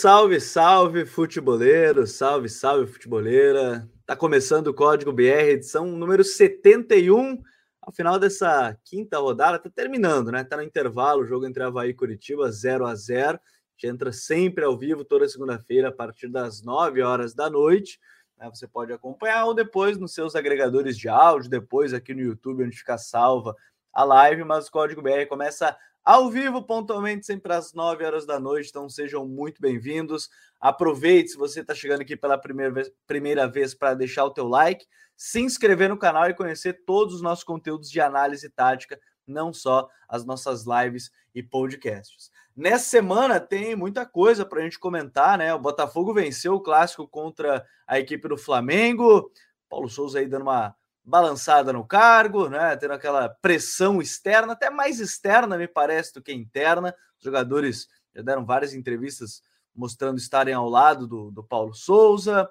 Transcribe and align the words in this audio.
Salve, 0.00 0.40
salve, 0.40 1.04
futeboleiro, 1.04 2.06
salve, 2.06 2.48
salve, 2.48 2.86
futeboleira. 2.86 3.90
Tá 4.06 4.14
começando 4.14 4.68
o 4.68 4.72
Código 4.72 5.12
BR, 5.12 5.50
edição 5.50 5.86
número 5.86 6.22
71. 6.22 7.42
Ao 7.82 7.92
final 7.92 8.16
dessa 8.16 8.78
quinta 8.84 9.18
rodada, 9.18 9.58
tá 9.58 9.68
terminando, 9.68 10.30
né? 10.30 10.44
Tá 10.44 10.56
no 10.56 10.62
intervalo, 10.62 11.22
o 11.22 11.26
jogo 11.26 11.48
entre 11.48 11.64
Havaí 11.64 11.90
e 11.90 11.94
Curitiba, 11.94 12.48
0 12.48 12.86
a 12.86 12.94
0 12.94 13.38
A 13.38 13.40
gente 13.72 13.92
entra 13.92 14.12
sempre 14.12 14.64
ao 14.64 14.78
vivo, 14.78 15.04
toda 15.04 15.28
segunda-feira, 15.28 15.88
a 15.88 15.92
partir 15.92 16.28
das 16.28 16.62
9 16.62 17.02
horas 17.02 17.34
da 17.34 17.50
noite. 17.50 17.98
Né? 18.38 18.48
Você 18.54 18.68
pode 18.68 18.92
acompanhar 18.92 19.46
ou 19.46 19.52
depois 19.52 19.98
nos 19.98 20.14
seus 20.14 20.36
agregadores 20.36 20.96
de 20.96 21.08
áudio, 21.08 21.50
depois 21.50 21.92
aqui 21.92 22.14
no 22.14 22.20
YouTube, 22.20 22.62
onde 22.62 22.76
fica 22.76 22.96
salva 22.96 23.52
a 23.92 24.04
live. 24.04 24.44
Mas 24.44 24.68
o 24.68 24.70
Código 24.70 25.02
BR 25.02 25.26
começa 25.28 25.76
ao 26.08 26.30
vivo, 26.30 26.62
pontualmente, 26.62 27.26
sempre 27.26 27.52
às 27.52 27.74
9 27.74 28.02
horas 28.02 28.24
da 28.24 28.40
noite. 28.40 28.70
Então 28.70 28.88
sejam 28.88 29.28
muito 29.28 29.60
bem-vindos. 29.60 30.30
Aproveite 30.58 31.32
se 31.32 31.36
você 31.36 31.60
está 31.60 31.74
chegando 31.74 32.00
aqui 32.00 32.16
pela 32.16 32.38
primeira 32.38 32.72
vez, 32.72 32.90
primeira 33.06 33.46
vez 33.46 33.74
para 33.74 33.92
deixar 33.92 34.24
o 34.24 34.30
teu 34.30 34.48
like, 34.48 34.86
se 35.14 35.38
inscrever 35.38 35.90
no 35.90 35.98
canal 35.98 36.30
e 36.30 36.32
conhecer 36.32 36.82
todos 36.86 37.16
os 37.16 37.20
nossos 37.20 37.44
conteúdos 37.44 37.90
de 37.90 38.00
análise 38.00 38.48
tática, 38.48 38.98
não 39.26 39.52
só 39.52 39.86
as 40.08 40.24
nossas 40.24 40.64
lives 40.64 41.10
e 41.34 41.42
podcasts. 41.42 42.30
Nessa 42.56 42.88
semana 42.88 43.38
tem 43.38 43.76
muita 43.76 44.06
coisa 44.06 44.46
para 44.46 44.60
a 44.60 44.62
gente 44.62 44.78
comentar, 44.78 45.36
né? 45.36 45.52
O 45.52 45.58
Botafogo 45.58 46.14
venceu 46.14 46.54
o 46.54 46.62
clássico 46.62 47.06
contra 47.06 47.66
a 47.86 47.98
equipe 47.98 48.26
do 48.26 48.38
Flamengo. 48.38 49.30
Paulo 49.68 49.90
Souza 49.90 50.20
aí 50.20 50.26
dando 50.26 50.40
uma 50.40 50.74
balançada 51.08 51.72
no 51.72 51.86
cargo, 51.86 52.48
né? 52.48 52.76
Tendo 52.76 52.92
aquela 52.92 53.28
pressão 53.28 54.00
externa, 54.00 54.52
até 54.52 54.68
mais 54.68 55.00
externa, 55.00 55.56
me 55.56 55.66
parece, 55.66 56.12
do 56.12 56.22
que 56.22 56.32
interna. 56.32 56.94
Os 57.18 57.24
jogadores 57.24 57.88
já 58.14 58.22
deram 58.22 58.44
várias 58.44 58.74
entrevistas 58.74 59.42
mostrando 59.74 60.18
estarem 60.18 60.52
ao 60.52 60.68
lado 60.68 61.06
do, 61.06 61.30
do 61.30 61.42
Paulo 61.42 61.72
Souza. 61.72 62.48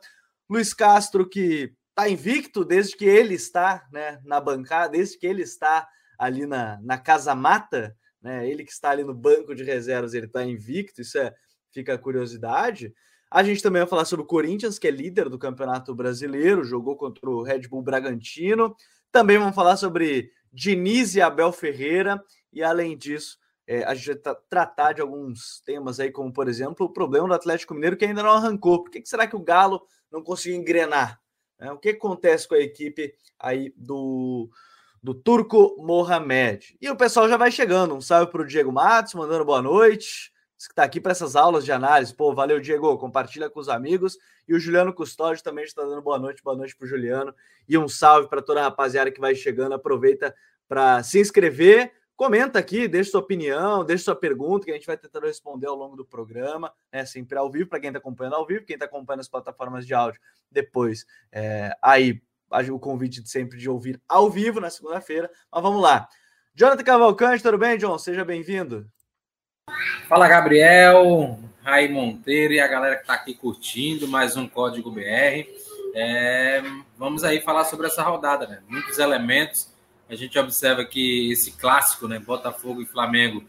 Luiz 0.50 0.74
Castro, 0.74 1.28
que 1.30 1.74
está 1.90 2.10
invicto 2.10 2.66
desde 2.66 2.96
que 2.96 3.06
ele 3.06 3.36
está 3.36 3.86
né, 3.92 4.20
na 4.24 4.40
bancada, 4.40 4.94
desde 4.94 5.18
que 5.20 5.28
ele 5.28 5.44
está 5.44 5.88
ali 6.18 6.46
na, 6.48 6.80
na 6.82 6.98
casa 6.98 7.36
mata, 7.36 7.96
né? 8.22 8.50
Ele 8.50 8.64
que 8.64 8.72
está 8.72 8.90
ali 8.90 9.04
no 9.04 9.14
banco 9.14 9.54
de 9.54 9.64
reservas, 9.64 10.16
ele 10.16 10.26
está 10.26 10.44
invicto, 10.44 11.02
isso 11.02 11.20
é, 11.20 11.34
fica 11.72 11.94
a 11.94 11.98
curiosidade. 11.98 12.92
A 13.30 13.44
gente 13.44 13.62
também 13.62 13.82
vai 13.82 13.90
falar 13.90 14.06
sobre 14.06 14.24
o 14.24 14.28
Corinthians, 14.28 14.80
que 14.80 14.88
é 14.88 14.92
líder 14.92 15.28
do 15.30 15.38
Campeonato 15.38 15.94
Brasileiro, 15.94 16.64
jogou 16.64 16.96
contra 16.96 17.30
o 17.30 17.44
Red 17.44 17.68
Bull 17.68 17.82
Bragantino. 17.82 18.76
Também 19.12 19.38
vamos 19.38 19.56
falar 19.56 19.76
sobre 19.76 20.32
Diniz 20.52 21.14
e 21.16 21.22
Abel 21.22 21.52
Ferreira. 21.52 22.24
E 22.54 22.64
além 22.64 22.98
disso, 22.98 23.38
é, 23.68 23.84
a 23.84 23.94
gente 23.94 24.22
vai 24.24 24.36
tratar 24.50 24.94
de 24.94 25.02
alguns 25.02 25.62
temas 25.66 26.00
aí, 26.00 26.10
como 26.10 26.32
por 26.32 26.48
exemplo 26.48 26.86
o 26.86 26.94
problema 26.94 27.28
do 27.28 27.34
Atlético 27.34 27.74
Mineiro 27.74 27.98
que 27.98 28.06
ainda 28.06 28.24
não 28.24 28.32
arrancou. 28.32 28.84
Por 28.84 28.92
que, 28.92 29.02
que 29.02 29.10
será 29.10 29.28
que 29.28 29.36
o 29.36 29.44
Galo 29.44 29.82
não 30.10 30.24
conseguiu 30.24 30.58
engrenar? 30.58 31.20
É, 31.60 31.70
o 31.72 31.78
que 31.78 31.90
acontece 31.90 32.48
com 32.48 32.56
a 32.56 32.60
equipe 32.60 33.14
aí 33.38 33.74
do, 33.76 34.50
do 35.04 35.14
Turco 35.14 35.76
Mohamed? 35.80 36.78
E 36.80 36.90
o 36.90 36.96
pessoal 36.96 37.28
já 37.28 37.36
vai 37.36 37.52
chegando. 37.52 37.94
Um 37.94 38.00
salve 38.00 38.32
para 38.32 38.42
o 38.42 38.48
Diego 38.48 38.72
Matos, 38.72 39.16
mandando 39.16 39.44
boa 39.44 39.62
noite 39.62 40.32
que 40.66 40.72
está 40.72 40.84
aqui 40.84 41.00
para 41.00 41.12
essas 41.12 41.36
aulas 41.36 41.64
de 41.64 41.72
análise. 41.72 42.14
Pô, 42.14 42.34
valeu, 42.34 42.60
Diego. 42.60 42.98
Compartilha 42.98 43.50
com 43.50 43.60
os 43.60 43.70
amigos. 43.70 44.18
E 44.48 44.56
o 44.56 44.60
Juliano 44.60 44.94
Custódio 44.94 45.44
também 45.44 45.66
está 45.66 45.84
dando 45.84 46.02
boa 46.02 46.18
noite. 46.18 46.42
Boa 46.42 46.56
noite 46.56 46.76
para 46.76 46.86
o 46.86 46.88
Juliano. 46.88 47.34
E 47.68 47.78
um 47.78 47.88
salve 47.88 48.28
para 48.30 48.42
toda 48.42 48.62
a 48.62 48.64
rapaziada 48.64 49.12
que 49.12 49.20
vai 49.20 49.36
chegando. 49.36 49.74
Aproveita 49.74 50.34
para 50.68 51.04
se 51.04 51.20
inscrever. 51.20 51.92
Comenta 52.16 52.58
aqui, 52.58 52.88
deixa 52.88 53.12
sua 53.12 53.20
opinião, 53.20 53.86
deixa 53.86 54.06
sua 54.06 54.16
pergunta, 54.16 54.66
que 54.66 54.72
a 54.72 54.74
gente 54.74 54.88
vai 54.88 54.98
tentando 54.98 55.28
responder 55.28 55.68
ao 55.68 55.76
longo 55.76 55.96
do 55.96 56.04
programa, 56.04 56.74
né? 56.92 57.06
Sempre 57.06 57.38
ao 57.38 57.48
vivo, 57.52 57.70
para 57.70 57.80
quem 57.80 57.90
está 57.90 58.00
acompanhando 58.00 58.38
ao 58.38 58.46
vivo, 58.48 58.66
quem 58.66 58.74
está 58.74 58.86
acompanhando 58.86 59.20
as 59.20 59.28
plataformas 59.28 59.86
de 59.86 59.94
áudio, 59.94 60.20
depois 60.52 61.06
é, 61.32 61.78
aí 61.80 62.20
o 62.72 62.80
convite 62.80 63.22
de 63.22 63.30
sempre 63.30 63.60
de 63.60 63.70
ouvir 63.70 64.02
ao 64.10 64.32
vivo 64.32 64.60
na 64.60 64.72
segunda-feira. 64.72 65.30
Mas 65.52 65.62
vamos 65.62 65.80
lá. 65.80 66.08
Jonathan 66.56 66.84
Cavalcante, 66.84 67.44
tudo 67.44 67.58
bem, 67.60 67.78
John? 67.78 68.00
Seja 68.00 68.26
bem-vindo. 68.26 68.90
Fala, 70.08 70.26
Gabriel, 70.26 71.38
Rai 71.62 71.90
Monteiro 71.90 72.54
e 72.54 72.62
a 72.62 72.68
galera 72.68 72.96
que 72.96 73.02
está 73.02 73.14
aqui 73.14 73.34
curtindo 73.34 74.08
mais 74.08 74.38
um 74.38 74.48
Código 74.48 74.90
BR. 74.90 75.46
É, 75.94 76.64
vamos 76.98 77.26
aí 77.26 77.42
falar 77.42 77.66
sobre 77.66 77.88
essa 77.88 78.02
rodada, 78.04 78.48
né? 78.48 78.62
Muitos 78.70 79.00
elementos. 79.00 79.70
A 80.10 80.16
gente 80.16 80.40
observa 80.40 80.86
que 80.86 81.30
esse 81.30 81.52
clássico, 81.52 82.08
né? 82.08 82.20
Botafogo 82.20 82.82
e 82.82 82.86
Flamengo, 82.86 83.44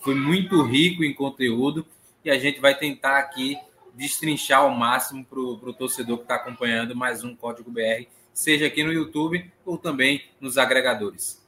foi 0.00 0.14
muito 0.14 0.62
rico 0.62 1.02
em 1.02 1.12
conteúdo 1.12 1.84
e 2.24 2.30
a 2.30 2.38
gente 2.38 2.60
vai 2.60 2.78
tentar 2.78 3.18
aqui 3.18 3.58
destrinchar 3.92 4.60
ao 4.60 4.70
máximo 4.70 5.24
para 5.24 5.40
o 5.40 5.72
torcedor 5.72 6.18
que 6.18 6.22
está 6.22 6.36
acompanhando 6.36 6.94
mais 6.94 7.24
um 7.24 7.34
Código 7.34 7.68
BR, 7.68 8.06
seja 8.32 8.66
aqui 8.68 8.84
no 8.84 8.92
YouTube 8.92 9.50
ou 9.64 9.76
também 9.76 10.22
nos 10.40 10.56
agregadores. 10.56 11.44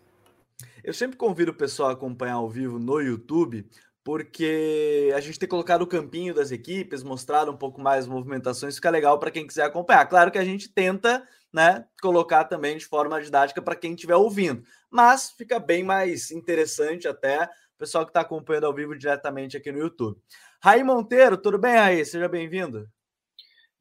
Eu 0.83 0.93
sempre 0.93 1.17
convido 1.17 1.53
o 1.53 1.55
pessoal 1.55 1.91
a 1.91 1.93
acompanhar 1.93 2.35
ao 2.35 2.49
vivo 2.49 2.79
no 2.81 3.01
YouTube, 3.01 3.65
porque 4.09 5.13
a 5.15 5.21
gente 5.21 5.39
tem 5.39 5.47
colocado 5.47 5.83
o 5.83 5.87
campinho 5.87 6.33
das 6.33 6.51
equipes, 6.51 7.03
mostrado 7.03 7.51
um 7.51 7.57
pouco 7.59 7.79
mais 7.79 8.05
as 8.05 8.07
movimentações, 8.07 8.77
fica 8.77 8.89
legal 8.89 9.19
para 9.19 9.31
quem 9.31 9.47
quiser 9.47 9.65
acompanhar. 9.65 10.07
Claro 10.07 10.31
que 10.31 10.39
a 10.39 10.45
gente 10.47 10.67
tenta, 10.67 11.29
né, 11.53 11.85
colocar 12.01 12.45
também 12.45 12.79
de 12.79 12.87
forma 12.87 13.21
didática 13.21 13.61
para 13.61 13.77
quem 13.77 13.93
estiver 13.93 14.17
ouvindo, 14.17 14.63
mas 14.91 15.31
fica 15.37 15.59
bem 15.59 15.85
mais 15.85 16.31
interessante 16.31 17.07
até 17.07 17.45
o 17.45 17.79
pessoal 17.79 18.07
que 18.07 18.09
está 18.09 18.23
acompanhando 18.23 18.65
ao 18.65 18.73
vivo 18.73 18.97
diretamente 18.97 19.59
aqui 19.59 19.71
no 19.71 19.79
YouTube. 19.79 20.19
Raí 20.59 20.83
Monteiro, 20.83 21.37
tudo 21.37 21.59
bem, 21.59 21.77
Raí? 21.77 22.03
Seja 22.03 22.31
bem-vindo. 22.31 22.89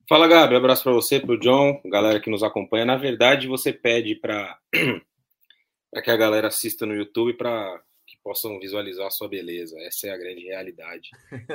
Fala, 0.10 0.28
Gabi. 0.28 0.58
Abraço 0.58 0.84
para 0.84 0.92
você, 0.92 1.22
para 1.22 1.36
o 1.36 1.40
John, 1.40 1.80
galera 1.86 2.20
que 2.20 2.30
nos 2.30 2.44
acompanha. 2.44 2.84
Na 2.84 2.98
verdade, 2.98 3.48
você 3.48 3.72
pede 3.72 4.16
para 4.16 4.60
que 6.04 6.12
a 6.12 6.18
galera 6.18 6.50
assista 6.50 6.86
no 6.86 6.94
YouTube 6.94 7.38
para 7.38 7.82
possam 8.28 8.60
visualizar 8.60 9.08
a 9.08 9.12
sua 9.12 9.30
beleza. 9.30 9.80
Essa 9.80 10.08
é 10.08 10.12
a 10.12 10.18
grande 10.18 10.44
realidade 10.44 11.10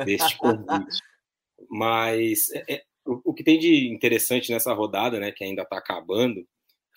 deste 0.07 0.39
convite. 0.39 0.99
Mas 1.69 2.51
é, 2.53 2.77
é, 2.77 2.83
o, 3.05 3.31
o, 3.31 3.35
que 3.35 3.45
tem 3.45 3.59
de 3.59 3.89
interessante 3.89 4.51
nessa 4.51 4.73
rodada, 4.73 5.21
né, 5.21 5.31
que 5.31 5.45
ainda 5.45 5.63
está 5.63 5.77
acabando, 5.77 6.49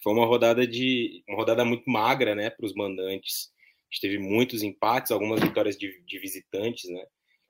foi 0.02 0.14
uma 0.14 0.26
rodada 0.26 0.66
de 0.66 1.22
uma 1.28 1.38
rodada 1.38 1.66
muito 1.66 1.90
magra, 1.90 2.34
né, 2.34 2.50
para 2.50 2.66
os 2.66 2.74
mandantes. 2.74 3.52
A 3.92 3.94
gente 3.94 4.02
teve 4.02 4.18
muitos 4.18 4.64
empates, 4.64 5.12
algumas 5.12 5.42
vitórias 5.42 5.78
de, 5.78 6.02
de 6.06 6.20
visitantes, 6.20 6.90
né. 6.90 7.06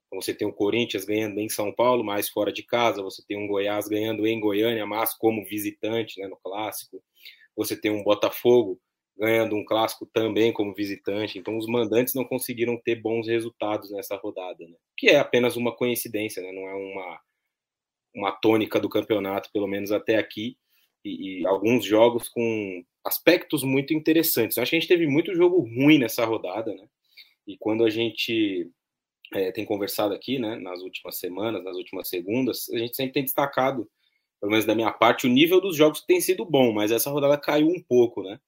Então 0.08 0.20
você 0.20 0.34
tem 0.34 0.48
o 0.48 0.54
Corinthians 0.54 1.06
ganhando 1.06 1.40
em 1.40 1.48
São 1.48 1.72
Paulo, 1.72 2.04
mais 2.04 2.28
fora 2.28 2.52
de 2.52 2.64
casa. 2.64 3.04
Você 3.04 3.24
tem 3.28 3.38
um 3.38 3.48
Goiás 3.48 3.88
ganhando 3.88 4.26
em 4.26 4.40
Goiânia, 4.40 4.86
mas 4.88 5.14
como 5.14 5.46
visitante, 5.46 6.20
né, 6.20 6.28
no 6.28 6.38
clássico. 6.38 7.04
Você 7.56 7.80
tem 7.80 7.92
um 7.92 8.04
Botafogo 8.04 8.82
ganhando 9.18 9.56
um 9.56 9.64
clássico 9.64 10.06
também 10.06 10.52
como 10.52 10.74
visitante. 10.74 11.40
Então, 11.40 11.58
os 11.58 11.68
mandantes 11.68 12.14
não 12.14 12.26
conseguiram 12.26 12.78
ter 12.78 12.96
bons 12.96 13.28
resultados 13.28 13.92
nessa 13.92 14.16
rodada, 14.16 14.68
né? 14.68 14.76
que 14.98 15.08
é 15.08 15.18
apenas 15.18 15.56
uma 15.56 15.76
coincidência, 15.76 16.42
né? 16.44 16.52
não 16.52 16.68
é 16.68 16.74
uma, 16.76 17.20
uma 18.16 18.32
tônica 18.32 18.80
do 18.80 18.90
campeonato, 18.90 19.50
pelo 19.52 19.68
menos 19.68 19.92
até 19.92 20.18
aqui. 20.18 20.58
E, 21.04 21.42
e 21.42 21.48
alguns 21.48 21.86
jogos 21.86 22.28
com 22.30 22.84
aspectos 23.06 23.64
muito 23.64 23.94
interessantes. 23.94 24.58
Eu 24.58 24.64
acho 24.64 24.72
que 24.72 24.76
a 24.76 24.80
gente 24.80 24.90
teve 24.90 25.06
muito 25.06 25.36
jogo 25.36 25.60
ruim 25.60 26.00
nessa 26.00 26.26
rodada, 26.26 26.74
né? 26.74 26.88
E 27.48 27.56
quando 27.58 27.86
a 27.86 27.90
gente 27.92 28.72
é, 29.34 29.52
tem 29.52 29.64
conversado 29.64 30.14
aqui, 30.14 30.40
né, 30.40 30.56
nas 30.56 30.82
últimas 30.82 31.18
semanas, 31.20 31.64
nas 31.64 31.76
últimas 31.76 32.10
segundas, 32.10 32.68
a 32.70 32.78
gente 32.78 32.96
sempre 32.96 33.14
tem 33.14 33.24
destacado, 33.24 33.90
pelo 34.40 34.52
menos 34.52 34.66
da 34.66 34.76
minha 34.76 34.92
parte, 34.92 35.28
o 35.28 35.30
nível 35.30 35.62
dos 35.62 35.76
jogos 35.76 36.02
que 36.02 36.08
tem 36.08 36.20
sido 36.20 36.44
bom, 36.44 36.74
mas 36.74 36.92
essa 36.92 37.10
rodada 37.10 37.38
caiu 37.38 37.68
um 37.68 37.82
pouco, 37.82 38.24
né? 38.24 38.40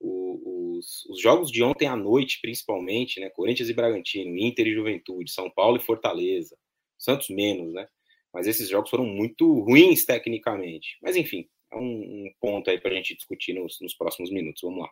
Os, 0.00 1.04
os, 1.06 1.20
jogos 1.20 1.50
de 1.50 1.62
ontem 1.62 1.86
à 1.86 1.96
noite, 1.96 2.38
principalmente, 2.40 3.20
né? 3.20 3.30
Corinthians 3.30 3.68
e 3.68 3.74
Bragantino, 3.74 4.36
Inter 4.36 4.66
e 4.66 4.74
Juventude, 4.74 5.30
São 5.30 5.50
Paulo 5.50 5.76
e 5.76 5.80
Fortaleza, 5.80 6.56
Santos 6.98 7.28
menos, 7.28 7.72
né? 7.72 7.86
Mas 8.32 8.46
esses 8.46 8.68
jogos 8.68 8.90
foram 8.90 9.04
muito 9.04 9.60
ruins 9.60 10.04
tecnicamente. 10.04 10.98
Mas 11.02 11.16
enfim, 11.16 11.48
é 11.72 11.76
um, 11.76 11.80
um 12.26 12.32
ponto 12.40 12.70
aí 12.70 12.80
para 12.80 12.90
a 12.90 12.94
gente 12.94 13.16
discutir 13.16 13.54
nos, 13.54 13.78
nos 13.80 13.94
próximos 13.94 14.30
minutos. 14.30 14.62
Vamos 14.62 14.80
lá. 14.80 14.90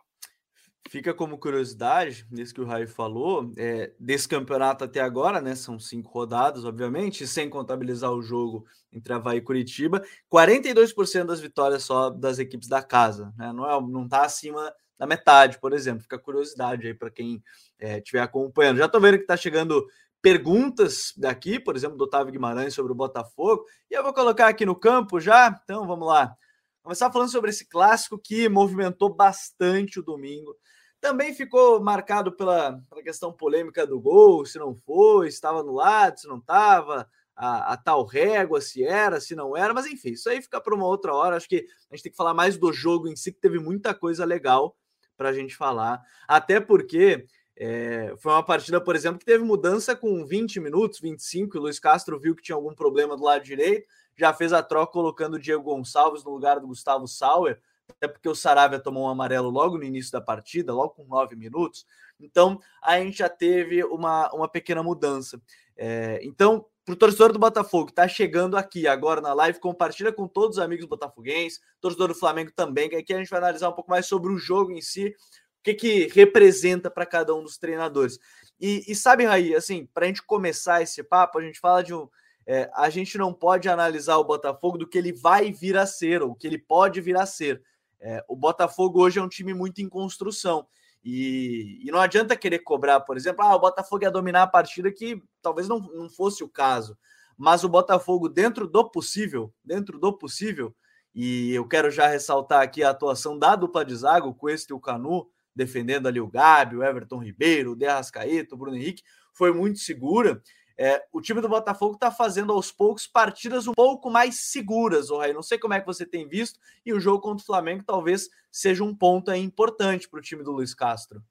Fica 0.87 1.15
como 1.15 1.39
curiosidade, 1.39 2.27
nisso 2.29 2.53
que 2.53 2.61
o 2.61 2.65
Raio 2.65 2.87
falou, 2.87 3.51
é, 3.57 3.91
desse 3.99 4.27
campeonato 4.27 4.83
até 4.83 4.99
agora, 4.99 5.41
né? 5.41 5.55
São 5.55 5.79
cinco 5.79 6.11
rodadas, 6.11 6.63
obviamente, 6.63 7.25
sem 7.25 7.49
contabilizar 7.49 8.11
o 8.11 8.21
jogo 8.21 8.65
entre 8.93 9.11
Havaí 9.11 9.39
e 9.39 9.41
Curitiba, 9.41 10.03
42% 10.31 11.25
das 11.25 11.39
vitórias 11.39 11.83
só 11.83 12.11
das 12.11 12.37
equipes 12.37 12.67
da 12.67 12.83
casa, 12.83 13.33
né? 13.35 13.51
Não, 13.51 13.67
é, 13.67 13.81
não 13.81 14.07
tá 14.07 14.25
acima 14.25 14.71
da 14.97 15.05
metade, 15.05 15.59
por 15.59 15.73
exemplo. 15.73 16.03
Fica 16.03 16.19
curiosidade 16.19 16.87
aí 16.87 16.93
para 16.93 17.09
quem 17.09 17.43
estiver 17.79 18.19
é, 18.19 18.23
acompanhando. 18.23 18.77
Já 18.77 18.85
estou 18.85 19.01
vendo 19.01 19.17
que 19.17 19.23
está 19.23 19.37
chegando 19.37 19.85
perguntas 20.21 21.13
daqui, 21.15 21.59
por 21.59 21.75
exemplo, 21.75 21.97
do 21.97 22.05
Otávio 22.05 22.31
Guimarães 22.31 22.73
sobre 22.73 22.91
o 22.91 22.95
Botafogo, 22.95 23.63
e 23.91 23.93
eu 23.93 24.01
vou 24.01 24.13
colocar 24.13 24.47
aqui 24.47 24.65
no 24.65 24.75
campo 24.75 25.19
já. 25.19 25.59
Então 25.63 25.85
vamos 25.85 26.07
lá. 26.07 26.35
Começar 26.81 27.11
falando 27.11 27.31
sobre 27.31 27.49
esse 27.49 27.67
clássico 27.67 28.17
que 28.17 28.47
movimentou 28.49 29.13
bastante 29.13 29.99
o 29.99 30.03
domingo. 30.03 30.55
Também 31.01 31.33
ficou 31.33 31.79
marcado 31.79 32.31
pela, 32.31 32.79
pela 32.89 33.03
questão 33.03 33.31
polêmica 33.31 33.85
do 33.85 33.99
gol, 33.99 34.45
se 34.45 34.57
não 34.57 34.75
foi, 34.75 35.27
estava 35.27 35.61
no 35.61 35.73
lado, 35.73 36.19
se 36.19 36.27
não 36.27 36.37
estava. 36.37 37.07
a, 37.35 37.73
a, 37.73 37.77
tal 37.77 38.05
régua, 38.05 38.61
se 38.61 38.83
era, 38.83 39.19
se 39.19 39.35
não 39.35 39.55
era, 39.55 39.73
mas 39.73 39.85
enfim, 39.85 40.11
isso 40.11 40.29
aí 40.29 40.41
fica 40.41 40.59
para 40.59 40.73
uma 40.73 40.87
outra 40.87 41.13
hora. 41.13 41.35
Acho 41.35 41.49
que 41.49 41.67
a 41.91 41.95
gente 41.95 42.03
tem 42.03 42.11
que 42.11 42.17
falar 42.17 42.33
mais 42.33 42.57
do 42.57 42.71
jogo 42.71 43.07
em 43.07 43.15
si, 43.15 43.31
que 43.31 43.39
teve 43.39 43.59
muita 43.59 43.93
coisa 43.93 44.25
legal 44.25 44.75
para 45.15 45.29
a 45.29 45.33
gente 45.33 45.55
falar. 45.55 46.01
Até 46.27 46.59
porque 46.59 47.25
é, 47.57 48.13
foi 48.17 48.31
uma 48.33 48.43
partida, 48.43 48.81
por 48.81 48.95
exemplo, 48.95 49.19
que 49.19 49.25
teve 49.25 49.43
mudança 49.43 49.95
com 49.95 50.25
20 50.25 50.59
minutos, 50.59 50.99
25, 50.99 51.55
e 51.55 51.59
o 51.59 51.63
Luiz 51.63 51.79
Castro 51.79 52.19
viu 52.19 52.35
que 52.35 52.43
tinha 52.43 52.55
algum 52.55 52.73
problema 52.73 53.15
do 53.15 53.23
lado 53.23 53.43
direito, 53.43 53.87
já 54.17 54.33
fez 54.33 54.51
a 54.53 54.61
troca 54.61 54.91
colocando 54.91 55.35
o 55.35 55.39
Diego 55.39 55.63
Gonçalves 55.63 56.23
no 56.23 56.31
lugar 56.31 56.59
do 56.59 56.67
Gustavo 56.67 57.07
Sauer, 57.07 57.59
até 57.89 58.07
porque 58.07 58.27
o 58.27 58.35
Saravia 58.35 58.79
tomou 58.79 59.05
um 59.05 59.09
amarelo 59.09 59.49
logo 59.49 59.77
no 59.77 59.83
início 59.83 60.11
da 60.11 60.19
partida, 60.19 60.73
logo 60.73 60.89
com 60.89 61.05
9 61.05 61.35
minutos. 61.35 61.85
Então, 62.19 62.59
a 62.81 62.99
gente 62.99 63.19
já 63.19 63.29
teve 63.29 63.83
uma, 63.83 64.31
uma 64.33 64.47
pequena 64.47 64.81
mudança. 64.81 65.39
É, 65.77 66.19
então, 66.23 66.65
para 66.85 66.93
o 66.93 66.95
torcedor 66.95 67.33
do 67.33 67.39
Botafogo 67.39 67.87
que 67.87 67.91
está 67.91 68.07
chegando 68.07 68.55
aqui 68.55 68.87
agora 68.87 69.19
na 69.19 69.33
live, 69.33 69.59
compartilha 69.59 70.13
com 70.13 70.27
todos 70.27 70.57
os 70.57 70.63
amigos 70.63 70.85
botafoguenses, 70.85 71.59
torcedor 71.81 72.09
do 72.09 72.15
Flamengo 72.15 72.51
também, 72.55 72.87
que 72.87 72.95
aqui 72.95 73.11
a 73.11 73.17
gente 73.17 73.29
vai 73.29 73.39
analisar 73.39 73.69
um 73.69 73.73
pouco 73.73 73.89
mais 73.89 74.05
sobre 74.05 74.31
o 74.31 74.37
jogo 74.37 74.71
em 74.71 74.81
si, 74.81 75.07
o 75.07 75.63
que, 75.63 75.73
que 75.73 76.07
representa 76.09 76.91
para 76.91 77.03
cada 77.03 77.33
um 77.33 77.41
dos 77.41 77.57
treinadores. 77.57 78.19
E, 78.61 78.83
e 78.87 78.95
sabe, 78.95 79.25
Raí, 79.25 79.55
assim, 79.55 79.87
para 79.91 80.05
a 80.05 80.07
gente 80.07 80.21
começar 80.21 80.83
esse 80.83 81.03
papo, 81.03 81.39
a 81.39 81.41
gente 81.41 81.59
fala 81.59 81.83
de 81.83 81.93
um. 81.93 82.07
É, 82.47 82.69
a 82.75 82.91
gente 82.91 83.17
não 83.17 83.33
pode 83.33 83.67
analisar 83.67 84.17
o 84.17 84.23
Botafogo 84.23 84.77
do 84.77 84.87
que 84.87 84.99
ele 84.99 85.11
vai 85.11 85.51
vir 85.51 85.75
a 85.75 85.87
ser, 85.87 86.21
ou 86.21 86.31
o 86.31 86.35
que 86.35 86.45
ele 86.45 86.59
pode 86.59 87.01
vir 87.01 87.17
a 87.17 87.25
ser. 87.25 87.63
É, 87.99 88.23
o 88.27 88.35
Botafogo 88.35 89.01
hoje 89.01 89.17
é 89.17 89.21
um 89.23 89.27
time 89.27 89.51
muito 89.51 89.81
em 89.81 89.89
construção. 89.89 90.67
E, 91.07 91.81
e, 91.83 91.91
não 91.91 91.99
adianta 91.99 92.35
querer 92.35 92.59
cobrar, 92.59 92.99
por 93.01 93.15
exemplo, 93.15 93.45
ah, 93.45 93.55
o 93.55 93.59
Botafogo 93.59 94.03
ia 94.03 94.09
dominar 94.09 94.41
a 94.41 94.47
partida, 94.47 94.91
que 94.91 95.21
talvez 95.39 95.67
não, 95.67 95.79
não 95.79 96.09
fosse 96.09 96.43
o 96.43 96.49
caso. 96.49 96.97
Mas 97.37 97.63
o 97.63 97.69
Botafogo, 97.69 98.27
dentro 98.27 98.67
do 98.67 98.89
possível, 98.89 99.53
dentro 99.63 99.99
do 99.99 100.17
possível, 100.17 100.75
e 101.13 101.53
eu 101.53 101.67
quero 101.67 101.91
já 101.91 102.07
ressaltar 102.07 102.63
aqui 102.63 102.83
a 102.83 102.89
atuação 102.89 103.37
da 103.37 103.55
dupla 103.55 103.85
de 103.85 103.95
zaga, 103.95 104.25
o 104.25 104.33
Cuesta 104.33 104.73
e 104.73 104.75
o 104.75 104.79
Canu, 104.79 105.29
defendendo 105.55 106.07
ali 106.07 106.19
o 106.19 106.27
Gabi, 106.27 106.75
o 106.75 106.83
Everton 106.83 107.23
Ribeiro, 107.23 107.73
o 107.73 107.75
De 107.75 107.85
Arrascaeta, 107.85 108.55
o 108.55 108.57
Bruno 108.57 108.75
Henrique, 108.75 109.03
foi 109.31 109.53
muito 109.53 109.77
segura. 109.77 110.41
É, 110.77 111.01
o 111.13 111.21
time 111.21 111.39
do 111.39 111.47
Botafogo 111.47 111.93
está 111.93 112.11
fazendo 112.11 112.51
aos 112.51 112.69
poucos 112.71 113.07
partidas 113.07 113.65
um 113.65 113.73
pouco 113.73 114.09
mais 114.09 114.49
seguras, 114.51 115.09
oh, 115.09 115.25
Não 115.33 115.41
sei 115.41 115.57
como 115.57 115.73
é 115.73 115.79
que 115.79 115.85
você 115.85 116.05
tem 116.05 116.27
visto, 116.27 116.59
e 116.85 116.91
o 116.91 116.99
jogo 116.99 117.21
contra 117.21 117.41
o 117.41 117.45
Flamengo 117.45 117.83
talvez 117.85 118.29
seja 118.51 118.83
um 118.83 118.93
ponto 118.93 119.33
importante 119.33 120.09
para 120.09 120.19
o 120.19 120.21
time 120.21 120.43
do 120.43 120.51
Luiz 120.51 120.73
Castro. 120.73 121.21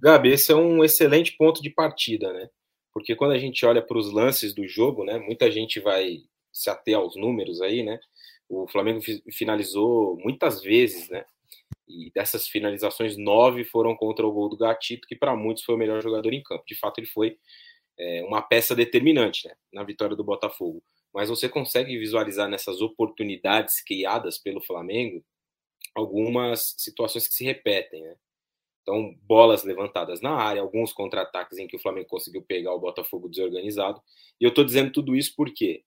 Gabi, 0.00 0.32
esse 0.32 0.52
é 0.52 0.54
um 0.54 0.84
excelente 0.84 1.36
ponto 1.36 1.60
de 1.62 1.70
partida, 1.70 2.32
né? 2.32 2.48
Porque 2.92 3.16
quando 3.16 3.32
a 3.32 3.38
gente 3.38 3.66
olha 3.66 3.82
para 3.82 3.98
os 3.98 4.12
lances 4.12 4.54
do 4.54 4.66
jogo, 4.68 5.04
né? 5.04 5.18
Muita 5.18 5.50
gente 5.50 5.80
vai 5.80 6.18
se 6.52 6.70
ater 6.70 6.96
aos 6.96 7.16
números 7.16 7.60
aí, 7.60 7.82
né? 7.82 7.98
O 8.48 8.68
Flamengo 8.68 9.00
finalizou 9.32 10.16
muitas 10.18 10.62
vezes, 10.62 11.08
né? 11.08 11.24
E 11.88 12.10
dessas 12.14 12.46
finalizações, 12.46 13.16
nove 13.16 13.64
foram 13.64 13.96
contra 13.96 14.24
o 14.24 14.32
gol 14.32 14.48
do 14.48 14.56
Gatito, 14.56 15.08
que 15.08 15.16
para 15.16 15.34
muitos 15.34 15.64
foi 15.64 15.74
o 15.74 15.78
melhor 15.78 16.00
jogador 16.00 16.32
em 16.32 16.42
campo. 16.42 16.62
De 16.66 16.78
fato, 16.78 16.98
ele 16.98 17.08
foi 17.08 17.36
é, 17.98 18.22
uma 18.24 18.42
peça 18.42 18.74
determinante 18.74 19.46
né, 19.48 19.54
na 19.72 19.82
vitória 19.82 20.16
do 20.16 20.24
Botafogo. 20.24 20.82
Mas 21.12 21.28
você 21.28 21.48
consegue 21.48 21.96
visualizar 21.98 22.48
nessas 22.48 22.80
oportunidades 22.80 23.82
criadas 23.82 24.38
pelo 24.38 24.60
Flamengo 24.60 25.24
algumas 25.94 26.74
situações 26.78 27.28
que 27.28 27.34
se 27.34 27.44
repetem, 27.44 28.02
né? 28.02 28.16
Então, 28.82 29.16
bolas 29.22 29.64
levantadas 29.64 30.20
na 30.20 30.32
área, 30.32 30.60
alguns 30.60 30.92
contra-ataques 30.92 31.56
em 31.58 31.66
que 31.66 31.76
o 31.76 31.78
Flamengo 31.78 32.06
conseguiu 32.06 32.42
pegar 32.42 32.74
o 32.74 32.78
Botafogo 32.78 33.30
desorganizado. 33.30 33.98
E 34.38 34.44
eu 34.44 34.50
estou 34.50 34.62
dizendo 34.62 34.92
tudo 34.92 35.16
isso 35.16 35.32
porque 35.34 35.82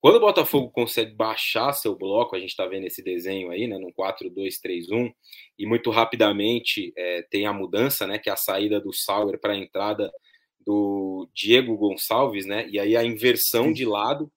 quando 0.00 0.16
o 0.16 0.20
Botafogo 0.20 0.70
consegue 0.70 1.14
baixar 1.14 1.74
seu 1.74 1.94
bloco, 1.94 2.34
a 2.34 2.40
gente 2.40 2.50
está 2.50 2.64
vendo 2.66 2.86
esse 2.86 3.02
desenho 3.02 3.50
aí, 3.50 3.66
né, 3.66 3.76
no 3.76 3.92
4-2-3-1, 3.92 5.12
e 5.58 5.66
muito 5.66 5.90
rapidamente 5.90 6.90
é, 6.96 7.22
tem 7.30 7.44
a 7.44 7.52
mudança, 7.52 8.06
né, 8.06 8.18
que 8.18 8.30
é 8.30 8.32
a 8.32 8.36
saída 8.36 8.80
do 8.80 8.94
Sauer 8.94 9.38
para 9.38 9.52
a 9.52 9.56
entrada 9.58 10.10
do 10.64 11.28
Diego 11.34 11.76
Gonçalves, 11.76 12.46
né? 12.46 12.68
E 12.68 12.78
aí 12.78 12.96
a 12.96 13.04
inversão 13.04 13.72
de 13.72 13.84
lado, 13.84 14.30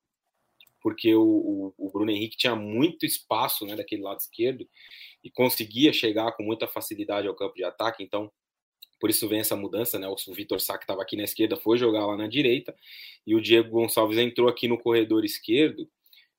porque 0.81 1.13
o, 1.15 1.73
o, 1.77 1.89
Bruno 1.91 2.11
Henrique 2.11 2.37
tinha 2.37 2.55
muito 2.55 3.05
espaço 3.05 3.65
né, 3.65 3.75
daquele 3.75 4.01
lado 4.01 4.19
esquerdo 4.19 4.67
e 5.23 5.29
conseguia 5.31 5.93
chegar 5.93 6.31
com 6.33 6.43
muita 6.43 6.67
facilidade 6.67 7.27
ao 7.27 7.35
campo 7.35 7.55
de 7.55 7.63
ataque, 7.63 8.03
então 8.03 8.31
por 8.99 9.09
isso 9.09 9.27
vem 9.27 9.41
essa 9.41 9.55
mudança, 9.55 9.99
né? 9.99 10.07
O 10.07 10.15
Vitor 10.33 10.61
Sá, 10.61 10.77
que 10.77 10.85
estava 10.85 11.01
aqui 11.01 11.17
na 11.17 11.23
esquerda, 11.23 11.57
foi 11.57 11.77
jogar 11.77 12.05
lá 12.05 12.15
na 12.15 12.25
direita, 12.25 12.73
e 13.27 13.35
o 13.35 13.41
Diego 13.41 13.69
Gonçalves 13.69 14.17
entrou 14.17 14.47
aqui 14.47 14.65
no 14.65 14.77
corredor 14.77 15.25
esquerdo, 15.25 15.89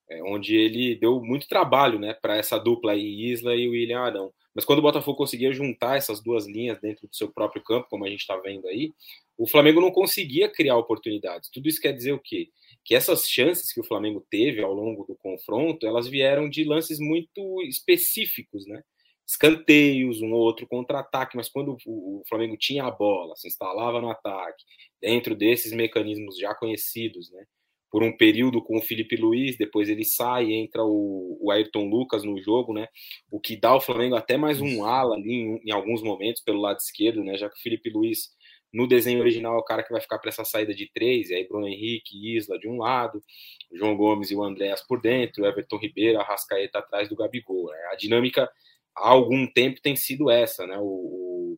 é, 0.09 0.23
onde 0.23 0.55
ele 0.55 0.95
deu 0.95 1.21
muito 1.21 1.47
trabalho 1.47 1.99
né, 1.99 2.13
para 2.13 2.37
essa 2.37 2.57
dupla 2.57 2.93
aí, 2.93 3.31
Isla 3.31 3.55
e 3.55 3.67
o 3.67 3.71
William 3.71 3.99
Arão. 3.99 4.33
Mas 4.53 4.65
quando 4.65 4.79
o 4.79 4.81
Botafogo 4.81 5.17
conseguia 5.17 5.51
juntar 5.51 5.97
essas 5.97 6.21
duas 6.21 6.47
linhas 6.47 6.79
dentro 6.79 7.07
do 7.07 7.15
seu 7.15 7.29
próprio 7.29 7.61
campo, 7.63 7.87
como 7.89 8.05
a 8.05 8.09
gente 8.09 8.21
está 8.21 8.37
vendo 8.37 8.67
aí, 8.67 8.93
o 9.37 9.47
Flamengo 9.47 9.81
não 9.81 9.91
conseguia 9.91 10.49
criar 10.49 10.77
oportunidades. 10.77 11.49
Tudo 11.49 11.67
isso 11.67 11.81
quer 11.81 11.91
dizer 11.91 12.13
o 12.13 12.19
quê? 12.19 12.49
Que 12.83 12.95
essas 12.95 13.29
chances 13.29 13.73
que 13.73 13.81
o 13.81 13.83
Flamengo 13.83 14.25
teve 14.29 14.61
ao 14.61 14.73
longo 14.73 15.05
do 15.05 15.15
confronto, 15.15 15.85
elas 15.85 16.07
vieram 16.07 16.49
de 16.49 16.63
lances 16.63 16.99
muito 16.99 17.61
específicos, 17.63 18.65
né? 18.65 18.81
Escanteios, 19.27 20.21
um 20.21 20.31
ou 20.33 20.41
outro 20.41 20.67
contra-ataque, 20.67 21.35
mas 21.35 21.49
quando 21.49 21.75
o 21.85 22.21
Flamengo 22.29 22.55
tinha 22.57 22.85
a 22.85 22.91
bola, 22.91 23.35
se 23.35 23.47
instalava 23.47 23.99
no 23.99 24.09
ataque, 24.09 24.63
dentro 25.01 25.35
desses 25.35 25.73
mecanismos 25.73 26.37
já 26.37 26.53
conhecidos, 26.53 27.31
né? 27.31 27.43
Por 27.91 28.03
um 28.03 28.15
período 28.15 28.61
com 28.61 28.77
o 28.77 28.81
Felipe 28.81 29.15
Luiz, 29.15 29.57
depois 29.57 29.89
ele 29.89 30.05
sai, 30.05 30.51
entra 30.51 30.83
o, 30.83 31.37
o 31.41 31.51
Ayrton 31.51 31.89
Lucas 31.89 32.23
no 32.23 32.39
jogo, 32.41 32.73
né? 32.73 32.87
O 33.31 33.39
que 33.39 33.55
dá 33.57 33.69
ao 33.69 33.81
Flamengo 33.81 34.15
até 34.15 34.37
mais 34.37 34.61
um 34.61 34.85
ala 34.85 35.15
ali 35.15 35.33
em, 35.33 35.61
em 35.65 35.71
alguns 35.71 36.03
momentos 36.03 36.41
pelo 36.41 36.61
lado 36.61 36.77
esquerdo, 36.77 37.23
né? 37.23 37.37
Já 37.37 37.49
que 37.49 37.57
o 37.57 37.61
Felipe 37.61 37.89
Luiz 37.89 38.29
no 38.75 38.85
desenho 38.85 39.21
original, 39.21 39.55
é 39.55 39.57
o 39.57 39.63
cara 39.63 39.81
que 39.81 39.91
vai 39.91 40.01
ficar 40.01 40.19
para 40.19 40.27
essa 40.27 40.43
saída 40.43 40.73
de 40.75 40.91
três, 40.93 41.29
e 41.29 41.33
aí 41.33 41.47
Bruno 41.47 41.65
Henrique, 41.65 42.35
Isla 42.35 42.59
de 42.59 42.67
um 42.67 42.77
lado, 42.77 43.23
João 43.71 43.95
Gomes 43.95 44.29
e 44.29 44.35
o 44.35 44.43
Andréas 44.43 44.85
por 44.85 44.99
dentro, 44.99 45.45
Everton 45.45 45.77
Ribeiro, 45.77 46.19
Arrascaeta 46.19 46.79
atrás 46.79 47.07
do 47.07 47.15
Gabigol. 47.15 47.71
Né? 47.71 47.77
A 47.93 47.95
dinâmica 47.95 48.51
há 48.93 49.09
algum 49.09 49.47
tempo 49.47 49.81
tem 49.81 49.95
sido 49.95 50.29
essa, 50.29 50.67
né? 50.67 50.77
O, 50.77 50.83
o 50.83 51.57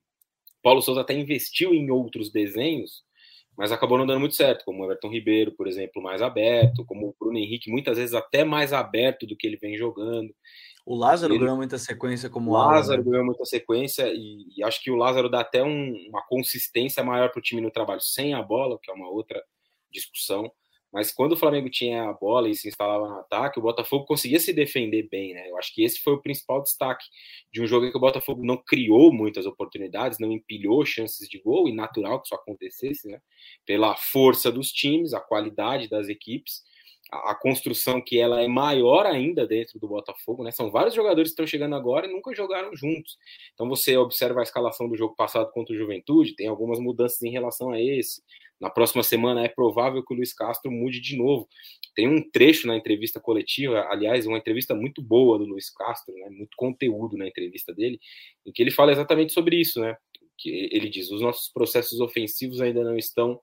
Paulo 0.62 0.80
Souza 0.80 1.02
até 1.02 1.14
investiu 1.14 1.74
em 1.74 1.90
outros 1.90 2.32
desenhos, 2.32 3.04
mas 3.58 3.72
acabou 3.72 3.98
não 3.98 4.06
dando 4.06 4.20
muito 4.20 4.36
certo, 4.36 4.64
como 4.64 4.84
o 4.84 4.86
Everton 4.86 5.10
Ribeiro, 5.10 5.52
por 5.52 5.68
exemplo, 5.68 6.02
mais 6.02 6.22
aberto, 6.22 6.86
como 6.86 7.08
o 7.08 7.16
Bruno 7.20 7.40
Henrique, 7.40 7.72
muitas 7.72 7.98
vezes 7.98 8.14
até 8.14 8.44
mais 8.44 8.72
aberto 8.72 9.26
do 9.26 9.36
que 9.36 9.48
ele 9.48 9.58
vem 9.58 9.76
jogando. 9.76 10.34
O 10.86 10.96
Lázaro 10.96 11.34
ele... 11.34 11.40
ganhou 11.40 11.58
muita 11.58 11.78
sequência 11.80 12.30
como 12.30 12.52
o 12.52 12.54
Lázaro 12.54 13.04
né? 13.04 13.12
ganhou 13.12 13.26
muita 13.26 13.44
sequência 13.46 14.08
e, 14.14 14.46
e, 14.56 14.64
acho 14.64 14.82
que 14.82 14.92
o 14.92 14.96
Lázaro 14.96 15.28
dá 15.28 15.42
até 15.42 15.64
um, 15.64 15.94
uma 16.08 16.22
consistência 16.28 17.04
maior 17.04 17.32
para 17.32 17.40
o 17.40 17.42
time 17.42 17.60
no 17.60 17.72
trabalho 17.72 18.00
sem 18.00 18.36
a 18.36 18.42
bola, 18.44 18.80
que 18.82 18.92
é 18.92 18.94
uma 18.94 19.10
outra 19.10 19.44
discussão. 19.92 20.52
Mas 20.98 21.12
quando 21.12 21.34
o 21.34 21.38
Flamengo 21.38 21.70
tinha 21.70 22.10
a 22.10 22.14
bola 22.14 22.50
e 22.50 22.56
se 22.56 22.68
instalava 22.68 23.08
no 23.08 23.20
ataque, 23.20 23.60
o 23.60 23.62
Botafogo 23.62 24.04
conseguia 24.04 24.40
se 24.40 24.52
defender 24.52 25.08
bem, 25.12 25.32
né? 25.32 25.48
Eu 25.48 25.56
acho 25.56 25.72
que 25.72 25.84
esse 25.84 26.00
foi 26.00 26.14
o 26.14 26.20
principal 26.20 26.60
destaque 26.60 27.06
de 27.54 27.62
um 27.62 27.68
jogo 27.68 27.86
em 27.86 27.92
que 27.92 27.98
o 27.98 28.00
Botafogo 28.00 28.44
não 28.44 28.58
criou 28.58 29.14
muitas 29.14 29.46
oportunidades, 29.46 30.18
não 30.18 30.32
empilhou 30.32 30.84
chances 30.88 31.30
de 31.30 31.38
gol, 31.38 31.70
e 31.70 31.72
natural 31.72 32.20
que 32.20 32.26
isso 32.26 32.34
acontecesse, 32.34 33.08
né? 33.08 33.20
Pela 33.64 33.96
força 33.96 34.52
dos 34.52 34.72
times, 34.72 35.14
a 35.14 35.20
qualidade 35.20 35.88
das 35.88 36.10
equipes 36.10 36.64
a, 37.12 37.36
construção 37.36 38.02
que 38.02 38.20
ela 38.20 38.42
é 38.42 38.48
maior 38.48 39.06
ainda 39.06 39.48
dentro 39.48 39.80
do 39.80 39.88
Botafogo, 39.88 40.44
né? 40.44 40.52
São 40.52 40.70
vários 40.70 40.94
jogadores 40.94 41.30
que 41.30 41.34
estão 41.34 41.48
chegando 41.48 41.76
agora 41.76 42.08
e 42.08 42.12
nunca 42.12 42.34
jogaram 42.36 42.76
juntos. 42.76 43.18
Então 43.54 43.68
você 43.68 43.96
observa 43.98 44.42
a 44.42 44.44
escalação 44.44 44.90
do 44.90 44.98
jogo 44.98 45.16
passado 45.16 45.52
contra 45.52 45.74
o 45.74 45.78
Juventude, 45.78 46.36
tem 46.36 46.48
algumas 46.48 46.80
mudanças 46.80 47.22
em 47.22 47.32
relação 47.32 47.72
a 47.72 47.82
esse. 47.82 48.22
Na 48.60 48.70
próxima 48.70 49.04
semana 49.04 49.44
é 49.44 49.48
provável 49.48 50.04
que 50.04 50.14
o 50.14 50.18
Luiz 50.18 50.34
Castro 50.34 50.72
mude 50.72 51.00
de 51.00 51.16
novo. 51.16 51.48
Tem 51.96 52.08
um 52.08 52.28
trecho 52.30 52.68
na 52.68 52.76
entrevista 52.76 53.20
coletiva, 53.20 53.88
aliás, 53.90 54.26
uma 54.26 54.38
entrevista 54.38 54.74
muito 54.74 55.02
boa 55.02 55.38
do 55.38 55.46
Luiz 55.46 55.70
Castro, 55.70 56.14
né? 56.16 56.30
Muito 56.30 56.56
conteúdo 56.58 57.16
na 57.16 57.28
entrevista 57.28 57.74
dele, 57.74 58.00
em 58.46 58.52
que 58.52 58.62
ele 58.62 58.72
fala 58.72 58.92
exatamente 58.92 59.32
sobre 59.32 59.60
isso, 59.60 59.80
né? 59.80 59.96
Que 60.38 60.70
ele 60.72 60.90
diz: 60.90 61.12
os 61.12 61.22
nossos 61.22 61.52
processos 61.52 62.00
ofensivos 62.00 62.60
ainda 62.60 62.84
não 62.84 62.98
estão 62.98 63.40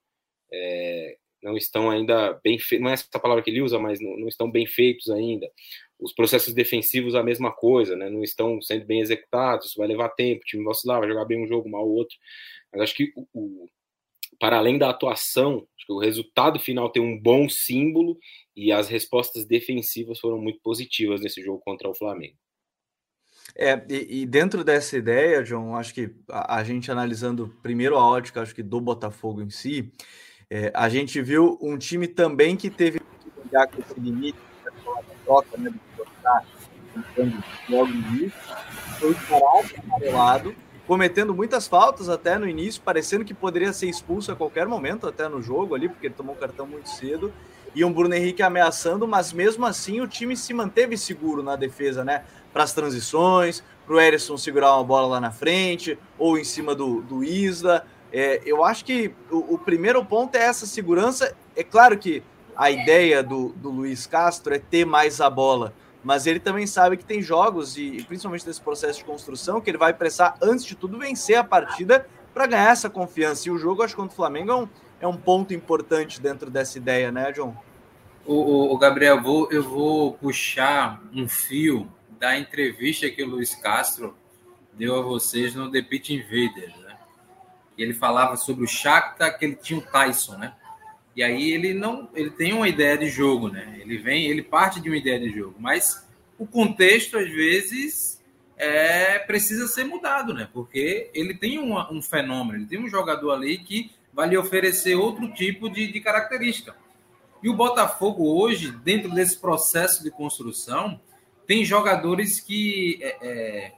é, 0.51 1.17
não 1.45 1.55
estão 1.55 1.91
ainda 1.91 2.33
bem 2.43 2.57
feitos, 2.57 2.83
não 2.83 2.89
é 2.89 2.93
essa 2.93 3.19
palavra 3.19 3.43
que 3.43 3.51
ele 3.51 3.61
usa, 3.61 3.77
mas 3.77 3.99
não, 3.99 4.17
não, 4.17 4.27
estão 4.27 4.49
bem 4.49 4.65
feitos 4.65 5.11
ainda. 5.11 5.47
Os 5.99 6.11
processos 6.11 6.55
defensivos, 6.55 7.13
a 7.13 7.21
mesma 7.21 7.51
coisa, 7.51 7.95
né? 7.95 8.09
não 8.09 8.23
estão 8.23 8.59
sendo 8.61 8.83
bem 8.85 8.99
executados, 8.99 9.75
vai 9.77 9.87
levar 9.87 10.09
tempo, 10.09 10.41
o 10.41 10.45
time 10.45 10.63
vai 10.63 10.71
oscilar, 10.71 10.99
vai 10.99 11.07
jogar 11.07 11.25
bem 11.25 11.43
um 11.43 11.47
jogo, 11.47 11.69
mal 11.69 11.87
outro. 11.87 12.17
Mas 12.73 12.81
acho 12.81 12.95
que, 12.95 13.13
o, 13.15 13.27
o, 13.33 13.69
para 14.39 14.57
além 14.57 14.79
da 14.79 14.89
atuação, 14.89 15.67
acho 15.77 15.85
que 15.85 15.93
o 15.93 15.99
resultado 15.99 16.59
final 16.59 16.89
tem 16.89 17.01
um 17.01 17.17
bom 17.17 17.47
símbolo 17.47 18.17
e 18.55 18.71
as 18.71 18.89
respostas 18.89 19.45
defensivas 19.45 20.19
foram 20.19 20.39
muito 20.39 20.59
positivas 20.63 21.21
nesse 21.21 21.43
jogo 21.43 21.61
contra 21.63 21.87
o 21.87 21.95
Flamengo. 21.95 22.35
É, 23.55 23.85
e, 23.87 24.21
e, 24.21 24.25
dentro 24.25 24.63
dessa 24.63 24.97
ideia, 24.97 25.43
John, 25.43 25.75
acho 25.75 25.93
que 25.93 26.09
a, 26.27 26.57
a, 26.57 26.63
gente 26.63 26.91
analisando 26.91 27.55
primeiro 27.61 27.95
a 27.95 28.05
ótica, 28.05 28.41
acho 28.41 28.55
que 28.55 28.63
do 28.63 28.81
Botafogo 28.81 29.41
em 29.41 29.49
si, 29.49 29.93
é, 30.49 30.71
a 30.73 30.89
gente 30.89 31.21
viu 31.21 31.57
um 31.61 31.77
time 31.77 32.07
também 32.07 32.55
que 32.55 32.69
teve 32.69 32.99
iniciar 33.37 33.67
com 33.67 33.81
esse 33.81 33.99
limite, 33.99 34.37
da 34.63 34.71
troca, 35.25 35.57
né, 35.57 35.69
do 35.69 35.79
que 37.15 37.71
logo 37.71 37.91
início, 37.91 38.31
foi 38.99 39.13
parado, 39.27 39.69
amarelado, 39.83 40.55
cometendo 40.87 41.33
muitas 41.33 41.67
faltas 41.67 42.09
até 42.09 42.37
no 42.37 42.47
início, 42.47 42.81
parecendo 42.81 43.25
que 43.25 43.33
poderia 43.33 43.73
ser 43.73 43.87
expulso 43.87 44.31
a 44.31 44.35
qualquer 44.35 44.67
momento, 44.67 45.07
até 45.07 45.27
no 45.27 45.41
jogo 45.41 45.75
ali, 45.75 45.89
porque 45.89 46.07
ele 46.07 46.13
tomou 46.13 46.35
cartão 46.35 46.65
muito 46.65 46.89
cedo, 46.89 47.33
e 47.73 47.83
um 47.83 47.91
Bruno 47.91 48.13
Henrique 48.13 48.41
ameaçando, 48.41 49.05
mas 49.07 49.33
mesmo 49.33 49.65
assim 49.65 49.99
o 49.99 50.07
time 50.07 50.37
se 50.37 50.53
manteve 50.53 50.97
seguro 50.97 51.43
na 51.43 51.57
defesa, 51.57 52.05
né? 52.05 52.23
Para 52.53 52.63
as 52.63 52.71
transições, 52.71 53.61
para 53.85 53.95
o 53.95 53.99
Erisson 53.99 54.37
segurar 54.37 54.75
uma 54.75 54.83
bola 54.83 55.07
lá 55.07 55.19
na 55.19 55.31
frente, 55.31 55.99
ou 56.17 56.37
em 56.37 56.45
cima 56.45 56.73
do, 56.73 57.01
do 57.01 57.21
Isla. 57.21 57.85
É, 58.17 58.41
eu 58.45 58.63
acho 58.63 58.85
que 58.85 59.13
o, 59.29 59.55
o, 59.55 59.57
primeiro 59.57 60.03
ponto 60.05 60.35
é 60.35 60.39
essa 60.39 60.65
segurança. 60.65 61.35
É 61.53 61.65
claro 61.65 61.97
que 61.97 62.23
a 62.55 62.71
ideia 62.71 63.21
do, 63.21 63.49
do 63.49 63.69
Luiz 63.69 64.07
Castro 64.07 64.53
é 64.53 64.57
ter 64.57 64.85
mais 64.85 65.19
a 65.19 65.29
bola, 65.29 65.73
mas 66.01 66.25
ele 66.25 66.39
também 66.39 66.65
sabe 66.65 66.95
que 66.95 67.03
tem 67.03 67.21
jogos, 67.21 67.77
e 67.77 68.01
principalmente 68.07 68.47
nesse 68.47 68.61
processo 68.61 68.99
de 68.99 69.03
construção, 69.03 69.59
que 69.59 69.69
ele 69.69 69.77
vai 69.77 69.93
precisar, 69.93 70.37
antes 70.41 70.63
de 70.63 70.75
tudo, 70.75 70.97
vencer 70.97 71.35
a 71.35 71.43
partida 71.43 72.07
para 72.33 72.47
ganhar 72.47 72.71
essa 72.71 72.89
confiança. 72.89 73.49
E 73.49 73.51
o 73.51 73.57
jogo, 73.57 73.83
acho 73.83 73.93
que 73.93 73.99
contra 73.99 74.13
o 74.13 74.15
Flamengo 74.15 74.49
é 74.49 74.55
um, 74.55 74.69
é 75.01 75.07
um 75.07 75.17
ponto 75.17 75.53
importante 75.53 76.21
dentro 76.21 76.49
dessa 76.49 76.77
ideia, 76.77 77.11
né, 77.11 77.33
John? 77.33 77.53
O, 78.25 78.73
o, 78.73 78.77
Gabriel, 78.77 79.21
vou, 79.21 79.51
eu 79.51 79.61
vou 79.61 80.13
puxar 80.13 81.03
um 81.13 81.27
fio 81.27 81.91
da 82.17 82.39
entrevista 82.39 83.09
que 83.09 83.21
o 83.21 83.27
Luiz 83.27 83.55
Castro 83.55 84.15
deu 84.71 84.97
a 84.97 85.01
vocês 85.01 85.53
no 85.53 85.69
The 85.69 85.81
Pit 85.81 86.13
Invaders, 86.13 86.84
né? 87.77 87.83
Ele 87.83 87.93
falava 87.93 88.35
sobre 88.35 88.63
o 88.63 88.67
Shakhtar, 88.67 89.37
que 89.37 89.45
ele 89.45 89.55
tinha 89.55 89.79
o 89.79 89.81
Tyson, 89.81 90.37
né? 90.37 90.53
E 91.15 91.23
aí 91.23 91.51
ele 91.51 91.73
não, 91.73 92.09
ele 92.13 92.29
tem 92.29 92.53
uma 92.53 92.67
ideia 92.67 92.97
de 92.97 93.07
jogo, 93.07 93.49
né? 93.49 93.77
Ele 93.79 93.97
vem, 93.97 94.25
ele 94.25 94.43
parte 94.43 94.81
de 94.81 94.89
uma 94.89 94.97
ideia 94.97 95.19
de 95.19 95.29
jogo, 95.29 95.55
mas 95.59 96.05
o 96.37 96.45
contexto 96.45 97.17
às 97.17 97.29
vezes 97.29 98.21
é 98.57 99.19
precisa 99.19 99.67
ser 99.67 99.85
mudado, 99.85 100.33
né? 100.33 100.49
Porque 100.53 101.09
ele 101.13 101.33
tem 101.33 101.57
uma, 101.57 101.91
um 101.91 102.01
fenômeno, 102.01 102.59
ele 102.59 102.67
tem 102.67 102.79
um 102.79 102.89
jogador 102.89 103.31
ali 103.31 103.57
que 103.59 103.91
vai 104.13 104.27
lhe 104.27 104.37
oferecer 104.37 104.95
outro 104.95 105.31
tipo 105.33 105.69
de, 105.69 105.91
de 105.91 105.99
característica. 106.01 106.75
E 107.41 107.49
o 107.49 107.53
Botafogo 107.53 108.33
hoje, 108.37 108.71
dentro 108.71 109.11
desse 109.11 109.37
processo 109.37 110.03
de 110.03 110.09
construção, 110.09 110.99
tem 111.45 111.63
jogadores 111.63 112.39
que 112.39 112.97
é, 113.01 113.17
é 113.21 113.71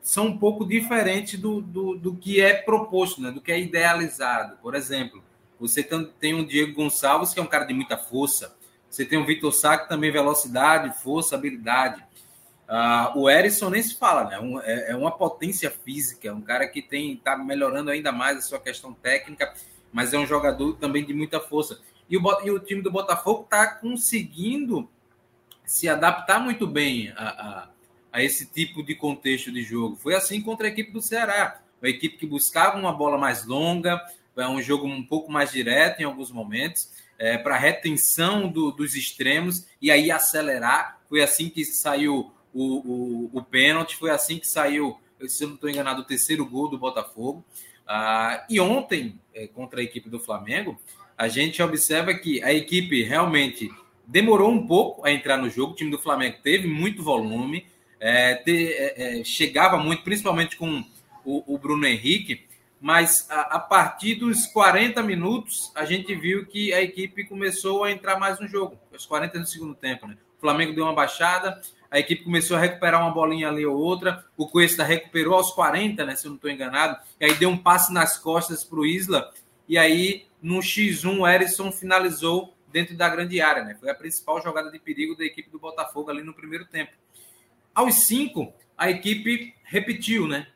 são 0.00 0.26
um 0.26 0.38
pouco 0.38 0.66
diferentes 0.66 1.38
do, 1.38 1.60
do, 1.60 1.96
do 1.96 2.16
que 2.16 2.40
é 2.40 2.54
proposto, 2.54 3.20
né? 3.20 3.30
do 3.30 3.40
que 3.40 3.52
é 3.52 3.60
idealizado. 3.60 4.56
Por 4.62 4.74
exemplo, 4.74 5.22
você 5.58 5.86
tem 6.18 6.34
um 6.34 6.44
Diego 6.44 6.74
Gonçalves, 6.74 7.32
que 7.32 7.40
é 7.40 7.42
um 7.42 7.46
cara 7.46 7.64
de 7.64 7.72
muita 7.72 7.96
força. 7.96 8.54
Você 8.90 9.04
tem 9.06 9.18
o 9.18 9.24
Vitor 9.24 9.52
Sá, 9.52 9.78
que 9.78 9.88
também 9.88 10.10
velocidade, 10.10 10.94
força, 11.02 11.34
habilidade. 11.34 12.04
Uh, 12.68 13.18
o 13.20 13.30
Erisson 13.30 13.70
nem 13.70 13.82
se 13.82 13.96
fala, 13.96 14.24
né? 14.24 14.38
Um, 14.38 14.60
é, 14.60 14.90
é, 14.90 14.96
uma 14.96 15.10
potência 15.10 15.70
física, 15.70 16.28
é 16.28 16.32
um 16.32 16.40
cara 16.40 16.66
que 16.66 16.82
tem 16.82 17.12
está 17.14 17.36
melhorando 17.36 17.90
ainda 17.90 18.10
mais 18.12 18.38
a 18.38 18.40
sua 18.42 18.58
questão 18.58 18.92
técnica, 18.92 19.52
mas 19.92 20.12
é 20.12 20.18
um 20.18 20.26
jogador 20.26 20.74
também 20.76 21.04
de 21.04 21.14
muita 21.14 21.40
força. 21.40 21.80
E 22.08 22.16
o, 22.16 22.22
e 22.44 22.50
o 22.50 22.58
time 22.58 22.82
do 22.82 22.90
Botafogo 22.90 23.44
está 23.44 23.66
conseguindo 23.66 24.88
se 25.64 25.88
adaptar 25.88 26.40
muito 26.40 26.66
bem 26.66 27.12
a, 27.16 27.68
a, 28.12 28.22
esse 28.22 28.46
tipo 28.46 28.82
de 28.82 28.94
contexto 28.94 29.50
de 29.50 29.62
jogo. 29.62 29.96
Foi 29.96 30.14
assim 30.14 30.40
contra 30.40 30.66
a 30.66 30.70
equipe 30.70 30.92
do 30.92 31.00
Ceará, 31.00 31.60
uma 31.80 31.88
equipe 31.88 32.16
que 32.16 32.26
buscava 32.26 32.78
uma 32.78 32.92
bola 32.92 33.18
mais 33.18 33.44
longa, 33.46 34.00
é 34.36 34.46
um 34.46 34.62
jogo 34.62 34.86
um 34.86 35.02
pouco 35.02 35.30
mais 35.30 35.50
direto 35.50 36.00
em 36.00 36.04
alguns 36.04 36.30
momentos, 36.30 36.90
é, 37.18 37.36
para 37.36 37.56
retenção 37.56 38.48
do, 38.48 38.70
dos 38.70 38.94
extremos 38.94 39.66
e 39.80 39.90
aí 39.90 40.10
acelerar. 40.10 41.00
Foi 41.08 41.22
assim 41.22 41.48
que 41.48 41.64
saiu 41.64 42.32
o, 42.52 42.62
o, 42.62 43.30
o 43.32 43.42
pênalti, 43.42 43.96
foi 43.96 44.10
assim 44.10 44.38
que 44.38 44.46
saiu, 44.46 44.98
se 45.26 45.44
eu 45.44 45.48
não 45.48 45.54
estou 45.56 45.68
enganado, 45.68 46.02
o 46.02 46.04
terceiro 46.04 46.46
gol 46.46 46.68
do 46.68 46.78
Botafogo. 46.78 47.44
Ah, 47.86 48.46
e 48.48 48.60
ontem, 48.60 49.18
é, 49.34 49.46
contra 49.46 49.80
a 49.80 49.84
equipe 49.84 50.08
do 50.08 50.20
Flamengo, 50.20 50.80
a 51.16 51.28
gente 51.28 51.62
observa 51.62 52.14
que 52.14 52.42
a 52.42 52.52
equipe 52.52 53.02
realmente 53.02 53.70
demorou 54.06 54.50
um 54.50 54.66
pouco 54.66 55.06
a 55.06 55.12
entrar 55.12 55.36
no 55.36 55.50
jogo. 55.50 55.72
O 55.72 55.76
time 55.76 55.90
do 55.90 55.98
Flamengo 55.98 56.38
teve 56.42 56.66
muito 56.66 57.02
volume, 57.02 57.66
é, 58.02 58.42
é, 58.46 59.20
é 59.20 59.24
chegava 59.24 59.78
muito, 59.78 60.02
principalmente 60.02 60.56
com 60.56 60.84
o, 61.24 61.54
o 61.54 61.58
Bruno 61.58 61.86
Henrique, 61.86 62.44
mas 62.80 63.30
a, 63.30 63.56
a, 63.56 63.58
partir 63.60 64.16
dos 64.16 64.46
40 64.46 65.02
minutos 65.04 65.70
a 65.72 65.84
gente 65.84 66.12
viu 66.16 66.44
que 66.44 66.74
a 66.74 66.82
equipe 66.82 67.24
começou 67.24 67.84
a 67.84 67.92
entrar 67.92 68.18
mais 68.18 68.40
no 68.40 68.48
jogo, 68.48 68.76
os 68.92 69.06
40 69.06 69.38
do 69.38 69.46
segundo 69.46 69.74
tempo, 69.74 70.06
né? 70.06 70.16
O 70.36 70.40
Flamengo 70.40 70.74
deu 70.74 70.82
uma 70.82 70.92
baixada, 70.92 71.60
a 71.88 72.00
equipe 72.00 72.24
começou 72.24 72.56
a 72.56 72.60
recuperar 72.60 73.00
uma 73.00 73.12
bolinha 73.12 73.48
ali 73.48 73.64
ou 73.64 73.76
outra, 73.76 74.24
o 74.36 74.48
Cuesta 74.48 74.82
recuperou 74.82 75.34
aos 75.34 75.52
40, 75.52 76.04
né? 76.04 76.16
Se 76.16 76.26
eu 76.26 76.30
não 76.30 76.36
estou 76.36 76.50
enganado, 76.50 76.98
e 77.20 77.24
aí 77.24 77.34
deu 77.34 77.50
um 77.50 77.56
passe 77.56 77.92
nas 77.92 78.18
costas 78.18 78.64
para 78.64 78.80
o 78.80 78.84
Isla, 78.84 79.32
e 79.68 79.78
aí 79.78 80.26
no 80.42 80.58
X1 80.58 81.20
o 81.20 81.28
Erisson 81.28 81.70
finalizou 81.70 82.52
dentro 82.72 82.96
da 82.96 83.08
grande 83.08 83.40
área, 83.40 83.62
né? 83.62 83.76
Foi 83.78 83.90
a 83.90 83.94
principal 83.94 84.42
jogada 84.42 84.72
de 84.72 84.78
perigo 84.80 85.16
da 85.16 85.24
equipe 85.24 85.50
do 85.50 85.58
Botafogo 85.58 86.10
ali 86.10 86.24
no 86.24 86.34
primeiro 86.34 86.64
tempo. 86.64 86.90
Aos 87.74 88.06
5, 88.06 88.52
a 88.76 88.90
equipe 88.90 89.54
repetiu, 89.64 90.28
né? 90.28 90.46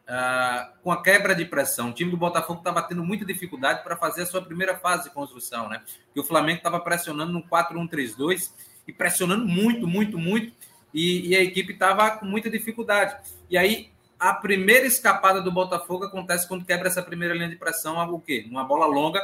Com 0.83 0.93
a 0.93 1.03
quebra 1.03 1.35
de 1.35 1.45
pressão. 1.45 1.91
O 1.91 1.93
time 1.93 2.11
do 2.11 2.17
Botafogo 2.17 2.59
estava 2.59 2.83
tendo 2.83 3.03
muita 3.03 3.25
dificuldade 3.25 3.83
para 3.83 3.97
fazer 3.97 4.23
a 4.23 4.27
sua 4.27 4.43
primeira 4.43 4.77
fase 4.77 5.05
de 5.05 5.15
construção, 5.15 5.69
né? 5.69 5.83
Porque 6.07 6.21
o 6.21 6.25
Flamengo 6.25 6.59
estava 6.59 6.79
pressionando 6.81 7.33
no 7.33 7.43
4-1-3-2 7.43 8.51
e 8.87 8.93
pressionando 8.93 9.47
muito, 9.47 9.87
muito, 9.87 10.19
muito. 10.19 10.53
E, 10.93 11.29
e 11.29 11.37
a 11.37 11.43
equipe 11.43 11.73
estava 11.73 12.11
com 12.13 12.27
muita 12.27 12.51
dificuldade. 12.51 13.17
E 13.49 13.57
aí, 13.57 13.91
a 14.19 14.35
primeira 14.35 14.87
escapada 14.87 15.41
do 15.41 15.53
Botafogo 15.53 16.05
acontece 16.05 16.47
quando 16.47 16.65
quebra 16.65 16.89
essa 16.89 17.03
primeira 17.03 17.35
linha 17.35 17.49
de 17.49 17.57
pressão, 17.57 17.99
o 18.13 18.21
quê? 18.21 18.47
Uma 18.51 18.65
bola 18.65 18.87
longa 18.87 19.21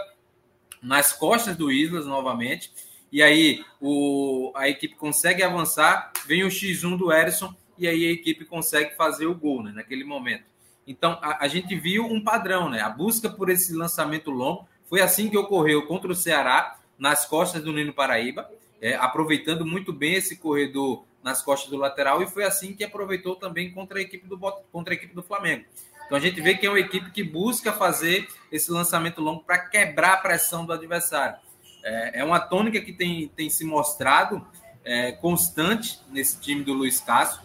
nas 0.82 1.12
costas 1.12 1.56
do 1.56 1.70
Islas 1.70 2.06
novamente. 2.06 2.72
E 3.10 3.22
aí 3.22 3.64
o, 3.80 4.52
a 4.54 4.68
equipe 4.68 4.96
consegue 4.96 5.42
avançar, 5.42 6.12
vem 6.26 6.44
o 6.44 6.48
X1 6.48 6.96
do 6.96 7.12
Erisson 7.12 7.54
e 7.78 7.88
aí 7.88 8.06
a 8.06 8.10
equipe 8.10 8.44
consegue 8.44 8.94
fazer 8.94 9.26
o 9.26 9.34
gol 9.34 9.62
né, 9.62 9.72
naquele 9.74 10.04
momento. 10.04 10.44
Então, 10.86 11.18
a, 11.22 11.44
a, 11.44 11.48
gente 11.48 11.74
viu 11.76 12.04
um 12.04 12.22
padrão, 12.22 12.68
né? 12.68 12.80
A 12.80 12.88
busca 12.88 13.30
por 13.30 13.48
esse 13.48 13.72
lançamento 13.72 14.30
longo 14.30 14.66
foi 14.88 15.00
assim 15.00 15.30
que 15.30 15.38
ocorreu 15.38 15.86
contra 15.86 16.10
o 16.10 16.14
Ceará, 16.14 16.76
nas 16.98 17.24
costas 17.24 17.62
do 17.62 17.72
Nino 17.72 17.92
Paraíba, 17.92 18.50
é, 18.80 18.94
aproveitando 18.94 19.64
muito 19.64 19.92
bem 19.92 20.14
esse 20.14 20.36
corredor 20.36 21.04
nas 21.22 21.40
costas 21.40 21.70
do 21.70 21.76
lateral, 21.76 22.22
e 22.22 22.26
foi 22.26 22.44
assim 22.44 22.74
que 22.74 22.82
aproveitou 22.82 23.36
também 23.36 23.72
contra 23.72 23.98
a 23.98 24.02
equipe 24.02 24.26
do, 24.26 24.36
contra 24.38 24.92
a 24.92 24.96
equipe 24.96 25.14
do 25.14 25.22
Flamengo. 25.22 25.64
Então 26.04 26.18
a 26.18 26.20
gente 26.20 26.40
vê 26.40 26.54
que 26.54 26.66
é 26.66 26.68
uma 26.68 26.80
equipe 26.80 27.10
que 27.10 27.22
busca 27.22 27.72
fazer 27.72 28.28
esse 28.50 28.70
lançamento 28.70 29.20
longo 29.20 29.42
para 29.44 29.58
quebrar 29.58 30.14
a 30.14 30.16
pressão 30.18 30.66
do 30.66 30.72
adversário. 30.72 31.36
É, 31.82 32.20
é, 32.20 32.24
uma 32.24 32.38
tônica 32.38 32.80
que 32.80 32.92
tem, 32.92 33.28
tem 33.28 33.48
se 33.48 33.64
mostrado 33.64 34.46
é, 34.84 35.12
constante 35.12 36.00
nesse 36.10 36.40
time 36.40 36.62
do 36.62 36.72
Luiz 36.72 37.00
Castro. 37.00 37.42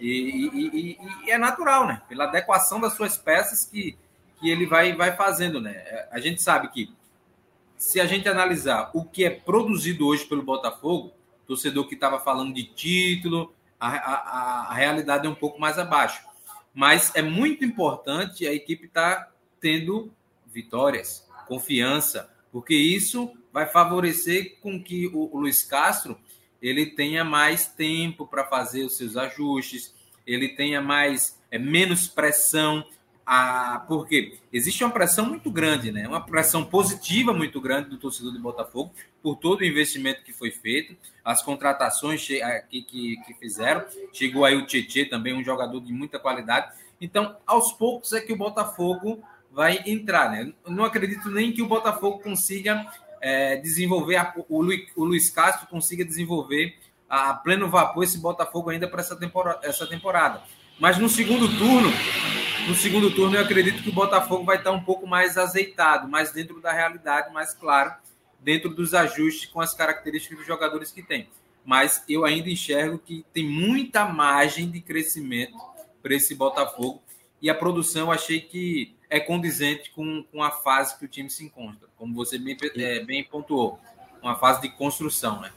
E, 0.00 0.08
e, 0.08 0.66
e, 0.66 0.98
e, 1.26 1.30
é 1.30 1.38
natural, 1.38 1.86
né? 1.86 2.02
Pela 2.08 2.24
adequação 2.24 2.80
das 2.80 2.94
suas 2.94 3.16
peças 3.16 3.64
que, 3.64 3.96
que 4.40 4.50
ele 4.50 4.66
vai, 4.66 4.94
vai 4.94 5.16
fazendo, 5.16 5.60
né? 5.60 6.06
A 6.10 6.20
gente 6.20 6.42
sabe 6.42 6.68
que 6.68 6.92
se 7.76 8.00
a 8.00 8.06
gente 8.06 8.28
analisar 8.28 8.90
o 8.94 9.04
que 9.04 9.24
é 9.24 9.30
produzido 9.30 10.06
hoje 10.06 10.24
pelo 10.24 10.42
Botafogo, 10.42 11.12
torcedor 11.46 11.86
que 11.86 11.94
estava 11.94 12.18
falando 12.18 12.54
de 12.54 12.64
título, 12.64 13.54
a, 13.78 13.88
a, 13.88 14.70
a, 14.70 14.74
realidade 14.74 15.26
é 15.26 15.30
um 15.30 15.34
pouco 15.34 15.60
mais 15.60 15.78
abaixo. 15.78 16.24
Mas 16.72 17.14
é 17.14 17.22
muito 17.22 17.64
importante 17.64 18.46
a 18.46 18.52
equipe 18.52 18.86
estar 18.86 19.16
tá 19.16 19.32
tendo 19.60 20.12
vitórias, 20.46 21.28
confiança, 21.46 22.30
porque 22.50 22.74
isso 22.74 23.32
vai 23.52 23.66
favorecer 23.66 24.58
com 24.60 24.82
que 24.82 25.06
o, 25.08 25.30
o 25.32 25.40
Luiz 25.40 25.62
Castro 25.62 26.18
ele 26.64 26.86
tenha 26.86 27.22
mais 27.22 27.66
tempo 27.66 28.26
para 28.26 28.42
fazer 28.46 28.84
os 28.84 28.96
seus 28.96 29.18
ajustes, 29.18 29.94
ele 30.26 30.48
tenha 30.48 30.80
mais 30.80 31.38
é, 31.50 31.58
menos 31.58 32.08
pressão, 32.08 32.82
a, 33.26 33.84
porque 33.86 34.38
existe 34.50 34.82
uma 34.82 34.90
pressão 34.90 35.26
muito 35.26 35.50
grande, 35.50 35.92
né? 35.92 36.08
Uma 36.08 36.24
pressão 36.24 36.64
positiva 36.64 37.34
muito 37.34 37.60
grande 37.60 37.90
do 37.90 37.98
torcedor 37.98 38.32
do 38.32 38.40
Botafogo 38.40 38.92
por 39.22 39.36
todo 39.36 39.60
o 39.60 39.64
investimento 39.64 40.22
que 40.22 40.32
foi 40.32 40.50
feito, 40.50 40.96
as 41.22 41.42
contratações 41.42 42.26
que, 42.26 42.40
que, 42.82 43.16
que 43.18 43.34
fizeram. 43.34 43.84
Chegou 44.10 44.46
aí 44.46 44.56
o 44.56 44.64
Tietê 44.64 45.04
também, 45.04 45.34
um 45.34 45.44
jogador 45.44 45.80
de 45.80 45.92
muita 45.92 46.18
qualidade. 46.18 46.72
Então, 46.98 47.36
aos 47.46 47.72
poucos 47.72 48.14
é 48.14 48.22
que 48.22 48.32
o 48.32 48.36
Botafogo 48.36 49.22
vai 49.52 49.82
entrar, 49.84 50.30
né? 50.30 50.50
Não 50.66 50.84
acredito 50.84 51.30
nem 51.30 51.52
que 51.52 51.60
o 51.60 51.68
Botafogo 51.68 52.20
consiga 52.20 52.86
é, 53.24 53.56
desenvolver, 53.56 54.16
a, 54.16 54.34
o, 54.50 54.60
Luiz, 54.60 54.86
o 54.94 55.02
Luiz 55.02 55.30
Castro 55.30 55.66
consiga 55.66 56.04
desenvolver 56.04 56.76
a, 57.08 57.30
a 57.30 57.34
pleno 57.34 57.70
vapor 57.70 58.04
esse 58.04 58.18
Botafogo 58.18 58.68
ainda 58.68 58.86
para 58.86 59.00
essa 59.00 59.16
temporada, 59.16 59.60
essa 59.62 59.86
temporada. 59.86 60.42
Mas 60.78 60.98
no 60.98 61.08
segundo 61.08 61.48
turno, 61.56 61.90
no 62.68 62.74
segundo 62.74 63.10
turno, 63.14 63.36
eu 63.36 63.42
acredito 63.42 63.82
que 63.82 63.88
o 63.88 63.94
Botafogo 63.94 64.44
vai 64.44 64.58
estar 64.58 64.72
um 64.72 64.84
pouco 64.84 65.06
mais 65.06 65.38
azeitado, 65.38 66.06
mais 66.06 66.32
dentro 66.32 66.60
da 66.60 66.70
realidade, 66.70 67.32
mais 67.32 67.54
claro, 67.54 67.94
dentro 68.40 68.68
dos 68.68 68.92
ajustes 68.92 69.48
com 69.48 69.62
as 69.62 69.72
características 69.72 70.36
dos 70.36 70.46
jogadores 70.46 70.92
que 70.92 71.02
tem. 71.02 71.26
Mas 71.64 72.04
eu 72.06 72.26
ainda 72.26 72.50
enxergo 72.50 72.98
que 72.98 73.24
tem 73.32 73.48
muita 73.48 74.04
margem 74.04 74.70
de 74.70 74.82
crescimento 74.82 75.56
para 76.02 76.14
esse 76.14 76.34
Botafogo. 76.34 77.02
E 77.40 77.48
a 77.48 77.54
produção 77.54 78.12
achei 78.12 78.40
que 78.42 78.94
é 79.14 79.20
condizente 79.20 79.92
com, 79.92 80.24
com 80.24 80.42
a 80.42 80.50
fase 80.50 80.98
que 80.98 81.04
o 81.04 81.08
time 81.08 81.30
se 81.30 81.44
encontra, 81.44 81.88
como 81.96 82.12
você 82.12 82.36
bem, 82.36 82.56
é, 82.76 82.98
bem 82.98 83.22
pontuou, 83.22 83.78
uma 84.20 84.34
fase 84.34 84.60
de 84.60 84.70
construção, 84.70 85.40
né? 85.40 85.52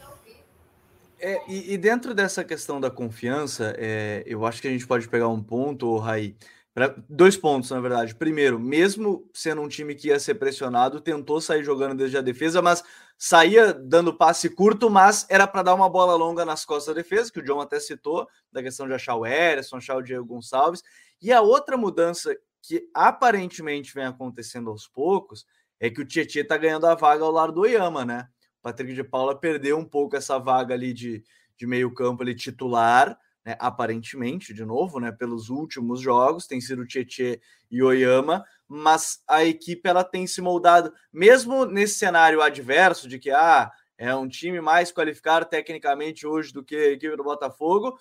É, 1.20 1.42
e, 1.48 1.74
e, 1.74 1.78
dentro 1.80 2.14
dessa 2.14 2.44
questão 2.44 2.80
da 2.80 2.92
confiança, 2.92 3.74
é, 3.76 4.22
eu 4.28 4.46
acho 4.46 4.62
que 4.62 4.68
a 4.68 4.72
gente 4.72 4.86
pode 4.86 5.10
pegar 5.10 5.28
um 5.28 5.42
ponto, 5.42 5.98
Raí, 5.98 6.36
pra, 6.72 6.94
dois 7.10 7.36
pontos, 7.36 7.72
na 7.72 7.80
verdade. 7.80 8.14
Primeiro, 8.14 8.60
mesmo 8.60 9.28
sendo 9.34 9.64
um 9.64 9.68
time 9.68 9.96
que 9.96 10.10
ia 10.10 10.20
ser 10.20 10.36
pressionado, 10.36 11.02
tentou 11.02 11.42
sair 11.42 11.64
jogando 11.64 11.96
desde 11.96 12.20
a 12.20 12.22
defesa, 12.22 12.62
mas 12.62 12.84
saía 13.18 13.74
dando 13.74 14.14
passe 14.14 14.52
curto, 14.52 14.88
mas 14.88 15.26
era 15.32 15.48
para 15.48 15.64
dar 15.64 15.74
uma 15.74 15.90
bola 15.90 16.14
longa 16.14 16.46
nas 16.46 16.64
costas 16.64 16.94
da 16.94 17.02
defesa, 17.02 17.32
que 17.32 17.40
o 17.40 17.44
John 17.44 17.60
até 17.60 17.80
citou, 17.80 18.28
da 18.52 18.62
questão 18.62 18.88
de 18.88 18.94
achar 18.94 19.16
o 19.16 19.26
Erison, 19.26 19.78
achar 19.78 19.98
o 19.98 20.04
Diego 20.04 20.24
Gonçalves. 20.24 20.84
E 21.20 21.34
a 21.34 21.42
outra 21.42 21.76
mudança 21.76 22.38
que 22.62 22.90
aparentemente 22.94 23.94
vem 23.94 24.06
acontecendo 24.06 24.70
aos 24.70 24.88
poucos 24.88 25.46
é 25.80 25.90
que 25.90 26.02
o 26.02 26.06
Tietchan 26.06 26.42
está 26.42 26.58
ganhando 26.58 26.88
a 26.88 26.96
vaga 26.96 27.24
ao 27.24 27.32
lado 27.32 27.54
do 27.54 27.62
Oyama, 27.62 28.04
né? 28.04 28.28
Patrick 28.62 28.94
de 28.94 29.04
Paula 29.04 29.40
perdeu 29.40 29.78
um 29.78 29.86
pouco 29.86 30.16
essa 30.16 30.38
vaga 30.38 30.74
ali 30.74 30.94
de, 30.94 31.24
de 31.56 31.66
meio 31.66 31.94
campo 31.94 32.24
ali 32.24 32.36
titular, 32.36 33.18
né, 33.46 33.56
aparentemente, 33.60 34.54
de 34.54 34.66
novo, 34.66 35.00
né, 35.00 35.10
pelos 35.10 35.50
últimos 35.50 36.02
jogos, 36.02 36.48
tem 36.48 36.60
sido 36.60 36.86
Tietê 36.86 37.40
e 37.72 37.82
Oyama, 37.82 38.44
mas 38.68 39.24
a 39.26 39.46
equipe 39.46 39.88
ela 39.88 40.04
tem 40.04 40.28
se 40.28 40.42
moldado, 40.42 40.92
mesmo 41.14 41.64
nesse 41.64 41.98
cenário 41.98 42.42
adverso 42.42 43.08
de 43.08 43.18
que 43.18 43.32
ah, 43.32 43.72
é 43.98 44.14
um 44.14 44.28
time 44.28 44.60
mais 44.60 44.92
qualificado 44.92 45.46
tecnicamente 45.46 46.28
hoje 46.28 46.52
do 46.52 46.62
que 46.62 46.76
a 46.76 46.92
equipe 46.92 47.16
do 47.16 47.24
Botafogo, 47.24 47.98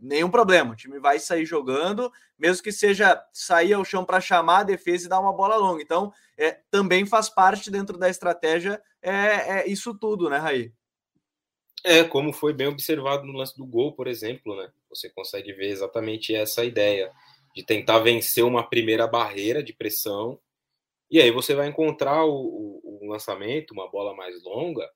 nenhum 0.00 0.30
problema. 0.30 0.72
O 0.72 0.76
time 0.76 0.98
vai 0.98 1.18
sair 1.18 1.44
jogando, 1.44 2.10
mesmo 2.38 2.62
que 2.62 2.72
seja 2.72 3.22
sair 3.32 3.74
ao 3.74 3.84
chão 3.84 4.04
para 4.04 4.20
chamar 4.20 4.60
a 4.60 4.64
defesa 4.64 5.06
e 5.06 5.08
dar 5.08 5.20
uma 5.20 5.32
bola 5.32 5.56
longa. 5.56 5.82
Então, 5.82 6.12
é, 6.36 6.58
também 6.70 7.04
faz 7.04 7.28
parte 7.28 7.70
dentro 7.70 7.98
da 7.98 8.08
estratégia 8.08 8.82
é, 9.02 9.60
é 9.60 9.68
isso 9.68 9.94
tudo, 9.94 10.28
né, 10.28 10.36
Raí? 10.36 10.72
É, 11.84 12.04
como 12.04 12.32
foi 12.32 12.52
bem 12.52 12.66
observado 12.66 13.26
no 13.26 13.32
lance 13.32 13.56
do 13.56 13.66
gol, 13.66 13.94
por 13.94 14.06
exemplo, 14.06 14.54
né? 14.54 14.70
Você 14.90 15.08
consegue 15.08 15.52
ver 15.52 15.68
exatamente 15.68 16.34
essa 16.34 16.64
ideia 16.64 17.10
de 17.54 17.64
tentar 17.64 18.00
vencer 18.00 18.44
uma 18.44 18.68
primeira 18.68 19.06
barreira 19.06 19.62
de 19.62 19.72
pressão. 19.72 20.38
E 21.10 21.20
aí 21.20 21.30
você 21.30 21.54
vai 21.54 21.68
encontrar 21.68 22.24
o, 22.24 22.34
o, 22.84 23.04
o 23.04 23.10
lançamento, 23.10 23.72
uma 23.72 23.90
bola 23.90 24.14
mais 24.14 24.42
longa, 24.42 24.88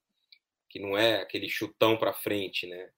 que 0.69 0.79
não 0.79 0.97
é 0.97 1.23
aquele 1.23 1.49
chutão 1.49 1.97
para 1.97 2.13
frente, 2.13 2.67
né? 2.67 2.91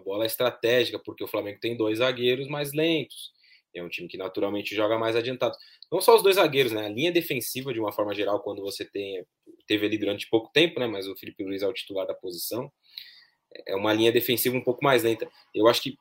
É 0.00 0.02
uma 0.02 0.04
bola 0.04 0.26
estratégica, 0.26 0.98
porque 0.98 1.22
o 1.22 1.28
Flamengo 1.28 1.60
tem 1.60 1.76
dois 1.76 1.98
zagueiros 1.98 2.48
mais 2.48 2.72
lentos. 2.72 3.32
É 3.74 3.82
um 3.82 3.88
time 3.88 4.08
que 4.08 4.16
naturalmente 4.16 4.74
joga 4.74 4.98
mais 4.98 5.14
adiantado. 5.14 5.56
Não 5.92 6.00
só 6.00 6.16
os 6.16 6.22
dois 6.22 6.36
zagueiros, 6.36 6.72
né? 6.72 6.86
A 6.86 6.88
linha 6.88 7.12
defensiva, 7.12 7.72
de 7.72 7.78
uma 7.78 7.92
forma 7.92 8.14
geral, 8.14 8.40
quando 8.42 8.62
você 8.62 8.84
tem. 8.84 9.24
Teve 9.66 9.86
ali 9.86 9.98
durante 9.98 10.28
pouco 10.28 10.50
tempo, 10.52 10.80
né? 10.80 10.86
Mas 10.86 11.06
o 11.06 11.16
Felipe 11.16 11.44
Luiz 11.44 11.62
é 11.62 11.68
o 11.68 11.72
titular 11.72 12.06
da 12.06 12.14
posição. 12.14 12.70
É 13.66 13.76
uma 13.76 13.92
linha 13.92 14.10
defensiva 14.10 14.56
um 14.56 14.64
pouco 14.64 14.82
mais 14.82 15.04
lenta. 15.04 15.28
Eu 15.54 15.68
acho 15.68 15.82
que, 15.82 15.96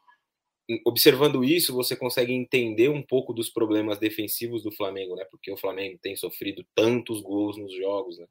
observando 0.86 1.44
isso, 1.44 1.74
você 1.74 1.96
consegue 1.96 2.34
entender 2.34 2.90
um 2.90 3.04
pouco 3.04 3.34
dos 3.34 3.50
problemas 3.50 4.00
defensivos 4.00 4.64
do 4.64 4.72
Flamengo, 4.72 5.16
né? 5.16 5.26
Porque 5.30 5.52
o 5.52 5.58
Flamengo 5.58 6.00
tem 6.02 6.16
sofrido 6.16 6.66
tantos 6.76 7.22
gols 7.22 7.58
nos 7.58 7.74
jogos, 7.76 8.18
né? 8.18 8.26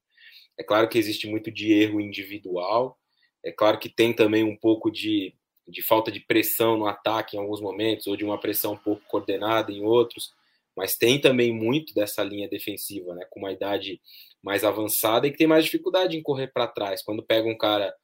É 0.59 0.64
claro 0.64 0.88
que 0.88 0.98
existe 0.98 1.28
muito 1.28 1.52
de 1.52 1.72
erro 1.72 2.00
individual, 2.00 2.98
é 3.44 3.52
claro 3.52 3.78
que 3.78 3.88
tem 3.88 4.12
também 4.12 4.42
um 4.42 4.57
pouco 4.57 4.90
de, 4.90 5.35
de 5.68 5.83
falta 5.83 6.11
de 6.11 6.20
pressão 6.20 6.76
no 6.76 6.87
ataque 6.87 7.37
em 7.37 7.40
alguns 7.40 7.61
momentos, 7.61 8.07
ou 8.07 8.16
de 8.16 8.24
uma 8.24 8.40
pressão 8.40 8.76
pouco 8.76 9.02
coordenada 9.07 9.70
em 9.70 9.85
outros, 9.85 10.33
mas 10.76 10.96
tem 10.96 11.20
também 11.20 11.52
muito 11.52 11.92
dessa 11.92 12.22
linha 12.22 12.48
defensiva, 12.48 13.14
né, 13.14 13.26
com 13.31 13.40
uma 13.40 13.52
idade 13.52 14.00
mais 14.42 14.64
avançada 14.64 15.26
e 15.26 15.31
que 15.31 15.37
tem 15.37 15.46
mais 15.46 15.64
dificuldade 15.64 16.16
em 16.16 16.22
correr 16.22 16.48
para 16.48 16.66
trás. 16.66 17.02
Quando 17.02 17.22
pega 17.22 17.48
um 17.48 17.59
cara 17.59 17.94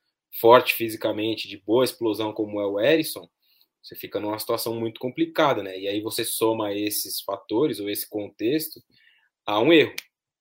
forte 0.41 0.75
fisicamente, 0.75 1.49
de 1.49 1.57
boa 1.57 1.85
explosão 1.85 2.33
como 2.33 2.61
é 2.61 2.67
o 2.67 2.81
Erisson, 2.81 3.29
você 3.81 3.95
fica 3.95 4.19
numa 4.19 4.39
situação 4.39 4.75
muito 4.75 4.99
complicada, 4.99 5.63
né? 5.63 5.79
E 5.79 5.87
aí 5.87 6.01
você 6.01 6.25
soma 6.25 6.73
esses 6.75 7.21
fatores 7.21 7.79
ou 7.79 7.89
esse 7.89 8.09
contexto 8.09 8.83
a 9.47 9.61
um 9.61 9.73
erro, 9.73 9.95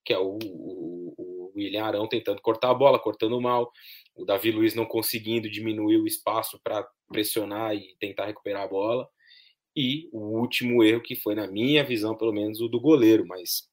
que 0.04 0.14
é 0.14 0.18
o, 0.18 0.40
o 0.42 1.23
William 1.56 1.86
Arão 1.86 2.08
tentando 2.08 2.42
cortar 2.42 2.72
a 2.72 2.74
bola, 2.74 3.00
cortando 3.00 3.40
mal, 3.40 3.72
o 4.16 4.26
Davi 4.26 4.52
Luiz 4.52 4.76
não 4.76 4.86
conseguindo 4.86 5.50
diminuir 5.50 5.98
o 5.98 6.08
espaço 6.08 6.60
para 6.64 6.88
pressionar 7.10 7.76
e 7.76 7.96
tentar 8.00 8.26
recuperar 8.26 8.64
a 8.64 8.68
bola, 8.68 9.08
e 9.76 10.10
o 10.12 10.40
último 10.40 10.84
erro 10.84 11.02
que 11.02 11.16
foi, 11.16 11.36
na 11.36 11.48
minha 11.48 11.84
visão, 11.84 12.16
pelo 12.16 12.32
menos, 12.32 12.62
o 12.62 12.68
do 12.68 12.80
goleiro, 12.80 13.26
mas 13.28 13.68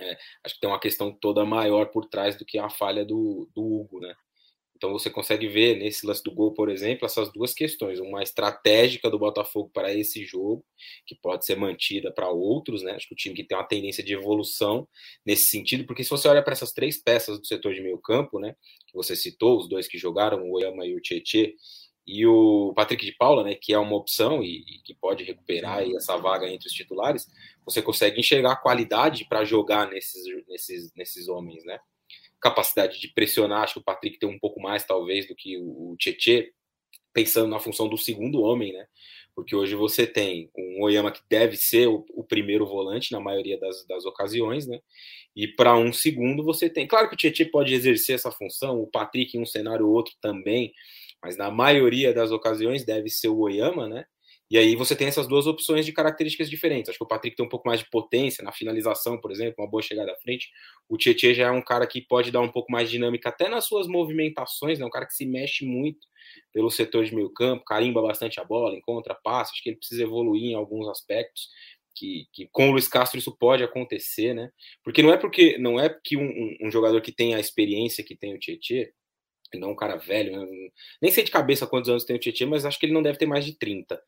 é, 0.00 0.16
acho 0.44 0.54
que 0.54 0.60
tem 0.60 0.70
uma 0.70 0.80
questão 0.80 1.12
toda 1.12 1.44
maior 1.44 1.86
por 1.86 2.06
trás 2.06 2.36
do 2.36 2.44
que 2.44 2.58
a 2.58 2.70
falha 2.70 3.04
do, 3.04 3.48
do 3.54 3.62
Hugo, 3.62 4.00
né? 4.00 4.14
Então 4.78 4.92
você 4.92 5.10
consegue 5.10 5.48
ver 5.48 5.76
nesse 5.76 6.06
lance 6.06 6.22
do 6.22 6.30
gol, 6.30 6.54
por 6.54 6.70
exemplo, 6.70 7.04
essas 7.04 7.32
duas 7.32 7.52
questões, 7.52 7.98
uma 7.98 8.22
estratégica 8.22 9.10
do 9.10 9.18
Botafogo 9.18 9.68
para 9.74 9.92
esse 9.92 10.24
jogo, 10.24 10.64
que 11.04 11.16
pode 11.16 11.44
ser 11.44 11.56
mantida 11.56 12.12
para 12.12 12.30
outros, 12.30 12.82
né? 12.84 12.92
Acho 12.92 13.08
que 13.08 13.14
o 13.14 13.16
time 13.16 13.34
que 13.34 13.42
tem 13.42 13.58
uma 13.58 13.66
tendência 13.66 14.04
de 14.04 14.14
evolução 14.14 14.88
nesse 15.26 15.48
sentido, 15.48 15.84
porque 15.84 16.04
se 16.04 16.10
você 16.10 16.28
olha 16.28 16.42
para 16.42 16.52
essas 16.52 16.72
três 16.72 17.02
peças 17.02 17.40
do 17.40 17.44
setor 17.44 17.74
de 17.74 17.82
meio 17.82 17.98
campo, 17.98 18.38
né, 18.38 18.54
que 18.86 18.94
você 18.94 19.16
citou, 19.16 19.58
os 19.58 19.68
dois 19.68 19.88
que 19.88 19.98
jogaram, 19.98 20.44
o 20.44 20.52
Oyama 20.52 20.86
e 20.86 20.94
o 20.94 21.00
Tietê, 21.00 21.56
e 22.06 22.24
o 22.24 22.72
Patrick 22.74 23.04
de 23.04 23.12
Paula, 23.16 23.42
né, 23.42 23.54
que 23.54 23.74
é 23.74 23.78
uma 23.78 23.96
opção 23.96 24.42
e, 24.42 24.60
e 24.60 24.82
que 24.82 24.94
pode 24.94 25.24
recuperar 25.24 25.82
essa 25.90 26.16
vaga 26.16 26.48
entre 26.48 26.68
os 26.68 26.72
titulares, 26.72 27.26
você 27.64 27.82
consegue 27.82 28.20
enxergar 28.20 28.52
a 28.52 28.56
qualidade 28.56 29.26
para 29.28 29.44
jogar 29.44 29.90
nesses, 29.90 30.22
nesses, 30.46 30.94
nesses 30.94 31.28
homens, 31.28 31.64
né? 31.64 31.78
Capacidade 32.40 33.00
de 33.00 33.08
pressionar. 33.08 33.62
Acho 33.62 33.74
que 33.74 33.80
o 33.80 33.84
Patrick 33.84 34.18
tem 34.18 34.28
um 34.28 34.38
pouco 34.38 34.60
mais, 34.60 34.84
talvez, 34.84 35.26
do 35.26 35.34
que 35.34 35.58
o 35.58 35.96
Tietê, 35.98 36.52
pensando 37.12 37.48
na 37.48 37.58
função 37.58 37.88
do 37.88 37.96
segundo 37.96 38.40
homem, 38.42 38.72
né? 38.72 38.86
Porque 39.34 39.54
hoje 39.54 39.74
você 39.74 40.06
tem 40.06 40.50
um 40.56 40.82
Oyama 40.82 41.12
que 41.12 41.20
deve 41.28 41.56
ser 41.56 41.86
o, 41.88 42.04
o 42.10 42.24
primeiro 42.24 42.66
volante 42.66 43.12
na 43.12 43.20
maioria 43.20 43.58
das, 43.58 43.86
das 43.86 44.04
ocasiões, 44.04 44.66
né? 44.66 44.80
E 45.34 45.46
para 45.46 45.76
um 45.76 45.92
segundo 45.92 46.42
você 46.42 46.68
tem. 46.68 46.86
Claro 46.86 47.08
que 47.08 47.14
o 47.14 47.16
Tietê 47.16 47.44
pode 47.44 47.72
exercer 47.72 48.16
essa 48.16 48.30
função, 48.32 48.80
o 48.80 48.86
Patrick 48.86 49.36
em 49.36 49.40
um 49.40 49.46
cenário 49.46 49.86
ou 49.86 49.92
outro 49.92 50.14
também, 50.20 50.72
mas 51.22 51.36
na 51.36 51.50
maioria 51.50 52.12
das 52.12 52.30
ocasiões 52.30 52.84
deve 52.84 53.08
ser 53.08 53.28
o 53.28 53.38
Oyama, 53.38 53.88
né? 53.88 54.04
E 54.50 54.56
aí 54.56 54.74
você 54.74 54.96
tem 54.96 55.08
essas 55.08 55.28
duas 55.28 55.46
opções 55.46 55.84
de 55.84 55.92
características 55.92 56.48
diferentes. 56.48 56.88
Acho 56.88 56.98
que 56.98 57.04
o 57.04 57.08
Patrick 57.08 57.36
tem 57.36 57.44
um 57.44 57.48
pouco 57.48 57.68
mais 57.68 57.80
de 57.80 57.90
potência 57.90 58.42
na 58.42 58.50
finalização, 58.50 59.20
por 59.20 59.30
exemplo, 59.30 59.56
uma 59.58 59.70
boa 59.70 59.82
chegada 59.82 60.10
à 60.10 60.16
frente. 60.16 60.50
O 60.88 60.96
Tietchan 60.96 61.34
já 61.34 61.48
é 61.48 61.50
um 61.50 61.60
cara 61.60 61.86
que 61.86 62.00
pode 62.00 62.30
dar 62.30 62.40
um 62.40 62.50
pouco 62.50 62.72
mais 62.72 62.88
de 62.88 62.96
dinâmica 62.96 63.28
até 63.28 63.48
nas 63.48 63.66
suas 63.66 63.86
movimentações, 63.86 64.78
né? 64.78 64.86
Um 64.86 64.90
cara 64.90 65.06
que 65.06 65.12
se 65.12 65.26
mexe 65.26 65.66
muito 65.66 66.06
pelo 66.50 66.70
setor 66.70 67.04
de 67.04 67.14
meio 67.14 67.30
campo, 67.30 67.64
carimba 67.64 68.00
bastante 68.00 68.40
a 68.40 68.44
bola, 68.44 68.74
encontra 68.74 69.14
passos. 69.14 69.52
Acho 69.52 69.62
que 69.62 69.68
ele 69.68 69.76
precisa 69.76 70.02
evoluir 70.02 70.44
em 70.44 70.54
alguns 70.54 70.88
aspectos. 70.88 71.48
Que, 71.94 72.26
que, 72.32 72.48
com 72.52 72.68
o 72.68 72.72
Luiz 72.72 72.88
Castro 72.88 73.18
isso 73.18 73.36
pode 73.36 73.62
acontecer, 73.62 74.32
né? 74.32 74.50
Porque 74.82 75.02
não 75.02 75.12
é 75.12 75.18
porque 75.18 75.58
não 75.58 75.78
é 75.80 75.94
que 76.02 76.16
um, 76.16 76.22
um, 76.22 76.56
um 76.68 76.70
jogador 76.70 77.00
que 77.02 77.12
tem 77.12 77.34
a 77.34 77.40
experiência 77.40 78.04
que 78.04 78.16
tem 78.16 78.34
o 78.34 78.38
Tietchan, 78.38 78.86
não 79.56 79.72
um 79.72 79.76
cara 79.76 79.96
velho, 79.96 80.32
né? 80.32 80.68
nem 81.02 81.10
sei 81.10 81.24
de 81.24 81.30
cabeça 81.30 81.66
quantos 81.66 81.90
anos 81.90 82.04
tem 82.04 82.16
o 82.16 82.18
Tietchan, 82.18 82.46
mas 82.46 82.64
acho 82.64 82.78
que 82.78 82.86
ele 82.86 82.92
não 82.92 83.02
deve 83.02 83.18
ter 83.18 83.26
mais 83.26 83.44
de 83.44 83.58
30. 83.58 84.00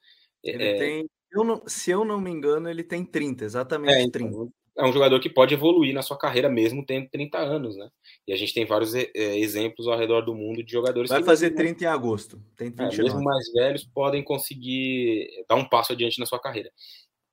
Ele 0.43 0.65
é... 0.65 0.79
tem, 0.79 1.11
eu 1.33 1.45
não, 1.45 1.63
se 1.67 1.91
eu 1.91 2.05
não 2.05 2.21
me 2.21 2.31
engano, 2.31 2.69
ele 2.69 2.83
tem 2.83 3.05
30, 3.05 3.45
exatamente 3.45 3.93
é, 3.93 4.11
30. 4.11 4.19
Então, 4.19 4.53
é 4.77 4.85
um 4.85 4.93
jogador 4.93 5.21
que 5.21 5.29
pode 5.29 5.53
evoluir 5.55 5.95
na 5.95 6.03
sua 6.03 6.17
carreira 6.17 6.49
mesmo 6.49 6.85
tendo 6.85 7.09
30 7.11 7.39
anos, 7.39 7.77
né? 7.77 7.89
E 8.27 8.33
a 8.33 8.37
gente 8.37 8.55
tem 8.55 8.65
vários 8.65 8.95
é, 8.95 9.11
exemplos 9.15 9.87
ao 9.87 9.99
redor 9.99 10.23
do 10.23 10.35
mundo 10.35 10.63
de 10.63 10.73
jogadores 10.73 11.11
Vai 11.11 11.23
fazer 11.23 11.51
30 11.51 11.85
em 11.85 11.87
agosto. 11.87 12.43
Tem 12.57 12.69
29. 12.69 12.95
É, 12.95 13.03
mesmo 13.03 13.23
mais 13.23 13.53
velhos 13.53 13.85
podem 13.85 14.23
conseguir 14.23 15.29
dar 15.49 15.57
um 15.57 15.69
passo 15.69 15.93
adiante 15.93 16.19
na 16.19 16.27
sua 16.27 16.41
carreira. 16.41 16.71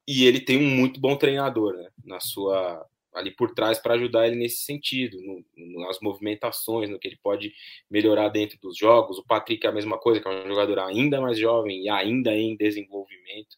E 0.07 0.25
ele 0.25 0.39
tem 0.39 0.57
um 0.57 0.69
muito 0.69 0.99
bom 0.99 1.15
treinador, 1.15 1.75
né? 1.75 1.89
Na 2.03 2.19
sua 2.19 2.85
ali 3.17 3.31
por 3.31 3.53
trás 3.53 3.79
para 3.79 3.95
ajudar 3.95 4.27
ele 4.27 4.35
nesse 4.35 4.63
sentido, 4.63 5.17
no, 5.21 5.43
nas 5.85 5.99
movimentações, 6.01 6.89
no 6.89 6.99
que 6.99 7.07
ele 7.07 7.19
pode 7.21 7.53
melhorar 7.89 8.29
dentro 8.29 8.57
dos 8.59 8.77
jogos. 8.77 9.17
O 9.17 9.25
Patrick 9.25 9.65
é 9.65 9.69
a 9.69 9.73
mesma 9.73 9.97
coisa, 9.97 10.21
que 10.21 10.27
é 10.27 10.31
um 10.31 10.47
jogador 10.47 10.79
ainda 10.79 11.19
mais 11.19 11.37
jovem 11.37 11.83
e 11.83 11.89
ainda 11.89 12.33
em 12.35 12.55
desenvolvimento. 12.55 13.57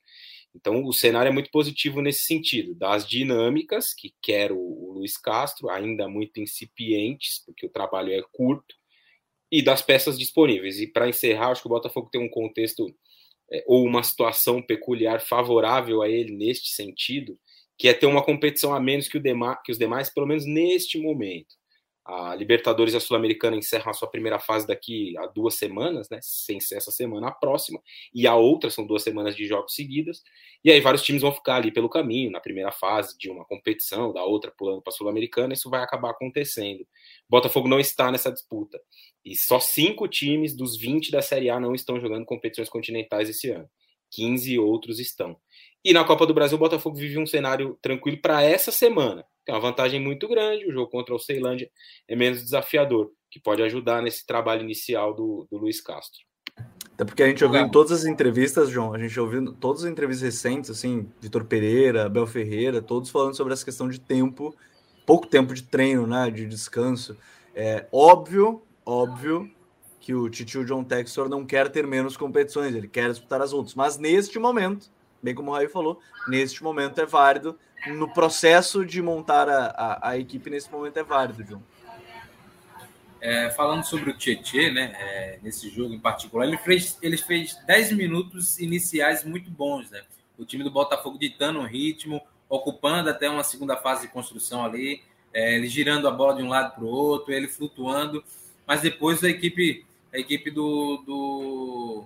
Então 0.55 0.83
o 0.83 0.93
cenário 0.93 1.29
é 1.29 1.33
muito 1.33 1.51
positivo 1.51 2.01
nesse 2.01 2.23
sentido, 2.23 2.73
das 2.73 3.07
dinâmicas 3.07 3.93
que 3.93 4.13
quer 4.21 4.51
o, 4.51 4.57
o 4.57 4.93
Luiz 4.93 5.17
Castro, 5.17 5.69
ainda 5.69 6.07
muito 6.07 6.39
incipientes, 6.39 7.43
porque 7.45 7.65
o 7.65 7.69
trabalho 7.69 8.11
é 8.11 8.21
curto, 8.31 8.75
e 9.51 9.61
das 9.61 9.81
peças 9.81 10.17
disponíveis. 10.17 10.79
E 10.79 10.87
para 10.87 11.07
encerrar, 11.07 11.49
acho 11.49 11.61
que 11.61 11.67
o 11.67 11.71
Botafogo 11.71 12.09
tem 12.11 12.21
um 12.21 12.29
contexto 12.29 12.93
é, 13.51 13.63
ou 13.67 13.83
uma 13.83 14.03
situação 14.03 14.61
peculiar 14.61 15.21
favorável 15.21 16.01
a 16.01 16.09
ele 16.09 16.35
neste 16.35 16.69
sentido, 16.69 17.37
que 17.79 17.87
é 17.87 17.93
ter 17.93 18.05
uma 18.05 18.21
competição 18.21 18.75
a 18.75 18.79
menos 18.79 19.07
que, 19.07 19.17
o 19.17 19.21
que 19.63 19.71
os 19.71 19.77
demais, 19.77 20.13
pelo 20.13 20.27
menos 20.27 20.45
neste 20.45 20.99
momento. 20.99 21.57
A 22.05 22.35
Libertadores 22.35 22.93
e 22.93 22.97
a 22.97 22.99
Sul-Americana 22.99 23.55
encerram 23.55 23.91
a 23.91 23.93
sua 23.93 24.09
primeira 24.09 24.39
fase 24.39 24.67
daqui 24.67 25.15
a 25.17 25.27
duas 25.27 25.55
semanas, 25.55 26.09
né? 26.09 26.19
Sem 26.21 26.59
ser 26.59 26.75
essa 26.75 26.91
semana 26.91 27.27
a 27.27 27.31
próxima, 27.31 27.79
e 28.13 28.27
a 28.27 28.35
outra 28.35 28.69
são 28.69 28.85
duas 28.85 29.03
semanas 29.03 29.35
de 29.35 29.45
jogos 29.45 29.75
seguidas. 29.75 30.21
E 30.63 30.71
aí 30.71 30.81
vários 30.81 31.03
times 31.03 31.21
vão 31.21 31.31
ficar 31.31 31.55
ali 31.57 31.71
pelo 31.71 31.87
caminho, 31.87 32.31
na 32.31 32.41
primeira 32.41 32.71
fase 32.71 33.17
de 33.17 33.29
uma 33.29 33.45
competição, 33.45 34.11
da 34.11 34.23
outra 34.23 34.51
pulando 34.57 34.81
para 34.81 34.91
a 34.91 34.95
Sul-Americana, 34.95 35.53
isso 35.53 35.69
vai 35.69 35.81
acabar 35.81 36.09
acontecendo. 36.09 36.85
Botafogo 37.29 37.67
não 37.67 37.79
está 37.79 38.11
nessa 38.11 38.31
disputa. 38.31 38.81
E 39.23 39.37
só 39.37 39.59
cinco 39.59 40.07
times 40.07 40.53
dos 40.53 40.75
20 40.75 41.11
da 41.11 41.21
Série 41.21 41.49
A 41.49 41.59
não 41.59 41.73
estão 41.73 41.99
jogando 41.99 42.25
competições 42.25 42.67
continentais 42.67 43.29
esse 43.29 43.51
ano. 43.51 43.69
15 44.11 44.57
outros 44.59 44.99
estão. 44.99 45.37
E 45.83 45.93
na 45.93 46.03
Copa 46.03 46.25
do 46.25 46.33
Brasil, 46.33 46.57
o 46.57 46.59
Botafogo 46.59 46.97
vive 46.97 47.17
um 47.17 47.25
cenário 47.25 47.77
tranquilo 47.81 48.19
para 48.21 48.43
essa 48.43 48.71
semana 48.71 49.25
tem 49.49 49.55
uma 49.55 49.59
vantagem 49.59 49.99
muito 49.99 50.27
grande. 50.27 50.67
O 50.67 50.71
jogo 50.71 50.91
contra 50.91 51.15
o 51.15 51.19
Ceilândia 51.19 51.69
é 52.07 52.15
menos 52.15 52.43
desafiador, 52.43 53.09
que 53.31 53.39
pode 53.39 53.63
ajudar 53.63 54.01
nesse 54.01 54.25
trabalho 54.25 54.61
inicial 54.61 55.13
do, 55.13 55.47
do 55.51 55.57
Luiz 55.57 55.81
Castro. 55.81 56.19
Até 56.93 57.03
porque 57.03 57.23
a 57.23 57.27
gente 57.27 57.43
ouviu 57.43 57.61
em 57.61 57.69
todas 57.69 57.91
as 57.91 58.05
entrevistas, 58.05 58.69
João, 58.69 58.93
a 58.93 58.99
gente 58.99 59.17
ouviu 59.19 59.53
todas 59.53 59.83
as 59.83 59.89
entrevistas 59.89 60.35
recentes, 60.35 60.69
assim, 60.69 61.09
Vitor 61.19 61.45
Pereira, 61.45 62.09
Bel 62.09 62.27
Ferreira, 62.27 62.81
todos 62.81 63.09
falando 63.09 63.35
sobre 63.35 63.53
essa 63.53 63.65
questão 63.65 63.89
de 63.89 63.99
tempo, 63.99 64.55
pouco 65.05 65.25
tempo 65.25 65.53
de 65.53 65.63
treino, 65.63 66.05
né, 66.05 66.29
de 66.29 66.45
descanso. 66.45 67.17
É 67.55 67.87
óbvio, 67.91 68.61
óbvio 68.85 69.49
que 69.99 70.13
o 70.13 70.29
Titio 70.29 70.65
John 70.65 70.83
Textor 70.83 71.29
não 71.29 71.45
quer 71.45 71.69
ter 71.69 71.87
menos 71.87 72.17
competições, 72.17 72.75
ele 72.75 72.87
quer 72.87 73.09
disputar 73.09 73.41
as 73.41 73.53
outras, 73.53 73.75
mas 73.75 73.97
neste 73.97 74.37
momento, 74.37 74.91
bem 75.21 75.35
como 75.35 75.51
o 75.51 75.53
Raio 75.53 75.69
falou, 75.69 75.99
neste 76.27 76.63
momento 76.63 76.99
é 76.99 77.05
válido 77.05 77.57
no 77.87 78.11
processo 78.13 78.85
de 78.85 79.01
montar 79.01 79.47
a, 79.47 79.65
a, 79.67 80.09
a 80.09 80.17
equipe 80.17 80.49
nesse 80.49 80.71
momento 80.71 80.97
é 80.97 81.03
válido, 81.03 81.43
João. 81.43 81.63
É, 83.21 83.49
falando 83.49 83.83
sobre 83.83 84.11
o 84.11 84.17
Tietê, 84.17 84.71
né, 84.71 84.95
é, 84.97 85.39
nesse 85.43 85.69
jogo 85.69 85.93
em 85.93 85.99
particular, 85.99 86.47
ele 86.47 86.57
fez, 86.57 86.97
ele 87.01 87.17
fez 87.17 87.57
10 87.65 87.91
minutos 87.93 88.59
iniciais 88.59 89.25
muito 89.25 89.51
bons. 89.51 89.89
Né? 89.91 90.01
O 90.37 90.45
time 90.45 90.63
do 90.63 90.71
Botafogo 90.71 91.17
ditando 91.17 91.59
o 91.59 91.65
ritmo, 91.65 92.21
ocupando 92.47 93.09
até 93.09 93.29
uma 93.29 93.43
segunda 93.43 93.75
fase 93.75 94.07
de 94.07 94.13
construção 94.13 94.63
ali, 94.63 95.03
é, 95.33 95.55
ele 95.55 95.67
girando 95.67 96.07
a 96.07 96.11
bola 96.11 96.35
de 96.35 96.43
um 96.43 96.49
lado 96.49 96.75
para 96.75 96.83
o 96.83 96.87
outro, 96.87 97.33
ele 97.33 97.47
flutuando, 97.47 98.23
mas 98.65 98.81
depois 98.81 99.23
a 99.23 99.29
equipe, 99.29 99.85
a 100.13 100.17
equipe 100.17 100.49
do, 100.49 101.03
do, 101.05 102.05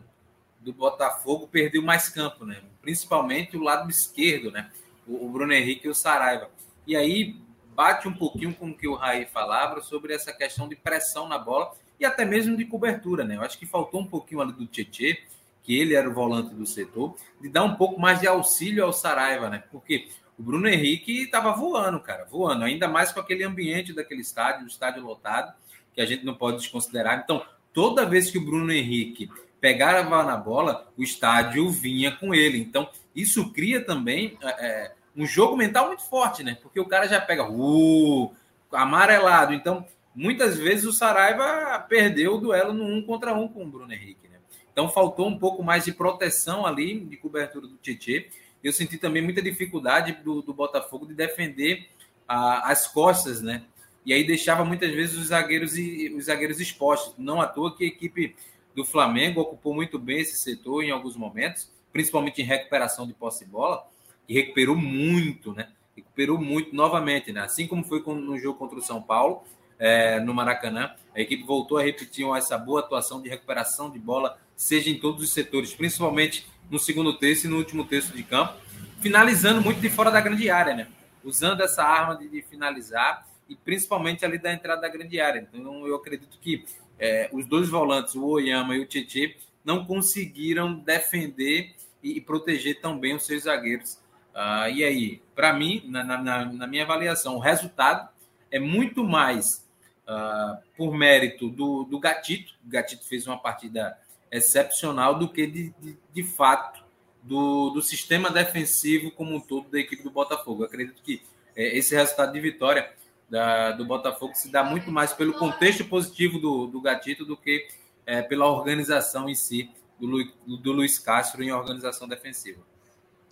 do 0.63 0.73
Botafogo 0.73 1.47
perdeu 1.47 1.81
mais 1.81 2.09
campo, 2.09 2.45
né? 2.45 2.61
principalmente 2.81 3.57
o 3.57 3.61
lado 3.61 3.89
esquerdo. 3.89 4.51
Né? 4.51 4.69
o, 5.07 5.29
Bruno 5.29 5.53
Henrique 5.53 5.87
e 5.87 5.89
o 5.89 5.95
Saraiva. 5.95 6.49
E 6.85 6.95
aí 6.95 7.35
bate 7.75 8.07
um 8.07 8.13
pouquinho 8.13 8.53
com 8.53 8.69
o 8.69 8.77
que 8.77 8.87
o 8.87 8.95
Raí 8.95 9.25
falava 9.25 9.81
sobre 9.81 10.13
essa 10.13 10.31
questão 10.31 10.67
de 10.67 10.75
pressão 10.75 11.27
na 11.27 11.37
bola 11.37 11.71
e 11.99 12.05
até 12.05 12.25
mesmo 12.25 12.55
de 12.55 12.65
cobertura, 12.65 13.23
né? 13.23 13.35
Eu 13.35 13.41
acho 13.41 13.57
que 13.57 13.65
faltou 13.65 14.01
um 14.01 14.05
pouquinho 14.05 14.41
ali 14.41 14.53
do 14.53 14.65
Tietê, 14.65 15.23
que 15.63 15.77
ele 15.77 15.95
era 15.95 16.09
o 16.09 16.13
volante 16.13 16.53
do 16.53 16.65
setor, 16.65 17.15
de 17.41 17.49
dar 17.49 17.63
um 17.63 17.75
pouco 17.75 17.99
mais 17.99 18.19
de 18.19 18.27
auxílio 18.27 18.83
ao 18.83 18.93
Saraiva, 18.93 19.49
né? 19.49 19.63
Porque 19.71 20.09
o 20.37 20.43
Bruno 20.43 20.67
Henrique 20.67 21.23
estava 21.23 21.51
voando, 21.51 21.99
cara, 21.99 22.25
voando, 22.25 22.65
ainda 22.65 22.87
mais 22.87 23.11
com 23.11 23.19
aquele 23.19 23.43
ambiente 23.43 23.93
daquele 23.93 24.21
estádio, 24.21 24.65
o 24.65 24.67
estádio 24.67 25.03
lotado, 25.03 25.53
que 25.93 26.01
a 26.01 26.05
gente 26.05 26.25
não 26.25 26.35
pode 26.35 26.57
desconsiderar. 26.57 27.21
Então, 27.23 27.45
toda 27.71 28.05
vez 28.05 28.29
que 28.29 28.37
o 28.37 28.45
Bruno 28.45 28.71
Henrique 28.71 29.29
pegava 29.63 30.23
na 30.23 30.35
bola, 30.35 30.91
o 30.97 31.01
estádio 31.01 31.69
vinha 31.69 32.11
com 32.11 32.35
ele. 32.35 32.57
Então, 32.57 32.89
isso 33.15 33.53
cria 33.53 33.79
também 33.79 34.37
é, 34.41 34.49
é, 34.49 34.91
um 35.15 35.25
jogo 35.25 35.55
mental 35.55 35.87
muito 35.87 36.03
forte, 36.03 36.43
né? 36.43 36.57
Porque 36.61 36.81
o 36.81 36.85
cara 36.85 37.07
já 37.07 37.21
pega 37.21 37.49
uh, 37.49 38.29
amarelado. 38.73 39.53
Então, 39.53 39.87
muitas 40.13 40.57
vezes 40.57 40.83
o 40.83 40.91
Saraiva 40.91 41.79
perdeu 41.87 42.35
o 42.35 42.41
duelo 42.41 42.73
no 42.73 42.83
um 42.83 43.01
contra 43.03 43.33
um 43.33 43.47
com 43.47 43.63
o 43.63 43.65
Bruno 43.69 43.93
Henrique, 43.93 44.27
né? 44.27 44.35
Então, 44.69 44.89
faltou 44.89 45.29
um 45.29 45.39
pouco 45.39 45.63
mais 45.63 45.85
de 45.85 45.93
proteção 45.93 46.65
ali, 46.65 46.99
de 46.99 47.15
cobertura 47.15 47.65
do 47.65 47.77
Tietê. 47.77 48.27
Eu 48.61 48.73
senti 48.73 48.97
também 48.97 49.21
muita 49.21 49.41
dificuldade 49.41 50.11
do, 50.25 50.41
do 50.41 50.53
Botafogo 50.53 51.05
de 51.05 51.13
defender 51.13 51.87
a, 52.27 52.69
as 52.69 52.85
costas, 52.85 53.41
né? 53.41 53.63
E 54.05 54.13
aí 54.13 54.27
deixava 54.27 54.65
muitas 54.65 54.91
vezes 54.91 55.17
os 55.17 55.27
zagueiros 55.27 55.71
os 56.17 56.25
zagueiros 56.25 56.59
expostos. 56.59 57.15
Não 57.17 57.39
à 57.39 57.47
toa 57.47 57.73
que 57.73 57.85
a 57.85 57.87
equipe 57.87 58.35
do 58.75 58.85
Flamengo 58.85 59.41
ocupou 59.41 59.73
muito 59.73 59.99
bem 59.99 60.19
esse 60.19 60.37
setor 60.37 60.83
em 60.83 60.91
alguns 60.91 61.15
momentos, 61.15 61.69
principalmente 61.91 62.41
em 62.41 62.45
recuperação 62.45 63.05
de 63.05 63.13
posse 63.13 63.45
de 63.45 63.51
bola, 63.51 63.85
e 64.27 64.33
recuperou 64.33 64.75
muito, 64.75 65.53
né? 65.53 65.69
Recuperou 65.95 66.39
muito 66.39 66.75
novamente, 66.75 67.31
né? 67.31 67.41
Assim 67.41 67.67
como 67.67 67.83
foi 67.83 68.01
no 68.01 68.37
jogo 68.37 68.57
contra 68.57 68.77
o 68.77 68.81
São 68.81 69.01
Paulo, 69.01 69.43
é, 69.77 70.19
no 70.19 70.33
Maracanã, 70.33 70.91
a 71.15 71.19
equipe 71.19 71.43
voltou 71.43 71.77
a 71.77 71.83
repetir 71.83 72.25
essa 72.35 72.57
boa 72.57 72.79
atuação 72.79 73.21
de 73.21 73.29
recuperação 73.29 73.89
de 73.89 73.99
bola, 73.99 74.39
seja 74.55 74.89
em 74.89 74.97
todos 74.97 75.23
os 75.23 75.33
setores, 75.33 75.73
principalmente 75.73 76.47
no 76.69 76.79
segundo 76.79 77.17
terço 77.17 77.47
e 77.47 77.49
no 77.49 77.57
último 77.57 77.85
terço 77.85 78.13
de 78.13 78.23
campo, 78.23 78.53
finalizando 79.01 79.61
muito 79.61 79.81
de 79.81 79.89
fora 79.89 80.09
da 80.09 80.21
grande 80.21 80.49
área, 80.49 80.73
né? 80.73 80.87
Usando 81.23 81.61
essa 81.61 81.83
arma 81.83 82.15
de, 82.15 82.27
de 82.27 82.41
finalizar 82.41 83.27
e 83.47 83.55
principalmente 83.55 84.25
ali 84.25 84.37
da 84.37 84.53
entrada 84.53 84.81
da 84.81 84.87
grande 84.87 85.19
área. 85.19 85.47
Então, 85.53 85.85
eu 85.85 85.95
acredito 85.95 86.37
que 86.39 86.65
é, 86.99 87.29
os 87.31 87.45
dois 87.45 87.69
volantes, 87.69 88.15
o 88.15 88.25
Oyama 88.25 88.75
e 88.75 88.79
o 88.79 88.85
Tietchan, 88.85 89.33
não 89.63 89.85
conseguiram 89.85 90.75
defender 90.75 91.73
e, 92.01 92.17
e, 92.17 92.21
proteger 92.21 92.81
tão 92.81 92.99
bem 92.99 93.15
os 93.15 93.25
seus 93.25 93.43
zagueiros. 93.43 93.97
Ah, 94.33 94.69
e 94.69 94.83
aí, 94.83 95.21
para 95.35 95.53
mim, 95.53 95.83
na, 95.87 96.03
na, 96.03 96.45
na, 96.45 96.67
minha 96.67 96.83
avaliação, 96.83 97.35
o 97.35 97.39
resultado 97.39 98.09
é 98.51 98.59
muito 98.59 99.03
mais 99.03 99.67
ah, 100.07 100.59
por 100.75 100.93
mérito 100.93 101.49
do, 101.49 101.83
do 101.85 101.99
Gatito. 101.99 102.53
O 102.65 102.69
Gatito 102.69 103.05
fez 103.05 103.25
uma 103.25 103.37
partida 103.37 103.97
excepcional 104.31 105.17
do 105.17 105.29
que 105.29 105.45
de, 105.47 105.73
de, 105.79 105.97
de 106.13 106.23
fato 106.23 106.83
do, 107.21 107.69
do 107.69 107.81
sistema 107.81 108.29
defensivo 108.29 109.11
como 109.11 109.35
um 109.35 109.39
todo 109.39 109.69
da 109.69 109.79
equipe 109.79 110.03
do 110.03 110.11
Botafogo. 110.11 110.63
Eu 110.63 110.67
acredito 110.67 111.01
que 111.01 111.21
é, 111.55 111.77
esse 111.77 111.95
resultado 111.95 112.33
de 112.33 112.39
vitória 112.39 112.91
da, 113.29 113.71
do 113.71 113.85
Botafogo 113.85 114.33
se 114.35 114.51
dá 114.51 114.63
muito 114.63 114.91
mais 114.91 115.13
pelo 115.13 115.33
contexto 115.33 115.85
positivo 115.85 116.39
do, 116.39 116.67
do 116.67 116.81
Gatito 116.81 117.25
do 117.25 117.35
que 117.35 117.67
é, 118.05 118.21
pela 118.21 118.47
organização 118.47 119.29
em 119.29 119.35
si 119.35 119.69
do, 119.99 120.07
Lu, 120.07 120.57
do 120.57 120.71
Luiz 120.71 120.99
Castro 120.99 121.43
em 121.43 121.51
organização 121.51 122.07
defensiva. 122.07 122.61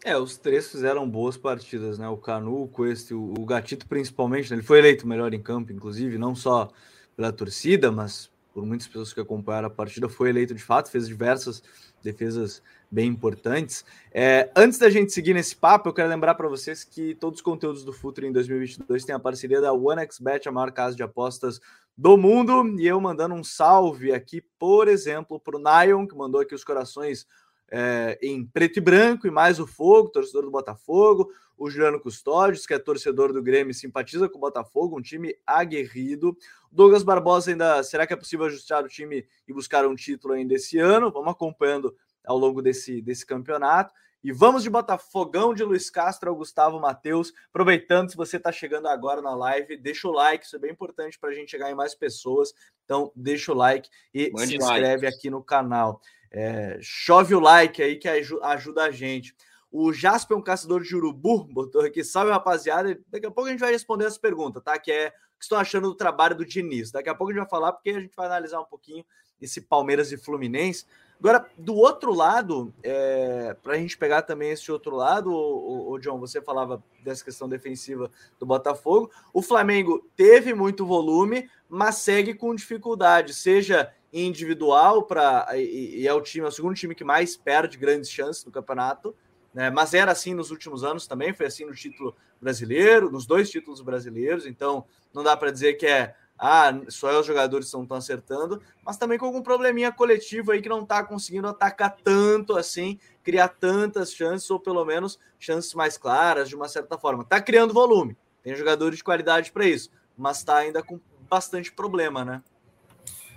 É, 0.04 0.18
os 0.18 0.36
três 0.38 0.72
fizeram 0.72 1.08
boas 1.08 1.38
partidas, 1.38 2.00
né? 2.00 2.10
O 2.10 2.18
Canu, 2.18 2.64
o 2.64 2.68
Cuesta, 2.68 3.16
o, 3.16 3.46
Gatito 3.46 3.88
principalmente, 3.88 4.50
né? 4.50 4.56
ele 4.56 4.66
foi 4.66 4.80
eleito 4.80 5.08
melhor 5.08 5.32
em 5.34 5.42
campo, 5.42 5.72
inclusive, 5.72 6.18
não 6.18 6.34
só 6.34 6.72
pela 7.16 7.32
torcida, 7.32 7.92
mas 7.92 8.32
por 8.52 8.66
muitas 8.66 8.88
pessoas 8.88 9.14
que 9.14 9.20
acompanharam 9.20 9.68
a 9.68 9.72
partida, 9.72 10.10
foi 10.10 10.30
eleito 10.30 10.56
de 10.56 10.64
fato, 10.64 10.90
fez 10.90 11.08
diversas 11.08 11.62
defesas 12.02 12.64
bem 12.92 13.08
importantes. 13.08 13.86
É, 14.12 14.52
antes 14.56 14.78
da 14.78 14.90
gente 14.90 15.14
seguir 15.14 15.34
nesse 15.34 15.56
papo, 15.56 15.88
eu 15.88 15.94
quero 15.94 16.10
lembrar 16.10 16.36
para 16.36 16.50
vocês 16.50 16.84
que 16.84 17.16
todos 17.16 17.40
os 17.40 17.42
conteúdos 17.42 17.86
do 17.86 17.94
Futuro 17.94 18.28
em 18.28 18.32
2022 18.34 19.06
têm 19.06 19.16
a 19.16 19.20
parceria 19.20 19.62
da 19.62 19.72
OneXBet, 19.72 20.50
a 20.50 20.52
maior 20.52 20.72
casa 20.74 20.96
de 20.96 21.02
apostas 21.02 21.62
do 21.98 22.18
mundo. 22.18 22.78
E 22.78 22.86
eu 22.86 23.00
mandando 23.00 23.34
um 23.34 23.44
salve 23.44 24.12
aqui, 24.12 24.42
por 24.60 24.90
exemplo, 24.90 25.40
para 25.40 25.56
o 25.56 25.60
Nion, 25.60 26.06
que 26.06 26.16
mandou 26.16 26.42
aqui 26.42 26.54
os 26.54 26.66
corações 26.66 27.26
é, 27.72 28.20
em 28.22 28.46
preto 28.46 28.78
e 28.78 28.82
branco, 28.82 29.26
e 29.26 29.32
mais 29.32 29.58
o 29.58 29.66
Fogo, 29.66 30.10
torcedor 30.10 30.44
do 30.44 30.52
Botafogo, 30.52 31.32
o 31.58 31.70
Juliano 31.70 32.02
Custódios, 32.02 32.66
que 32.66 32.74
é 32.74 32.80
torcedor 32.80 33.32
do 33.32 33.42
Grêmio, 33.42 33.74
simpatiza 33.74 34.28
com 34.28 34.38
o 34.38 34.42
Botafogo, 34.42 34.98
um 34.98 35.02
time 35.02 35.34
aguerrido. 35.48 36.36
Douglas 36.70 37.04
Barbosa 37.04 37.52
ainda, 37.52 37.82
será 37.84 38.06
que 38.06 38.14
é 38.14 38.18
possível 38.18 38.48
ajustar 38.48 38.84
o 38.84 38.90
time 38.90 39.26
e 39.48 39.54
buscar 39.54 39.86
um 39.86 39.96
título 39.96 40.34
ainda 40.34 40.56
esse 40.56 40.78
ano? 40.78 41.10
Vamos 41.12 41.32
acompanhando 41.32 41.96
ao 42.26 42.38
longo 42.38 42.62
desse, 42.62 43.02
desse 43.02 43.26
campeonato. 43.26 43.94
E 44.24 44.32
vamos 44.32 44.62
de 44.62 44.70
Botafogão 44.70 45.54
de 45.54 45.64
Luiz 45.64 45.90
Castro 45.90 46.30
ao 46.30 46.36
Gustavo 46.36 46.80
Matheus. 46.80 47.34
Aproveitando, 47.50 48.12
se 48.12 48.16
você 48.16 48.38
está 48.38 48.52
chegando 48.52 48.88
agora 48.88 49.22
na 49.22 49.34
live, 49.34 49.76
deixa 49.78 50.08
o 50.08 50.12
like, 50.12 50.46
isso 50.46 50.56
é 50.56 50.60
bem 50.60 50.72
importante 50.72 51.18
para 51.18 51.32
a 51.32 51.34
gente 51.34 51.50
chegar 51.50 51.72
em 51.72 51.76
mais 51.76 51.96
pessoas. 51.96 52.54
Então, 52.86 53.12
deixa 53.16 53.52
o 53.52 53.56
like 53.56 53.90
e 54.14 54.30
Mande 54.32 54.50
se 54.50 54.58
inscreve 54.58 55.06
like. 55.06 55.18
aqui 55.18 55.30
no 55.30 55.44
canal. 55.44 56.00
É, 56.32 56.78
chove 56.82 57.34
o 57.34 57.40
like 57.40 57.82
aí 57.82 57.96
que 57.98 58.08
ajuda 58.08 58.84
a 58.84 58.92
gente. 58.92 59.36
O 59.72 59.94
Jasper, 59.94 60.38
um 60.38 60.42
caçador 60.42 60.82
de 60.82 60.96
urubu, 60.96 61.46
botou 61.52 61.82
aqui, 61.82 62.04
salve 62.04 62.32
rapaziada. 62.32 63.00
Daqui 63.10 63.26
a 63.26 63.32
pouco 63.32 63.48
a 63.48 63.52
gente 63.52 63.62
vai 63.62 63.72
responder 63.72 64.06
essa 64.06 64.20
pergunta, 64.20 64.60
tá? 64.60 64.78
Que 64.78 64.92
é 64.92 65.08
o 65.08 65.38
que 65.40 65.46
estão 65.46 65.58
achando 65.58 65.88
do 65.88 65.96
trabalho 65.96 66.36
do 66.36 66.46
Diniz. 66.46 66.92
Daqui 66.92 67.10
a 67.10 67.16
pouco 67.16 67.32
a 67.32 67.34
gente 67.34 67.42
vai 67.42 67.50
falar, 67.50 67.72
porque 67.74 67.92
a 67.92 68.00
gente 68.00 68.16
vai 68.16 68.26
analisar 68.26 68.60
um 68.60 68.66
pouquinho 68.66 69.06
esse 69.42 69.62
Palmeiras 69.62 70.12
e 70.12 70.18
Fluminense. 70.18 70.86
Agora, 71.20 71.46
do 71.56 71.76
outro 71.76 72.14
lado, 72.16 72.74
é, 72.82 73.56
para 73.62 73.74
a 73.74 73.78
gente 73.78 73.96
pegar 73.96 74.24
também 74.24 74.50
esse 74.50 74.72
outro 74.72 74.96
lado, 74.96 75.32
o, 75.32 75.92
o, 75.92 76.00
John, 76.00 76.20
você 76.20 76.42
falava 76.42 76.84
dessa 77.04 77.24
questão 77.24 77.48
defensiva 77.48 78.10
do 78.40 78.46
Botafogo. 78.46 79.12
O 79.32 79.40
Flamengo 79.40 80.04
teve 80.16 80.52
muito 80.56 80.84
volume, 80.84 81.48
mas 81.70 81.98
segue 81.98 82.34
com 82.34 82.56
dificuldade, 82.56 83.36
seja 83.36 83.94
individual 84.12 85.04
para 85.04 85.48
e, 85.54 86.02
e, 86.02 86.08
é 86.08 86.14
o 86.14 86.22
time, 86.22 86.44
é 86.44 86.50
o 86.50 86.52
segundo 86.52 86.76
time 86.76 86.96
que 86.96 87.04
mais 87.04 87.38
perde 87.38 87.78
grandes 87.78 88.10
chances 88.10 88.44
no 88.44 88.52
campeonato, 88.52 89.16
né? 89.54 89.70
Mas 89.70 89.94
era 89.94 90.12
assim 90.12 90.34
nos 90.34 90.52
últimos 90.52 90.84
anos 90.84 91.08
também, 91.08 91.34
foi 91.34 91.46
assim 91.46 91.66
no 91.66 91.74
título 91.74 92.16
brasileiro, 92.40 93.12
nos 93.12 93.26
dois 93.26 93.50
títulos 93.50 93.82
brasileiros. 93.82 94.46
Então, 94.46 94.86
não 95.14 95.24
dá 95.24 95.36
para 95.36 95.52
dizer 95.52 95.74
que 95.74 95.86
é 95.86 96.16
ah, 96.44 96.72
só 96.88 97.20
os 97.20 97.26
jogadores 97.28 97.72
não 97.72 97.84
estão 97.84 97.98
acertando, 97.98 98.60
mas 98.84 98.98
também 98.98 99.20
com 99.20 99.28
algum 99.28 99.44
probleminha 99.44 99.92
coletivo 99.92 100.52
aí 100.52 100.60
que 100.60 100.68
não 100.68 100.82
está 100.82 101.04
conseguindo 101.04 101.48
atacar 101.48 101.96
tanto 102.04 102.58
assim, 102.58 102.98
criar 103.22 103.48
tantas 103.48 104.12
chances, 104.12 104.50
ou 104.50 104.60
pelo 104.60 104.84
menos 104.84 105.20
chances 105.38 105.72
mais 105.76 106.00
claras, 106.00 106.50
de 106.50 106.56
uma 106.56 106.68
certa 106.68 106.98
forma. 106.98 107.22
Está 107.22 107.40
criando 107.40 107.76
volume, 107.76 108.18
tem 108.42 108.56
jogadores 108.56 108.98
de 108.98 109.04
qualidade 109.04 109.52
para 109.52 109.68
isso, 109.68 109.92
mas 110.18 110.38
está 110.38 110.58
ainda 110.58 110.82
com 110.82 111.00
bastante 111.30 111.72
problema, 111.72 112.26
né? 112.26 112.42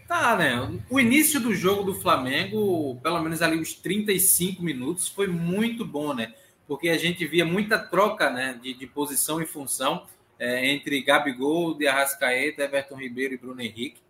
Tá, 0.06 0.36
né? 0.36 0.80
O 0.90 1.00
início 1.00 1.40
do 1.40 1.54
jogo 1.54 1.82
do 1.82 1.94
Flamengo, 1.94 2.98
pelo 3.02 3.20
menos 3.22 3.40
ali 3.40 3.58
os 3.58 3.72
35 3.72 4.62
minutos, 4.62 5.08
foi 5.08 5.26
muito 5.26 5.84
bom, 5.84 6.12
né? 6.12 6.34
Porque 6.66 6.88
a 6.88 6.98
gente 6.98 7.26
via 7.26 7.44
muita 7.44 7.78
troca 7.78 8.30
né, 8.30 8.58
de, 8.62 8.74
de 8.74 8.86
posição 8.86 9.40
e 9.40 9.46
função 9.46 10.06
é, 10.38 10.70
entre 10.70 11.02
Gabigol, 11.02 11.74
de 11.74 11.86
Arrascaeta, 11.86 12.64
Everton 12.64 12.96
Ribeiro 12.96 13.34
e 13.34 13.38
Bruno 13.38 13.60
Henrique. 13.60 14.00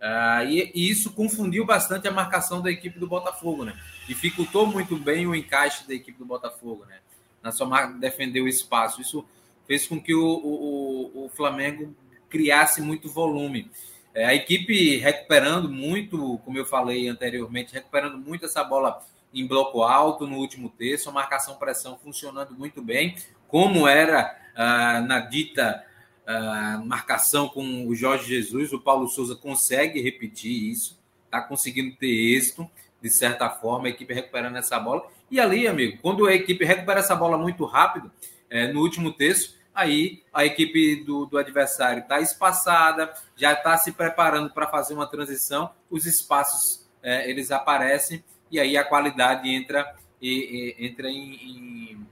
Ah, 0.00 0.44
e, 0.44 0.70
e, 0.74 0.90
isso 0.90 1.12
confundiu 1.12 1.64
bastante 1.64 2.06
a 2.06 2.12
marcação 2.12 2.60
da 2.60 2.70
equipe 2.70 2.98
do 2.98 3.06
Botafogo, 3.06 3.64
né? 3.64 3.78
Dificultou 4.06 4.66
muito 4.66 4.96
bem 4.96 5.26
o 5.26 5.34
encaixe 5.34 5.86
da 5.86 5.94
equipe 5.94 6.18
do 6.18 6.26
Botafogo, 6.26 6.84
né? 6.86 6.98
Na 7.42 7.50
sua 7.50 7.66
marca 7.66 7.98
defender 7.98 8.40
o 8.40 8.48
espaço. 8.48 9.00
Isso 9.00 9.24
fez 9.66 9.86
com 9.86 10.00
que 10.00 10.14
o, 10.14 10.24
o, 10.24 11.24
o 11.24 11.28
Flamengo 11.30 11.94
criasse 12.28 12.82
muito 12.82 13.08
volume. 13.08 13.70
É, 14.16 14.24
a 14.24 14.34
equipe 14.34 14.96
recuperando 14.96 15.68
muito, 15.68 16.38
como 16.42 16.56
eu 16.56 16.64
falei 16.64 17.06
anteriormente, 17.06 17.74
recuperando 17.74 18.16
muito 18.16 18.46
essa 18.46 18.64
bola 18.64 19.04
em 19.34 19.46
bloco 19.46 19.82
alto 19.82 20.26
no 20.26 20.38
último 20.38 20.70
terço, 20.70 21.10
a 21.10 21.12
marcação-pressão 21.12 21.98
funcionando 22.02 22.54
muito 22.54 22.80
bem, 22.80 23.14
como 23.46 23.86
era 23.86 24.34
ah, 24.56 25.02
na 25.02 25.20
dita 25.20 25.84
ah, 26.26 26.82
marcação 26.82 27.46
com 27.46 27.86
o 27.86 27.94
Jorge 27.94 28.26
Jesus, 28.26 28.72
o 28.72 28.80
Paulo 28.80 29.06
Souza 29.06 29.36
consegue 29.36 30.00
repetir 30.00 30.70
isso, 30.70 30.98
está 31.26 31.42
conseguindo 31.42 31.94
ter 31.96 32.06
êxito, 32.08 32.66
de 33.02 33.10
certa 33.10 33.50
forma, 33.50 33.86
a 33.86 33.90
equipe 33.90 34.14
recuperando 34.14 34.56
essa 34.56 34.80
bola. 34.80 35.06
E 35.30 35.38
ali, 35.38 35.68
amigo, 35.68 35.98
quando 36.00 36.26
a 36.26 36.32
equipe 36.32 36.64
recupera 36.64 37.00
essa 37.00 37.14
bola 37.14 37.36
muito 37.36 37.66
rápido, 37.66 38.10
é, 38.48 38.72
no 38.72 38.80
último 38.80 39.12
terço, 39.12 39.55
aí 39.76 40.22
a 40.32 40.44
equipe 40.44 41.04
do, 41.04 41.26
do 41.26 41.36
adversário 41.36 42.02
está 42.02 42.18
espaçada, 42.18 43.12
já 43.36 43.52
está 43.52 43.76
se 43.76 43.92
preparando 43.92 44.50
para 44.50 44.66
fazer 44.66 44.94
uma 44.94 45.06
transição, 45.06 45.70
os 45.90 46.06
espaços 46.06 46.88
é, 47.02 47.30
eles 47.30 47.50
aparecem 47.50 48.24
e 48.50 48.58
aí 48.58 48.76
a 48.76 48.84
qualidade 48.84 49.48
entra, 49.48 49.94
e, 50.20 50.74
e, 50.80 50.86
entra 50.86 51.10
em, 51.10 51.34
em, 51.34 52.06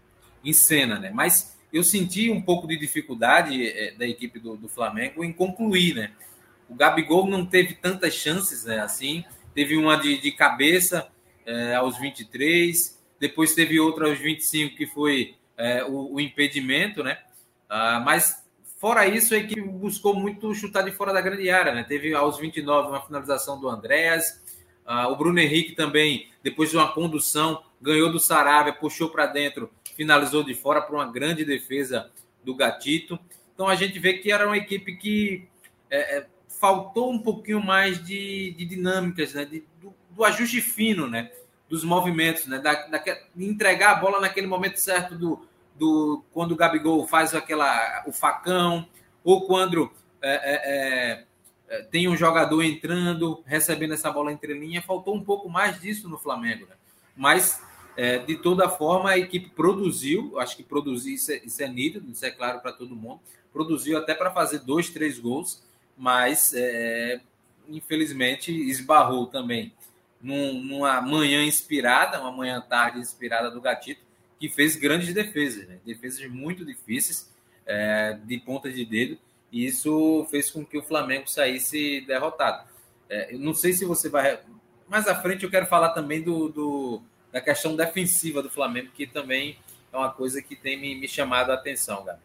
em, 0.45 0.53
cena, 0.53 0.99
né? 0.99 1.11
Mas 1.13 1.57
eu 1.73 1.83
senti 1.83 2.31
um 2.31 2.41
pouco 2.41 2.69
de 2.69 2.77
dificuldade 2.77 3.67
é, 3.67 3.93
da 3.93 4.07
equipe 4.07 4.39
do, 4.39 4.57
do, 4.57 4.69
Flamengo 4.69 5.25
em 5.25 5.33
concluir, 5.33 5.95
né? 5.95 6.13
O 6.69 6.75
Gabigol 6.75 7.27
não 7.27 7.47
teve 7.47 7.75
tantas 7.75 8.15
chances, 8.15 8.65
né? 8.65 8.81
Assim, 8.81 9.25
teve 9.55 9.77
uma 9.77 9.97
de, 9.97 10.21
de 10.21 10.31
cabeça 10.33 11.09
é, 11.47 11.75
aos 11.75 11.99
23, 11.99 13.03
depois 13.19 13.55
teve 13.55 13.81
outra 13.81 14.09
aos 14.09 14.19
25 14.19 14.77
que 14.77 14.87
foi 14.87 15.35
é, 15.57 15.83
o, 15.85 16.15
o 16.15 16.21
impedimento, 16.21 17.03
né? 17.03 17.19
Uh, 17.71 18.05
mas, 18.05 18.43
fora 18.79 19.07
isso, 19.07 19.35
a 19.35 19.39
equipe 19.39 19.61
buscou 19.63 20.15
muito 20.15 20.55
chutar 20.55 20.83
de 20.83 20.93
fora 20.93 21.13
da 21.13 21.21
grande 21.21 21.49
área. 21.51 21.75
Né? 21.75 21.85
Teve 21.85 22.15
aos 22.15 22.39
29 22.39 22.89
uma 22.89 23.01
finalização 23.01 23.61
do 23.61 23.69
Andréas. 23.69 24.43
Uh, 24.87 25.11
o 25.11 25.17
Bruno 25.17 25.39
Henrique 25.39 25.73
também, 25.73 26.29
depois 26.43 26.71
de 26.71 26.77
uma 26.77 26.93
condução, 26.93 27.63
ganhou 27.81 28.11
do 28.11 28.21
Saravia, 28.21 28.73
puxou 28.73 29.09
para 29.09 29.27
dentro, 29.27 29.71
finalizou 29.97 30.43
de 30.43 30.55
fora 30.55 30.81
para 30.83 30.95
uma 30.95 31.11
grande 31.11 31.45
defesa 31.45 32.11
do 32.45 32.55
Gatito. 32.55 33.19
Então 33.55 33.69
a 33.69 33.75
gente 33.75 33.99
vê 33.99 34.15
que 34.15 34.31
era 34.31 34.47
uma 34.47 34.57
equipe 34.57 34.97
que 34.97 35.49
é, 35.91 36.19
é, 36.19 36.27
faltou 36.49 37.13
um 37.13 37.19
pouquinho 37.19 37.63
mais 37.63 38.05
de, 38.05 38.53
de 38.53 38.65
dinâmicas, 38.65 39.35
né? 39.35 39.45
De, 39.45 39.65
do, 39.81 39.95
do, 40.11 40.25
ajuste 40.25 40.61
fino, 40.61 41.09
né? 41.09 41.31
Dos 41.69 41.85
movimentos, 41.85 42.47
né? 42.47 42.59
Da, 42.59 42.87
da, 42.87 42.99
de 42.99 43.45
entregar 43.45 43.93
a 43.93 44.01
bola 44.01 44.21
naquele 44.21 44.47
momento 44.47 44.79
certo 44.79 45.15
do, 45.15 45.47
do 45.75 46.25
quando 46.33 46.53
o 46.53 46.57
Gabigol 46.57 47.07
faz 47.07 47.35
aquela 47.35 48.05
o 48.07 48.13
facão, 48.13 48.87
ou 49.23 49.47
quando 49.47 49.91
é, 50.23 50.33
é, 50.33 51.25
é, 51.69 51.83
tem 51.83 52.09
um 52.09 52.17
jogador 52.17 52.63
entrando, 52.63 53.43
recebendo 53.47 53.95
essa 53.95 54.11
bola 54.11 54.33
entre 54.33 54.55
linha, 54.55 54.83
faltou 54.83 55.15
um 55.15 55.25
pouco 55.25 55.49
mais 55.49 55.81
disso 55.81 56.09
no 56.09 56.19
Flamengo. 56.19 56.67
Né? 56.67 56.75
Mas, 57.17 57.63
é, 57.97 58.19
de 58.19 58.37
toda 58.37 58.69
forma, 58.69 59.11
a 59.11 59.19
equipe 59.19 59.51
produziu, 59.51 60.39
acho 60.39 60.57
que 60.57 60.63
produzir 60.63 61.15
isso, 61.15 61.33
é, 61.33 61.37
isso 61.45 61.63
é 61.63 61.69
nítido, 61.69 62.11
isso 62.11 62.25
é 62.25 62.31
claro 62.31 62.61
para 62.61 62.73
todo 62.73 62.95
mundo, 62.95 63.21
produziu 63.53 63.99
até 63.99 64.15
para 64.15 64.31
fazer 64.31 64.61
dois, 64.61 64.91
três 64.91 65.19
gols, 65.19 65.63
mas 65.97 66.53
é, 66.55 67.21
infelizmente 67.69 68.51
esbarrou 68.51 69.27
também 69.27 69.73
num, 70.21 70.63
numa 70.63 71.01
manhã 71.01 71.45
inspirada, 71.45 72.21
uma 72.21 72.33
manhã 72.33 72.61
tarde 72.61 72.99
inspirada 72.99 73.51
do 73.51 73.61
Gatito, 73.61 74.01
que 74.39 74.49
fez 74.49 74.77
grandes 74.77 75.13
defesas, 75.13 75.67
né? 75.67 75.79
defesas 75.85 76.27
muito 76.29 76.65
difíceis, 76.65 77.33
é, 77.67 78.19
de 78.25 78.39
ponta 78.39 78.71
de 78.71 78.85
dedo, 78.85 79.19
e 79.51 79.67
isso 79.67 80.27
fez 80.31 80.51
com 80.51 80.65
que 80.65 80.77
o 80.77 80.83
Flamengo 80.83 81.29
saísse 81.29 82.01
derrotado. 82.03 82.69
É, 83.09 83.33
não 83.35 83.55
sei 83.55 83.73
se 83.73 83.85
você 83.85 84.09
vai. 84.09 84.41
Mais 84.89 85.07
à 85.07 85.15
frente 85.15 85.45
eu 85.45 85.51
quero 85.51 85.67
falar 85.67 85.91
também 85.91 86.23
do, 86.23 86.49
do, 86.49 87.03
da 87.33 87.41
questão 87.41 87.77
defensiva 87.77 88.43
do 88.43 88.51
Flamengo, 88.51 88.91
que 88.95 89.07
também 89.07 89.57
é 89.93 89.97
uma 89.97 90.11
coisa 90.11 90.43
que 90.43 90.57
tem 90.57 90.79
me, 90.79 90.95
me 90.95 91.09
chamado 91.09 91.51
a 91.51 91.55
atenção, 91.55 92.05
Gabi. 92.05 92.21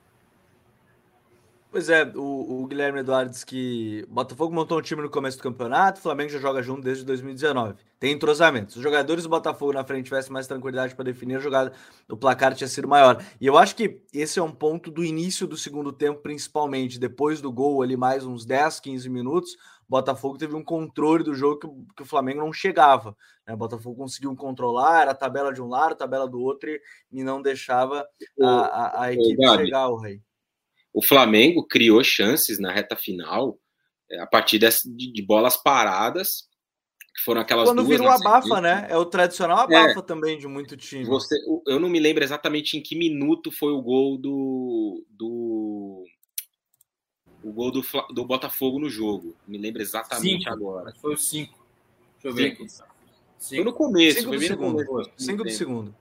Pois 1.71 1.87
é, 1.87 2.03
o, 2.15 2.63
o, 2.63 2.65
Guilherme 2.65 3.01
Eduardo 3.01 3.29
diz 3.29 3.43
que 3.43 4.03
Botafogo 4.09 4.51
montou 4.51 4.79
um 4.79 4.81
time 4.81 5.03
no 5.03 5.09
começo 5.09 5.37
do 5.37 5.43
campeonato, 5.43 5.99
o 5.99 6.01
Flamengo 6.01 6.31
já 6.31 6.39
joga 6.39 6.63
junto 6.63 6.81
desde 6.81 7.05
2019. 7.05 7.75
Tem 7.99 8.11
entrosamento. 8.11 8.71
Se 8.71 8.79
os 8.79 8.83
jogadores 8.83 9.23
do 9.23 9.29
Botafogo 9.29 9.73
na 9.73 9.83
frente 9.83 10.05
tivessem 10.05 10.31
mais 10.31 10.47
tranquilidade 10.47 10.95
para 10.95 11.05
definir 11.05 11.35
a 11.35 11.39
jogada, 11.39 11.71
o 12.09 12.17
placar 12.17 12.55
tinha 12.55 12.67
sido 12.67 12.87
maior. 12.87 13.23
E 13.39 13.45
eu 13.45 13.55
acho 13.55 13.75
que 13.75 14.01
esse 14.11 14.39
é 14.39 14.41
um 14.41 14.51
ponto 14.51 14.89
do 14.89 15.03
início 15.03 15.45
do 15.45 15.55
segundo 15.55 15.91
tempo, 15.93 16.21
principalmente. 16.21 16.99
Depois 16.99 17.39
do 17.39 17.51
gol, 17.51 17.83
ali 17.83 17.95
mais 17.95 18.25
uns 18.25 18.45
10, 18.45 18.79
15 18.79 19.07
minutos, 19.07 19.53
o 19.53 19.89
Botafogo 19.89 20.39
teve 20.39 20.55
um 20.55 20.63
controle 20.63 21.23
do 21.23 21.35
jogo 21.35 21.59
que, 21.59 21.67
que 21.97 22.01
o 22.01 22.05
Flamengo 22.05 22.39
não 22.39 22.51
chegava. 22.51 23.15
Né? 23.47 23.53
O 23.53 23.57
Botafogo 23.57 23.95
conseguiu 23.95 24.35
controlar, 24.35 25.03
era 25.03 25.11
a 25.11 25.15
tabela 25.15 25.53
de 25.53 25.61
um 25.61 25.67
lado, 25.67 25.91
a 25.91 25.97
tabela 25.97 26.27
do 26.27 26.41
outro, 26.41 26.67
e, 27.11 27.23
não 27.23 27.43
deixava 27.43 28.07
a, 28.41 28.49
a, 28.49 29.03
a 29.03 29.13
equipe 29.13 29.47
chegar 29.55 29.81
ao 29.81 29.97
rei 29.97 30.19
o 30.93 31.03
Flamengo 31.03 31.65
criou 31.65 32.03
chances 32.03 32.59
na 32.59 32.71
reta 32.71 32.95
final 32.95 33.59
é, 34.11 34.19
a 34.19 34.27
partir 34.27 34.57
dessa, 34.59 34.89
de, 34.89 35.11
de, 35.11 35.21
bolas 35.21 35.55
paradas, 35.55 36.47
que 37.15 37.23
foram 37.23 37.41
aquelas 37.41 37.69
Quando 37.69 37.83
duas. 37.83 37.87
Quando 37.87 37.97
virou 37.97 38.11
abafa, 38.11 38.61
né? 38.61 38.87
É 38.89 38.97
o 38.97 39.05
tradicional 39.05 39.59
abafa 39.59 39.99
é, 39.99 40.01
também 40.01 40.37
de 40.37 40.47
muito 40.47 40.75
time. 40.75 41.05
Você, 41.05 41.35
eu 41.67 41.79
não 41.79 41.89
me 41.89 41.99
lembro 41.99 42.23
exatamente 42.23 42.75
em 42.75 42.81
que 42.81 42.97
minuto 42.97 43.51
foi 43.51 43.71
o 43.71 43.81
gol 43.81 44.17
do. 44.17 45.05
do 45.09 46.03
o 47.41 47.53
gol 47.53 47.71
do, 47.71 47.81
do 48.13 48.25
Botafogo 48.25 48.79
no 48.79 48.89
jogo. 48.89 49.35
Me 49.47 49.57
lembro 49.57 49.81
exatamente 49.81 50.43
cinco. 50.43 50.53
agora. 50.53 50.93
Foi 50.99 51.13
o 51.13 51.17
5. 51.17 51.67
Deixa 52.15 52.27
eu 52.27 52.33
ver 52.33 52.51
aqui. 52.51 52.67
Foi 53.39 53.63
no 53.63 53.71
começo. 53.71 54.19
Cinco 54.19 54.29
foi 54.29 54.37
do 54.37 54.45
segundo. 54.45 55.11
5 55.15 55.43
do 55.43 55.49
segundo 55.51 55.95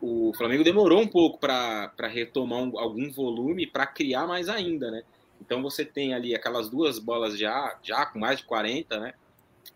o 0.00 0.32
Flamengo 0.34 0.64
demorou 0.64 1.00
um 1.00 1.06
pouco 1.06 1.38
para 1.38 1.92
retomar 2.08 2.60
um, 2.60 2.78
algum 2.78 3.10
volume 3.10 3.66
para 3.66 3.86
criar 3.86 4.26
mais 4.26 4.48
ainda, 4.48 4.90
né? 4.90 5.02
Então 5.40 5.62
você 5.62 5.84
tem 5.84 6.14
ali 6.14 6.34
aquelas 6.34 6.68
duas 6.68 6.98
bolas 6.98 7.38
já, 7.38 7.78
já 7.82 8.06
com 8.06 8.18
mais 8.18 8.38
de 8.38 8.44
40, 8.44 8.98
né? 8.98 9.14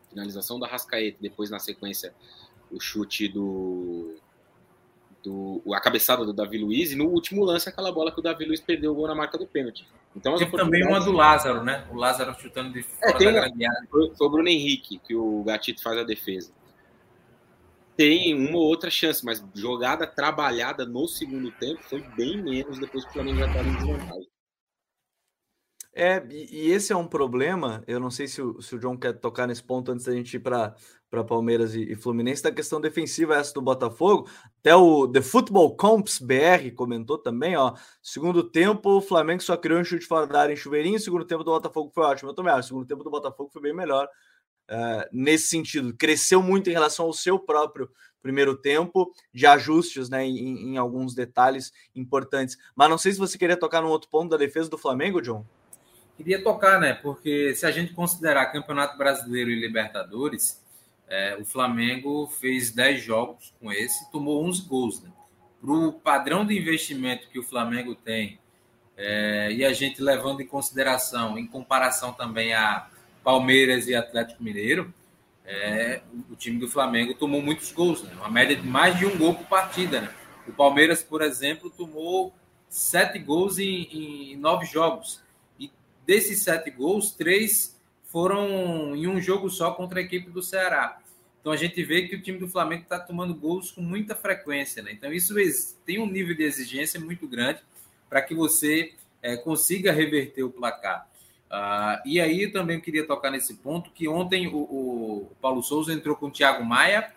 Finalização 0.08 0.58
da 0.58 0.66
Rascaeta, 0.66 1.18
depois 1.20 1.50
na 1.50 1.58
sequência 1.58 2.14
o 2.70 2.80
chute 2.80 3.28
do, 3.28 4.14
do 5.22 5.62
a 5.72 5.80
cabeçada 5.80 6.24
do 6.24 6.32
Davi 6.32 6.58
Luiz 6.58 6.92
e 6.92 6.96
no 6.96 7.06
último 7.06 7.44
lance 7.44 7.68
aquela 7.68 7.92
bola 7.92 8.10
que 8.10 8.20
o 8.20 8.22
Davi 8.22 8.44
Luiz 8.44 8.60
perdeu 8.60 8.92
o 8.92 8.94
gol 8.94 9.06
na 9.06 9.14
marca 9.14 9.36
do 9.36 9.46
pênalti. 9.46 9.86
Então 10.16 10.36
tem 10.36 10.50
também 10.50 10.86
uma 10.86 11.00
do 11.00 11.12
Lázaro, 11.12 11.62
né? 11.62 11.86
O 11.90 11.96
Lázaro 11.96 12.34
chutando 12.40 12.72
de 12.72 12.80
é, 12.80 12.82
fora 12.82 13.24
é, 13.24 13.32
da 13.32 13.40
grande 13.40 13.66
área. 13.66 13.88
Foi, 13.90 14.14
foi 14.14 14.26
o 14.26 14.30
Bruno 14.30 14.48
Henrique 14.48 14.98
que 14.98 15.14
o 15.14 15.42
Gatito 15.42 15.82
faz 15.82 15.98
a 15.98 16.04
defesa 16.04 16.52
tem 17.96 18.34
uma 18.34 18.58
ou 18.58 18.64
outra 18.64 18.90
chance, 18.90 19.24
mas 19.24 19.44
jogada 19.54 20.06
trabalhada 20.06 20.84
no 20.84 21.06
segundo 21.06 21.50
tempo 21.52 21.82
foi 21.84 22.00
bem 22.16 22.42
menos 22.42 22.78
depois 22.78 23.04
que 23.04 23.10
o 23.10 23.12
Flamengo 23.12 23.38
já 23.38 23.46
estava 23.46 23.68
em 23.68 23.74
desvantagem. 23.74 24.34
É, 25.96 26.26
e 26.28 26.72
esse 26.72 26.92
é 26.92 26.96
um 26.96 27.06
problema. 27.06 27.84
Eu 27.86 28.00
não 28.00 28.10
sei 28.10 28.26
se 28.26 28.42
o, 28.42 28.60
se 28.60 28.74
o 28.74 28.78
John 28.80 28.98
quer 28.98 29.12
tocar 29.12 29.46
nesse 29.46 29.62
ponto 29.62 29.92
antes 29.92 30.04
da 30.04 30.12
gente 30.12 30.34
ir 30.34 30.40
para 30.40 30.74
Palmeiras 31.28 31.76
e, 31.76 31.92
e, 31.92 31.94
Fluminense, 31.94 32.42
da 32.42 32.50
questão 32.50 32.80
defensiva, 32.80 33.36
essa 33.36 33.54
do 33.54 33.62
Botafogo. 33.62 34.28
Até 34.58 34.74
o 34.74 35.06
The 35.06 35.22
Football 35.22 35.76
Comps 35.76 36.18
BR 36.18 36.74
comentou 36.74 37.16
também, 37.16 37.56
ó. 37.56 37.74
Segundo 38.02 38.42
tempo, 38.42 38.96
o 38.96 39.00
Flamengo 39.00 39.40
só 39.40 39.56
criou 39.56 39.80
um 39.80 39.84
chute 39.84 40.04
fora 40.04 40.26
da 40.26 40.40
área 40.40 40.52
em 40.52 40.56
chuveirinho. 40.56 40.98
Segundo 40.98 41.24
tempo 41.24 41.44
do 41.44 41.52
Botafogo 41.52 41.92
foi 41.94 42.04
ótimo. 42.04 42.30
Eu 42.30 42.34
também 42.34 42.52
acho. 42.52 42.68
Segundo 42.68 42.86
tempo 42.86 43.04
do 43.04 43.10
Botafogo 43.10 43.50
foi 43.52 43.62
bem 43.62 43.72
melhor 43.72 44.08
uh, 44.70 45.08
nesse 45.12 45.48
sentido. 45.48 45.94
Cresceu 45.94 46.42
muito 46.42 46.70
em 46.70 46.72
relação 46.72 47.06
ao 47.06 47.12
seu 47.12 47.38
próprio 47.38 47.90
primeiro 48.24 48.56
tempo, 48.56 49.12
de 49.34 49.46
ajustes 49.46 50.08
né, 50.08 50.24
em, 50.24 50.70
em, 50.70 50.76
alguns 50.78 51.14
detalhes 51.14 51.70
importantes. 51.94 52.56
Mas 52.74 52.88
não 52.88 52.96
sei 52.96 53.12
se 53.12 53.18
você 53.18 53.36
queria 53.36 53.54
tocar 53.56 53.82
num 53.82 53.88
outro 53.88 54.08
ponto 54.08 54.30
da 54.30 54.38
defesa 54.38 54.70
do 54.70 54.78
Flamengo, 54.78 55.20
John. 55.20 55.44
Queria 56.16 56.42
tocar, 56.42 56.80
né? 56.80 56.94
Porque 56.94 57.54
se 57.54 57.66
a 57.66 57.70
gente 57.70 57.92
considerar 57.92 58.46
Campeonato 58.46 58.96
Brasileiro 58.96 59.50
e 59.50 59.60
Libertadores, 59.60 60.64
é, 61.06 61.36
o 61.38 61.44
Flamengo 61.44 62.26
fez 62.26 62.70
10 62.70 63.02
jogos 63.02 63.52
com 63.60 63.70
esse, 63.70 64.10
tomou 64.10 64.42
11 64.46 64.62
gols, 64.62 65.02
né? 65.02 65.12
Para 65.60 65.72
o 65.72 65.92
padrão 65.92 66.46
de 66.46 66.58
investimento 66.58 67.28
que 67.28 67.38
o 67.38 67.42
Flamengo 67.42 67.94
tem, 67.94 68.38
é, 68.96 69.52
e 69.52 69.64
a 69.64 69.72
gente 69.72 70.00
levando 70.00 70.40
em 70.40 70.46
consideração, 70.46 71.36
em 71.36 71.46
comparação 71.46 72.12
também 72.12 72.54
a 72.54 72.88
Palmeiras 73.24 73.88
e 73.88 73.94
Atlético 73.94 74.44
Mineiro, 74.44 74.94
é, 75.44 76.02
o 76.30 76.36
time 76.36 76.58
do 76.58 76.68
Flamengo 76.68 77.14
tomou 77.14 77.42
muitos 77.42 77.72
gols, 77.72 78.02
né? 78.02 78.12
Uma 78.14 78.30
média 78.30 78.54
de 78.54 78.66
mais 78.66 78.96
de 78.98 79.06
um 79.06 79.18
gol 79.18 79.34
por 79.34 79.46
partida, 79.46 80.02
né? 80.02 80.14
O 80.46 80.52
Palmeiras, 80.52 81.02
por 81.02 81.22
exemplo, 81.22 81.70
tomou 81.70 82.32
sete 82.68 83.18
gols 83.18 83.58
em, 83.58 84.32
em 84.32 84.36
nove 84.36 84.66
jogos 84.66 85.24
desses 86.06 86.42
sete 86.42 86.70
gols, 86.70 87.12
três 87.12 87.78
foram 88.06 88.94
em 88.94 89.08
um 89.08 89.20
jogo 89.20 89.50
só 89.50 89.72
contra 89.72 89.98
a 89.98 90.02
equipe 90.02 90.30
do 90.30 90.42
Ceará. 90.42 91.00
Então 91.40 91.52
a 91.52 91.56
gente 91.56 91.82
vê 91.82 92.06
que 92.06 92.16
o 92.16 92.22
time 92.22 92.38
do 92.38 92.48
Flamengo 92.48 92.84
está 92.84 92.98
tomando 92.98 93.34
gols 93.34 93.70
com 93.70 93.80
muita 93.80 94.14
frequência. 94.14 94.82
Né? 94.82 94.92
Então 94.92 95.12
isso 95.12 95.34
tem 95.84 95.98
um 95.98 96.06
nível 96.06 96.34
de 96.34 96.42
exigência 96.42 97.00
muito 97.00 97.26
grande 97.26 97.60
para 98.08 98.22
que 98.22 98.34
você 98.34 98.94
é, 99.20 99.36
consiga 99.36 99.92
reverter 99.92 100.42
o 100.42 100.50
placar. 100.50 101.08
Uh, 101.54 102.02
e 102.04 102.20
aí 102.20 102.50
também 102.50 102.80
queria 102.80 103.06
tocar 103.06 103.30
nesse 103.30 103.54
ponto 103.54 103.90
que 103.92 104.08
ontem 104.08 104.48
o, 104.48 104.56
o 104.56 105.30
Paulo 105.40 105.62
Souza 105.62 105.92
entrou 105.92 106.16
com 106.16 106.26
o 106.26 106.30
Thiago 106.30 106.64
Maia 106.64 107.12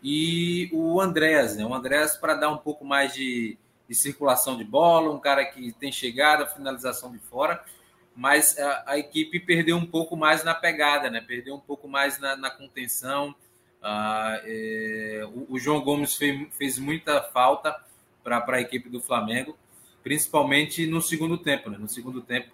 e 0.00 0.68
o 0.72 1.00
Andréas, 1.00 1.56
né? 1.56 1.64
O 1.64 1.74
Andréas 1.74 2.16
para 2.16 2.34
dar 2.34 2.50
um 2.50 2.58
pouco 2.58 2.84
mais 2.84 3.12
de, 3.12 3.58
de 3.88 3.94
circulação 3.94 4.56
de 4.56 4.62
bola, 4.62 5.10
um 5.10 5.18
cara 5.18 5.44
que 5.44 5.72
tem 5.72 5.90
chegada, 5.90 6.46
finalização 6.46 7.10
de 7.10 7.18
fora 7.18 7.64
mas 8.14 8.58
a, 8.58 8.84
a, 8.86 8.98
equipe 8.98 9.40
perdeu 9.40 9.76
um 9.76 9.86
pouco 9.86 10.16
mais 10.16 10.44
na 10.44 10.54
pegada, 10.54 11.10
né? 11.10 11.20
Perdeu 11.20 11.54
um 11.54 11.60
pouco 11.60 11.88
mais 11.88 12.18
na, 12.18 12.36
na 12.36 12.50
contenção. 12.50 13.34
Ah, 13.82 14.40
é, 14.44 15.22
o, 15.32 15.54
o, 15.54 15.58
João 15.58 15.80
Gomes 15.80 16.16
fez, 16.16 16.48
fez 16.54 16.78
muita 16.78 17.22
falta 17.22 17.74
para 18.22 18.44
a 18.46 18.60
equipe 18.60 18.90
do 18.90 19.00
Flamengo, 19.00 19.56
principalmente 20.02 20.86
no 20.86 21.00
segundo 21.00 21.38
tempo, 21.38 21.70
né? 21.70 21.78
No 21.78 21.88
segundo 21.88 22.20
tempo, 22.20 22.50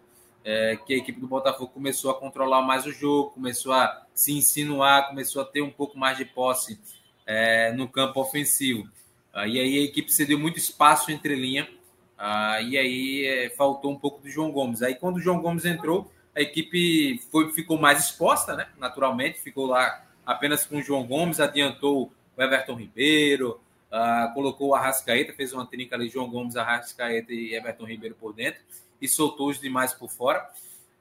é, 0.46 0.76
que 0.76 0.94
a 0.94 0.96
equipe 0.96 1.20
do 1.20 1.26
Botafogo 1.26 1.72
começou 1.72 2.08
a 2.08 2.14
controlar 2.14 2.62
mais 2.62 2.86
o 2.86 2.92
jogo, 2.92 3.30
começou 3.30 3.72
a 3.72 4.06
se 4.14 4.32
insinuar, 4.32 5.08
começou 5.08 5.42
a 5.42 5.44
ter 5.44 5.60
um 5.60 5.72
pouco 5.72 5.98
mais 5.98 6.16
de 6.16 6.24
posse 6.24 6.78
é, 7.26 7.72
no 7.72 7.88
campo 7.88 8.20
ofensivo. 8.20 8.88
Ah, 9.34 9.48
e 9.48 9.58
aí 9.58 9.78
a 9.80 9.82
equipe 9.82 10.12
cedeu 10.12 10.38
muito 10.38 10.56
espaço 10.56 11.10
entre 11.10 11.34
linha 11.34 11.68
ah, 12.16 12.60
e 12.62 12.78
aí 12.78 13.26
é, 13.26 13.50
faltou 13.50 13.90
um 13.90 13.98
pouco 13.98 14.22
do 14.22 14.30
João 14.30 14.52
Gomes. 14.52 14.82
Aí 14.82 14.94
quando 14.94 15.16
o 15.16 15.20
João 15.20 15.40
Gomes 15.40 15.64
entrou, 15.64 16.12
a 16.32 16.40
equipe 16.40 17.18
foi, 17.32 17.52
ficou 17.52 17.76
mais 17.76 18.04
exposta, 18.04 18.54
né? 18.54 18.68
Naturalmente, 18.78 19.40
ficou 19.40 19.66
lá 19.66 20.06
apenas 20.24 20.64
com 20.64 20.76
o 20.76 20.82
João 20.82 21.04
Gomes, 21.04 21.40
adiantou 21.40 22.12
o 22.36 22.42
Everton 22.42 22.76
Ribeiro, 22.76 23.60
ah, 23.90 24.30
colocou 24.32 24.68
o 24.68 24.74
Arrascaeta, 24.76 25.32
fez 25.32 25.52
uma 25.52 25.66
trinca 25.66 25.96
ali, 25.96 26.08
João 26.08 26.30
Gomes, 26.30 26.56
Arrascaeta 26.56 27.32
e 27.32 27.52
Everton 27.52 27.86
Ribeiro 27.86 28.14
por 28.14 28.32
dentro, 28.32 28.60
e 29.00 29.08
soltou 29.08 29.48
os 29.48 29.60
demais 29.60 29.92
por 29.92 30.10
fora. 30.10 30.48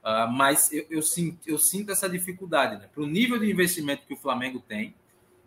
Ah, 0.02 0.26
mas 0.26 0.72
eu, 0.72 0.86
eu, 0.90 1.02
sinto, 1.02 1.38
eu 1.46 1.58
sinto 1.58 1.92
essa 1.92 2.08
dificuldade, 2.08 2.76
né? 2.80 2.88
Para 2.92 3.02
o 3.02 3.06
nível 3.06 3.38
de 3.38 3.50
investimento 3.50 4.06
que 4.06 4.14
o 4.14 4.16
Flamengo 4.16 4.60
tem, 4.60 4.94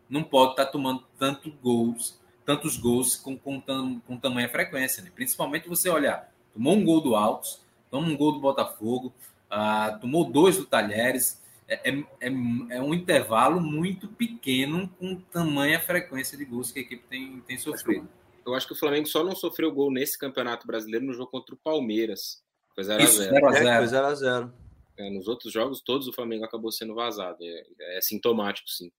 não 0.10 0.24
pode 0.24 0.52
estar 0.52 0.66
tá 0.66 0.72
tomando 0.72 1.04
tanto 1.18 1.52
gols 1.52 2.20
tantos 2.50 2.78
gols 2.78 3.16
com, 3.16 3.38
com, 3.38 3.62
com 4.00 4.18
tamanha 4.18 4.50
frequência. 4.50 5.04
Né? 5.04 5.12
Principalmente 5.14 5.70
você 5.70 5.88
olhar, 5.88 6.34
tomou 6.52 6.74
um 6.74 6.84
gol 6.84 7.00
do 7.00 7.16
Altos, 7.16 7.62
tomou 7.92 8.10
um 8.10 8.18
gol 8.18 8.32
do 8.32 8.40
Botafogo, 8.40 9.14
uh, 9.52 10.00
tomou 10.00 10.32
dois 10.32 10.58
do 10.58 10.66
Talheres. 10.66 11.40
É, 11.68 11.92
é, 11.92 12.00
é, 12.22 12.28
é, 12.72 12.82
um 12.82 12.96
intervalo 12.96 13.62
muito 13.62 14.08
pequeno 14.08 14.90
com 14.98 15.16
tamanha 15.32 15.80
frequência 15.80 16.36
de 16.36 16.44
gols 16.44 16.72
que 16.72 16.80
a 16.80 16.82
equipe 16.82 17.04
tem, 17.08 17.40
tem 17.42 17.56
sofrido. 17.60 18.10
Eu 18.50 18.56
acho 18.56 18.68
que 18.68 18.74
o 18.74 18.78
Flamengo 18.78 19.08
só 19.08 19.24
não 19.24 19.36
sofreu 19.36 19.72
gol 19.72 19.92
nesse 19.92 20.18
Campeonato 20.18 20.66
Brasileiro 20.66 21.06
no 21.06 21.14
jogo 21.14 21.32
contra 21.32 21.56
o 21.56 21.60
Palmeiras. 21.64 22.44
Foi 22.74 22.84
0x0. 22.84 24.52
É, 24.98 25.08
é, 25.08 25.10
nos 25.10 25.28
outros 25.28 25.54
jogos, 25.54 25.82
todos 25.82 26.08
o 26.08 26.14
Flamengo 26.14 26.44
acabou 26.44 26.72
sendo 26.72 26.96
vazado. 26.96 27.38
É, 27.42 27.98
é 27.98 28.02
sintomático, 28.02 28.70
sim. 28.70 28.92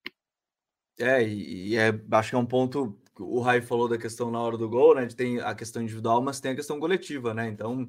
É, 0.99 1.23
e, 1.23 1.69
e 1.69 1.75
é, 1.75 1.93
acho 2.11 2.29
que 2.29 2.35
é 2.35 2.39
um 2.39 2.45
ponto 2.45 2.97
o 3.19 3.39
Rai 3.39 3.61
falou 3.61 3.87
da 3.87 3.97
questão 3.97 4.31
na 4.31 4.39
hora 4.39 4.57
do 4.57 4.69
gol, 4.69 4.95
né? 4.95 5.07
Tem 5.07 5.39
a 5.39 5.53
questão 5.53 5.81
individual, 5.81 6.21
mas 6.21 6.39
tem 6.39 6.51
a 6.51 6.55
questão 6.55 6.79
coletiva, 6.79 7.33
né? 7.33 7.47
Então 7.47 7.87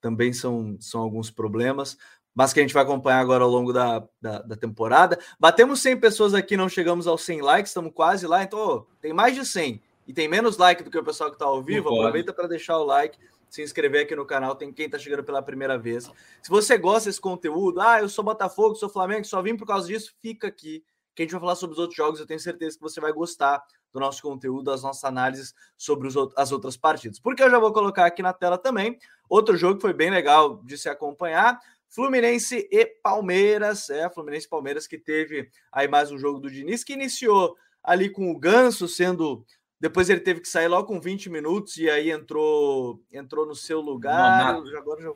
também 0.00 0.32
são, 0.32 0.76
são 0.80 1.00
alguns 1.00 1.30
problemas, 1.30 1.96
mas 2.34 2.52
que 2.52 2.58
a 2.58 2.62
gente 2.62 2.74
vai 2.74 2.82
acompanhar 2.82 3.20
agora 3.20 3.44
ao 3.44 3.50
longo 3.50 3.72
da, 3.72 4.04
da, 4.20 4.42
da 4.42 4.56
temporada. 4.56 5.18
Batemos 5.38 5.80
100 5.80 6.00
pessoas 6.00 6.34
aqui, 6.34 6.56
não 6.56 6.68
chegamos 6.68 7.06
aos 7.06 7.22
100 7.22 7.42
likes, 7.42 7.70
estamos 7.70 7.92
quase 7.94 8.26
lá, 8.26 8.42
então 8.42 8.58
oh, 8.58 8.80
tem 9.00 9.12
mais 9.12 9.36
de 9.36 9.46
100 9.46 9.80
e 10.06 10.12
tem 10.12 10.28
menos 10.28 10.56
like 10.56 10.82
do 10.82 10.90
que 10.90 10.98
o 10.98 11.04
pessoal 11.04 11.30
que 11.30 11.36
está 11.36 11.46
ao 11.46 11.62
vivo. 11.62 11.88
Aproveita 11.88 12.32
para 12.32 12.48
deixar 12.48 12.78
o 12.78 12.84
like, 12.84 13.18
se 13.48 13.62
inscrever 13.62 14.04
aqui 14.04 14.16
no 14.16 14.26
canal. 14.26 14.54
Tem 14.54 14.72
quem 14.72 14.86
está 14.86 14.98
chegando 14.98 15.24
pela 15.24 15.42
primeira 15.42 15.78
vez. 15.78 16.10
Se 16.42 16.50
você 16.50 16.76
gosta 16.76 17.08
desse 17.08 17.20
conteúdo, 17.20 17.80
ah, 17.80 18.00
eu 18.00 18.08
sou 18.08 18.24
Botafogo, 18.24 18.74
sou 18.74 18.88
Flamengo, 18.88 19.24
só 19.24 19.40
vim 19.42 19.56
por 19.56 19.66
causa 19.66 19.86
disso, 19.86 20.14
fica 20.20 20.48
aqui 20.48 20.84
que 21.14 21.22
a 21.22 21.24
gente 21.24 21.32
vai 21.32 21.40
falar 21.40 21.56
sobre 21.56 21.74
os 21.74 21.78
outros 21.78 21.96
jogos. 21.96 22.20
Eu 22.20 22.26
tenho 22.26 22.40
certeza 22.40 22.76
que 22.76 22.82
você 22.82 23.00
vai 23.00 23.12
gostar 23.12 23.62
do 23.92 24.00
nosso 24.00 24.22
conteúdo, 24.22 24.64
das 24.64 24.82
nossas 24.82 25.04
análises 25.04 25.54
sobre 25.76 26.08
os, 26.08 26.14
as 26.36 26.50
outras 26.50 26.76
partidas. 26.76 27.20
Porque 27.20 27.42
eu 27.42 27.50
já 27.50 27.58
vou 27.58 27.72
colocar 27.72 28.06
aqui 28.06 28.22
na 28.22 28.32
tela 28.32 28.56
também 28.56 28.98
outro 29.28 29.56
jogo 29.56 29.76
que 29.76 29.82
foi 29.82 29.92
bem 29.92 30.10
legal 30.10 30.62
de 30.64 30.78
se 30.78 30.88
acompanhar. 30.88 31.60
Fluminense 31.88 32.66
e 32.72 32.86
Palmeiras, 32.86 33.90
é, 33.90 34.08
Fluminense 34.08 34.46
e 34.46 34.48
Palmeiras 34.48 34.86
que 34.86 34.96
teve 34.96 35.50
aí 35.70 35.86
mais 35.86 36.10
um 36.10 36.18
jogo 36.18 36.38
do 36.38 36.50
Diniz, 36.50 36.82
que 36.82 36.94
iniciou 36.94 37.54
ali 37.82 38.08
com 38.08 38.30
o 38.30 38.38
Ganso 38.38 38.88
sendo 38.88 39.44
depois 39.82 40.08
ele 40.08 40.20
teve 40.20 40.40
que 40.40 40.48
sair 40.48 40.68
logo 40.68 40.86
com 40.86 41.00
20 41.00 41.28
minutos 41.28 41.76
e 41.76 41.90
aí 41.90 42.12
entrou 42.12 43.00
entrou 43.12 43.44
no 43.44 43.56
seu 43.56 43.80
lugar. 43.80 44.54
Nonato. 44.54 44.76
Agora 44.76 45.02
já... 45.02 45.12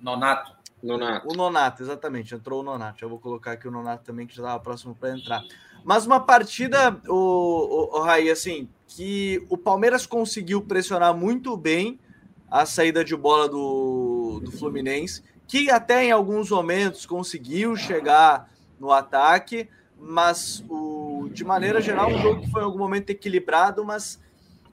Nonato. 0.00 0.52
Nonato. 0.82 1.28
O 1.28 1.34
Nonato, 1.34 1.82
exatamente. 1.82 2.34
Entrou 2.34 2.60
o 2.60 2.62
Nonato. 2.62 3.04
Eu 3.04 3.10
vou 3.10 3.18
colocar 3.18 3.52
aqui 3.52 3.68
o 3.68 3.70
Nonato 3.70 4.02
também, 4.02 4.26
que 4.26 4.34
já 4.34 4.42
estava 4.42 4.58
próximo 4.58 4.94
para 4.94 5.10
entrar. 5.10 5.44
Mas 5.84 6.06
uma 6.06 6.18
partida, 6.18 6.98
o, 7.06 7.14
o, 7.14 7.98
o 7.98 8.02
Raí, 8.02 8.30
assim, 8.30 8.70
que 8.88 9.46
o 9.50 9.58
Palmeiras 9.58 10.06
conseguiu 10.06 10.62
pressionar 10.62 11.14
muito 11.14 11.54
bem 11.54 12.00
a 12.50 12.64
saída 12.64 13.04
de 13.04 13.14
bola 13.14 13.50
do, 13.50 14.40
do 14.42 14.50
Fluminense, 14.50 15.22
que 15.46 15.70
até 15.70 16.06
em 16.06 16.10
alguns 16.10 16.48
momentos 16.48 17.04
conseguiu 17.04 17.76
chegar 17.76 18.50
no 18.78 18.90
ataque, 18.90 19.68
mas 19.98 20.64
o, 20.70 20.99
de 21.28 21.44
maneira 21.44 21.80
geral, 21.80 22.08
um 22.08 22.18
jogo 22.18 22.40
que 22.42 22.50
foi 22.50 22.62
em 22.62 22.64
algum 22.64 22.78
momento 22.78 23.10
equilibrado, 23.10 23.84
mas 23.84 24.20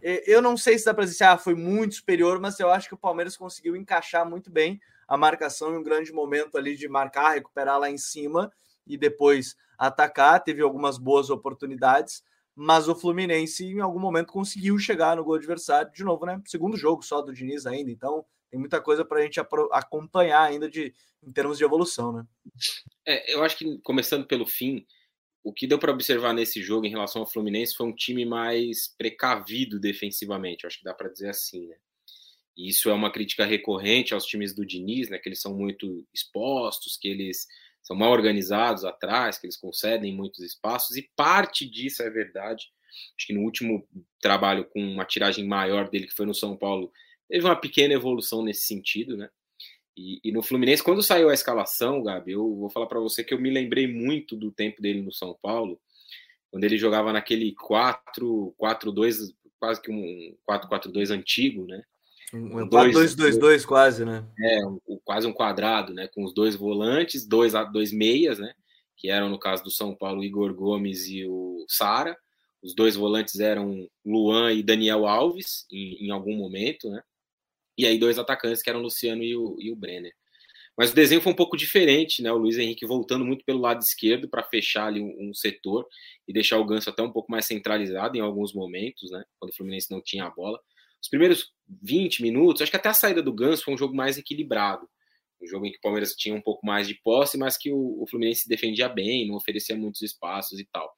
é, 0.01 0.23
eu 0.31 0.41
não 0.41 0.55
sei 0.55 0.77
se 0.77 0.85
dá 0.85 0.93
para 0.93 1.05
dizer, 1.05 1.25
ah, 1.25 1.37
foi 1.37 1.55
muito 1.55 1.95
superior, 1.95 2.39
mas 2.39 2.59
eu 2.59 2.69
acho 2.69 2.87
que 2.87 2.93
o 2.93 2.97
Palmeiras 2.97 3.35
conseguiu 3.35 3.75
encaixar 3.75 4.27
muito 4.27 4.49
bem 4.49 4.79
a 5.07 5.17
marcação 5.17 5.73
em 5.73 5.77
um 5.77 5.83
grande 5.83 6.11
momento 6.11 6.57
ali 6.57 6.75
de 6.75 6.87
marcar, 6.87 7.33
recuperar 7.33 7.79
lá 7.79 7.89
em 7.89 7.97
cima 7.97 8.51
e 8.85 8.97
depois 8.97 9.55
atacar. 9.77 10.43
Teve 10.43 10.61
algumas 10.61 10.97
boas 10.97 11.29
oportunidades, 11.29 12.23
mas 12.55 12.87
o 12.87 12.95
Fluminense 12.95 13.65
em 13.65 13.79
algum 13.79 13.99
momento 13.99 14.33
conseguiu 14.33 14.77
chegar 14.77 15.15
no 15.15 15.23
gol 15.23 15.35
adversário 15.35 15.91
de 15.93 16.03
novo, 16.03 16.25
né? 16.25 16.41
Segundo 16.45 16.75
jogo 16.75 17.03
só 17.03 17.21
do 17.21 17.33
Diniz 17.33 17.65
ainda, 17.65 17.89
então 17.89 18.25
tem 18.49 18.59
muita 18.59 18.81
coisa 18.81 19.05
para 19.05 19.19
a 19.19 19.21
gente 19.21 19.39
acompanhar 19.39 20.43
ainda 20.43 20.69
de 20.69 20.93
em 21.23 21.31
termos 21.31 21.57
de 21.57 21.63
evolução, 21.63 22.11
né? 22.11 22.25
É, 23.05 23.33
eu 23.33 23.43
acho 23.43 23.57
que 23.57 23.77
começando 23.79 24.25
pelo 24.25 24.45
fim, 24.45 24.85
o 25.43 25.53
que 25.53 25.67
deu 25.67 25.79
para 25.79 25.91
observar 25.91 26.33
nesse 26.33 26.61
jogo 26.61 26.85
em 26.85 26.89
relação 26.89 27.21
ao 27.21 27.27
Fluminense 27.27 27.75
foi 27.75 27.87
um 27.87 27.95
time 27.95 28.25
mais 28.25 28.93
precavido 28.97 29.79
defensivamente, 29.79 30.65
acho 30.67 30.79
que 30.79 30.83
dá 30.83 30.93
para 30.93 31.09
dizer 31.09 31.29
assim, 31.29 31.67
né? 31.67 31.75
E 32.57 32.69
isso 32.69 32.89
é 32.89 32.93
uma 32.93 33.11
crítica 33.11 33.45
recorrente 33.45 34.13
aos 34.13 34.25
times 34.25 34.53
do 34.53 34.65
Diniz, 34.65 35.09
né, 35.09 35.19
que 35.19 35.29
eles 35.29 35.39
são 35.39 35.53
muito 35.53 36.03
expostos, 36.11 36.97
que 36.97 37.07
eles 37.07 37.45
são 37.83 37.95
mal 37.95 38.11
organizados 38.11 38.83
atrás, 38.83 39.37
que 39.37 39.45
eles 39.45 39.55
concedem 39.55 40.13
muitos 40.13 40.39
espaços, 40.39 40.97
e 40.97 41.09
parte 41.15 41.69
disso 41.69 42.01
é 42.01 42.09
verdade. 42.09 42.71
Acho 43.15 43.27
que 43.27 43.33
no 43.33 43.43
último 43.43 43.87
trabalho 44.19 44.65
com 44.65 44.81
uma 44.81 45.05
tiragem 45.05 45.45
maior 45.45 45.87
dele, 45.89 46.07
que 46.07 46.15
foi 46.15 46.25
no 46.25 46.33
São 46.33 46.57
Paulo, 46.57 46.91
teve 47.29 47.45
uma 47.45 47.55
pequena 47.55 47.93
evolução 47.93 48.43
nesse 48.43 48.63
sentido, 48.63 49.15
né? 49.15 49.29
E, 49.97 50.19
e 50.23 50.31
no 50.31 50.43
Fluminense, 50.43 50.83
quando 50.83 51.01
saiu 51.01 51.29
a 51.29 51.33
escalação, 51.33 52.03
Gabi, 52.03 52.33
eu 52.33 52.55
vou 52.55 52.69
falar 52.69 52.85
para 52.85 52.99
você 52.99 53.23
que 53.23 53.33
eu 53.33 53.41
me 53.41 53.49
lembrei 53.49 53.87
muito 53.87 54.35
do 54.35 54.51
tempo 54.51 54.79
dele 54.79 55.01
no 55.01 55.11
São 55.11 55.35
Paulo, 55.41 55.81
quando 56.51 56.63
ele 56.63 56.77
jogava 56.77 57.11
naquele 57.11 57.55
4-4-2, 57.55 59.33
quase 59.59 59.81
que 59.81 59.91
um 59.91 60.35
4-4-2 60.47 61.09
antigo, 61.09 61.65
né? 61.65 61.81
Um 62.33 62.67
4-2-2-2 62.69 63.65
quase, 63.65 64.05
né? 64.05 64.23
É, 64.39 64.65
um, 64.65 64.79
quase 65.03 65.25
um 65.25 65.33
quadrado, 65.33 65.93
né? 65.93 66.07
Com 66.07 66.23
os 66.23 66.33
dois 66.33 66.55
volantes, 66.55 67.25
dois, 67.25 67.53
dois 67.71 67.91
meias, 67.91 68.37
né? 68.37 68.53
Que 68.95 69.09
eram, 69.09 69.29
no 69.29 69.39
caso 69.39 69.63
do 69.63 69.71
São 69.71 69.95
Paulo, 69.95 70.23
Igor 70.23 70.53
Gomes 70.53 71.07
e 71.07 71.25
o 71.25 71.65
Sara. 71.67 72.15
Os 72.61 72.75
dois 72.75 72.95
volantes 72.95 73.39
eram 73.39 73.87
Luan 74.05 74.51
e 74.51 74.61
Daniel 74.61 75.07
Alves, 75.07 75.65
em, 75.71 76.05
em, 76.05 76.11
algum 76.11 76.35
momento, 76.35 76.89
né? 76.89 77.01
E 77.77 77.85
aí 77.85 77.97
dois 77.97 78.17
atacantes, 78.17 78.61
que 78.61 78.69
eram 78.69 78.79
o 78.79 78.83
Luciano 78.83 79.23
e 79.23 79.35
o, 79.35 79.55
e 79.59 79.71
o 79.71 79.75
Brenner. 79.75 80.13
Mas 80.77 80.91
o 80.91 80.95
desenho 80.95 81.21
foi 81.21 81.31
um 81.31 81.35
pouco 81.35 81.57
diferente, 81.57 82.21
né? 82.21 82.31
O 82.31 82.37
Luiz 82.37 82.57
Henrique 82.57 82.85
voltando 82.85 83.25
muito 83.25 83.43
pelo 83.43 83.59
lado 83.59 83.79
esquerdo 83.79 84.29
para 84.29 84.43
fechar 84.43 84.87
ali 84.87 85.01
um, 85.01 85.29
um, 85.29 85.33
setor 85.33 85.87
e 86.27 86.33
deixar 86.33 86.59
o 86.59 86.65
Ganso 86.65 86.89
até 86.89 87.01
um 87.01 87.11
pouco 87.11 87.31
mais 87.31 87.45
centralizado 87.45 88.15
em 88.15 88.21
alguns 88.21 88.53
momentos, 88.53 89.09
né? 89.09 89.23
Quando 89.39 89.51
o 89.51 89.55
Fluminense 89.55 89.89
não 89.89 90.01
tinha 90.01 90.25
a 90.25 90.29
bola. 90.29 90.59
Os 91.01 91.09
primeiros 91.09 91.51
20 91.81 92.21
minutos, 92.21 92.61
acho 92.61 92.71
que 92.71 92.77
até 92.77 92.89
a 92.89 92.93
saída 92.93 93.23
do 93.23 93.33
Ganso 93.33 93.63
foi 93.63 93.73
um 93.73 93.77
jogo 93.77 93.95
mais 93.95 94.17
equilibrado. 94.17 94.87
Um 95.41 95.47
jogo 95.47 95.65
em 95.65 95.71
que 95.71 95.77
o 95.77 95.81
Palmeiras 95.81 96.13
tinha 96.13 96.35
um 96.35 96.41
pouco 96.41 96.65
mais 96.65 96.87
de 96.87 96.95
posse, 96.95 97.37
mas 97.37 97.57
que 97.57 97.71
o, 97.71 98.01
o 98.01 98.07
Fluminense 98.07 98.47
defendia 98.47 98.87
bem, 98.87 99.27
não 99.27 99.35
oferecia 99.35 99.75
muitos 99.75 100.01
espaços 100.01 100.59
e 100.59 100.65
tal 100.65 100.91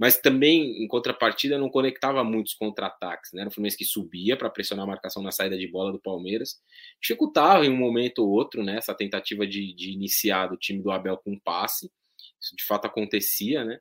mas 0.00 0.16
também, 0.16 0.82
em 0.82 0.88
contrapartida, 0.88 1.58
não 1.58 1.68
conectava 1.68 2.24
muitos 2.24 2.54
contra-ataques. 2.54 3.34
Né? 3.34 3.42
Era 3.42 3.50
o 3.50 3.52
Fluminense 3.52 3.76
que 3.76 3.84
subia 3.84 4.34
para 4.34 4.48
pressionar 4.48 4.84
a 4.84 4.88
marcação 4.88 5.22
na 5.22 5.30
saída 5.30 5.58
de 5.58 5.68
bola 5.68 5.92
do 5.92 6.00
Palmeiras, 6.00 6.58
dificultava 7.02 7.66
em 7.66 7.68
um 7.68 7.76
momento 7.76 8.20
ou 8.20 8.30
outro 8.30 8.62
né, 8.62 8.78
essa 8.78 8.94
tentativa 8.94 9.46
de, 9.46 9.74
de 9.74 9.92
iniciar 9.92 10.46
do 10.46 10.56
time 10.56 10.82
do 10.82 10.90
Abel 10.90 11.18
com 11.18 11.32
um 11.32 11.38
passe. 11.38 11.92
Isso 12.40 12.56
de 12.56 12.64
fato 12.64 12.86
acontecia, 12.86 13.62
né? 13.62 13.78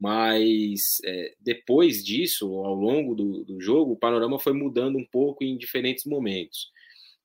mas 0.00 0.96
é, 1.04 1.34
depois 1.38 2.02
disso, 2.02 2.46
ao 2.64 2.74
longo 2.74 3.14
do, 3.14 3.44
do, 3.44 3.60
jogo, 3.60 3.92
o 3.92 3.96
panorama 3.96 4.40
foi 4.40 4.52
mudando 4.52 4.98
um 4.98 5.06
pouco 5.06 5.44
em 5.44 5.56
diferentes 5.56 6.04
momentos. 6.04 6.72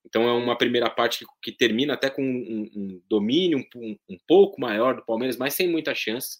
Então 0.06 0.30
é 0.30 0.34
uma 0.34 0.56
primeira 0.56 0.88
parte 0.88 1.26
que, 1.26 1.26
que 1.42 1.52
termina 1.52 1.96
até 1.96 2.12
com 2.12 2.22
um, 2.22 2.70
um 2.76 3.02
domínio 3.10 3.66
um, 3.76 3.98
um, 4.08 4.18
pouco 4.28 4.62
maior 4.62 4.98
do 4.98 5.04
Palmeiras, 5.04 5.36
mas 5.36 5.56
sem 5.56 5.68
muitas 5.68 5.98
chances. 5.98 6.40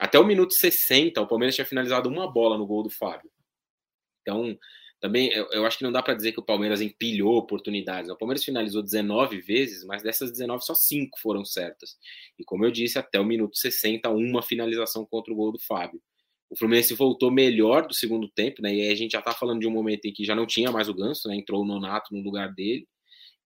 Até 0.00 0.18
o 0.18 0.24
minuto 0.24 0.54
60, 0.54 1.20
o 1.20 1.28
Palmeiras 1.28 1.54
tinha 1.54 1.66
finalizado 1.66 2.08
uma 2.08 2.26
bola 2.26 2.56
no 2.56 2.66
gol 2.66 2.82
do 2.82 2.88
Fábio. 2.88 3.30
Então, 4.22 4.58
também 4.98 5.30
eu, 5.30 5.46
eu 5.52 5.66
acho 5.66 5.76
que 5.76 5.84
não 5.84 5.92
dá 5.92 6.02
para 6.02 6.14
dizer 6.14 6.32
que 6.32 6.40
o 6.40 6.44
Palmeiras 6.44 6.80
empilhou 6.80 7.36
oportunidades. 7.36 8.10
O 8.10 8.16
Palmeiras 8.16 8.42
finalizou 8.42 8.82
19 8.82 9.42
vezes, 9.42 9.84
mas 9.84 10.02
dessas 10.02 10.32
19 10.32 10.64
só 10.64 10.74
5 10.74 11.20
foram 11.20 11.44
certas. 11.44 11.98
E 12.38 12.44
como 12.44 12.64
eu 12.64 12.70
disse, 12.70 12.98
até 12.98 13.20
o 13.20 13.24
minuto 13.24 13.58
60, 13.58 14.08
uma 14.08 14.42
finalização 14.42 15.04
contra 15.04 15.30
o 15.34 15.36
gol 15.36 15.52
do 15.52 15.58
Fábio. 15.58 16.00
O 16.48 16.56
Fluminense 16.56 16.94
voltou 16.94 17.30
melhor 17.30 17.86
do 17.86 17.92
segundo 17.92 18.26
tempo, 18.26 18.62
né? 18.62 18.74
E 18.74 18.80
aí 18.80 18.90
a 18.90 18.94
gente 18.94 19.12
já 19.12 19.20
tá 19.22 19.32
falando 19.32 19.60
de 19.60 19.66
um 19.66 19.70
momento 19.70 20.06
em 20.06 20.12
que 20.14 20.24
já 20.24 20.34
não 20.34 20.46
tinha 20.46 20.72
mais 20.72 20.88
o 20.88 20.94
Ganso, 20.94 21.28
né? 21.28 21.36
Entrou 21.36 21.62
o 21.62 21.66
Nonato 21.66 22.14
no 22.14 22.22
lugar 22.22 22.54
dele. 22.54 22.88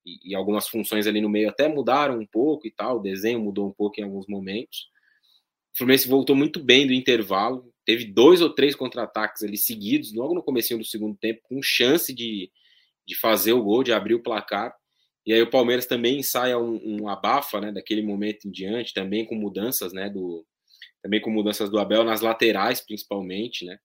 E, 0.07 0.31
e 0.31 0.35
algumas 0.37 0.69
funções 0.69 1.07
ali 1.07 1.21
no 1.21 1.29
meio 1.29 1.49
até 1.49 1.69
mudaram 1.69 2.19
um 2.19 2.27
pouco 2.27 2.67
e 2.67 2.71
tal. 2.71 2.99
O 2.99 3.03
desenho 3.03 3.41
mudou 3.41 3.69
um 3.69 3.73
pouco 3.73 4.01
em 4.01 4.05
alguns 4.05 4.27
momentos. 4.29 4.89
O 5.75 5.79
Fluminense 5.79 6.07
voltou 6.07 6.37
muito 6.37 6.61
bem 6.61 6.87
do 6.87 6.93
intervalo, 6.93 7.68
teve 7.85 8.05
dois 8.05 8.41
ou 8.41 8.49
três 8.49 8.77
contra-ataques 8.77 9.43
ali 9.43 9.57
seguidos, 9.57 10.14
logo 10.14 10.33
no 10.33 10.43
começo 10.43 10.79
do 10.79 10.85
segundo 10.85 11.16
tempo, 11.16 11.41
com 11.43 11.61
chance 11.61 12.14
de, 12.14 12.49
de 13.05 13.16
fazer 13.16 13.55
o 13.55 13.62
gol, 13.62 13.83
de 13.83 13.93
abrir 13.93 14.14
o 14.14 14.22
placar. 14.22 14.72
E 15.27 15.33
aí 15.33 15.43
o 15.43 15.51
Palmeiras 15.51 15.85
também 15.85 16.18
ensaia 16.18 16.57
um, 16.57 16.81
um 16.85 17.09
abafa, 17.09 17.61
né, 17.61 17.72
daquele 17.72 18.03
momento 18.03 18.47
em 18.47 18.53
diante, 18.53 18.95
também 18.95 19.25
com 19.25 19.35
mudanças, 19.35 19.93
né, 19.93 20.09
do 20.09 20.47
também 21.03 21.20
com 21.20 21.29
mudanças 21.29 21.68
do 21.68 21.79
Abel 21.79 22.05
nas 22.05 22.22
laterais, 22.22 22.81
principalmente, 22.81 23.66
né? 23.66 23.77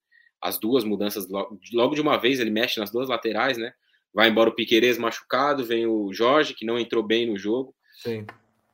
As 0.41 0.57
duas 0.57 0.85
mudanças 0.85 1.27
logo 1.27 1.93
de 1.93 1.99
uma 1.99 2.15
vez 2.15 2.39
ele 2.39 2.49
mexe 2.49 2.79
nas 2.79 2.91
duas 2.91 3.09
laterais, 3.09 3.57
né? 3.57 3.73
Vai 4.13 4.29
embora 4.29 4.49
o 4.49 4.55
Piquerez 4.55 4.97
machucado, 4.97 5.65
vem 5.65 5.85
o 5.85 6.13
Jorge 6.13 6.53
que 6.53 6.65
não 6.65 6.79
entrou 6.79 7.03
bem 7.03 7.27
no 7.27 7.37
jogo. 7.37 7.75
Sim 8.01 8.25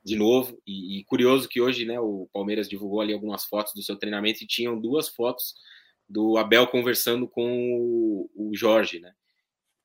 de 0.06 0.14
novo. 0.14 0.56
E, 0.64 1.00
e, 1.00 1.04
curioso 1.04 1.48
que 1.48 1.60
hoje, 1.60 1.84
né, 1.84 1.98
o 1.98 2.28
Palmeiras 2.32 2.68
divulgou 2.68 3.00
ali 3.00 3.12
algumas 3.12 3.44
fotos 3.44 3.72
do 3.74 3.82
seu 3.82 3.96
treinamento 3.96 4.44
e 4.44 4.46
tinham 4.46 4.80
duas 4.80 5.08
fotos 5.08 5.54
do 6.08 6.38
Abel 6.38 6.68
conversando 6.68 7.26
com 7.26 7.72
o, 7.72 8.30
o 8.36 8.56
Jorge, 8.56 9.00
né? 9.00 9.12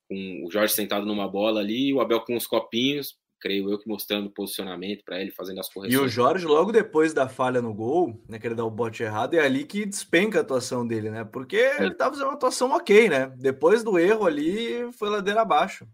Com 0.07 0.45
o 0.45 0.51
Jorge 0.51 0.75
sentado 0.75 1.07
numa 1.07 1.27
bola 1.27 1.59
ali, 1.59 1.91
o 1.91 1.99
Abel 1.99 2.21
com 2.21 2.37
os 2.37 2.45
copinhos, 2.45 3.17
creio 3.39 3.71
eu 3.71 3.79
que 3.79 3.87
mostrando 3.87 4.29
posicionamento 4.29 5.03
para 5.03 5.19
ele, 5.19 5.31
fazendo 5.31 5.59
as 5.59 5.67
correções. 5.67 5.99
E 5.99 6.05
o 6.05 6.07
Jorge, 6.07 6.45
logo 6.45 6.71
depois 6.71 7.15
da 7.15 7.27
falha 7.27 7.59
no 7.59 7.73
gol, 7.73 8.21
né, 8.29 8.37
que 8.37 8.45
ele 8.45 8.53
dá 8.53 8.63
o 8.63 8.69
bote 8.69 9.01
errado, 9.01 9.33
é 9.33 9.39
ali 9.39 9.65
que 9.65 9.87
despenca 9.87 10.37
a 10.37 10.41
atuação 10.41 10.85
dele, 10.85 11.09
né? 11.09 11.23
Porque 11.23 11.57
é. 11.57 11.81
ele 11.81 11.93
estava 11.93 12.11
fazendo 12.11 12.27
uma 12.27 12.35
atuação 12.35 12.69
ok, 12.73 13.09
né? 13.09 13.33
Depois 13.39 13.83
do 13.83 13.97
erro 13.97 14.27
ali, 14.27 14.91
foi 14.93 15.09
ladeira 15.09 15.41
abaixo. 15.41 15.87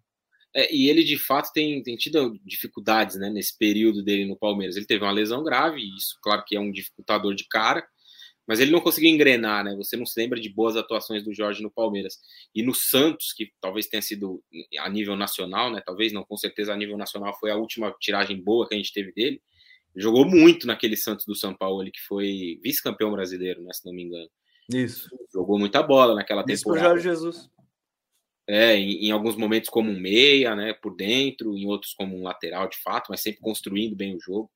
É, 0.56 0.74
e 0.74 0.90
ele 0.90 1.04
de 1.04 1.18
fato 1.18 1.52
tem, 1.54 1.82
tem 1.84 1.96
tido 1.96 2.40
dificuldades 2.44 3.16
né, 3.18 3.30
nesse 3.30 3.58
período 3.58 4.04
dele 4.04 4.26
no 4.26 4.38
Palmeiras. 4.38 4.76
Ele 4.76 4.86
teve 4.86 5.04
uma 5.04 5.12
lesão 5.12 5.44
grave, 5.44 5.80
e 5.80 5.96
isso, 5.98 6.18
claro, 6.22 6.44
que 6.46 6.56
é 6.56 6.60
um 6.60 6.72
dificultador 6.72 7.36
de 7.36 7.48
cara, 7.48 7.86
mas 8.48 8.62
ele 8.62 8.72
não 8.72 8.80
conseguiu 8.80 9.10
engrenar, 9.10 9.64
né? 9.66 9.76
Você 9.76 9.98
não 9.98 10.06
se 10.06 10.18
lembra 10.18 10.40
de 10.40 10.48
boas 10.48 10.78
atuações 10.78 11.22
do 11.22 11.34
Jorge 11.34 11.62
no 11.62 11.70
Palmeiras. 11.70 12.18
E 12.56 12.64
no 12.64 12.74
Santos, 12.74 13.34
que 13.34 13.52
talvez 13.60 13.88
tenha 13.88 14.02
sido 14.02 14.42
a 14.80 14.90
nível 14.90 15.18
nacional, 15.18 15.70
né? 15.70 15.82
Talvez 15.86 16.14
não, 16.14 16.24
com 16.24 16.38
certeza 16.38 16.74
a 16.74 16.78
nível 16.78 16.98
nacional 16.98 17.38
foi 17.38 17.52
a 17.52 17.58
última 17.58 17.94
tiragem 18.00 18.42
boa 18.42 18.66
que 18.66 18.74
a 18.74 18.78
gente 18.78 18.94
teve 18.94 19.12
dele. 19.12 19.42
Jogou 19.94 20.26
muito 20.26 20.66
naquele 20.66 20.96
Santos 20.96 21.26
do 21.26 21.36
São 21.36 21.54
Paulo, 21.54 21.82
ele 21.82 21.92
que 21.92 22.02
foi 22.02 22.58
vice-campeão 22.64 23.12
brasileiro, 23.12 23.62
né? 23.64 23.74
Se 23.74 23.86
não 23.86 23.94
me 23.94 24.04
engano. 24.04 24.30
Isso. 24.72 25.10
Jogou 25.34 25.60
muita 25.60 25.84
bola 25.84 26.16
naquela 26.16 26.46
Isso 26.48 26.64
temporada. 26.64 26.96
Isso 26.96 27.04
Jorge 27.04 27.04
Jesus. 27.04 27.50
É, 28.50 28.76
em, 28.78 29.08
em, 29.08 29.12
alguns 29.12 29.36
momentos 29.36 29.70
como 29.70 29.92
um 29.92 30.00
meia, 30.00 30.56
né, 30.56 30.74
por 30.74 30.96
dentro, 30.96 31.58
em 31.58 31.68
outros 31.68 31.94
como 31.94 32.18
um 32.18 32.24
lateral 32.24 32.70
de 32.70 32.78
fato, 32.82 33.08
mas 33.10 33.22
sempre 33.22 33.42
construindo 33.42 33.96
bem 33.96 34.16
o 34.16 34.20
jogo. 34.22 34.50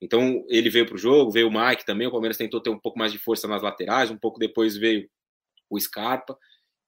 Então 0.00 0.44
ele 0.48 0.68
veio 0.68 0.86
para 0.86 0.96
o 0.96 0.98
jogo, 0.98 1.30
veio 1.30 1.48
o 1.48 1.52
Mike 1.52 1.86
também. 1.86 2.08
O 2.08 2.10
Palmeiras 2.10 2.36
tentou 2.36 2.60
ter 2.60 2.70
um 2.70 2.78
pouco 2.78 2.98
mais 2.98 3.12
de 3.12 3.18
força 3.18 3.46
nas 3.46 3.62
laterais, 3.62 4.10
um 4.10 4.18
pouco 4.18 4.38
depois 4.40 4.76
veio 4.76 5.08
o 5.70 5.78
Scarpa. 5.78 6.36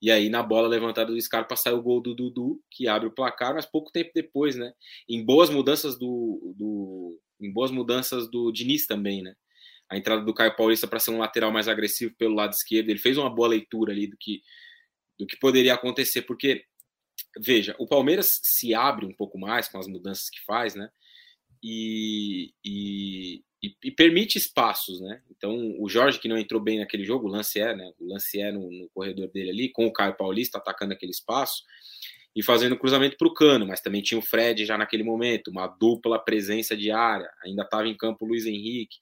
E 0.02 0.10
aí, 0.10 0.28
na 0.28 0.42
bola 0.42 0.68
levantada 0.68 1.12
do 1.12 1.20
Scarpa, 1.20 1.56
saiu 1.56 1.78
o 1.78 1.82
gol 1.82 2.00
do 2.00 2.14
Dudu, 2.14 2.60
que 2.70 2.88
abre 2.88 3.08
o 3.08 3.14
placar, 3.14 3.54
mas 3.54 3.64
pouco 3.64 3.90
tempo 3.90 4.10
depois, 4.14 4.56
né? 4.56 4.72
Em 5.08 5.24
boas 5.24 5.48
mudanças 5.48 5.98
do. 5.98 6.54
do 6.58 7.18
em 7.40 7.52
boas 7.52 7.70
mudanças 7.70 8.30
do 8.30 8.52
Diniz 8.52 8.86
também, 8.86 9.22
né? 9.22 9.34
A 9.88 9.96
entrada 9.96 10.22
do 10.22 10.34
Caio 10.34 10.56
Paulista 10.56 10.86
para 10.86 10.98
ser 10.98 11.10
um 11.10 11.18
lateral 11.18 11.52
mais 11.52 11.68
agressivo 11.68 12.14
pelo 12.18 12.34
lado 12.34 12.52
esquerdo. 12.52 12.90
Ele 12.90 12.98
fez 12.98 13.16
uma 13.16 13.30
boa 13.30 13.48
leitura 13.48 13.92
ali 13.92 14.06
do 14.06 14.16
que 14.18 14.42
do 15.18 15.26
que 15.26 15.38
poderia 15.38 15.74
acontecer, 15.74 16.22
porque, 16.22 16.64
veja, 17.40 17.74
o 17.78 17.86
Palmeiras 17.86 18.40
se 18.42 18.74
abre 18.74 19.06
um 19.06 19.14
pouco 19.14 19.38
mais 19.38 19.68
com 19.68 19.78
as 19.78 19.86
mudanças 19.86 20.28
que 20.28 20.42
faz, 20.44 20.74
né? 20.74 20.88
E, 21.62 22.52
e, 22.64 23.42
e, 23.82 23.90
permite 23.90 24.36
espaços, 24.36 25.00
né? 25.00 25.22
Então, 25.30 25.74
o 25.80 25.88
Jorge, 25.88 26.18
que 26.18 26.28
não 26.28 26.36
entrou 26.36 26.60
bem 26.60 26.78
naquele 26.78 27.04
jogo, 27.04 27.26
o 27.26 27.30
lance 27.30 27.58
é, 27.58 27.74
né? 27.74 27.90
O 27.98 28.06
lance 28.06 28.38
é 28.40 28.52
no, 28.52 28.70
no 28.70 28.88
corredor 28.90 29.28
dele 29.28 29.50
ali, 29.50 29.68
com 29.70 29.86
o 29.86 29.92
Caio 29.92 30.16
Paulista 30.16 30.58
atacando 30.58 30.92
aquele 30.92 31.12
espaço 31.12 31.62
e 32.36 32.42
fazendo 32.42 32.76
cruzamento 32.76 33.16
para 33.16 33.28
o 33.28 33.32
cano, 33.32 33.66
mas 33.66 33.80
também 33.80 34.02
tinha 34.02 34.18
o 34.18 34.22
Fred 34.22 34.64
já 34.66 34.76
naquele 34.76 35.04
momento, 35.04 35.50
uma 35.50 35.68
dupla 35.68 36.18
presença 36.18 36.76
de 36.76 36.90
área, 36.90 37.30
ainda 37.44 37.62
estava 37.62 37.86
em 37.86 37.96
campo 37.96 38.24
o 38.24 38.28
Luiz 38.28 38.44
Henrique. 38.44 38.98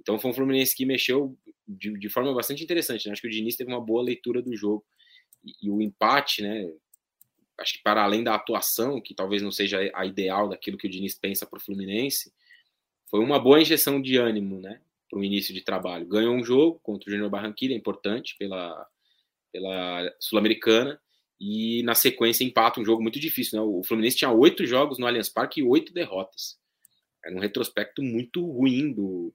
Então 0.00 0.18
foi 0.18 0.30
um 0.30 0.34
Fluminense 0.34 0.76
que 0.76 0.86
mexeu 0.86 1.36
de, 1.66 1.98
de 1.98 2.08
forma 2.08 2.32
bastante 2.32 2.62
interessante. 2.62 3.06
Né? 3.06 3.12
Acho 3.12 3.20
que 3.20 3.28
o 3.28 3.30
Diniz 3.30 3.56
teve 3.56 3.70
uma 3.70 3.84
boa 3.84 4.02
leitura 4.02 4.40
do 4.40 4.56
jogo 4.56 4.84
e, 5.44 5.70
o 5.70 5.80
empate, 5.80 6.42
né? 6.42 6.70
Acho 7.58 7.74
que 7.74 7.82
para 7.82 8.02
além 8.02 8.22
da 8.22 8.34
atuação, 8.34 9.00
que 9.00 9.14
talvez 9.14 9.42
não 9.42 9.50
seja 9.50 9.90
a 9.94 10.06
ideal 10.06 10.48
daquilo 10.48 10.78
que 10.78 10.86
o 10.86 10.90
Diniz 10.90 11.14
pensa 11.14 11.44
para 11.44 11.58
o 11.58 11.62
Fluminense, 11.62 12.32
foi 13.10 13.20
uma 13.20 13.38
boa 13.38 13.60
injeção 13.60 14.00
de 14.00 14.16
ânimo, 14.16 14.60
né? 14.60 14.80
Para 15.10 15.18
o 15.18 15.24
início 15.24 15.52
de 15.54 15.62
trabalho. 15.62 16.06
Ganhou 16.06 16.34
um 16.34 16.44
jogo 16.44 16.78
contra 16.80 17.08
o 17.08 17.12
Júnior 17.12 17.30
Barranquilla, 17.30 17.74
importante 17.74 18.36
pela, 18.38 18.86
pela 19.50 20.14
Sul-Americana, 20.20 21.00
e 21.40 21.82
na 21.84 21.94
sequência 21.94 22.44
empata 22.44 22.80
um 22.80 22.84
jogo 22.84 23.02
muito 23.02 23.18
difícil, 23.18 23.58
né? 23.58 23.66
O 23.66 23.82
Fluminense 23.82 24.16
tinha 24.16 24.30
oito 24.30 24.66
jogos 24.66 24.98
no 24.98 25.06
Allianz 25.06 25.28
Parque 25.28 25.60
e 25.60 25.64
oito 25.64 25.92
derrotas. 25.92 26.58
Era 27.24 27.34
um 27.34 27.40
retrospecto 27.40 28.02
muito 28.02 28.44
ruim 28.44 28.92
do, 28.92 29.32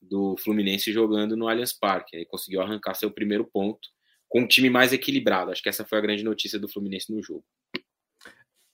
do 0.00 0.36
Fluminense 0.38 0.92
jogando 0.92 1.36
no 1.36 1.48
Allianz 1.48 1.72
Parque. 1.72 2.16
Aí 2.16 2.24
conseguiu 2.24 2.62
arrancar 2.62 2.94
seu 2.94 3.10
primeiro 3.10 3.44
ponto 3.44 3.88
com 4.28 4.40
um 4.40 4.46
time 4.46 4.68
mais 4.68 4.92
equilibrado. 4.92 5.50
Acho 5.50 5.62
que 5.62 5.68
essa 5.68 5.84
foi 5.84 5.98
a 5.98 6.02
grande 6.02 6.22
notícia 6.22 6.58
do 6.58 6.68
Fluminense 6.68 7.12
no 7.12 7.22
jogo. 7.22 7.44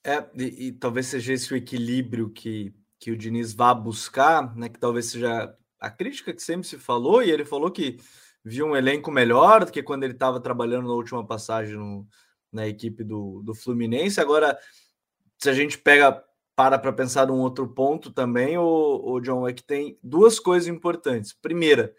É, 0.05 0.28
e, 0.36 0.66
e 0.66 0.72
talvez 0.72 1.07
seja 1.07 1.32
esse 1.32 1.52
o 1.52 1.57
equilíbrio 1.57 2.28
que, 2.30 2.74
que 3.00 3.11
o 3.11 3.16
Diniz 3.16 3.55
vá 3.55 3.72
buscar, 3.72 4.55
né? 4.57 4.68
Que 4.68 4.78
talvez 4.78 5.07
seja 5.07 5.57
a 5.80 5.90
crítica 5.90 6.32
que 6.32 6.42
sempre 6.42 6.66
se 6.66 6.78
falou, 6.78 7.22
e 7.22 7.30
ele 7.30 7.44
falou 7.44 7.70
que 7.70 7.98
viu 8.44 8.66
um 8.66 8.76
elenco 8.76 9.11
melhor 9.11 9.64
do 9.64 9.72
que 9.72 9.82
quando 9.82 10.05
ele 10.05 10.12
estava 10.12 10.40
trabalhando 10.40 10.88
na 10.88 10.94
última 10.94 11.26
passagem 11.26 11.76
no, 11.76 12.07
na 12.52 12.66
equipe 12.66 13.02
do, 13.02 13.42
do 13.42 13.55
Fluminense. 13.55 14.20
Agora, 14.20 14.59
se 15.38 15.48
a 15.48 15.52
gente 15.55 15.78
pega 15.78 16.22
para 16.57 16.78
para 16.78 16.92
pensar 16.92 17.26
num 17.26 17.40
outro 17.40 17.66
ponto 17.68 18.12
também, 18.12 18.57
o, 18.57 19.00
o 19.05 19.20
John, 19.20 19.48
é 19.48 19.52
que 19.52 19.62
tem 19.62 19.98
duas 20.02 20.38
coisas 20.38 20.68
importantes. 20.68 21.32
Primeira, 21.32 21.94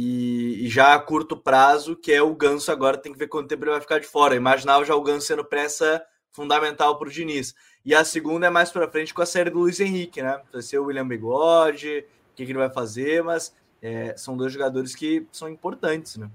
e, 0.00 0.64
e, 0.64 0.68
já 0.68 0.94
a 0.94 0.98
curto 1.00 1.36
prazo, 1.36 1.96
que 1.96 2.12
é 2.12 2.22
o 2.22 2.32
Ganso 2.32 2.70
agora 2.70 2.96
tem 2.96 3.12
que 3.12 3.18
ver 3.18 3.26
quanto 3.26 3.48
tempo 3.48 3.64
ele 3.64 3.72
vai 3.72 3.80
ficar 3.80 3.98
de 3.98 4.06
fora. 4.06 4.36
Imaginava 4.36 4.84
já 4.84 4.94
o 4.94 5.02
Ganso 5.02 5.26
sendo 5.26 5.44
peça 5.44 6.00
fundamental 6.30 6.96
para 6.96 7.08
o 7.08 7.10
Diniz. 7.10 7.52
E 7.84 7.92
a 7.92 8.04
segunda 8.04 8.46
é 8.46 8.50
mais 8.50 8.70
para 8.70 8.88
frente 8.88 9.12
com 9.12 9.22
a 9.22 9.26
série 9.26 9.50
do 9.50 9.58
Luiz 9.58 9.80
Henrique, 9.80 10.22
né? 10.22 10.40
Vai 10.52 10.62
ser 10.62 10.78
o 10.78 10.84
William 10.84 11.08
Bigode, 11.08 12.06
o 12.30 12.36
que, 12.36 12.44
que 12.44 12.52
ele 12.52 12.58
vai 12.58 12.70
fazer, 12.70 13.24
mas 13.24 13.52
é, 13.82 14.16
são 14.16 14.36
dois 14.36 14.52
jogadores 14.52 14.94
que 14.94 15.26
são 15.32 15.48
importantes, 15.48 16.16
né? 16.16 16.30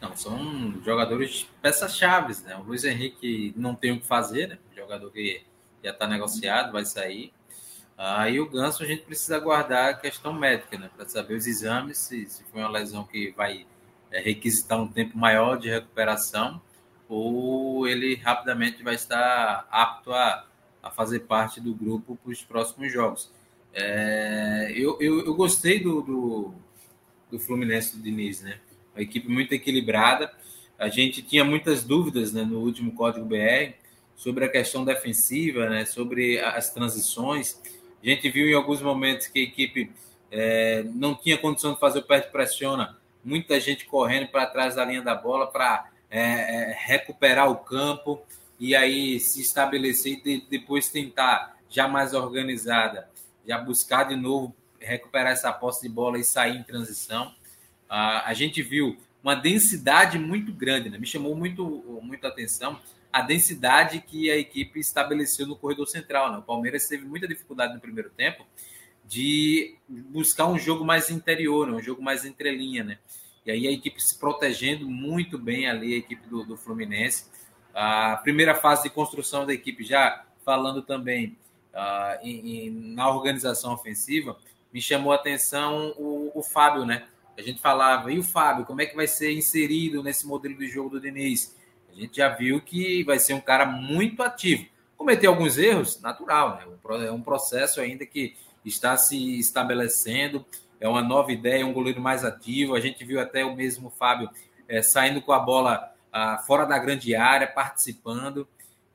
Não, 0.00 0.16
são 0.16 0.82
jogadores 0.84 1.48
peças-chave, 1.62 2.34
né? 2.42 2.56
O 2.56 2.64
Luiz 2.64 2.82
Henrique 2.82 3.54
não 3.56 3.76
tem 3.76 3.92
o 3.92 4.00
que 4.00 4.06
fazer, 4.08 4.48
né? 4.48 4.58
O 4.72 4.74
jogador 4.74 5.08
que 5.12 5.40
já 5.84 5.90
está 5.90 6.08
negociado, 6.08 6.72
vai 6.72 6.84
sair. 6.84 7.32
Aí 7.96 8.40
o 8.40 8.48
Ganso 8.48 8.82
a 8.82 8.86
gente 8.86 9.02
precisa 9.02 9.36
aguardar 9.36 9.90
a 9.90 9.94
questão 9.94 10.32
médica, 10.32 10.78
né? 10.78 10.90
Para 10.96 11.08
saber 11.08 11.34
os 11.34 11.46
exames, 11.46 11.98
se, 11.98 12.26
se 12.26 12.42
foi 12.44 12.60
uma 12.60 12.70
lesão 12.70 13.04
que 13.04 13.32
vai 13.36 13.66
é, 14.10 14.20
requisitar 14.20 14.80
um 14.80 14.88
tempo 14.88 15.16
maior 15.16 15.56
de 15.56 15.68
recuperação 15.68 16.60
ou 17.08 17.86
ele 17.86 18.14
rapidamente 18.14 18.82
vai 18.82 18.94
estar 18.94 19.66
apto 19.70 20.12
a, 20.12 20.46
a 20.82 20.90
fazer 20.90 21.20
parte 21.20 21.60
do 21.60 21.74
grupo 21.74 22.16
para 22.16 22.32
os 22.32 22.42
próximos 22.42 22.90
jogos. 22.92 23.30
É, 23.74 24.72
eu, 24.74 24.96
eu, 25.00 25.24
eu, 25.26 25.34
gostei 25.34 25.80
do, 25.80 26.02
do, 26.02 26.54
do, 27.30 27.38
Fluminense 27.38 27.96
do 27.96 28.02
Diniz, 28.02 28.40
né? 28.42 28.58
Uma 28.94 29.02
equipe 29.02 29.28
muito 29.28 29.52
equilibrada. 29.52 30.32
A 30.78 30.88
gente 30.88 31.22
tinha 31.22 31.44
muitas 31.44 31.84
dúvidas 31.84 32.32
né, 32.32 32.42
no 32.42 32.58
último 32.60 32.92
Código 32.92 33.24
BR 33.24 33.74
sobre 34.16 34.44
a 34.44 34.48
questão 34.48 34.84
defensiva, 34.84 35.68
né, 35.68 35.84
sobre 35.84 36.38
as 36.40 36.72
transições. 36.72 37.60
A 38.02 38.06
gente 38.06 38.28
viu 38.28 38.48
em 38.48 38.54
alguns 38.54 38.82
momentos 38.82 39.28
que 39.28 39.38
a 39.38 39.42
equipe 39.42 39.92
é, 40.30 40.82
não 40.94 41.14
tinha 41.14 41.38
condição 41.38 41.74
de 41.74 41.78
fazer 41.78 42.00
o 42.00 42.02
de 42.02 42.30
pressiona, 42.30 42.98
muita 43.24 43.60
gente 43.60 43.84
correndo 43.84 44.28
para 44.28 44.46
trás 44.46 44.74
da 44.74 44.84
linha 44.84 45.02
da 45.02 45.14
bola 45.14 45.46
para 45.46 45.88
é, 46.10 46.20
é, 46.20 46.76
recuperar 46.76 47.50
o 47.50 47.56
campo 47.56 48.20
e 48.58 48.74
aí 48.74 49.20
se 49.20 49.40
estabelecer 49.40 50.20
e 50.24 50.40
depois 50.50 50.88
tentar, 50.88 51.56
já 51.68 51.86
mais 51.86 52.12
organizada, 52.12 53.08
já 53.46 53.58
buscar 53.58 54.04
de 54.04 54.16
novo 54.16 54.54
recuperar 54.80 55.32
essa 55.32 55.52
posse 55.52 55.82
de 55.82 55.88
bola 55.88 56.18
e 56.18 56.24
sair 56.24 56.56
em 56.56 56.62
transição. 56.62 57.32
Ah, 57.88 58.24
a 58.26 58.34
gente 58.34 58.62
viu 58.62 58.96
uma 59.22 59.36
densidade 59.36 60.18
muito 60.18 60.52
grande, 60.52 60.90
né? 60.90 60.98
me 60.98 61.06
chamou 61.06 61.36
muito, 61.36 61.64
muito 62.02 62.26
atenção 62.26 62.80
a 63.12 63.20
densidade 63.20 64.00
que 64.00 64.30
a 64.30 64.36
equipe 64.36 64.80
estabeleceu 64.80 65.46
no 65.46 65.56
corredor 65.56 65.86
central. 65.86 66.32
Né? 66.32 66.38
O 66.38 66.42
Palmeiras 66.42 66.88
teve 66.88 67.04
muita 67.04 67.28
dificuldade 67.28 67.74
no 67.74 67.80
primeiro 67.80 68.10
tempo 68.10 68.44
de 69.04 69.76
buscar 69.88 70.46
um 70.46 70.58
jogo 70.58 70.84
mais 70.84 71.10
interior, 71.10 71.66
né? 71.66 71.74
um 71.74 71.82
jogo 71.82 72.02
mais 72.02 72.24
entrelinha, 72.24 72.82
né? 72.82 72.98
E 73.44 73.50
aí 73.50 73.66
a 73.66 73.72
equipe 73.72 74.00
se 74.00 74.18
protegendo 74.18 74.88
muito 74.88 75.36
bem 75.36 75.68
ali, 75.68 75.94
a 75.94 75.96
equipe 75.98 76.26
do, 76.28 76.44
do 76.44 76.56
Fluminense. 76.56 77.26
A 77.74 78.16
primeira 78.22 78.54
fase 78.54 78.84
de 78.84 78.90
construção 78.90 79.44
da 79.44 79.52
equipe, 79.52 79.84
já 79.84 80.24
falando 80.44 80.80
também 80.80 81.36
uh, 81.74 82.24
em, 82.24 82.66
em, 82.66 82.70
na 82.94 83.10
organização 83.10 83.74
ofensiva, 83.74 84.38
me 84.72 84.80
chamou 84.80 85.12
a 85.12 85.16
atenção 85.16 85.92
o, 85.98 86.30
o, 86.34 86.42
Fábio, 86.42 86.84
né? 86.84 87.06
A 87.36 87.42
gente 87.42 87.60
falava, 87.60 88.12
e 88.12 88.18
o 88.18 88.22
Fábio, 88.22 88.64
como 88.64 88.80
é 88.80 88.86
que 88.86 88.94
vai 88.94 89.06
ser 89.06 89.32
inserido 89.32 90.02
nesse 90.02 90.26
modelo 90.26 90.56
de 90.56 90.68
jogo 90.68 90.90
do 90.90 91.00
Diniz? 91.00 91.56
A 91.96 92.00
gente 92.00 92.16
já 92.16 92.28
viu 92.28 92.60
que 92.60 93.04
vai 93.04 93.18
ser 93.18 93.34
um 93.34 93.40
cara 93.40 93.66
muito 93.66 94.22
ativo. 94.22 94.66
Cometeu 94.96 95.30
alguns 95.30 95.58
erros, 95.58 96.00
natural, 96.00 96.56
né? 96.56 97.06
É 97.06 97.12
um 97.12 97.22
processo 97.22 97.80
ainda 97.80 98.06
que 98.06 98.34
está 98.64 98.96
se 98.96 99.38
estabelecendo 99.38 100.44
é 100.82 100.88
uma 100.88 101.00
nova 101.00 101.30
ideia, 101.30 101.64
um 101.64 101.72
goleiro 101.72 102.00
mais 102.00 102.24
ativo. 102.24 102.74
A 102.74 102.80
gente 102.80 103.04
viu 103.04 103.20
até 103.20 103.44
o 103.44 103.54
mesmo 103.54 103.88
Fábio 103.88 104.28
é, 104.68 104.82
saindo 104.82 105.22
com 105.22 105.32
a 105.32 105.38
bola 105.38 105.94
ah, 106.12 106.38
fora 106.44 106.66
da 106.66 106.76
grande 106.76 107.14
área, 107.14 107.46
participando. 107.46 108.48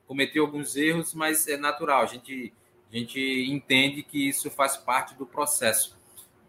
Cometeu 0.06 0.44
alguns 0.44 0.76
erros, 0.76 1.14
mas 1.14 1.48
é 1.48 1.56
natural. 1.56 2.02
A 2.02 2.06
gente, 2.06 2.52
a 2.92 2.94
gente 2.94 3.18
entende 3.50 4.02
que 4.02 4.28
isso 4.28 4.50
faz 4.50 4.76
parte 4.76 5.14
do 5.14 5.24
processo. 5.24 5.96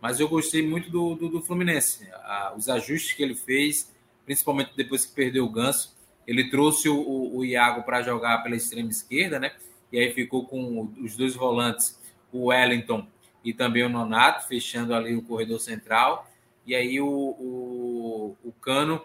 Mas 0.01 0.19
eu 0.19 0.27
gostei 0.27 0.61
muito 0.61 0.91
do, 0.91 1.15
do, 1.15 1.29
do 1.29 1.41
Fluminense. 1.41 2.05
Ah, 2.15 2.53
os 2.57 2.67
ajustes 2.67 3.13
que 3.13 3.23
ele 3.23 3.35
fez, 3.35 3.89
principalmente 4.25 4.73
depois 4.75 5.05
que 5.05 5.13
perdeu 5.13 5.45
o 5.45 5.49
Ganso. 5.49 5.95
Ele 6.29 6.47
trouxe 6.47 6.87
o, 6.87 7.35
o, 7.35 7.43
Iago 7.43 7.81
para 7.81 8.03
jogar 8.03 8.43
pela 8.43 8.55
extrema 8.55 8.91
esquerda, 8.91 9.39
né? 9.39 9.51
E 9.91 9.97
aí 9.97 10.13
ficou 10.13 10.45
com 10.45 10.93
os 11.03 11.17
dois 11.17 11.33
volantes, 11.33 11.99
o 12.31 12.49
Wellington 12.49 13.07
e 13.43 13.51
também 13.51 13.83
o 13.83 13.89
Nonato, 13.89 14.47
fechando 14.47 14.93
ali 14.93 15.15
o 15.15 15.23
corredor 15.23 15.59
central. 15.59 16.29
E 16.67 16.75
aí 16.75 17.01
o, 17.01 17.07
o, 17.07 18.37
o 18.43 18.51
Cano 18.61 19.01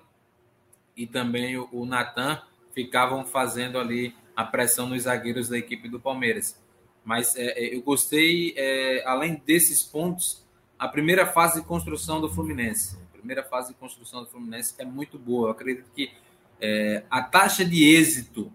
e 0.95 1.07
também 1.07 1.57
o, 1.57 1.67
o 1.73 1.87
Natan 1.87 2.43
ficavam 2.75 3.25
fazendo 3.25 3.79
ali 3.79 4.15
a 4.37 4.45
pressão 4.45 4.87
nos 4.87 5.05
zagueiros 5.05 5.49
da 5.49 5.57
equipe 5.57 5.89
do 5.89 5.99
Palmeiras. 5.99 6.61
Mas 7.03 7.35
é, 7.37 7.53
é, 7.59 7.75
eu 7.75 7.81
gostei, 7.81 8.53
é, 8.55 9.03
além 9.07 9.41
desses 9.47 9.83
pontos, 9.83 10.45
a 10.79 10.87
primeira 10.89 11.25
fase 11.25 11.63
de 11.63 11.67
construção 11.67 12.21
do 12.21 12.29
Fluminense. 12.29 12.99
A 13.15 13.17
primeira 13.17 13.43
fase 13.43 13.69
de 13.73 13.79
construção 13.79 14.25
do 14.25 14.29
Fluminense 14.29 14.75
é 14.77 14.85
muito 14.85 15.19
boa. 15.19 15.49
Eu 15.49 15.53
acredito 15.53 15.91
que 15.95 16.13
é, 16.61 17.05
a 17.11 17.23
taxa 17.23 17.65
de 17.65 17.85
êxito 17.85 18.53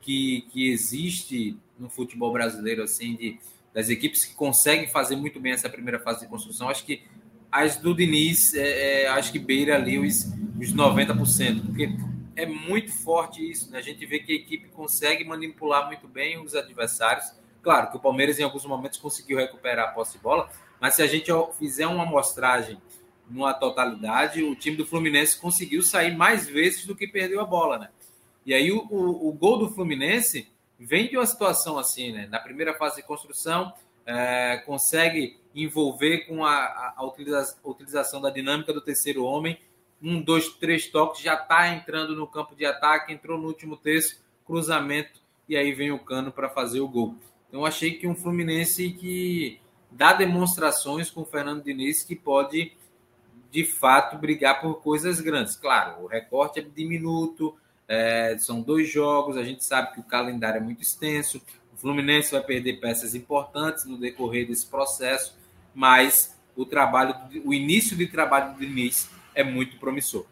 que, 0.00 0.46
que 0.50 0.70
existe 0.70 1.56
no 1.78 1.88
futebol 1.88 2.32
brasileiro, 2.32 2.82
assim, 2.82 3.16
de 3.16 3.38
das 3.72 3.88
equipes 3.88 4.24
que 4.24 4.34
conseguem 4.34 4.88
fazer 4.88 5.16
muito 5.16 5.38
bem 5.38 5.52
essa 5.52 5.68
primeira 5.68 6.00
fase 6.00 6.20
de 6.20 6.26
construção, 6.26 6.68
acho 6.68 6.84
que 6.84 7.02
as 7.50 7.76
do 7.76 7.94
Diniz, 7.94 8.54
é, 8.54 9.02
é, 9.02 9.08
acho 9.08 9.32
que 9.32 9.38
beira 9.38 9.74
ali 9.74 9.98
os, 9.98 10.24
os 10.60 10.74
90%, 10.74 11.66
porque 11.66 11.88
é 12.36 12.46
muito 12.46 12.92
forte 12.92 13.48
isso, 13.48 13.70
né? 13.70 13.78
A 13.78 13.82
gente 13.82 14.04
vê 14.06 14.20
que 14.20 14.32
a 14.32 14.34
equipe 14.36 14.68
consegue 14.68 15.24
manipular 15.24 15.86
muito 15.86 16.06
bem 16.06 16.40
os 16.42 16.54
adversários. 16.54 17.32
Claro 17.60 17.90
que 17.90 17.96
o 17.96 18.00
Palmeiras, 18.00 18.38
em 18.38 18.44
alguns 18.44 18.64
momentos, 18.64 18.98
conseguiu 18.98 19.36
recuperar 19.36 19.88
a 19.88 19.92
posse 19.92 20.16
de 20.16 20.22
bola, 20.22 20.48
mas 20.80 20.94
se 20.94 21.02
a 21.02 21.06
gente 21.06 21.30
fizer 21.58 21.86
uma 21.86 22.04
amostragem 22.04 22.80
numa 23.30 23.54
totalidade, 23.54 24.42
o 24.42 24.54
time 24.54 24.76
do 24.76 24.84
Fluminense 24.84 25.38
conseguiu 25.38 25.82
sair 25.82 26.16
mais 26.16 26.48
vezes 26.48 26.84
do 26.84 26.96
que 26.96 27.06
perdeu 27.06 27.40
a 27.40 27.44
bola, 27.44 27.78
né? 27.78 27.88
E 28.44 28.52
aí 28.52 28.72
o, 28.72 28.86
o, 28.90 29.28
o 29.28 29.32
gol 29.32 29.58
do 29.58 29.70
Fluminense 29.70 30.48
vem 30.78 31.08
de 31.08 31.16
uma 31.16 31.26
situação 31.26 31.78
assim, 31.78 32.12
né? 32.12 32.26
Na 32.30 32.38
primeira 32.38 32.74
fase 32.74 32.96
de 32.96 33.02
construção, 33.02 33.72
é, 34.04 34.56
consegue 34.66 35.38
envolver 35.54 36.26
com 36.26 36.44
a, 36.44 36.54
a, 36.54 36.94
a, 36.96 37.04
utilização 37.64 38.20
da 38.20 38.30
dinâmica 38.30 38.72
do 38.72 38.80
terceiro 38.80 39.24
homem. 39.24 39.58
Um, 40.02 40.20
dois, 40.20 40.48
três 40.54 40.88
toques, 40.88 41.22
já 41.22 41.34
está 41.34 41.68
entrando 41.68 42.16
no 42.16 42.26
campo 42.26 42.56
de 42.56 42.64
ataque, 42.64 43.12
entrou 43.12 43.38
no 43.38 43.46
último 43.46 43.76
terço, 43.76 44.22
cruzamento, 44.46 45.20
e 45.48 45.56
aí 45.56 45.72
vem 45.72 45.92
o 45.92 45.98
cano 45.98 46.32
para 46.32 46.48
fazer 46.48 46.80
o 46.80 46.88
gol. 46.88 47.14
Então, 47.48 47.66
achei 47.66 47.92
que 47.98 48.06
um 48.06 48.14
Fluminense 48.14 48.90
que 48.92 49.60
dá 49.90 50.12
demonstrações 50.12 51.10
com 51.10 51.22
o 51.22 51.26
Fernando 51.26 51.62
Diniz 51.62 52.02
que 52.02 52.16
pode, 52.16 52.72
de 53.50 53.64
fato, 53.64 54.16
brigar 54.16 54.60
por 54.60 54.80
coisas 54.80 55.20
grandes. 55.20 55.56
Claro, 55.56 56.04
o 56.04 56.06
recorte 56.06 56.60
é 56.60 56.62
diminuto, 56.62 57.56
é, 57.88 58.36
são 58.38 58.60
dois 58.60 58.88
jogos, 58.88 59.36
a 59.36 59.42
gente 59.42 59.64
sabe 59.64 59.92
que 59.92 60.00
o 60.00 60.04
calendário 60.04 60.58
é 60.58 60.60
muito 60.60 60.82
extenso. 60.82 61.42
O 61.72 61.76
Fluminense 61.76 62.30
vai 62.30 62.42
perder 62.42 62.80
peças 62.80 63.14
importantes 63.14 63.84
no 63.84 63.96
decorrer 63.96 64.46
desse 64.46 64.66
processo, 64.66 65.36
mas 65.74 66.38
o 66.56 66.64
trabalho, 66.64 67.14
o 67.44 67.52
início 67.52 67.96
de 67.96 68.06
trabalho 68.06 68.54
do 68.54 68.60
Diniz 68.60 69.10
é 69.34 69.42
muito 69.42 69.78
promissor. 69.78 70.24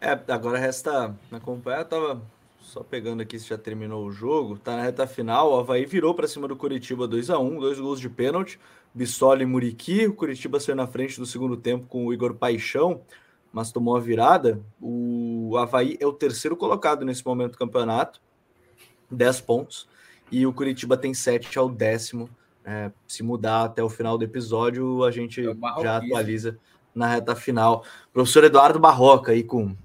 É, 0.00 0.10
agora 0.32 0.58
resta 0.58 1.16
acompanhar. 1.32 1.78
Eu 1.78 1.84
tava 1.86 2.22
só 2.60 2.82
pegando 2.82 3.22
aqui 3.22 3.38
se 3.38 3.48
já 3.48 3.56
terminou 3.56 4.04
o 4.04 4.12
jogo. 4.12 4.58
Tá 4.58 4.76
na 4.76 4.82
reta 4.82 5.06
final. 5.06 5.52
O 5.52 5.58
Havaí 5.58 5.86
virou 5.86 6.14
para 6.14 6.28
cima 6.28 6.46
do 6.46 6.54
Curitiba 6.54 7.08
2 7.08 7.30
a 7.30 7.38
1 7.38 7.58
dois 7.58 7.80
gols 7.80 7.98
de 7.98 8.10
pênalti. 8.10 8.60
Bissoli 8.94 9.42
e 9.42 9.46
Muriqui. 9.46 10.06
O 10.06 10.14
Curitiba 10.14 10.60
saiu 10.60 10.76
na 10.76 10.86
frente 10.86 11.18
do 11.18 11.26
segundo 11.26 11.56
tempo 11.56 11.86
com 11.86 12.06
o 12.06 12.12
Igor 12.14 12.34
Paixão 12.34 13.02
mas 13.54 13.70
tomou 13.70 13.96
a 13.96 14.00
virada. 14.00 14.60
O 14.82 15.56
Havaí 15.56 15.96
é 16.00 16.06
o 16.06 16.12
terceiro 16.12 16.56
colocado 16.56 17.04
nesse 17.04 17.24
momento 17.24 17.52
do 17.52 17.58
campeonato, 17.58 18.20
10 19.08 19.40
pontos, 19.42 19.88
e 20.30 20.44
o 20.44 20.52
Curitiba 20.52 20.96
tem 20.96 21.14
7 21.14 21.56
ao 21.56 21.68
décimo. 21.68 22.28
É, 22.64 22.90
se 23.06 23.22
mudar 23.22 23.64
até 23.64 23.80
o 23.80 23.88
final 23.88 24.18
do 24.18 24.24
episódio, 24.24 25.04
a 25.04 25.10
gente 25.12 25.40
é 25.40 25.54
já 25.80 25.98
atualiza 25.98 26.58
na 26.92 27.06
reta 27.06 27.36
final. 27.36 27.84
Professor 28.12 28.42
Eduardo 28.42 28.80
Barroca 28.80 29.30
aí 29.30 29.44
com 29.44 29.76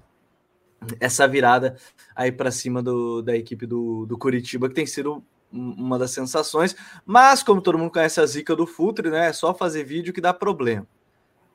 essa 0.98 1.28
virada 1.28 1.76
aí 2.16 2.32
para 2.32 2.50
cima 2.50 2.82
do, 2.82 3.22
da 3.22 3.36
equipe 3.36 3.66
do, 3.66 4.04
do 4.04 4.18
Curitiba, 4.18 4.68
que 4.68 4.74
tem 4.74 4.86
sido 4.86 5.22
uma 5.52 5.98
das 5.98 6.12
sensações, 6.12 6.76
mas 7.04 7.42
como 7.42 7.60
todo 7.60 7.78
mundo 7.78 7.90
conhece 7.90 8.20
a 8.20 8.26
zica 8.26 8.54
do 8.54 8.66
Futre, 8.66 9.10
né? 9.10 9.28
É 9.28 9.32
só 9.32 9.52
fazer 9.54 9.84
vídeo 9.84 10.12
que 10.12 10.20
dá 10.20 10.32
problema. 10.32 10.86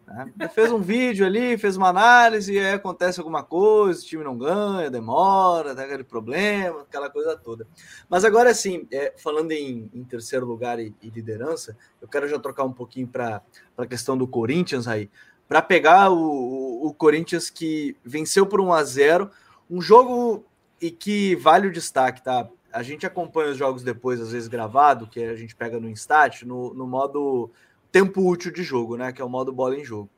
Né? 0.08 0.48
Fez 0.54 0.72
um 0.72 0.80
vídeo 0.80 1.26
ali, 1.26 1.58
fez 1.58 1.76
uma 1.76 1.90
análise, 1.90 2.58
aí 2.58 2.74
acontece 2.74 3.20
alguma 3.20 3.44
coisa, 3.44 4.00
o 4.00 4.06
time 4.06 4.24
não 4.24 4.38
ganha, 4.38 4.90
demora, 4.90 5.76
tem 5.76 5.86
aquele 5.86 6.04
problema, 6.04 6.82
aquela 6.82 7.10
coisa 7.10 7.36
toda. 7.36 7.68
Mas 8.08 8.24
agora, 8.24 8.52
assim, 8.52 8.88
é, 8.92 9.14
falando 9.18 9.52
em, 9.52 9.90
em, 9.94 10.04
terceiro 10.04 10.46
lugar 10.46 10.80
e, 10.80 10.94
e, 11.02 11.10
liderança, 11.10 11.76
eu 12.02 12.08
quero 12.08 12.28
já 12.28 12.38
trocar 12.38 12.64
um 12.64 12.74
pouquinho 12.74 13.08
para 13.08 13.42
a 13.78 13.86
questão 13.86 14.16
do 14.16 14.28
Corinthians 14.28 14.88
aí, 14.88 15.10
para 15.48 15.62
pegar 15.62 16.12
o, 16.12 16.18
o, 16.18 16.88
o, 16.88 16.94
Corinthians 16.94 17.50
que 17.50 17.96
venceu 18.04 18.46
por 18.46 18.62
1 18.62 18.74
a 18.74 18.84
0 18.84 19.32
um 19.70 19.82
jogo 19.82 20.46
e 20.80 20.92
que 20.92 21.36
vale 21.38 21.68
o 21.68 21.72
destaque, 21.72 22.24
tá? 22.24 22.48
A 22.76 22.84
gente 22.84 23.06
acompanha 23.06 23.52
os 23.52 23.58
jogos 23.58 23.84
depois, 23.84 24.20
às 24.20 24.32
vezes 24.32 24.50
gravado, 24.50 25.08
que 25.08 25.24
a 25.24 25.36
gente 25.36 25.56
pega 25.56 25.80
no 25.80 25.90
Instat, 25.90 26.44
no, 26.44 26.74
no 26.74 26.86
modo 26.86 27.50
tempo 27.90 28.22
útil 28.22 28.52
de 28.52 28.64
jogo, 28.64 28.98
né? 28.98 29.14
Que 29.14 29.22
é 29.22 29.26
o 29.26 29.30
modo 29.30 29.54
bola 29.54 29.78
em 29.78 29.86
jogo. 29.86 30.10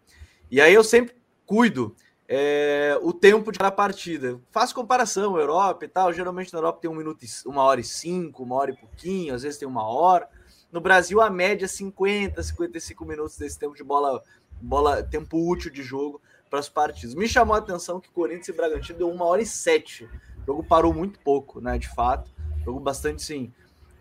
E 0.50 0.60
aí 0.60 0.74
eu 0.74 0.84
sempre 0.84 1.16
cuido 1.46 1.96
é, 2.28 2.98
o 3.04 3.14
tempo 3.14 3.52
de 3.52 3.60
cada 3.60 3.72
partida. 3.72 4.40
Faço 4.50 4.74
comparação, 4.74 5.38
Europa 5.38 5.86
e 5.86 5.88
tal. 5.88 6.12
Geralmente 6.12 6.52
na 6.52 6.58
Europa 6.58 6.80
tem 6.82 6.90
um 6.90 6.96
minuto, 6.96 7.24
uma 7.46 7.62
hora 7.62 7.80
e 7.80 7.84
cinco, 7.84 8.42
uma 8.42 8.56
hora 8.56 8.72
e 8.72 8.76
pouquinho, 8.76 9.36
às 9.36 9.44
vezes 9.44 9.60
tem 9.60 9.68
uma 9.68 9.88
hora. 9.88 10.28
No 10.72 10.82
Brasil, 10.82 11.22
a 11.22 11.30
média 11.30 11.68
50, 11.68 12.42
55 12.42 13.06
minutos 13.06 13.38
desse 13.38 13.60
tempo 13.60 13.76
de 13.76 13.84
bola, 13.84 14.24
bola 14.60 15.04
tempo 15.04 15.38
útil 15.38 15.72
de 15.72 15.84
jogo 15.84 16.20
para 16.50 16.60
os 16.60 16.68
partidos. 16.68 17.16
Me 17.16 17.28
chamou 17.28 17.56
a 17.56 17.60
atenção 17.60 18.00
que 18.00 18.10
Corinthians 18.10 18.48
e 18.50 18.54
Bragantino 18.54 18.98
deu 18.98 19.10
uma 19.10 19.26
hora 19.26 19.42
e 19.42 19.46
sete. 19.46 20.06
O 20.42 20.46
jogo 20.46 20.64
parou 20.64 20.94
muito 20.94 21.20
pouco, 21.20 21.62
né? 21.62 21.78
De 21.78 21.88
fato. 21.88 22.37
Jogo 22.68 22.82
bastante, 22.82 23.24
sim. 23.24 23.54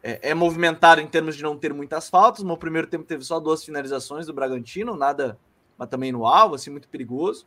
É, 0.03 0.31
é 0.31 0.35
movimentado 0.35 1.01
em 1.01 1.07
termos 1.07 1.37
de 1.37 1.43
não 1.45 1.57
ter 1.57 1.73
muitas 1.73 2.11
faltas. 2.11 2.43
No 2.43 2.57
primeiro 2.57 2.89
tempo 2.89 3.05
teve 3.05 3.23
só 3.23 3.39
duas 3.39 3.65
finalizações 3.65 4.27
do 4.27 4.35
Bragantino, 4.35 4.97
nada, 4.97 5.39
mas 5.79 5.89
também 5.89 6.11
no 6.11 6.27
alvo, 6.27 6.57
assim, 6.57 6.69
muito 6.69 6.89
perigoso. 6.89 7.47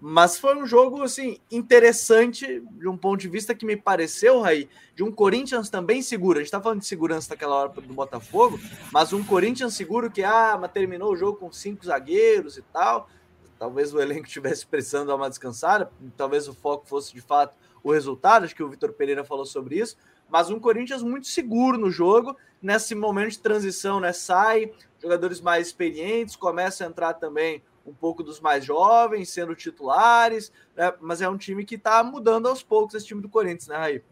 Mas 0.00 0.38
foi 0.38 0.56
um 0.56 0.64
jogo 0.64 1.02
assim 1.02 1.38
interessante 1.50 2.62
de 2.78 2.88
um 2.88 2.96
ponto 2.96 3.20
de 3.20 3.28
vista 3.28 3.52
que 3.52 3.66
me 3.66 3.76
pareceu, 3.76 4.40
Raí, 4.40 4.68
de 4.94 5.02
um 5.02 5.10
Corinthians 5.10 5.68
também 5.68 6.02
seguro. 6.02 6.38
A 6.38 6.40
gente 6.40 6.52
tá 6.52 6.62
falando 6.62 6.78
de 6.78 6.86
segurança 6.86 7.30
naquela 7.30 7.56
hora 7.56 7.68
do 7.68 7.92
Botafogo, 7.92 8.58
mas 8.92 9.12
um 9.12 9.24
Corinthians 9.24 9.74
seguro 9.74 10.08
que 10.08 10.22
ah, 10.22 10.56
mas 10.58 10.70
terminou 10.70 11.12
o 11.12 11.16
jogo 11.16 11.36
com 11.36 11.52
cinco 11.52 11.84
zagueiros 11.84 12.56
e 12.56 12.62
tal. 12.62 13.10
Talvez 13.58 13.92
o 13.92 14.00
elenco 14.00 14.26
estivesse 14.26 14.64
precisando 14.64 15.08
dar 15.08 15.16
uma 15.16 15.28
descansada, 15.28 15.90
talvez 16.16 16.46
o 16.46 16.54
foco 16.54 16.86
fosse 16.86 17.12
de 17.12 17.20
fato 17.20 17.54
o 17.82 17.92
resultado, 17.92 18.44
acho 18.44 18.54
que 18.54 18.62
o 18.62 18.68
Vitor 18.68 18.92
Pereira 18.92 19.24
falou 19.24 19.44
sobre 19.44 19.78
isso, 19.78 19.96
mas 20.30 20.50
um 20.50 20.58
Corinthians 20.58 21.02
muito 21.02 21.26
seguro 21.26 21.76
no 21.78 21.90
jogo, 21.90 22.36
nesse 22.62 22.94
momento 22.94 23.30
de 23.30 23.38
transição, 23.38 24.00
né? 24.00 24.12
Sai, 24.12 24.72
jogadores 25.00 25.40
mais 25.40 25.68
experientes, 25.68 26.36
começa 26.36 26.84
a 26.84 26.86
entrar 26.86 27.14
também 27.14 27.62
um 27.86 27.92
pouco 27.92 28.22
dos 28.22 28.40
mais 28.40 28.64
jovens, 28.64 29.30
sendo 29.30 29.54
titulares, 29.54 30.52
né? 30.76 30.92
mas 31.00 31.22
é 31.22 31.28
um 31.28 31.36
time 31.36 31.64
que 31.64 31.74
está 31.74 32.04
mudando 32.04 32.46
aos 32.46 32.62
poucos 32.62 32.94
esse 32.94 33.06
time 33.06 33.22
do 33.22 33.28
Corinthians, 33.28 33.68
né, 33.68 33.76
Raí? 33.76 34.02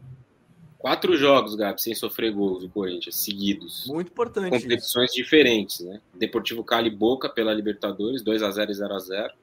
Quatro 0.77 1.15
jogos, 1.17 1.55
Gabi, 1.55 1.81
sem 1.81 1.93
sofrer 1.93 2.33
gols 2.33 2.63
do 2.63 2.69
Corinthians, 2.69 3.17
seguidos. 3.17 3.85
Muito 3.87 4.11
importante. 4.11 4.49
Competições 4.49 5.11
isso. 5.11 5.21
diferentes, 5.21 5.81
né? 5.81 5.99
Deportivo 6.13 6.63
Cali 6.63 6.89
Boca 6.89 7.27
pela 7.27 7.53
Libertadores, 7.53 8.21
2 8.21 8.41
a 8.41 8.49
0 8.49 8.71
e 8.71 8.73
0 8.73 8.93
a 8.93 8.99
0 8.99 9.33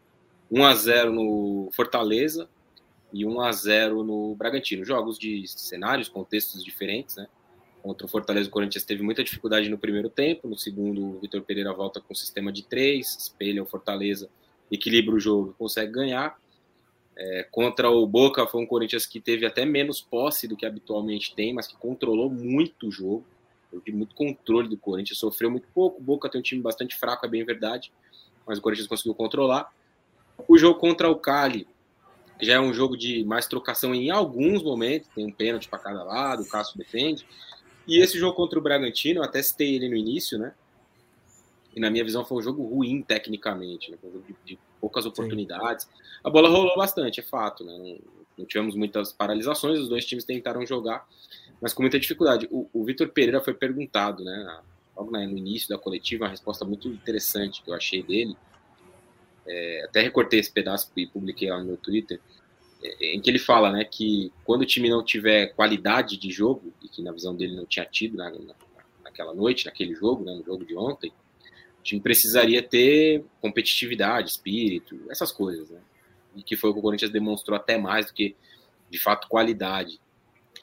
1 0.51 0.65
a 0.65 0.75
0 0.75 1.13
no 1.13 1.69
Fortaleza 1.73 2.49
e 3.17 3.25
1 3.25 3.41
a 3.41 3.53
0 3.53 4.05
no 4.05 4.35
Bragantino. 4.35 4.85
Jogos 4.85 5.19
de 5.19 5.47
cenários, 5.49 6.09
contextos 6.09 6.63
diferentes, 6.63 7.17
né? 7.17 7.27
Contra 7.83 8.05
o 8.05 8.09
Fortaleza, 8.09 8.49
o 8.49 8.53
Corinthians 8.53 8.85
teve 8.85 9.03
muita 9.03 9.23
dificuldade 9.23 9.69
no 9.69 9.79
primeiro 9.79 10.11
tempo. 10.11 10.49
No 10.49 10.59
segundo, 10.59 11.17
o 11.17 11.21
Vitor 11.21 11.41
Pereira 11.43 11.73
volta 11.73 12.01
com 12.01 12.13
o 12.13 12.17
sistema 12.17 12.53
de 12.53 12.65
três, 12.65 13.17
espelha 13.17 13.63
o 13.63 13.67
Fortaleza, 13.67 14.29
equilibra 14.71 15.15
o 15.15 15.21
jogo, 15.21 15.55
consegue 15.57 15.93
ganhar. 15.93 16.37
É, 17.17 17.47
contra 17.51 17.89
o 17.89 18.07
Boca, 18.07 18.47
foi 18.47 18.61
um 18.61 18.67
Corinthians 18.67 19.07
que 19.07 19.21
teve 19.21 19.47
até 19.47 19.65
menos 19.65 20.03
posse 20.03 20.47
do 20.47 20.57
que 20.57 20.67
habitualmente 20.67 21.35
tem, 21.35 21.55
mas 21.55 21.69
que 21.69 21.77
controlou 21.77 22.29
muito 22.29 22.89
o 22.89 22.91
jogo. 22.91 23.25
Teve 23.85 23.97
muito 23.97 24.15
controle 24.15 24.69
do 24.69 24.77
Corinthians, 24.77 25.19
sofreu 25.19 25.51
muito 25.51 25.69
pouco. 25.73 26.01
O 26.01 26.03
Boca 26.03 26.29
tem 26.29 26.41
um 26.41 26.43
time 26.43 26.61
bastante 26.61 26.97
fraco, 26.97 27.25
é 27.25 27.29
bem 27.29 27.45
verdade, 27.45 27.93
mas 28.47 28.59
o 28.59 28.63
Corinthians 28.63 28.89
conseguiu 28.89 29.15
controlar. 29.15 29.73
O 30.49 30.59
jogo 30.59 30.79
contra 30.79 31.09
o 31.09 31.17
Cali 31.17 31.67
já 32.41 32.55
é 32.55 32.61
um 32.61 32.73
jogo 32.73 32.97
de 32.97 33.25
mais 33.25 33.47
trocação 33.47 33.95
em 33.95 34.11
alguns 34.11 34.63
momentos, 34.63 35.09
tem 35.15 35.27
um 35.27 35.33
pênalti 35.33 35.69
para 35.69 35.79
cada 35.79 36.03
lado, 36.03 36.43
o 36.43 36.49
Cássio 36.49 36.77
defende, 36.77 37.27
e 37.87 37.99
esse 37.99 38.19
jogo 38.19 38.35
contra 38.35 38.59
o 38.59 38.63
Bragantino, 38.63 39.21
eu 39.21 39.25
até 39.25 39.41
citei 39.43 39.75
ele 39.75 39.89
no 39.89 39.97
início, 39.97 40.39
né? 40.39 40.53
E 41.75 41.81
na 41.81 41.91
minha 41.91 42.05
visão 42.05 42.25
foi 42.25 42.39
um 42.39 42.43
jogo 42.43 42.65
ruim 42.65 43.03
tecnicamente, 43.03 43.91
né? 43.91 43.99
um 44.03 44.11
jogo 44.11 44.25
de, 44.27 44.35
de 44.45 44.59
poucas 44.81 45.07
oportunidades. 45.07 45.85
Sim. 45.85 45.91
A 46.25 46.31
bola 46.31 46.49
rolou 46.49 46.75
bastante, 46.77 47.21
é 47.21 47.23
fato, 47.23 47.65
né? 47.65 47.77
Não, 47.79 47.99
não, 48.39 48.47
tivemos 48.47 48.75
muitas 48.75 49.13
paralisações, 49.13 49.79
os 49.79 49.89
dois 49.89 50.05
times 50.05 50.25
tentaram 50.25 50.67
jogar, 50.67 51.07
mas 51.61 51.73
com 51.73 51.83
muita 51.83 51.99
dificuldade. 52.01 52.49
O, 52.51 52.69
o 52.73 52.85
Vitor 52.85 53.09
Pereira 53.09 53.41
foi 53.41 53.55
perguntado, 53.55 54.25
né? 54.25 54.61
Logo 54.97 55.11
no 55.11 55.37
início 55.37 55.69
da 55.69 55.79
coletiva, 55.79 56.25
uma 56.25 56.31
resposta 56.31 56.65
muito 56.65 56.89
interessante 56.89 57.63
que 57.63 57.71
eu 57.71 57.75
achei 57.75 58.03
dele. 58.03 58.35
É, 59.49 59.85
até 59.85 60.03
recortei 60.03 60.41
esse 60.41 60.51
pedaço 60.51 60.91
e 60.97 61.07
publiquei 61.07 61.49
lá 61.51 61.59
no 61.59 61.67
meu 61.67 61.77
Twitter 61.77 62.21
em 63.01 63.21
que 63.21 63.31
ele 63.31 63.39
fala 63.39 63.71
né, 63.71 63.85
que 63.85 64.33
quando 64.45 64.63
o 64.63 64.67
time 64.67 64.89
não 64.89 65.03
tiver 65.03 65.47
qualidade 65.55 66.17
de 66.17 66.31
jogo, 66.31 66.73
e 66.83 66.89
que 66.89 67.03
na 67.03 67.13
visão 67.13 67.35
dele 67.35 67.57
não 67.57 67.67
tinha 67.67 67.85
tido 67.85 68.17
na, 68.17 68.31
na, 68.31 68.55
naquela 69.05 69.35
noite, 69.35 69.67
naquele 69.67 69.95
jogo, 69.95 70.25
né, 70.25 70.35
no 70.35 70.45
jogo 70.45 70.65
de 70.65 70.77
ontem, 70.77 71.13
o 71.81 71.83
time 71.83 72.01
precisaria 72.01 72.63
ter 72.63 73.25
competitividade, 73.41 74.31
espírito, 74.31 75.01
essas 75.11 75.33
coisas. 75.33 75.71
Né, 75.71 75.81
e 76.35 76.43
que 76.43 76.57
foi 76.57 76.71
o 76.71 76.73
que 76.73 76.79
o 76.79 76.83
Corinthians 76.83 77.11
demonstrou 77.11 77.57
até 77.57 77.79
mais 77.79 78.07
do 78.07 78.13
que, 78.13 78.37
de 78.91 78.99
fato, 78.99 79.29
qualidade. 79.29 79.99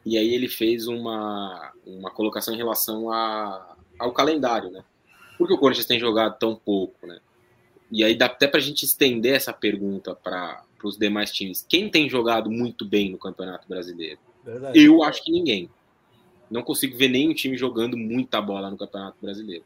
E 0.05 0.17
aí 0.17 0.33
ele 0.33 0.47
fez 0.47 0.87
uma, 0.87 1.71
uma 1.85 2.11
colocação 2.11 2.53
em 2.53 2.57
relação 2.57 3.11
a, 3.11 3.75
ao 3.97 4.11
calendário, 4.11 4.69
né? 4.69 4.83
Por 5.37 5.47
que 5.47 5.53
o 5.53 5.57
Corinthians 5.57 5.87
tem 5.87 5.99
jogado 5.99 6.37
tão 6.37 6.55
pouco, 6.55 7.07
né? 7.07 7.19
E 7.93 8.03
aí 8.03 8.15
dá 8.15 8.25
até 8.25 8.47
para 8.47 8.59
a 8.59 8.63
gente 8.63 8.85
estender 8.85 9.35
essa 9.35 9.53
pergunta 9.53 10.15
para 10.15 10.63
os 10.83 10.97
demais 10.97 11.31
times. 11.31 11.63
Quem 11.69 11.91
tem 11.91 12.09
jogado 12.09 12.49
muito 12.49 12.83
bem 12.83 13.11
no 13.11 13.19
Campeonato 13.19 13.69
Brasileiro? 13.69 14.19
Verdade. 14.43 14.83
Eu 14.83 15.03
acho 15.03 15.23
que 15.23 15.31
ninguém. 15.31 15.69
Não 16.49 16.63
consigo 16.63 16.97
ver 16.97 17.07
nenhum 17.07 17.35
time 17.35 17.55
jogando 17.55 17.95
muita 17.95 18.41
bola 18.41 18.71
no 18.71 18.77
Campeonato 18.77 19.17
Brasileiro. 19.21 19.63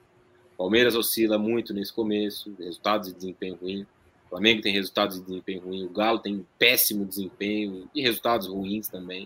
Palmeiras 0.58 0.94
oscila 0.94 1.38
muito 1.38 1.74
nesse 1.74 1.94
começo, 1.94 2.54
resultados 2.60 3.08
de 3.08 3.16
desempenho 3.16 3.56
ruim. 3.62 3.88
O 4.26 4.30
Flamengo 4.30 4.62
tem 4.62 4.74
resultados 4.74 5.18
de 5.18 5.26
desempenho 5.26 5.62
ruim. 5.62 5.86
O 5.86 5.90
Galo 5.90 6.20
tem 6.20 6.46
péssimo 6.60 7.06
desempenho 7.06 7.90
e 7.96 8.02
resultados 8.02 8.48
ruins 8.48 8.90
também. 8.90 9.26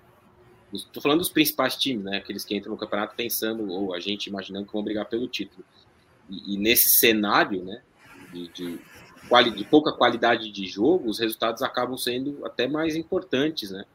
Estou 0.71 1.01
falando 1.01 1.19
dos 1.19 1.29
principais 1.29 1.75
times, 1.75 2.05
né? 2.05 2.17
Aqueles 2.17 2.45
que 2.45 2.55
entram 2.55 2.71
no 2.71 2.77
campeonato 2.77 3.15
pensando, 3.15 3.67
ou 3.67 3.95
a 3.95 3.99
gente 3.99 4.27
imaginando 4.27 4.67
que 4.67 4.73
vão 4.73 4.83
brigar 4.83 5.05
pelo 5.05 5.27
título. 5.27 5.65
E, 6.29 6.53
e 6.53 6.57
nesse 6.57 6.89
cenário, 6.89 7.63
né? 7.63 7.81
De, 8.31 8.47
de, 8.49 8.79
de 9.55 9.63
pouca 9.65 9.91
qualidade 9.91 10.51
de 10.51 10.65
jogo, 10.67 11.09
os 11.09 11.19
resultados 11.19 11.61
acabam 11.61 11.97
sendo 11.97 12.45
até 12.45 12.67
mais 12.67 12.95
importantes, 12.95 13.71
né? 13.71 13.85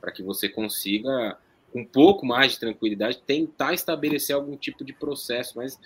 Para 0.00 0.12
que 0.12 0.22
você 0.22 0.48
consiga, 0.48 1.38
com 1.72 1.80
um 1.80 1.86
pouco 1.86 2.26
mais 2.26 2.52
de 2.52 2.60
tranquilidade, 2.60 3.22
tentar 3.26 3.72
estabelecer 3.72 4.34
algum 4.34 4.56
tipo 4.56 4.84
de 4.84 4.92
processo. 4.92 5.56
Mas 5.56 5.78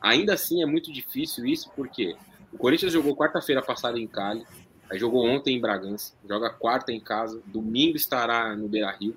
ainda 0.00 0.34
assim 0.34 0.62
é 0.62 0.66
muito 0.66 0.92
difícil 0.92 1.46
isso, 1.46 1.70
porque 1.74 2.14
o 2.52 2.58
Corinthians 2.58 2.92
jogou 2.92 3.16
quarta-feira 3.16 3.62
passada 3.62 3.98
em 3.98 4.06
Cali, 4.06 4.46
aí 4.90 4.98
jogou 4.98 5.26
ontem 5.26 5.56
em 5.56 5.60
Bragança, 5.60 6.14
joga 6.28 6.50
quarta 6.50 6.92
em 6.92 7.00
casa, 7.00 7.40
domingo 7.46 7.96
estará 7.96 8.54
no 8.54 8.68
Beira 8.68 8.90
Rio, 8.92 9.16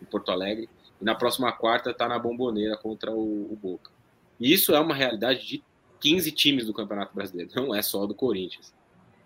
em 0.00 0.04
Porto 0.06 0.32
Alegre, 0.32 0.68
e 1.00 1.04
na 1.04 1.14
próxima 1.14 1.52
quarta 1.52 1.90
está 1.90 2.08
na 2.08 2.18
Bomboneira 2.18 2.76
contra 2.76 3.12
o, 3.12 3.52
o 3.52 3.58
Boca. 3.60 3.90
E 4.40 4.52
isso 4.52 4.74
é 4.74 4.80
uma 4.80 4.94
realidade 4.94 5.46
de 5.46 5.62
15 6.00 6.32
times 6.32 6.66
do 6.66 6.74
Campeonato 6.74 7.14
Brasileiro, 7.14 7.50
não 7.54 7.74
é 7.74 7.82
só 7.82 8.06
do 8.06 8.14
Corinthians 8.14 8.72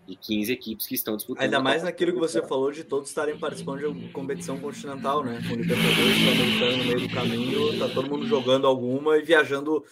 de 0.07 0.15
15 0.15 0.53
equipes 0.53 0.85
que 0.85 0.95
estão 0.95 1.15
disputando. 1.15 1.43
Ainda 1.43 1.59
mais 1.59 1.83
naquilo 1.83 2.13
que 2.13 2.19
você 2.19 2.41
falou 2.45 2.71
de 2.71 2.83
todos 2.83 3.09
estarem 3.09 3.37
participando 3.37 3.79
de 3.79 3.85
uma 3.85 4.11
competição 4.11 4.59
continental, 4.59 5.23
né? 5.23 5.41
Com 5.47 5.55
o 5.55 5.57
Libertadores 5.57 6.17
Sul-Americano 6.17 6.77
no 6.77 6.83
meio 6.83 6.99
do 7.01 7.13
caminho, 7.13 7.79
tá 7.79 7.89
todo 7.89 8.09
mundo 8.09 8.27
jogando 8.27 8.67
alguma 8.67 9.17
e 9.17 9.23
viajando 9.23 9.83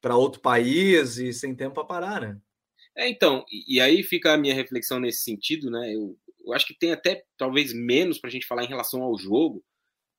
para 0.00 0.16
outro 0.16 0.40
país 0.40 1.18
e 1.18 1.32
sem 1.32 1.54
tempo 1.54 1.74
para 1.74 1.84
parar, 1.84 2.20
né? 2.20 2.38
É, 2.94 3.08
então, 3.08 3.44
e, 3.50 3.76
e, 3.76 3.80
aí 3.80 4.02
fica 4.02 4.32
a 4.32 4.38
minha 4.38 4.54
reflexão 4.54 5.00
nesse 5.00 5.22
sentido, 5.22 5.70
né? 5.70 5.94
Eu, 5.94 6.16
eu 6.46 6.52
acho 6.52 6.66
que 6.66 6.78
tem 6.78 6.92
até 6.92 7.24
talvez 7.36 7.72
menos 7.74 8.18
para 8.18 8.28
a 8.28 8.30
gente 8.30 8.46
falar 8.46 8.64
em 8.64 8.68
relação 8.68 9.02
ao 9.02 9.18
jogo. 9.18 9.62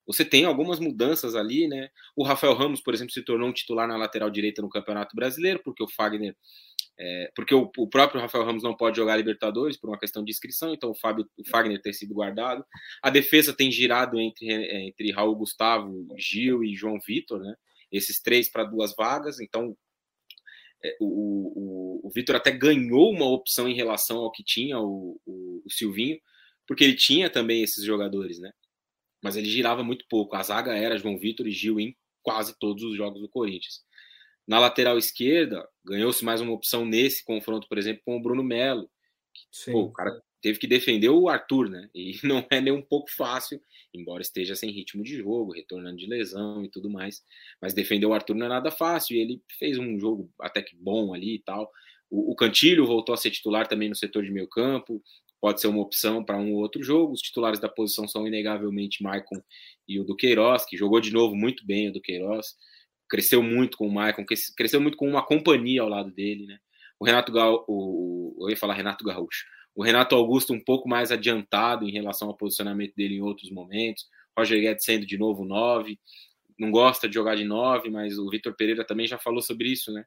Você 0.07 0.23
tem 0.23 0.45
algumas 0.45 0.79
mudanças 0.79 1.35
ali, 1.35 1.67
né? 1.67 1.89
O 2.15 2.23
Rafael 2.23 2.53
Ramos, 2.53 2.81
por 2.81 2.93
exemplo, 2.93 3.13
se 3.13 3.21
tornou 3.21 3.49
um 3.49 3.53
titular 3.53 3.87
na 3.87 3.97
lateral 3.97 4.29
direita 4.29 4.61
no 4.61 4.69
Campeonato 4.69 5.15
Brasileiro, 5.15 5.61
porque 5.63 5.83
o 5.83 5.89
Fagner 5.89 6.35
é, 6.99 7.31
porque 7.35 7.53
o, 7.53 7.71
o, 7.77 7.87
próprio 7.87 8.19
Rafael 8.19 8.43
Ramos 8.43 8.63
não 8.63 8.75
pode 8.75 8.97
jogar 8.97 9.15
Libertadores 9.17 9.77
por 9.77 9.87
uma 9.87 9.99
questão 9.99 10.23
de 10.23 10.31
inscrição, 10.31 10.73
então 10.73 10.89
o, 10.89 10.95
Fábio, 10.95 11.29
o 11.37 11.47
Fagner 11.47 11.79
tem 11.79 11.93
sido 11.93 12.13
guardado. 12.13 12.65
A 13.03 13.11
defesa 13.11 13.53
tem 13.53 13.71
girado 13.71 14.19
entre, 14.19 14.47
entre 14.87 15.11
Raul 15.11 15.35
Gustavo, 15.35 16.07
Gil 16.17 16.63
e 16.63 16.75
João 16.75 16.97
Vitor, 17.05 17.39
né? 17.39 17.53
Esses 17.91 18.19
três 18.19 18.49
para 18.49 18.63
duas 18.63 18.95
vagas. 18.95 19.39
Então 19.39 19.77
é, 20.83 20.97
o, 20.99 22.01
o, 22.05 22.07
o 22.07 22.09
Vitor 22.09 22.35
até 22.35 22.51
ganhou 22.51 23.11
uma 23.11 23.27
opção 23.27 23.67
em 23.67 23.75
relação 23.75 24.17
ao 24.17 24.31
que 24.31 24.43
tinha 24.43 24.79
o, 24.79 25.19
o, 25.25 25.61
o 25.65 25.71
Silvinho, 25.71 26.19
porque 26.67 26.83
ele 26.83 26.95
tinha 26.95 27.29
também 27.29 27.61
esses 27.61 27.83
jogadores, 27.83 28.39
né? 28.39 28.51
Mas 29.21 29.35
ele 29.35 29.49
girava 29.49 29.83
muito 29.83 30.05
pouco. 30.07 30.35
A 30.35 30.43
zaga 30.43 30.75
era 30.75 30.97
João 30.97 31.17
Vitor 31.17 31.47
e 31.47 31.51
Gil 31.51 31.79
em 31.79 31.95
quase 32.21 32.57
todos 32.59 32.83
os 32.83 32.95
jogos 32.95 33.21
do 33.21 33.29
Corinthians. 33.29 33.81
Na 34.47 34.59
lateral 34.59 34.97
esquerda, 34.97 35.67
ganhou-se 35.83 36.23
mais 36.23 36.39
uma 36.39 36.53
opção 36.53 36.85
nesse 36.85 37.23
confronto, 37.23 37.67
por 37.67 37.77
exemplo, 37.77 38.01
com 38.05 38.17
o 38.17 38.21
Bruno 38.21 38.43
Melo. 38.43 38.89
Que, 39.33 39.71
pô, 39.71 39.81
o 39.81 39.91
cara 39.91 40.21
teve 40.41 40.59
que 40.59 40.67
defender 40.67 41.09
o 41.09 41.27
Arthur, 41.27 41.69
né? 41.69 41.89
E 41.93 42.13
não 42.23 42.45
é 42.49 42.61
nem 42.61 42.73
um 42.73 42.81
pouco 42.81 43.11
fácil, 43.11 43.61
embora 43.93 44.21
esteja 44.21 44.55
sem 44.55 44.71
ritmo 44.71 45.03
de 45.03 45.17
jogo, 45.17 45.53
retornando 45.53 45.97
de 45.97 46.07
lesão 46.07 46.63
e 46.63 46.69
tudo 46.69 46.89
mais. 46.89 47.23
Mas 47.61 47.73
defender 47.73 48.05
o 48.05 48.13
Arthur 48.13 48.35
não 48.35 48.45
é 48.45 48.49
nada 48.49 48.71
fácil. 48.71 49.15
E 49.15 49.19
ele 49.19 49.41
fez 49.59 49.77
um 49.77 49.99
jogo 49.99 50.31
até 50.39 50.61
que 50.61 50.75
bom 50.75 51.13
ali 51.13 51.35
e 51.35 51.39
tal. 51.39 51.69
O, 52.09 52.31
o 52.31 52.35
Cantilho 52.35 52.85
voltou 52.85 53.13
a 53.13 53.17
ser 53.17 53.31
titular 53.31 53.67
também 53.67 53.89
no 53.89 53.95
setor 53.95 54.23
de 54.23 54.31
meio 54.31 54.47
campo. 54.47 55.03
Pode 55.39 55.61
ser 55.61 55.67
uma 55.67 55.81
opção 55.81 56.23
para 56.23 56.37
um 56.37 56.53
ou 56.53 56.61
outro 56.61 56.81
jogo. 56.83 57.13
Os 57.13 57.21
titulares 57.21 57.59
da 57.59 57.69
posição 57.69 58.07
são 58.07 58.27
inegavelmente 58.27 59.03
Maicon 59.03 59.41
e 59.87 59.99
o 59.99 60.03
Duqueiroz, 60.03 60.65
que 60.65 60.77
jogou 60.77 60.99
de 60.99 61.11
novo 61.11 61.35
muito 61.35 61.65
bem 61.65 61.89
o 61.89 61.93
Duqueiroz 61.93 62.55
cresceu 63.09 63.41
muito 63.41 63.77
com 63.77 63.87
o 63.87 63.93
Maicon, 63.93 64.25
cresceu 64.55 64.81
muito 64.81 64.97
com 64.97 65.07
uma 65.07 65.25
companhia 65.25 65.81
ao 65.81 65.89
lado 65.89 66.11
dele, 66.11 66.45
né? 66.45 66.59
O 66.99 67.05
Renato 67.05 67.31
Gal, 67.31 67.63
o, 67.67 68.35
eu 68.41 68.49
ia 68.49 68.57
falar 68.57 68.73
Renato 68.73 69.03
Gaúcho, 69.03 69.45
o 69.75 69.83
Renato 69.83 70.15
Augusto 70.15 70.53
um 70.53 70.59
pouco 70.59 70.89
mais 70.89 71.11
adiantado 71.11 71.87
em 71.87 71.91
relação 71.91 72.27
ao 72.27 72.35
posicionamento 72.35 72.93
dele 72.95 73.15
em 73.15 73.21
outros 73.21 73.51
momentos, 73.51 74.05
Roger 74.37 74.59
Guedes 74.59 74.83
sendo 74.83 75.05
de 75.05 75.17
novo 75.17 75.45
nove, 75.45 75.99
não 76.59 76.71
gosta 76.71 77.07
de 77.07 77.13
jogar 77.13 77.35
de 77.35 77.43
nove, 77.43 77.89
mas 77.89 78.17
o 78.17 78.29
Vitor 78.29 78.55
Pereira 78.55 78.85
também 78.85 79.07
já 79.07 79.17
falou 79.17 79.41
sobre 79.41 79.71
isso, 79.71 79.91
né? 79.91 80.03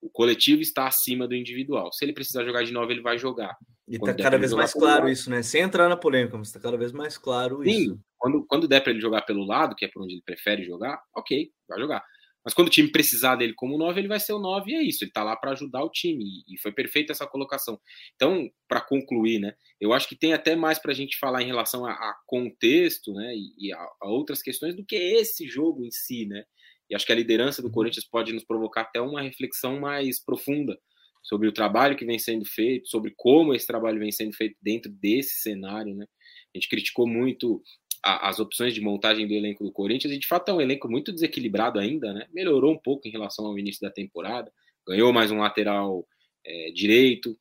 O 0.00 0.08
coletivo 0.08 0.62
está 0.62 0.86
acima 0.86 1.28
do 1.28 1.34
individual. 1.34 1.92
Se 1.92 2.04
ele 2.04 2.12
precisar 2.12 2.44
jogar 2.44 2.64
de 2.64 2.72
nove, 2.72 2.94
ele 2.94 3.02
vai 3.02 3.18
jogar. 3.18 3.56
E 3.86 3.96
está 3.96 4.14
cada 4.14 4.38
vez 4.38 4.52
mais 4.52 4.72
claro 4.72 5.02
lado. 5.02 5.12
isso, 5.12 5.28
né? 5.28 5.42
Sem 5.42 5.62
entrar 5.62 5.88
na 5.88 5.96
polêmica, 5.96 6.38
mas 6.38 6.48
está 6.48 6.60
cada 6.60 6.76
vez 6.76 6.92
mais 6.92 7.18
claro 7.18 7.62
Sim, 7.62 7.70
isso. 7.70 8.00
Quando, 8.16 8.46
quando 8.46 8.68
der 8.68 8.80
para 8.80 8.92
ele 8.92 9.00
jogar 9.00 9.22
pelo 9.22 9.44
lado, 9.44 9.74
que 9.74 9.84
é 9.84 9.88
por 9.88 10.02
onde 10.02 10.14
ele 10.14 10.22
prefere 10.24 10.64
jogar, 10.64 11.00
ok, 11.14 11.50
vai 11.68 11.78
jogar. 11.78 12.02
Mas 12.44 12.54
quando 12.54 12.68
o 12.68 12.70
time 12.70 12.90
precisar 12.90 13.36
dele 13.36 13.52
como 13.54 13.76
9, 13.76 14.00
ele 14.00 14.08
vai 14.08 14.18
ser 14.18 14.32
o 14.32 14.38
9 14.38 14.70
e 14.70 14.74
é 14.74 14.82
isso. 14.82 15.04
Ele 15.04 15.10
está 15.10 15.22
lá 15.22 15.36
para 15.36 15.52
ajudar 15.52 15.82
o 15.82 15.90
time. 15.90 16.42
E 16.48 16.58
foi 16.58 16.72
perfeita 16.72 17.12
essa 17.12 17.26
colocação. 17.26 17.78
Então, 18.14 18.48
para 18.66 18.80
concluir, 18.80 19.38
né? 19.38 19.54
Eu 19.80 19.92
acho 19.92 20.08
que 20.08 20.16
tem 20.16 20.32
até 20.32 20.56
mais 20.56 20.78
para 20.78 20.92
a 20.92 20.94
gente 20.94 21.18
falar 21.18 21.42
em 21.42 21.46
relação 21.46 21.84
a, 21.84 21.92
a 21.92 22.16
contexto, 22.26 23.12
né? 23.12 23.34
E, 23.34 23.68
e 23.68 23.72
a, 23.72 23.78
a, 23.78 24.08
outras 24.08 24.42
questões 24.42 24.74
do 24.74 24.84
que 24.84 24.96
esse 24.96 25.46
jogo 25.46 25.84
em 25.84 25.90
si, 25.90 26.26
né? 26.26 26.44
E 26.90 26.94
acho 26.94 27.06
que 27.06 27.12
a 27.12 27.16
liderança 27.16 27.62
do 27.62 27.68
uhum. 27.68 27.74
Corinthians 27.74 28.04
pode 28.04 28.32
nos 28.32 28.44
provocar 28.44 28.82
até 28.82 29.00
uma 29.00 29.22
reflexão 29.22 29.78
mais 29.78 30.22
profunda 30.22 30.76
sobre 31.22 31.46
o 31.46 31.52
trabalho 31.52 31.96
que 31.96 32.04
vem 32.04 32.18
sendo 32.18 32.44
feito, 32.44 32.88
sobre 32.88 33.12
como 33.16 33.54
esse 33.54 33.66
trabalho 33.66 33.98
vem 33.98 34.10
sendo 34.10 34.34
feito 34.34 34.56
dentro 34.60 34.90
desse 34.90 35.40
cenário, 35.42 35.94
né? 35.94 36.06
A 36.54 36.58
gente 36.58 36.68
criticou 36.68 37.06
muito 37.06 37.62
a, 38.02 38.28
as 38.28 38.40
opções 38.40 38.74
de 38.74 38.80
montagem 38.80 39.28
do 39.28 39.34
elenco 39.34 39.62
do 39.62 39.72
Corinthians, 39.72 40.12
e 40.12 40.18
de 40.18 40.26
fato 40.26 40.50
é 40.50 40.54
um 40.54 40.60
elenco 40.60 40.90
muito 40.90 41.12
desequilibrado 41.12 41.78
ainda, 41.78 42.12
né? 42.12 42.26
Melhorou 42.32 42.72
um 42.72 42.78
pouco 42.78 43.06
em 43.06 43.10
relação 43.10 43.46
ao 43.46 43.58
início 43.58 43.80
da 43.82 43.90
temporada, 43.90 44.50
ganhou 44.86 45.12
mais 45.12 45.30
um 45.30 45.38
lateral 45.38 46.06
é, 46.44 46.70
direito, 46.72 47.38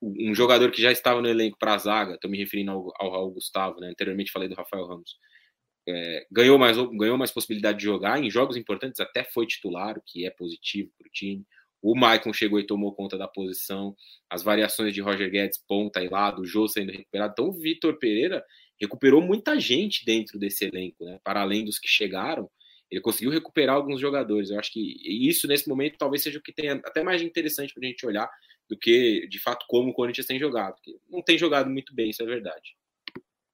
um 0.00 0.34
jogador 0.34 0.70
que 0.70 0.82
já 0.82 0.90
estava 0.90 1.20
no 1.20 1.28
elenco 1.28 1.56
para 1.58 1.74
a 1.74 1.78
zaga, 1.78 2.14
estou 2.14 2.30
me 2.30 2.38
referindo 2.38 2.72
ao, 2.72 2.92
ao 2.98 3.10
Raul 3.10 3.32
Gustavo, 3.32 3.78
né? 3.80 3.88
Anteriormente 3.88 4.32
falei 4.32 4.48
do 4.48 4.54
Rafael 4.54 4.86
Ramos. 4.86 5.16
É, 5.86 6.26
ganhou, 6.30 6.58
mais, 6.58 6.76
ganhou 6.76 7.18
mais 7.18 7.30
possibilidade 7.30 7.78
de 7.78 7.84
jogar 7.84 8.22
em 8.22 8.30
jogos 8.30 8.56
importantes, 8.56 9.00
até 9.00 9.24
foi 9.24 9.46
titular, 9.46 9.98
o 9.98 10.02
que 10.04 10.24
é 10.24 10.30
positivo 10.30 10.90
para 10.96 11.08
o 11.08 11.10
time. 11.10 11.44
O 11.82 11.96
Maicon 11.96 12.32
chegou 12.32 12.60
e 12.60 12.66
tomou 12.66 12.94
conta 12.94 13.18
da 13.18 13.26
posição, 13.26 13.96
as 14.30 14.42
variações 14.42 14.94
de 14.94 15.00
Roger 15.00 15.28
Guedes, 15.28 15.58
ponta 15.66 16.00
e 16.00 16.08
lado, 16.08 16.42
o 16.42 16.46
Jô 16.46 16.68
sendo 16.68 16.92
recuperado. 16.92 17.32
Então, 17.32 17.48
o 17.48 17.52
Vitor 17.52 17.98
Pereira 17.98 18.44
recuperou 18.80 19.20
muita 19.20 19.58
gente 19.58 20.04
dentro 20.04 20.38
desse 20.38 20.64
elenco, 20.64 21.04
né? 21.04 21.18
Para 21.24 21.40
além 21.40 21.64
dos 21.64 21.78
que 21.80 21.88
chegaram, 21.88 22.48
ele 22.88 23.00
conseguiu 23.00 23.30
recuperar 23.30 23.74
alguns 23.74 24.00
jogadores. 24.00 24.50
Eu 24.50 24.60
acho 24.60 24.72
que 24.72 24.96
isso, 25.28 25.48
nesse 25.48 25.68
momento, 25.68 25.96
talvez 25.98 26.22
seja 26.22 26.38
o 26.38 26.42
que 26.42 26.52
tem 26.52 26.68
até 26.68 27.02
mais 27.02 27.22
interessante 27.22 27.72
para 27.72 27.84
a 27.84 27.88
gente 27.88 28.06
olhar 28.06 28.30
do 28.68 28.76
que, 28.76 29.26
de 29.28 29.40
fato, 29.40 29.64
como 29.68 29.90
o 29.90 29.94
Corinthians 29.94 30.26
tem 30.26 30.38
jogado. 30.38 30.74
Porque 30.74 30.98
não 31.08 31.22
tem 31.22 31.38
jogado 31.38 31.70
muito 31.70 31.94
bem, 31.94 32.10
isso 32.10 32.22
é 32.22 32.26
verdade. 32.26 32.76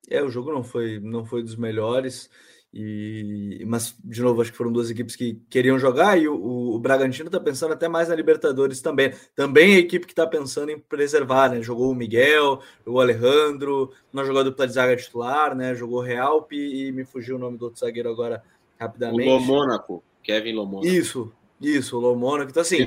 É, 0.09 0.23
o 0.23 0.31
jogo 0.31 0.53
não 0.53 0.65
foi, 0.65 0.99
não 1.01 1.25
foi 1.25 1.43
dos 1.43 1.57
melhores. 1.57 2.31
E, 2.73 3.65
mas, 3.67 3.97
de 4.05 4.21
novo, 4.21 4.43
acho 4.43 4.51
que 4.53 4.57
foram 4.57 4.73
duas 4.73 4.91
equipes 4.91 5.17
que 5.17 5.41
queriam 5.49 5.79
jogar 5.79 6.19
e 6.19 6.29
o, 6.29 6.75
o 6.75 6.79
Bragantino 6.79 7.29
está 7.29 7.41
pensando 7.41 7.73
até 7.73 7.89
mais 7.89 8.09
na 8.09 8.15
Libertadores 8.15 8.83
também. 8.83 9.13
Também 9.35 9.77
a 9.77 9.79
equipe 9.79 10.07
que 10.07 10.13
está 10.13 10.27
pensando 10.27 10.71
em 10.71 10.79
preservar, 10.79 11.51
né? 11.51 11.63
Jogou 11.63 11.91
o 11.91 11.95
Miguel, 11.95 12.61
jogou 12.85 13.01
o 13.01 13.03
Alejandro, 13.03 13.91
não 14.13 14.25
jogou 14.25 14.41
a 14.41 14.45
dupla 14.45 14.67
de 14.67 14.75
zaga 14.75 14.97
titular, 14.97 15.55
né? 15.55 15.75
Jogou 15.75 15.99
o 15.99 16.03
Realpe 16.03 16.57
e 16.57 16.93
me 16.93 17.05
fugiu 17.05 17.37
o 17.37 17.39
nome 17.39 17.57
do 17.57 17.65
outro 17.65 17.81
zagueiro 17.81 18.11
agora 18.11 18.43
rapidamente. 18.79 19.29
O 19.29 19.33
Lomônaco, 19.33 20.05
Kevin 20.23 20.53
Lomônaco. 20.53 20.87
Isso, 20.87 21.33
isso, 21.59 21.97
o 21.97 22.01
Lomônaco. 22.01 22.51
Então, 22.51 22.61
assim, 22.61 22.87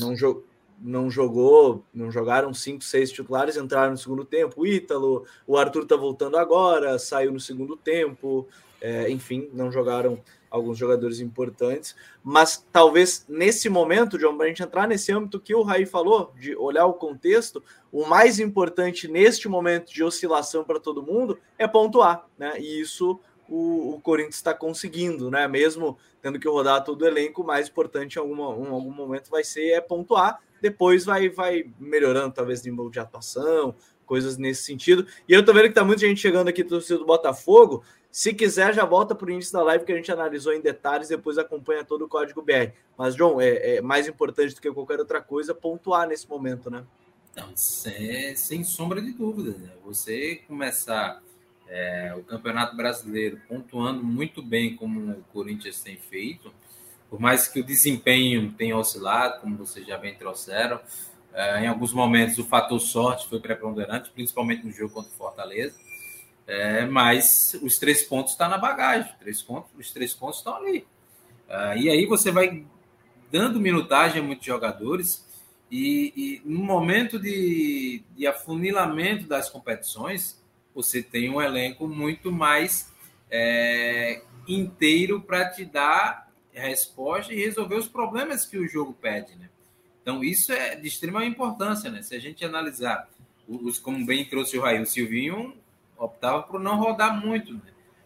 não, 0.00 0.16
jo 0.16 0.42
não 0.80 1.10
jogou, 1.10 1.84
não 1.92 2.10
jogaram 2.10 2.52
cinco, 2.54 2.84
seis 2.84 3.10
titulares, 3.10 3.56
entraram 3.56 3.92
no 3.92 3.98
segundo 3.98 4.24
tempo. 4.24 4.62
O 4.62 4.66
Ítalo, 4.66 5.24
o 5.46 5.56
Arthur 5.56 5.84
tá 5.84 5.96
voltando 5.96 6.36
agora, 6.36 6.98
saiu 6.98 7.32
no 7.32 7.40
segundo 7.40 7.76
tempo. 7.76 8.46
É, 8.80 9.10
enfim, 9.10 9.48
não 9.52 9.72
jogaram 9.72 10.22
alguns 10.50 10.78
jogadores 10.78 11.20
importantes, 11.20 11.94
mas 12.22 12.64
talvez 12.72 13.24
nesse 13.28 13.68
momento, 13.68 14.18
John, 14.18 14.36
para 14.36 14.46
a 14.46 14.48
gente 14.48 14.62
entrar 14.62 14.88
nesse 14.88 15.12
âmbito 15.12 15.40
que 15.40 15.54
o 15.54 15.62
Raí 15.62 15.84
falou, 15.84 16.32
de 16.38 16.56
olhar 16.56 16.86
o 16.86 16.94
contexto, 16.94 17.62
o 17.92 18.06
mais 18.06 18.40
importante 18.40 19.08
neste 19.08 19.48
momento 19.48 19.92
de 19.92 20.02
oscilação 20.02 20.64
para 20.64 20.80
todo 20.80 21.02
mundo 21.02 21.38
é 21.58 21.66
pontuar, 21.66 22.26
né? 22.38 22.54
E 22.58 22.80
isso 22.80 23.20
o, 23.48 23.94
o 23.94 24.00
Corinthians 24.00 24.36
está 24.36 24.52
conseguindo, 24.52 25.30
né? 25.30 25.48
Mesmo 25.48 25.98
tendo 26.20 26.38
que 26.38 26.48
rodar 26.48 26.84
todo 26.84 27.02
o 27.02 27.06
elenco, 27.06 27.42
o 27.42 27.46
mais 27.46 27.68
importante 27.68 28.16
em, 28.16 28.18
alguma, 28.18 28.44
em 28.44 28.70
algum 28.70 28.92
momento 28.92 29.30
vai 29.30 29.44
ser 29.44 29.70
é 29.70 29.80
pontuar, 29.80 30.40
depois 30.60 31.04
vai, 31.04 31.28
vai 31.28 31.64
melhorando, 31.78 32.34
talvez, 32.34 32.62
nível 32.62 32.90
de 32.90 32.98
atuação, 32.98 33.74
coisas 34.04 34.36
nesse 34.36 34.62
sentido. 34.62 35.06
E 35.28 35.32
eu 35.32 35.44
tô 35.44 35.52
vendo 35.52 35.68
que 35.68 35.74
tá 35.74 35.84
muita 35.84 36.06
gente 36.06 36.20
chegando 36.20 36.48
aqui 36.48 36.62
do 36.62 36.80
do 36.80 37.06
Botafogo. 37.06 37.84
Se 38.10 38.32
quiser, 38.32 38.74
já 38.74 38.84
volta 38.84 39.14
para 39.14 39.26
o 39.26 39.30
início 39.30 39.52
da 39.52 39.62
live 39.62 39.84
que 39.84 39.92
a 39.92 39.96
gente 39.96 40.10
analisou 40.10 40.52
em 40.52 40.60
detalhes, 40.60 41.08
depois 41.08 41.38
acompanha 41.38 41.84
todo 41.84 42.06
o 42.06 42.08
código 42.08 42.42
BR. 42.42 42.72
Mas, 42.96 43.14
John, 43.14 43.40
é, 43.40 43.76
é 43.76 43.80
mais 43.82 44.08
importante 44.08 44.54
do 44.54 44.60
que 44.60 44.72
qualquer 44.72 44.98
outra 44.98 45.20
coisa 45.20 45.54
pontuar 45.54 46.08
nesse 46.08 46.28
momento, 46.28 46.70
né? 46.70 46.84
Então, 47.30 47.48
sem, 47.54 48.34
sem 48.34 48.64
sombra 48.64 49.00
de 49.00 49.12
dúvida. 49.12 49.56
Né? 49.58 49.70
Você 49.84 50.36
começar 50.48 51.22
é, 51.68 52.14
o 52.16 52.22
Campeonato 52.22 52.76
Brasileiro 52.76 53.40
pontuando 53.48 54.02
muito 54.02 54.42
bem, 54.42 54.76
como 54.76 55.12
o 55.12 55.24
Corinthians 55.32 55.80
tem 55.80 55.96
feito, 55.96 56.52
por 57.10 57.20
mais 57.20 57.48
que 57.48 57.60
o 57.60 57.64
desempenho 57.64 58.52
tenha 58.52 58.76
oscilado, 58.76 59.40
como 59.40 59.56
vocês 59.56 59.86
já 59.86 59.96
bem 59.96 60.14
trouxeram, 60.14 60.80
é, 61.32 61.64
em 61.64 61.66
alguns 61.66 61.92
momentos 61.92 62.38
o 62.38 62.44
fator 62.44 62.80
sorte 62.80 63.28
foi 63.28 63.40
preponderante, 63.40 64.10
principalmente 64.10 64.64
no 64.64 64.72
jogo 64.72 64.94
contra 64.94 65.10
o 65.10 65.14
Fortaleza 65.14 65.88
é, 66.48 66.86
mas 66.86 67.54
os 67.62 67.78
três 67.78 68.02
pontos 68.02 68.32
estão 68.32 68.48
tá 68.48 68.56
na 68.56 68.58
bagagem, 68.58 69.12
três 69.20 69.42
pontos, 69.42 69.70
os 69.78 69.92
três 69.92 70.14
pontos 70.14 70.38
estão 70.38 70.56
ali. 70.56 70.86
Ah, 71.46 71.76
e 71.76 71.90
aí 71.90 72.06
você 72.06 72.30
vai 72.30 72.64
dando 73.30 73.60
minutagem 73.60 74.22
a 74.22 74.24
muitos 74.24 74.46
jogadores, 74.46 75.28
e, 75.70 76.14
e 76.16 76.48
no 76.48 76.64
momento 76.64 77.18
de, 77.18 78.02
de 78.16 78.26
afunilamento 78.26 79.26
das 79.26 79.50
competições, 79.50 80.42
você 80.74 81.02
tem 81.02 81.28
um 81.30 81.40
elenco 81.40 81.86
muito 81.86 82.30
mais 82.30 82.92
é, 83.30 84.22
inteiro 84.46 85.20
para 85.20 85.48
te 85.50 85.64
dar 85.64 86.28
resposta 86.52 87.32
e 87.32 87.36
resolver 87.36 87.76
os 87.76 87.88
problemas 87.88 88.44
que 88.44 88.58
o 88.58 88.66
jogo 88.66 88.92
pede. 88.92 89.34
Né? 89.36 89.48
Então, 90.02 90.22
isso 90.22 90.52
é 90.52 90.74
de 90.74 90.88
extrema 90.88 91.24
importância. 91.24 91.90
Né? 91.90 92.02
Se 92.02 92.14
a 92.14 92.18
gente 92.18 92.44
analisar, 92.44 93.08
os, 93.46 93.78
como 93.78 94.04
bem 94.04 94.24
trouxe 94.24 94.58
o 94.58 94.62
Raio 94.62 94.86
Silvinho, 94.86 95.54
optava 95.96 96.42
por 96.42 96.60
não 96.60 96.76
rodar 96.76 97.18
muito. 97.24 97.54
Né? 97.54 97.60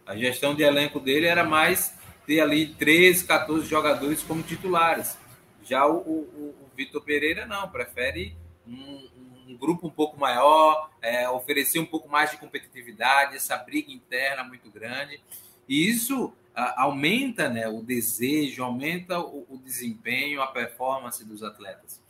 A 0.05 0.15
gestão 0.15 0.53
de 0.53 0.63
elenco 0.63 0.99
dele 0.99 1.25
era 1.25 1.43
mais 1.43 1.93
ter 2.25 2.39
ali 2.39 2.67
13, 2.67 3.25
14 3.25 3.67
jogadores 3.67 4.21
como 4.21 4.43
titulares. 4.43 5.17
Já 5.63 5.85
o, 5.85 5.97
o, 5.97 6.55
o 6.61 6.69
Vitor 6.75 7.01
Pereira 7.01 7.45
não, 7.45 7.69
prefere 7.69 8.35
um, 8.67 9.09
um, 9.47 9.55
grupo 9.57 9.87
um 9.87 9.89
pouco 9.89 10.19
maior, 10.19 10.89
é, 11.01 11.29
oferecer 11.29 11.79
um 11.79 11.85
pouco 11.85 12.09
mais 12.09 12.31
de 12.31 12.37
competitividade, 12.37 13.35
essa 13.35 13.57
briga 13.57 13.91
interna 13.91 14.43
muito 14.43 14.69
grande. 14.69 15.21
E 15.67 15.89
isso 15.89 16.33
a, 16.55 16.83
aumenta 16.83 17.49
né, 17.49 17.67
o 17.67 17.81
desejo, 17.81 18.63
aumenta 18.63 19.19
o, 19.19 19.45
o, 19.49 19.57
desempenho, 19.57 20.41
a 20.41 20.47
performance 20.47 21.23
dos 21.25 21.43
atletas. 21.43 22.01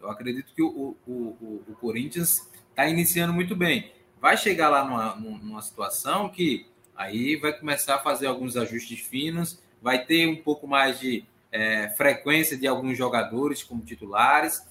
Eu 0.00 0.10
acredito 0.10 0.52
que 0.54 0.62
o, 0.62 0.96
o, 1.06 1.62
o 1.68 1.76
Corinthians 1.80 2.48
está 2.70 2.88
iniciando 2.88 3.32
muito 3.32 3.54
bem 3.54 3.92
vai 4.22 4.36
chegar 4.36 4.68
lá 4.68 4.84
numa, 4.84 5.16
numa 5.16 5.60
situação 5.60 6.28
que 6.28 6.64
aí 6.94 7.34
vai 7.34 7.52
começar 7.52 7.96
a 7.96 7.98
fazer 7.98 8.28
alguns 8.28 8.56
ajustes 8.56 9.00
finos, 9.00 9.60
vai 9.82 10.04
ter 10.04 10.28
um 10.28 10.36
pouco 10.36 10.68
mais 10.68 11.00
de 11.00 11.24
é, 11.50 11.88
frequência 11.96 12.56
de 12.56 12.68
alguns 12.68 12.96
jogadores 12.96 13.64
como 13.64 13.84
titulares, 13.84 14.62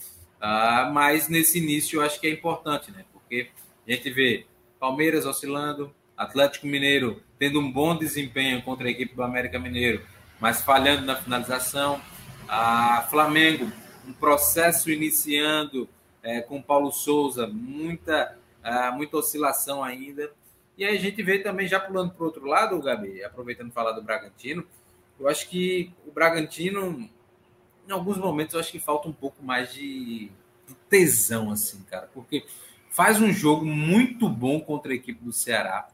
uh, 0.42 0.92
mas 0.92 1.30
nesse 1.30 1.60
início 1.60 2.00
eu 2.00 2.06
acho 2.06 2.20
que 2.20 2.28
é 2.28 2.32
importante, 2.32 2.92
né? 2.92 3.06
Porque 3.14 3.50
a 3.88 3.92
gente 3.92 4.10
vê 4.10 4.46
Palmeiras 4.80 5.26
oscilando, 5.26 5.94
Atlético 6.18 6.68
Mineiro 6.68 7.22
tendo 7.40 7.60
um 7.60 7.72
bom 7.72 7.98
desempenho 7.98 8.62
contra 8.62 8.88
a 8.88 8.92
equipe 8.92 9.16
do 9.16 9.24
América 9.24 9.58
Mineiro, 9.58 10.06
mas 10.40 10.62
falhando 10.62 11.06
na 11.06 11.16
finalização, 11.16 12.02
a 12.48 13.08
Flamengo 13.10 13.72
um 14.08 14.14
processo 14.14 14.92
iniciando 14.92 15.88
é, 16.22 16.42
com 16.42 16.62
Paulo 16.62 16.92
Souza, 16.92 17.48
muita 17.48 18.38
ah, 18.64 18.92
muita 18.92 19.18
oscilação 19.18 19.84
ainda. 19.84 20.32
E 20.78 20.86
aí 20.86 20.96
a 20.96 21.00
gente 21.00 21.22
vê 21.22 21.40
também, 21.40 21.68
já 21.68 21.80
pulando 21.80 22.12
para 22.12 22.24
o 22.24 22.26
outro 22.26 22.46
lado, 22.46 22.80
Gabi, 22.82 23.24
aproveitando 23.24 23.72
falar 23.72 23.92
do 23.92 24.02
Bragantino, 24.02 24.66
eu 25.20 25.28
acho 25.28 25.48
que 25.50 25.92
o 26.06 26.12
Bragantino, 26.12 27.10
em 27.92 27.94
alguns 27.94 28.18
momentos, 28.18 28.54
eu 28.54 28.60
acho 28.60 28.72
que 28.72 28.80
falta 28.80 29.08
um 29.08 29.14
pouco 29.14 29.44
mais 29.44 29.74
de, 29.74 30.32
de 30.68 30.76
tesão, 30.90 31.52
assim, 31.52 31.84
cara, 31.90 32.10
porque 32.14 32.46
faz 32.90 33.22
um 33.22 33.32
jogo 33.32 33.66
muito 33.66 34.28
bom 34.30 34.60
contra 34.60 34.92
a 34.92 34.96
equipe 34.96 35.24
do 35.24 35.34
Ceará. 35.34 35.90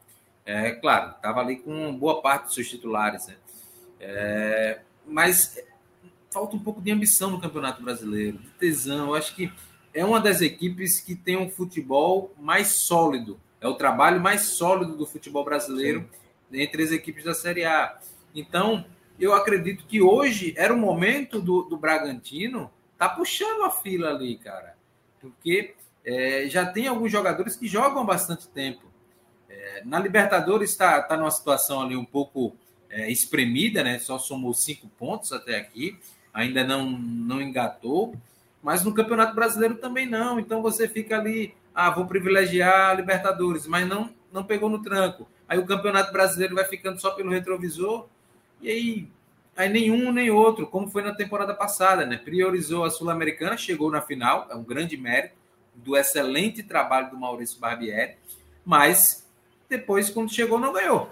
É 0.46 0.70
claro, 0.70 1.10
estava 1.10 1.40
ali 1.40 1.56
com 1.56 1.94
boa 1.94 2.22
parte 2.22 2.44
dos 2.44 2.54
seus 2.54 2.70
titulares, 2.70 3.26
né? 3.26 3.36
É, 4.00 4.80
mas 5.06 5.58
falta 6.30 6.56
um 6.56 6.58
pouco 6.58 6.80
de 6.80 6.90
ambição 6.90 7.30
no 7.30 7.40
Campeonato 7.40 7.82
Brasileiro, 7.82 8.38
de 8.38 8.48
tesão. 8.50 9.08
Eu 9.08 9.14
acho 9.14 9.34
que 9.34 9.52
é 9.92 10.04
uma 10.04 10.20
das 10.20 10.40
equipes 10.40 11.00
que 11.00 11.14
tem 11.14 11.36
um 11.36 11.50
futebol 11.50 12.32
mais 12.38 12.68
sólido. 12.68 13.38
É 13.60 13.66
o 13.66 13.74
trabalho 13.74 14.20
mais 14.20 14.42
sólido 14.42 14.96
do 14.96 15.04
futebol 15.04 15.44
brasileiro 15.44 16.08
Sim. 16.50 16.60
entre 16.60 16.82
as 16.82 16.92
equipes 16.92 17.24
da 17.24 17.34
Série 17.34 17.64
A. 17.64 17.98
Então, 18.34 18.86
eu 19.24 19.34
acredito 19.34 19.84
que 19.86 20.00
hoje 20.00 20.54
era 20.56 20.72
o 20.72 20.78
momento 20.78 21.40
do, 21.40 21.62
do 21.62 21.76
Bragantino 21.76 22.70
tá 22.96 23.08
puxando 23.08 23.64
a 23.64 23.70
fila 23.70 24.10
ali, 24.10 24.36
cara. 24.36 24.76
Porque 25.20 25.74
é, 26.04 26.46
já 26.48 26.66
tem 26.66 26.88
alguns 26.88 27.12
jogadores 27.12 27.56
que 27.56 27.66
jogam 27.66 28.04
bastante 28.04 28.48
tempo. 28.48 28.82
É, 29.48 29.82
na 29.84 29.98
Libertadores 29.98 30.70
está 30.70 31.02
tá 31.02 31.16
numa 31.16 31.30
situação 31.30 31.82
ali 31.82 31.96
um 31.96 32.04
pouco 32.04 32.56
é, 32.90 33.10
espremida, 33.10 33.82
né? 33.82 33.98
Só 33.98 34.18
somou 34.18 34.54
cinco 34.54 34.88
pontos 34.88 35.32
até 35.32 35.56
aqui, 35.56 35.98
ainda 36.32 36.64
não, 36.64 36.88
não 36.90 37.40
engatou. 37.40 38.14
Mas 38.62 38.82
no 38.84 38.92
Campeonato 38.94 39.34
Brasileiro 39.34 39.76
também 39.76 40.06
não. 40.06 40.38
Então 40.40 40.62
você 40.62 40.88
fica 40.88 41.18
ali, 41.18 41.54
ah, 41.74 41.90
vou 41.90 42.06
privilegiar 42.06 42.90
a 42.90 42.94
Libertadores, 42.94 43.66
mas 43.66 43.86
não, 43.86 44.10
não 44.32 44.44
pegou 44.44 44.68
no 44.68 44.82
tranco. 44.82 45.28
Aí 45.48 45.58
o 45.58 45.66
Campeonato 45.66 46.12
Brasileiro 46.12 46.54
vai 46.54 46.64
ficando 46.64 47.00
só 47.00 47.10
pelo 47.10 47.30
retrovisor. 47.30 48.08
E 48.60 48.70
aí, 48.70 49.08
aí 49.56 49.68
nenhum 49.68 50.12
nem 50.12 50.30
outro, 50.30 50.66
como 50.66 50.88
foi 50.88 51.02
na 51.02 51.14
temporada 51.14 51.54
passada, 51.54 52.04
né? 52.04 52.16
Priorizou 52.16 52.84
a 52.84 52.90
Sul-Americana, 52.90 53.56
chegou 53.56 53.90
na 53.90 54.00
final, 54.00 54.46
é 54.50 54.54
um 54.54 54.64
grande 54.64 54.96
mérito 54.96 55.34
do 55.74 55.96
excelente 55.96 56.62
trabalho 56.62 57.10
do 57.10 57.16
Maurício 57.16 57.60
Barbieri, 57.60 58.16
mas 58.64 59.26
depois, 59.68 60.10
quando 60.10 60.32
chegou, 60.32 60.58
não 60.58 60.72
ganhou. 60.72 61.10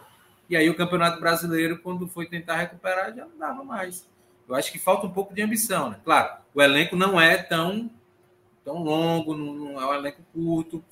E 0.49 0.57
aí 0.57 0.69
o 0.71 0.77
Campeonato 0.77 1.21
Brasileiro, 1.21 1.79
quando 1.79 2.07
foi 2.07 2.27
tentar 2.27 2.57
recuperar, 2.57 3.15
já 3.15 3.25
não 3.27 3.37
dava 3.37 3.65
mais. 3.65 4.09
Eu 4.49 4.55
acho 4.55 4.71
que 4.71 4.79
falta 4.79 5.07
um 5.07 5.13
pouco 5.13 5.35
de 5.35 5.43
ambição, 5.43 5.91
né? 5.91 6.01
Claro, 6.05 6.41
o 6.55 6.63
elenco 6.63 6.95
não 6.95 7.21
é 7.21 7.37
tão, 7.37 7.91
tão 8.65 8.83
longo, 8.83 9.37
não 9.37 9.81
é 9.81 9.87
um 9.87 9.95
elenco 9.95 10.23
curto, 10.33 10.85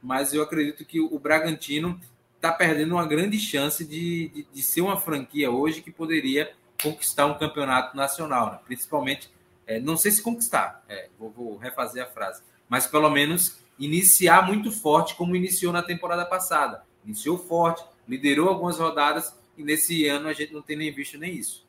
mas 0.00 0.32
eu 0.32 0.42
acredito 0.42 0.84
que 0.84 1.00
o 1.00 1.18
Bragantino 1.18 2.00
está 2.42 2.50
perdendo 2.50 2.96
uma 2.96 3.06
grande 3.06 3.38
chance 3.38 3.84
de, 3.84 4.28
de, 4.30 4.46
de, 4.52 4.62
ser 4.64 4.80
uma 4.80 4.96
franquia 4.96 5.48
hoje 5.48 5.80
que 5.80 5.92
poderia 5.92 6.52
conquistar 6.82 7.26
um 7.26 7.38
campeonato 7.38 7.96
nacional, 7.96 8.50
né? 8.50 8.58
principalmente, 8.66 9.30
é, 9.64 9.78
não 9.78 9.96
sei 9.96 10.10
se 10.10 10.20
conquistar, 10.20 10.84
é, 10.88 11.08
vou, 11.16 11.30
vou 11.30 11.56
refazer 11.56 12.02
a 12.02 12.06
frase, 12.06 12.42
mas 12.68 12.84
pelo 12.84 13.08
menos 13.08 13.60
iniciar 13.78 14.44
muito 14.44 14.72
forte 14.72 15.14
como 15.14 15.36
iniciou 15.36 15.72
na 15.72 15.82
temporada 15.82 16.26
passada. 16.26 16.82
Iniciou 17.04 17.38
forte, 17.38 17.84
liderou 18.08 18.48
algumas 18.48 18.76
rodadas 18.78 19.32
e 19.56 19.62
nesse 19.62 20.08
ano 20.08 20.28
a 20.28 20.32
gente 20.32 20.52
não 20.52 20.62
tem 20.62 20.76
nem 20.76 20.92
visto 20.92 21.16
nem 21.16 21.32
isso. 21.32 21.64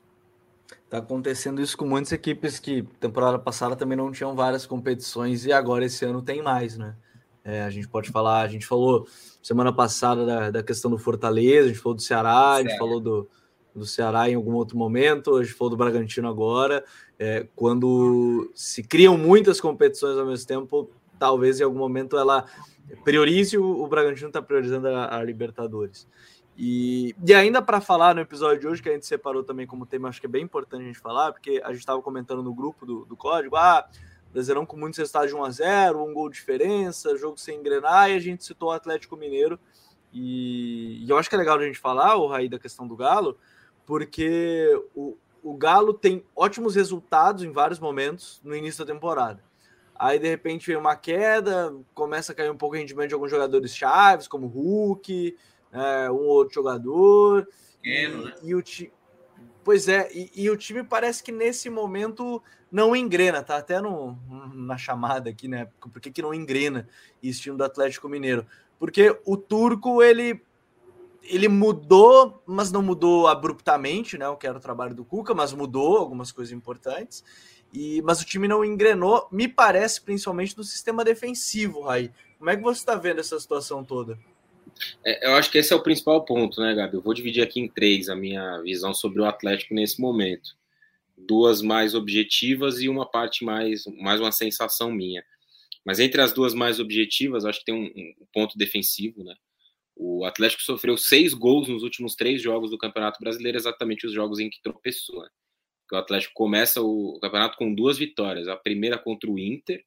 Tá 0.89 0.97
acontecendo 0.97 1.61
isso 1.61 1.77
com 1.77 1.85
muitas 1.85 2.11
equipes 2.11 2.59
que 2.59 2.81
temporada 2.99 3.37
passada 3.37 3.75
também 3.75 3.97
não 3.97 4.11
tinham 4.11 4.35
várias 4.35 4.65
competições 4.65 5.45
e 5.45 5.53
agora 5.53 5.85
esse 5.85 6.03
ano 6.03 6.21
tem 6.21 6.41
mais, 6.41 6.77
né? 6.77 6.95
É, 7.43 7.63
a 7.63 7.69
gente 7.69 7.87
pode 7.87 8.09
falar, 8.09 8.41
a 8.41 8.47
gente 8.47 8.65
falou 8.65 9.07
semana 9.41 9.73
passada 9.73 10.25
da, 10.25 10.51
da 10.51 10.63
questão 10.63 10.89
do 10.89 10.97
Fortaleza, 10.97 11.65
a 11.65 11.67
gente 11.67 11.81
falou 11.81 11.95
do 11.95 12.01
Ceará, 12.01 12.53
a 12.53 12.61
gente 12.61 12.77
falou 12.77 12.99
do, 12.99 13.29
do 13.75 13.85
Ceará 13.85 14.29
em 14.29 14.35
algum 14.35 14.53
outro 14.53 14.77
momento, 14.77 15.35
a 15.35 15.43
gente 15.43 15.53
falou 15.53 15.71
do 15.71 15.77
Bragantino 15.77 16.29
agora. 16.29 16.83
É, 17.19 17.45
quando 17.55 18.51
se 18.55 18.83
criam 18.83 19.17
muitas 19.17 19.59
competições 19.59 20.17
ao 20.17 20.25
mesmo 20.25 20.47
tempo, 20.47 20.89
talvez 21.19 21.59
em 21.59 21.63
algum 21.63 21.79
momento 21.79 22.17
ela 22.17 22.45
priorize 23.03 23.57
o, 23.57 23.83
o 23.83 23.87
Bragantino 23.87 24.27
está 24.27 24.41
priorizando 24.41 24.87
a, 24.87 25.17
a 25.17 25.23
Libertadores. 25.23 26.07
E, 26.57 27.15
e 27.25 27.33
ainda 27.33 27.61
para 27.61 27.81
falar 27.81 28.13
no 28.13 28.21
episódio 28.21 28.59
de 28.61 28.67
hoje, 28.67 28.81
que 28.81 28.89
a 28.89 28.93
gente 28.93 29.07
separou 29.07 29.43
também 29.43 29.65
como 29.65 29.85
tema, 29.85 30.09
acho 30.09 30.19
que 30.19 30.27
é 30.27 30.29
bem 30.29 30.43
importante 30.43 30.83
a 30.83 30.85
gente 30.85 30.99
falar, 30.99 31.31
porque 31.31 31.61
a 31.63 31.69
gente 31.69 31.79
estava 31.79 32.01
comentando 32.01 32.43
no 32.43 32.53
grupo 32.53 32.85
do, 32.85 33.05
do 33.05 33.17
código, 33.17 33.55
ah, 33.55 33.87
Brasileirão 34.33 34.65
com 34.65 34.75
muitos 34.75 34.97
resultados 34.97 35.29
de 35.29 35.35
1 35.35 35.43
a 35.43 35.51
0 35.51 36.03
um 36.03 36.13
gol 36.13 36.27
de 36.27 36.35
diferença, 36.35 37.15
jogo 37.15 37.37
sem 37.37 37.59
engrenar, 37.59 38.09
e 38.09 38.15
a 38.15 38.19
gente 38.19 38.43
citou 38.43 38.69
o 38.69 38.71
Atlético 38.71 39.15
Mineiro. 39.15 39.59
E, 40.11 41.05
e 41.05 41.09
eu 41.09 41.17
acho 41.17 41.29
que 41.29 41.35
é 41.35 41.37
legal 41.37 41.57
a 41.57 41.63
gente 41.63 41.77
falar, 41.77 42.15
o 42.15 42.27
Raí, 42.27 42.49
da 42.49 42.57
questão 42.57 42.87
do 42.87 42.95
Galo, 42.95 43.37
porque 43.85 44.67
o, 44.95 45.15
o 45.43 45.55
Galo 45.55 45.93
tem 45.93 46.25
ótimos 46.35 46.75
resultados 46.75 47.43
em 47.43 47.51
vários 47.51 47.79
momentos 47.79 48.41
no 48.43 48.55
início 48.55 48.83
da 48.83 48.91
temporada. 48.91 49.43
Aí, 49.95 50.17
de 50.17 50.27
repente, 50.27 50.67
vem 50.67 50.77
uma 50.77 50.95
queda, 50.95 51.73
começa 51.93 52.31
a 52.31 52.35
cair 52.35 52.51
um 52.51 52.57
pouco 52.57 52.75
o 52.75 52.79
rendimento 52.79 53.09
de 53.09 53.13
alguns 53.13 53.29
jogadores 53.29 53.75
chaves, 53.75 54.27
como 54.27 54.47
Hulk, 54.47 55.37
é, 55.71 56.09
um 56.09 56.25
outro 56.27 56.55
jogador. 56.55 57.47
Pequeno, 57.81 58.21
e, 58.21 58.25
né? 58.25 58.35
e 58.41 58.55
o 58.55 58.61
time. 58.61 58.91
Pois 59.63 59.87
é, 59.87 60.09
e, 60.13 60.29
e, 60.35 60.49
o 60.49 60.57
time 60.57 60.83
parece 60.83 61.23
que 61.23 61.31
nesse 61.31 61.69
momento 61.69 62.43
não 62.69 62.95
engrena, 62.95 63.41
tá 63.41 63.57
até 63.57 63.79
no, 63.79 64.17
na 64.53 64.77
chamada 64.77 65.29
aqui, 65.29 65.47
né? 65.47 65.69
Por 65.79 66.01
que, 66.01 66.11
que 66.11 66.21
não 66.21 66.33
engrena 66.33 66.87
esse 67.21 67.39
time 67.39 67.55
do 67.55 67.63
Atlético 67.63 68.09
Mineiro? 68.09 68.45
Porque 68.77 69.17
o 69.25 69.37
turco, 69.37 70.03
ele, 70.03 70.41
ele 71.23 71.47
mudou, 71.47 72.43
mas 72.45 72.71
não 72.71 72.81
mudou 72.81 73.27
abruptamente, 73.27 74.17
né? 74.17 74.25
Eu 74.25 74.35
quero 74.35 74.57
o 74.57 74.61
trabalho 74.61 74.93
do 74.93 75.05
Cuca, 75.05 75.33
mas 75.33 75.53
mudou 75.53 75.97
algumas 75.97 76.31
coisas 76.31 76.51
importantes. 76.51 77.23
E, 77.71 78.01
mas 78.01 78.21
o 78.21 78.25
time 78.25 78.47
não 78.47 78.65
engrenou, 78.65 79.27
me 79.31 79.47
parece, 79.47 80.01
principalmente 80.01 80.57
no 80.57 80.63
sistema 80.63 81.05
defensivo, 81.05 81.83
Raí. 81.83 82.11
Como 82.37 82.49
é 82.49 82.57
que 82.57 82.61
você 82.61 82.79
está 82.79 82.95
vendo 82.95 83.21
essa 83.21 83.39
situação 83.39 83.83
toda? 83.83 84.19
É, 85.05 85.27
eu 85.27 85.35
acho 85.35 85.51
que 85.51 85.57
esse 85.57 85.73
é 85.73 85.75
o 85.75 85.83
principal 85.83 86.23
ponto, 86.25 86.61
né, 86.61 86.73
Gabi? 86.73 86.95
Eu 86.95 87.01
vou 87.01 87.13
dividir 87.13 87.43
aqui 87.43 87.59
em 87.59 87.67
três 87.67 88.09
a 88.09 88.15
minha 88.15 88.61
visão 88.61 88.93
sobre 88.93 89.21
o 89.21 89.25
Atlético 89.25 89.73
nesse 89.73 89.99
momento. 90.01 90.55
Duas 91.17 91.61
mais 91.61 91.93
objetivas 91.93 92.81
e 92.81 92.89
uma 92.89 93.09
parte 93.09 93.43
mais, 93.43 93.85
mais 93.99 94.19
uma 94.19 94.31
sensação 94.31 94.91
minha. 94.91 95.23
Mas 95.85 95.99
entre 95.99 96.21
as 96.21 96.33
duas 96.33 96.53
mais 96.53 96.79
objetivas, 96.79 97.45
acho 97.45 97.59
que 97.59 97.65
tem 97.65 97.75
um, 97.75 97.85
um 97.85 98.25
ponto 98.33 98.57
defensivo, 98.57 99.23
né? 99.23 99.35
O 99.95 100.25
Atlético 100.25 100.63
sofreu 100.63 100.97
seis 100.97 101.33
gols 101.33 101.67
nos 101.67 101.83
últimos 101.83 102.15
três 102.15 102.41
jogos 102.41 102.71
do 102.71 102.77
Campeonato 102.77 103.19
Brasileiro, 103.19 103.57
exatamente 103.57 104.07
os 104.07 104.13
jogos 104.13 104.39
em 104.39 104.49
que 104.49 104.61
tropeçou. 104.61 105.21
Né? 105.21 105.29
O 105.91 105.95
Atlético 105.95 106.33
começa 106.33 106.81
o 106.81 107.19
campeonato 107.21 107.57
com 107.57 107.73
duas 107.73 107.97
vitórias. 107.97 108.47
A 108.47 108.55
primeira 108.55 108.97
contra 108.97 109.29
o 109.29 109.37
Inter, 109.37 109.85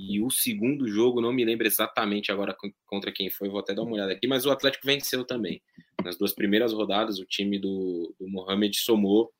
e 0.00 0.20
o 0.22 0.30
segundo 0.30 0.86
jogo, 0.86 1.20
não 1.20 1.32
me 1.32 1.44
lembro 1.44 1.66
exatamente 1.66 2.30
agora 2.30 2.56
contra 2.86 3.10
quem 3.10 3.28
foi, 3.28 3.48
vou 3.48 3.58
até 3.58 3.74
dar 3.74 3.82
uma 3.82 3.94
olhada 3.94 4.12
aqui, 4.12 4.28
mas 4.28 4.46
o 4.46 4.50
Atlético 4.52 4.86
venceu 4.86 5.24
também. 5.24 5.60
Nas 6.04 6.16
duas 6.16 6.32
primeiras 6.32 6.72
rodadas, 6.72 7.18
o 7.18 7.26
time 7.26 7.58
do, 7.58 8.14
do 8.16 8.28
Mohamed 8.28 8.78
somou 8.78 9.34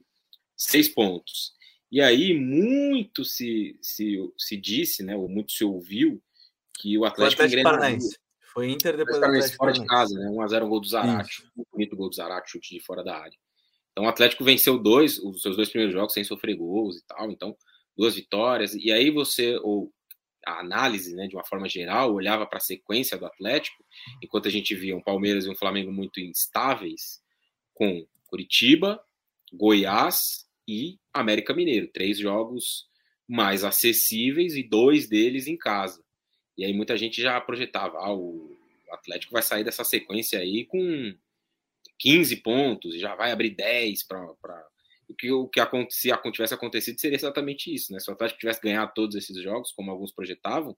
seis 0.57 0.89
pontos. 0.89 1.53
E 1.93 2.01
aí, 2.01 2.35
muito 2.35 3.25
se, 3.25 3.79
se, 3.81 4.19
se 4.37 4.57
disse, 4.57 5.05
né, 5.05 5.15
ou 5.15 5.29
muito 5.29 5.53
se 5.53 5.63
ouviu, 5.63 6.21
que 6.75 6.99
o 6.99 7.05
Atlético, 7.05 7.43
o 7.43 7.45
Atlético 7.45 7.63
Paranaense. 7.63 8.19
Foi 8.53 8.69
Inter 8.69 8.97
depois 8.97 9.21
do 9.21 9.25
Atlético 9.27 9.57
fora 9.57 9.73
de 9.73 9.87
casa, 9.87 10.19
né? 10.19 10.27
1x0 10.29 10.65
um 10.65 10.69
gol 10.69 10.81
do 10.81 10.89
Zarate. 10.89 11.45
Um 11.57 11.63
bonito 11.71 11.95
gol 11.95 12.09
do 12.09 12.17
Zarate, 12.17 12.51
chute 12.51 12.75
de 12.75 12.81
fora 12.81 13.05
da 13.05 13.17
área. 13.17 13.39
Então 13.93 14.05
o 14.05 14.09
Atlético 14.09 14.43
venceu 14.43 14.77
dois, 14.77 15.19
os 15.19 15.41
seus 15.41 15.55
dois 15.55 15.69
primeiros 15.69 15.95
jogos 15.95 16.13
sem 16.13 16.25
sofrer 16.25 16.57
gols 16.57 16.97
e 16.97 17.07
tal. 17.07 17.31
Então, 17.31 17.57
duas 17.97 18.17
vitórias. 18.17 18.75
E 18.75 18.91
aí 18.91 19.11
você, 19.11 19.57
ou 19.59 19.93
a 20.49 20.61
análise, 20.61 21.15
né, 21.15 21.27
de 21.27 21.37
uma 21.37 21.45
forma 21.45 21.69
geral, 21.69 22.13
olhava 22.13 22.47
para 22.47 22.59
a 22.59 22.61
sequência 22.61 23.19
do 23.19 23.27
Atlético, 23.27 23.85
enquanto 24.23 24.49
a 24.49 24.51
gente 24.51 24.75
via 24.75 24.97
um 24.97 25.03
Palmeiras 25.03 25.45
e 25.45 25.51
um 25.51 25.57
Flamengo 25.57 25.93
muito 25.93 26.21
instáveis, 26.21 27.23
com 27.75 28.07
Curitiba, 28.27 29.03
Goiás 29.53 30.47
e 30.67 30.99
América 31.13 31.55
Mineiro, 31.55 31.89
três 31.89 32.19
jogos 32.19 32.89
mais 33.27 33.63
acessíveis 33.63 34.55
e 34.55 34.63
dois 34.63 35.09
deles 35.09 35.47
em 35.47 35.57
casa. 35.57 36.03
E 36.57 36.65
aí 36.65 36.73
muita 36.73 36.97
gente 36.97 37.21
já 37.21 37.41
projetava, 37.41 37.99
ah, 37.99 38.15
o 38.15 38.57
Atlético 38.91 39.33
vai 39.33 39.43
sair 39.43 39.65
dessa 39.65 39.85
sequência 39.85 40.39
aí 40.39 40.65
com 40.65 41.15
15 41.99 42.37
pontos, 42.37 42.99
já 42.99 43.15
vai 43.15 43.33
abrir 43.33 43.51
10 43.51 44.03
para 44.07 44.67
o 45.09 45.15
que, 45.15 45.33
o 45.33 45.49
que 45.49 45.61
se 45.91 46.11
tivesse 46.33 46.55
acontecido 46.55 47.01
seria 47.01 47.17
exatamente 47.17 47.73
isso, 47.73 47.93
né? 47.93 47.99
Se 47.99 48.11
o 48.11 48.13
Atlético 48.13 48.41
tivesse 48.41 48.61
ganhado 48.61 48.93
todos 48.95 49.17
esses 49.17 49.41
jogos, 49.43 49.73
como 49.73 49.91
alguns 49.91 50.13
projetavam, 50.13 50.77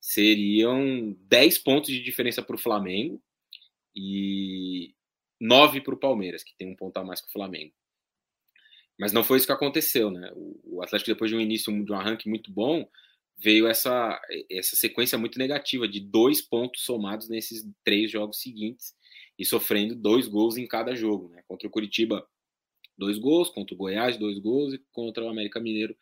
seriam 0.00 1.16
10 1.20 1.58
pontos 1.58 1.90
de 1.90 2.02
diferença 2.02 2.42
para 2.42 2.56
o 2.56 2.58
Flamengo 2.58 3.22
e 3.94 4.94
9 5.40 5.80
para 5.80 5.94
o 5.94 5.98
Palmeiras, 5.98 6.42
que 6.42 6.56
tem 6.56 6.68
um 6.68 6.76
ponto 6.76 6.96
a 6.98 7.04
mais 7.04 7.20
que 7.20 7.28
o 7.28 7.32
Flamengo. 7.32 7.72
Mas 8.98 9.12
não 9.12 9.22
foi 9.22 9.38
isso 9.38 9.46
que 9.46 9.52
aconteceu, 9.52 10.10
né? 10.10 10.30
O 10.64 10.82
Atlético, 10.82 11.12
depois 11.12 11.30
de 11.30 11.36
um 11.36 11.40
início 11.40 11.72
de 11.84 11.92
um 11.92 11.94
arranque 11.94 12.28
muito 12.28 12.50
bom, 12.50 12.88
veio 13.36 13.68
essa, 13.68 14.20
essa 14.50 14.74
sequência 14.74 15.16
muito 15.16 15.38
negativa 15.38 15.86
de 15.86 16.00
dois 16.00 16.42
pontos 16.42 16.82
somados 16.82 17.28
nesses 17.28 17.64
três 17.84 18.10
jogos 18.10 18.40
seguintes 18.40 18.94
e 19.38 19.44
sofrendo 19.44 19.94
dois 19.94 20.26
gols 20.26 20.56
em 20.56 20.66
cada 20.66 20.96
jogo, 20.96 21.28
né? 21.28 21.42
Contra 21.46 21.68
o 21.68 21.70
Curitiba, 21.70 22.26
dois 22.98 23.18
gols, 23.18 23.48
contra 23.48 23.74
o 23.74 23.78
Goiás, 23.78 24.16
dois 24.16 24.38
gols, 24.38 24.74
e 24.74 24.82
contra 24.92 25.24
o 25.24 25.28
América 25.28 25.60
Mineiro, 25.60 25.96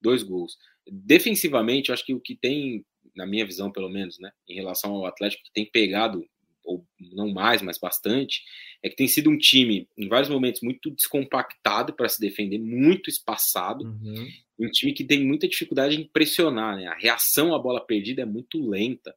dois 0.00 0.22
gols. 0.22 0.56
Defensivamente, 0.90 1.90
eu 1.90 1.94
acho 1.94 2.04
que 2.04 2.14
o 2.14 2.20
que 2.20 2.34
tem, 2.34 2.84
na 3.14 3.26
minha 3.26 3.44
visão 3.44 3.70
pelo 3.70 3.88
menos, 3.88 4.18
né, 4.18 4.32
em 4.48 4.54
relação 4.54 4.94
ao 4.94 5.06
Atlético, 5.06 5.44
que 5.44 5.52
tem 5.52 5.70
pegado 5.70 6.24
ou 6.64 6.86
não 7.00 7.32
mais, 7.32 7.62
mas 7.62 7.78
bastante, 7.78 8.42
é 8.82 8.90
que 8.90 8.96
tem 8.96 9.08
sido 9.08 9.30
um 9.30 9.38
time, 9.38 9.88
em 9.96 10.06
vários 10.06 10.28
momentos, 10.28 10.60
muito 10.60 10.90
descompactado 10.90 11.94
para 11.94 12.08
se 12.08 12.20
defender, 12.20 12.58
muito 12.58 13.08
espaçado, 13.08 13.84
uhum. 13.84 14.28
um 14.58 14.70
time 14.70 14.92
que 14.92 15.02
tem 15.02 15.24
muita 15.24 15.48
dificuldade 15.48 15.98
em 15.98 16.06
pressionar, 16.06 16.76
né? 16.76 16.86
A 16.86 16.94
reação 16.94 17.54
à 17.54 17.58
bola 17.58 17.80
perdida 17.80 18.22
é 18.22 18.26
muito 18.26 18.60
lenta. 18.60 19.14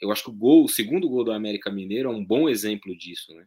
Eu 0.00 0.12
acho 0.12 0.24
que 0.24 0.30
o 0.30 0.34
gol, 0.34 0.64
o 0.64 0.68
segundo 0.68 1.08
gol 1.08 1.24
do 1.24 1.32
América 1.32 1.70
Mineiro 1.70 2.10
é 2.10 2.12
um 2.12 2.24
bom 2.24 2.48
exemplo 2.48 2.94
disso, 2.96 3.34
né? 3.34 3.46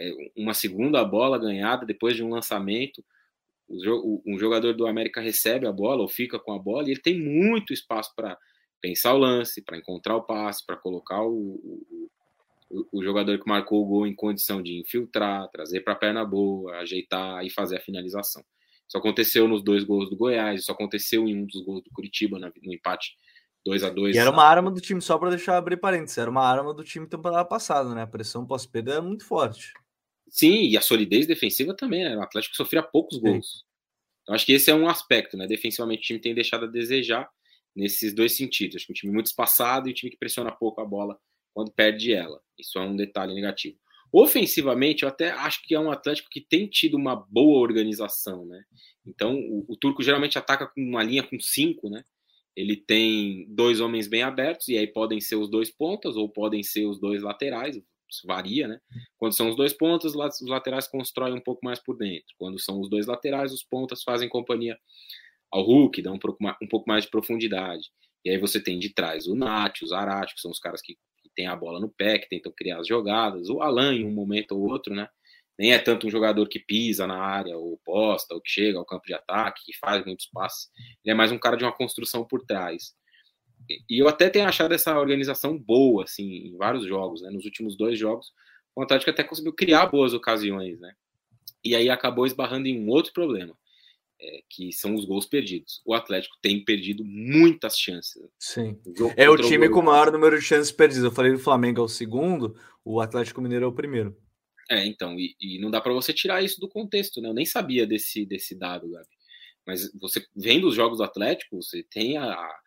É 0.00 0.30
uma 0.34 0.54
segunda 0.54 1.04
bola 1.04 1.38
ganhada 1.38 1.84
depois 1.84 2.16
de 2.16 2.22
um 2.22 2.30
lançamento, 2.30 3.04
um 4.26 4.38
jogador 4.38 4.74
do 4.74 4.86
América 4.86 5.20
recebe 5.20 5.66
a 5.66 5.72
bola 5.72 6.02
ou 6.02 6.08
fica 6.08 6.38
com 6.38 6.52
a 6.52 6.58
bola 6.58 6.88
e 6.88 6.92
ele 6.92 7.00
tem 7.00 7.18
muito 7.18 7.72
espaço 7.72 8.12
para 8.16 8.36
pensar 8.80 9.14
o 9.14 9.18
lance, 9.18 9.62
para 9.62 9.76
encontrar 9.76 10.16
o 10.16 10.22
passe, 10.22 10.64
para 10.64 10.76
colocar 10.76 11.22
o, 11.22 11.86
o, 12.70 12.86
o, 12.90 13.02
jogador 13.02 13.38
que 13.38 13.48
marcou 13.48 13.82
o 13.82 13.86
gol 13.86 14.06
em 14.06 14.14
condição 14.14 14.62
de 14.62 14.80
infiltrar, 14.80 15.48
trazer 15.50 15.82
para 15.82 15.92
a 15.92 15.96
perna 15.96 16.24
boa, 16.24 16.78
ajeitar 16.78 17.44
e 17.44 17.50
fazer 17.50 17.76
a 17.76 17.80
finalização. 17.80 18.42
Isso 18.88 18.98
aconteceu 18.98 19.46
nos 19.46 19.62
dois 19.62 19.84
gols 19.84 20.10
do 20.10 20.16
Goiás, 20.16 20.62
isso 20.62 20.72
aconteceu 20.72 21.28
em 21.28 21.36
um 21.36 21.44
dos 21.44 21.62
gols 21.62 21.82
do 21.84 21.90
Curitiba 21.90 22.38
no 22.38 22.72
empate 22.72 23.16
2 23.64 23.84
a 23.84 23.90
2 23.90 24.16
E 24.16 24.18
era 24.18 24.30
uma 24.30 24.44
arma 24.44 24.70
do 24.70 24.80
time, 24.80 25.00
só 25.00 25.18
para 25.18 25.30
deixar 25.30 25.56
abrir 25.56 25.76
parênteses, 25.76 26.18
era 26.18 26.30
uma 26.30 26.44
arma 26.44 26.74
do 26.74 26.82
time 26.82 27.06
temporada 27.06 27.44
passada, 27.44 27.94
né? 27.94 28.02
A 28.02 28.06
pressão 28.06 28.46
pós-perda 28.46 28.92
era 28.92 29.02
muito 29.02 29.24
forte. 29.24 29.74
Sim, 30.30 30.68
e 30.68 30.76
a 30.76 30.80
solidez 30.80 31.26
defensiva 31.26 31.74
também, 31.74 32.04
né? 32.04 32.16
O 32.16 32.22
Atlético 32.22 32.56
sofria 32.56 32.82
poucos 32.82 33.18
gols. 33.18 33.64
Então, 34.22 34.34
acho 34.34 34.46
que 34.46 34.52
esse 34.52 34.70
é 34.70 34.74
um 34.74 34.88
aspecto, 34.88 35.36
né? 35.36 35.46
Defensivamente, 35.46 36.00
o 36.00 36.04
time 36.04 36.20
tem 36.20 36.34
deixado 36.34 36.64
a 36.64 36.68
desejar 36.68 37.28
nesses 37.74 38.14
dois 38.14 38.36
sentidos. 38.36 38.76
Acho 38.76 38.86
que 38.86 38.92
um 38.92 38.94
time 38.94 39.12
muito 39.12 39.26
espaçado 39.26 39.88
e 39.88 39.90
um 39.90 39.94
time 39.94 40.10
que 40.10 40.16
pressiona 40.16 40.52
pouco 40.52 40.80
a 40.80 40.84
bola 40.84 41.18
quando 41.52 41.72
perde 41.72 42.12
ela. 42.12 42.40
Isso 42.58 42.78
é 42.78 42.82
um 42.82 42.96
detalhe 42.96 43.34
negativo. 43.34 43.76
Ofensivamente, 44.12 45.02
eu 45.02 45.08
até 45.08 45.30
acho 45.30 45.62
que 45.62 45.74
é 45.74 45.80
um 45.80 45.90
Atlético 45.90 46.28
que 46.30 46.40
tem 46.40 46.66
tido 46.66 46.96
uma 46.96 47.14
boa 47.14 47.60
organização, 47.60 48.44
né? 48.44 48.62
Então, 49.06 49.36
o, 49.36 49.64
o 49.68 49.76
Turco 49.76 50.02
geralmente 50.02 50.38
ataca 50.38 50.66
com 50.66 50.80
uma 50.80 51.02
linha 51.02 51.22
com 51.22 51.38
cinco, 51.38 51.88
né? 51.88 52.02
Ele 52.56 52.76
tem 52.76 53.46
dois 53.48 53.80
homens 53.80 54.08
bem 54.08 54.22
abertos, 54.22 54.68
e 54.68 54.76
aí 54.76 54.86
podem 54.86 55.20
ser 55.20 55.36
os 55.36 55.48
dois 55.48 55.70
pontas 55.70 56.16
ou 56.16 56.28
podem 56.28 56.62
ser 56.62 56.86
os 56.86 57.00
dois 57.00 57.22
laterais, 57.22 57.80
isso 58.10 58.26
varia, 58.26 58.68
né? 58.68 58.80
Quando 59.16 59.34
são 59.34 59.48
os 59.48 59.56
dois 59.56 59.72
pontas, 59.72 60.14
os 60.14 60.48
laterais 60.48 60.86
constroem 60.88 61.34
um 61.34 61.40
pouco 61.40 61.64
mais 61.64 61.78
por 61.78 61.96
dentro. 61.96 62.34
Quando 62.38 62.58
são 62.58 62.80
os 62.80 62.88
dois 62.88 63.06
laterais, 63.06 63.52
os 63.52 63.62
pontas 63.62 64.02
fazem 64.02 64.28
companhia 64.28 64.78
ao 65.50 65.62
Hulk, 65.62 66.00
dão 66.02 66.14
um 66.14 66.18
pouco 66.18 66.84
mais, 66.86 67.04
de 67.04 67.10
profundidade. 67.10 67.88
E 68.24 68.30
aí 68.30 68.38
você 68.38 68.62
tem 68.62 68.78
de 68.78 68.92
trás 68.92 69.26
o 69.26 69.34
Nath, 69.34 69.82
o 69.82 69.86
Zarate, 69.86 70.34
que 70.34 70.40
são 70.40 70.50
os 70.50 70.58
caras 70.58 70.80
que, 70.82 70.94
que 70.94 71.30
têm 71.34 71.46
a 71.46 71.56
bola 71.56 71.80
no 71.80 71.88
pé, 71.88 72.18
que 72.18 72.28
tentam 72.28 72.52
criar 72.56 72.80
as 72.80 72.86
jogadas. 72.86 73.48
O 73.48 73.60
Alan, 73.60 73.94
em 73.94 74.04
um 74.04 74.12
momento 74.12 74.52
ou 74.52 74.62
outro, 74.68 74.94
né? 74.94 75.08
Nem 75.58 75.72
é 75.72 75.78
tanto 75.78 76.06
um 76.06 76.10
jogador 76.10 76.48
que 76.48 76.58
pisa 76.58 77.06
na 77.06 77.18
área, 77.18 77.56
ou 77.58 77.78
posta, 77.84 78.34
ou 78.34 78.40
que 78.40 78.50
chega 78.50 78.78
ao 78.78 78.84
campo 78.84 79.06
de 79.06 79.12
ataque, 79.12 79.62
que 79.66 79.76
faz 79.76 80.04
muitos 80.06 80.26
passes. 80.26 80.70
Ele 81.04 81.12
é 81.12 81.14
mais 81.14 81.32
um 81.32 81.38
cara 81.38 81.56
de 81.56 81.64
uma 81.64 81.72
construção 81.72 82.24
por 82.24 82.42
trás. 82.46 82.94
E 83.88 84.02
eu 84.02 84.08
até 84.08 84.28
tenho 84.28 84.46
achado 84.46 84.72
essa 84.72 84.98
organização 84.98 85.56
boa, 85.56 86.04
assim, 86.04 86.48
em 86.48 86.56
vários 86.56 86.84
jogos, 86.84 87.22
né? 87.22 87.30
Nos 87.30 87.44
últimos 87.44 87.76
dois 87.76 87.98
jogos, 87.98 88.32
o 88.74 88.82
Atlético 88.82 89.10
até 89.10 89.22
conseguiu 89.22 89.52
criar 89.52 89.86
boas 89.86 90.12
ocasiões, 90.12 90.80
né? 90.80 90.92
E 91.64 91.74
aí 91.74 91.88
acabou 91.88 92.26
esbarrando 92.26 92.66
em 92.66 92.80
um 92.82 92.88
outro 92.88 93.12
problema, 93.12 93.54
é, 94.20 94.40
que 94.48 94.72
são 94.72 94.94
os 94.94 95.04
gols 95.04 95.26
perdidos. 95.26 95.80
O 95.84 95.94
Atlético 95.94 96.36
tem 96.42 96.64
perdido 96.64 97.04
muitas 97.04 97.78
chances. 97.78 98.20
Sim. 98.38 98.80
O 98.98 99.12
é 99.16 99.28
o 99.28 99.36
time 99.36 99.68
o 99.68 99.70
com 99.70 99.80
o 99.80 99.84
maior 99.84 100.10
número 100.10 100.38
de 100.38 100.44
chances 100.44 100.72
perdidas. 100.72 101.04
Eu 101.04 101.12
falei 101.12 101.32
do 101.32 101.38
Flamengo 101.38 101.80
é 101.80 101.84
o 101.84 101.88
segundo, 101.88 102.56
o 102.84 103.00
Atlético 103.00 103.40
Mineiro 103.40 103.66
é 103.66 103.68
o 103.68 103.74
primeiro. 103.74 104.16
É, 104.70 104.86
então, 104.86 105.18
e, 105.18 105.34
e 105.40 105.58
não 105.58 105.70
dá 105.70 105.80
para 105.80 105.92
você 105.92 106.12
tirar 106.12 106.42
isso 106.42 106.60
do 106.60 106.68
contexto, 106.68 107.20
né? 107.20 107.28
Eu 107.28 107.34
nem 107.34 107.44
sabia 107.44 107.86
desse, 107.86 108.24
desse 108.24 108.54
dado, 108.54 108.90
Gabi. 108.90 109.06
Mas 109.66 109.92
você 110.00 110.24
vendo 110.34 110.68
os 110.68 110.74
jogos 110.74 110.98
do 110.98 111.04
Atlético, 111.04 111.60
você 111.60 111.82
tem 111.82 112.16
a, 112.16 112.24
a 112.24 112.60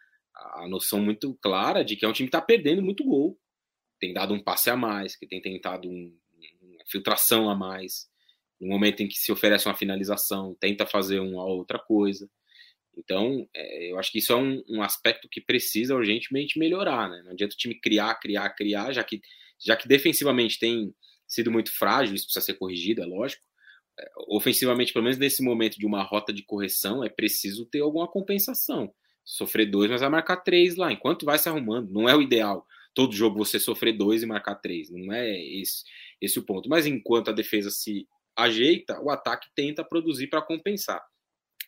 noção 0.68 1.02
muito 1.02 1.34
clara 1.42 1.84
de 1.84 1.96
que 1.96 2.06
é 2.06 2.08
um 2.08 2.14
time 2.14 2.30
que 2.30 2.36
está 2.36 2.46
perdendo 2.46 2.82
muito 2.82 3.04
gol. 3.04 3.40
Tem 4.00 4.14
dado 4.14 4.34
um 4.34 4.44
passe 4.44 4.70
a 4.70 4.76
mais, 4.76 5.16
que 5.16 5.28
tem 5.28 5.42
tentado 5.42 5.88
um, 5.88 6.18
uma 6.62 6.84
filtração 6.90 7.50
a 7.50 7.56
mais. 7.56 8.08
No 8.60 8.68
momento 8.68 9.02
em 9.02 9.08
que 9.08 9.16
se 9.16 9.32
oferece 9.32 9.68
uma 9.68 9.76
finalização, 9.76 10.56
tenta 10.60 10.86
fazer 10.86 11.20
uma 11.20 11.46
outra 11.46 11.80
coisa. 11.80 12.30
Então, 12.98 13.48
é, 13.56 13.92
eu 13.92 14.00
acho 14.00 14.12
que 14.12 14.20
isso 14.20 14.32
é 14.32 14.36
um, 14.36 14.64
um, 14.70 14.82
aspecto 14.82 15.28
que 15.30 15.42
precisa 15.42 15.96
urgentemente 15.96 16.60
melhorar. 16.60 17.10
Né? 17.10 17.22
Não 17.24 17.32
adianta 17.32 17.56
o 17.56 17.58
time 17.58 17.80
criar, 17.80 18.16
criar, 18.16 18.50
criar, 18.52 18.94
já 18.94 19.04
que, 19.04 19.22
já 19.60 19.76
que 19.76 19.88
defensivamente 19.88 20.60
tem 20.60 20.94
sido 21.28 21.52
muito 21.52 21.72
frágil, 21.76 22.14
isso 22.14 22.26
precisa 22.26 22.46
ser 22.46 22.54
corrigido, 22.56 23.02
é 23.02 23.06
lógico. 23.06 23.44
É, 24.00 24.10
ofensivamente, 24.28 24.94
pelo 24.94 25.04
menos 25.04 25.18
nesse 25.18 25.44
momento 25.44 25.78
de 25.78 25.86
uma 25.86 26.04
rota 26.04 26.32
de 26.32 26.44
correção, 26.44 27.04
é 27.04 27.10
preciso 27.10 27.66
ter 27.66 27.80
alguma 27.80 28.08
compensação 28.08 28.94
sofrer 29.24 29.66
dois, 29.70 29.90
mas 29.90 30.02
vai 30.02 30.10
marcar 30.10 30.38
três 30.38 30.76
lá, 30.76 30.92
enquanto 30.92 31.26
vai 31.26 31.38
se 31.38 31.48
arrumando. 31.50 31.92
Não 31.92 32.08
é 32.08 32.16
o 32.16 32.22
ideal 32.22 32.66
todo 32.94 33.16
jogo 33.16 33.38
você 33.38 33.60
sofrer 33.60 33.94
dois 33.94 34.24
e 34.24 34.26
marcar 34.26 34.56
três. 34.56 34.90
Não 34.90 35.12
é 35.12 35.30
esse, 35.38 35.84
esse 36.22 36.40
o 36.40 36.44
ponto. 36.44 36.70
Mas 36.70 36.86
enquanto 36.86 37.30
a 37.30 37.34
defesa 37.34 37.70
se 37.70 38.08
ajeita, 38.36 39.00
o 39.02 39.10
ataque 39.10 39.50
tenta 39.56 39.84
produzir 39.84 40.28
para 40.28 40.42
compensar. 40.42 41.04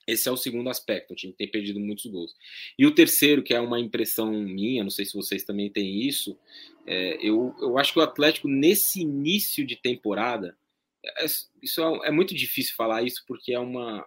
Esse 0.07 0.29
é 0.29 0.31
o 0.31 0.37
segundo 0.37 0.69
aspecto. 0.69 1.13
O 1.13 1.15
time 1.15 1.33
tem 1.33 1.49
perdido 1.49 1.79
muitos 1.79 2.05
gols. 2.05 2.35
E 2.77 2.85
o 2.85 2.93
terceiro, 2.93 3.41
que 3.41 3.53
é 3.53 3.59
uma 3.59 3.79
impressão 3.79 4.31
minha, 4.31 4.83
não 4.83 4.91
sei 4.91 5.05
se 5.05 5.13
vocês 5.13 5.43
também 5.43 5.69
têm 5.71 6.01
isso, 6.01 6.37
é, 6.85 7.17
eu, 7.27 7.55
eu 7.59 7.77
acho 7.77 7.91
que 7.91 7.99
o 7.99 8.03
Atlético, 8.03 8.47
nesse 8.47 9.01
início 9.01 9.65
de 9.65 9.75
temporada, 9.75 10.55
é, 11.03 11.25
isso 11.61 11.81
é, 11.81 12.09
é, 12.09 12.11
muito 12.11 12.35
difícil 12.35 12.75
falar 12.75 13.01
isso 13.01 13.23
porque 13.27 13.51
é 13.53 13.59
uma, 13.59 14.05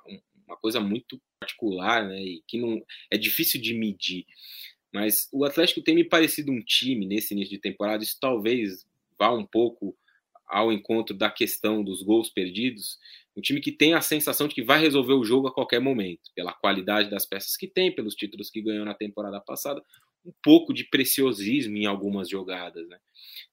uma 0.48 0.56
coisa 0.56 0.80
muito 0.80 1.20
particular, 1.38 2.06
né? 2.06 2.20
E 2.20 2.42
que 2.46 2.58
não 2.58 2.82
é 3.10 3.18
difícil 3.18 3.60
de 3.60 3.74
medir. 3.74 4.24
Mas 4.92 5.28
o 5.32 5.44
Atlético 5.44 5.82
tem 5.82 5.94
me 5.94 6.04
parecido 6.04 6.50
um 6.50 6.62
time 6.62 7.06
nesse 7.06 7.34
início 7.34 7.50
de 7.50 7.60
temporada, 7.60 8.02
isso 8.02 8.16
talvez 8.20 8.86
vá 9.18 9.32
um 9.32 9.44
pouco 9.44 9.96
ao 10.46 10.72
encontro 10.72 11.14
da 11.14 11.30
questão 11.30 11.84
dos 11.84 12.02
gols 12.02 12.30
perdidos, 12.30 12.98
um 13.36 13.40
time 13.40 13.60
que 13.60 13.70
tem 13.70 13.92
a 13.92 14.00
sensação 14.00 14.48
de 14.48 14.54
que 14.54 14.62
vai 14.62 14.80
resolver 14.80 15.12
o 15.12 15.24
jogo 15.24 15.46
a 15.46 15.52
qualquer 15.52 15.78
momento, 15.78 16.30
pela 16.34 16.54
qualidade 16.54 17.10
das 17.10 17.26
peças 17.26 17.54
que 17.56 17.68
tem, 17.68 17.94
pelos 17.94 18.14
títulos 18.14 18.48
que 18.48 18.62
ganhou 18.62 18.84
na 18.84 18.94
temporada 18.94 19.40
passada, 19.40 19.84
um 20.28 20.32
pouco 20.42 20.74
de 20.74 20.84
preciosismo 20.84 21.76
em 21.76 21.86
algumas 21.86 22.28
jogadas, 22.28 22.86
né? 22.86 22.98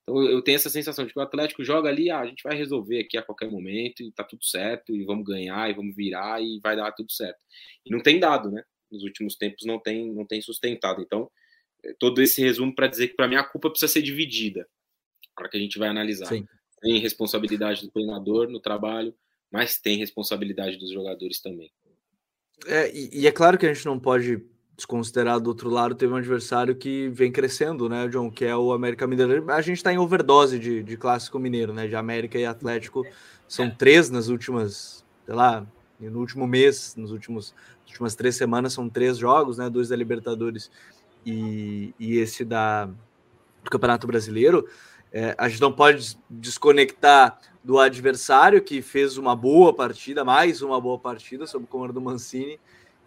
Então 0.03 0.21
eu 0.21 0.41
tenho 0.41 0.57
essa 0.57 0.69
sensação 0.69 1.05
de 1.05 1.13
que 1.13 1.19
o 1.19 1.21
Atlético 1.21 1.63
joga 1.63 1.89
ali, 1.89 2.11
ah, 2.11 2.19
a 2.19 2.27
gente 2.27 2.43
vai 2.43 2.55
resolver 2.55 2.99
aqui 2.99 3.17
a 3.17 3.23
qualquer 3.23 3.49
momento 3.49 4.03
e 4.03 4.11
tá 4.11 4.23
tudo 4.23 4.43
certo, 4.43 4.93
e 4.93 5.03
vamos 5.05 5.25
ganhar, 5.25 5.69
e 5.69 5.73
vamos 5.73 5.95
virar, 5.95 6.41
e 6.41 6.59
vai 6.61 6.75
dar 6.75 6.91
tudo 6.91 7.11
certo. 7.11 7.39
E 7.85 7.91
não 7.91 8.01
tem 8.01 8.19
dado, 8.19 8.51
né? 8.51 8.63
Nos 8.91 9.03
últimos 9.03 9.35
tempos 9.35 9.65
não 9.65 9.79
tem, 9.79 10.13
não 10.13 10.25
tem 10.25 10.41
sustentado. 10.41 11.01
Então, 11.01 11.31
é, 11.83 11.93
todo 11.97 12.21
esse 12.21 12.41
resumo 12.41 12.75
para 12.75 12.87
dizer 12.87 13.07
que 13.07 13.15
para 13.15 13.27
mim 13.27 13.35
a 13.35 13.43
culpa 13.43 13.69
precisa 13.69 13.91
ser 13.91 14.01
dividida, 14.01 14.67
para 15.33 15.49
que 15.49 15.57
a 15.57 15.59
gente 15.59 15.79
vai 15.79 15.87
analisar. 15.87 16.27
Sim. 16.27 16.45
Tem 16.81 16.99
responsabilidade 16.99 17.81
do 17.81 17.91
treinador 17.91 18.49
no 18.49 18.59
trabalho, 18.59 19.15
mas 19.49 19.79
tem 19.79 19.97
responsabilidade 19.97 20.77
dos 20.77 20.91
jogadores 20.91 21.41
também. 21.41 21.71
É, 22.67 22.93
e, 22.93 23.21
e 23.21 23.27
é 23.27 23.31
claro 23.31 23.57
que 23.57 23.65
a 23.65 23.73
gente 23.73 23.85
não 23.85 23.99
pode 23.99 24.43
desconsiderar 24.75 25.39
do 25.39 25.47
outro 25.47 25.69
lado, 25.69 25.95
teve 25.95 26.11
um 26.11 26.17
adversário 26.17 26.75
que 26.75 27.07
vem 27.09 27.31
crescendo, 27.31 27.87
né, 27.87 28.07
John, 28.09 28.29
que 28.29 28.43
é 28.43 28.55
o 28.55 28.73
América 28.73 29.07
Mineiro. 29.07 29.49
A 29.51 29.61
gente 29.61 29.77
está 29.77 29.93
em 29.93 29.97
overdose 29.97 30.59
de, 30.59 30.83
de 30.83 30.97
clássico 30.97 31.39
mineiro, 31.39 31.73
né, 31.73 31.87
de 31.87 31.95
América 31.95 32.37
e 32.37 32.45
Atlético. 32.45 33.05
São 33.47 33.69
três 33.69 34.09
nas 34.09 34.27
últimas, 34.27 35.05
sei 35.25 35.33
lá, 35.33 35.65
no 35.99 36.19
último 36.19 36.45
mês, 36.45 36.95
nos 36.97 37.11
últimos 37.11 37.53
nas 37.81 37.91
últimas 37.91 38.15
três 38.15 38.35
semanas, 38.35 38.73
são 38.73 38.89
três 38.89 39.17
jogos, 39.17 39.57
né, 39.57 39.69
dois 39.69 39.89
da 39.89 39.95
Libertadores 39.95 40.71
e, 41.25 41.93
e 41.99 42.17
esse 42.17 42.43
da, 42.43 42.85
do 42.85 43.69
Campeonato 43.71 44.07
Brasileiro. 44.07 44.67
É, 45.13 45.33
a 45.37 45.47
gente 45.47 45.61
não 45.61 45.71
pode 45.71 46.17
desconectar 46.29 47.39
do 47.63 47.79
adversário 47.79 48.61
que 48.61 48.81
fez 48.81 49.17
uma 49.17 49.35
boa 49.35 49.73
partida, 49.73 50.25
mais 50.25 50.61
uma 50.61 50.81
boa 50.81 50.99
partida, 50.99 51.47
sob 51.47 51.63
o 51.63 51.67
comando 51.67 51.93
do 51.93 52.01
Mancini, 52.01 52.59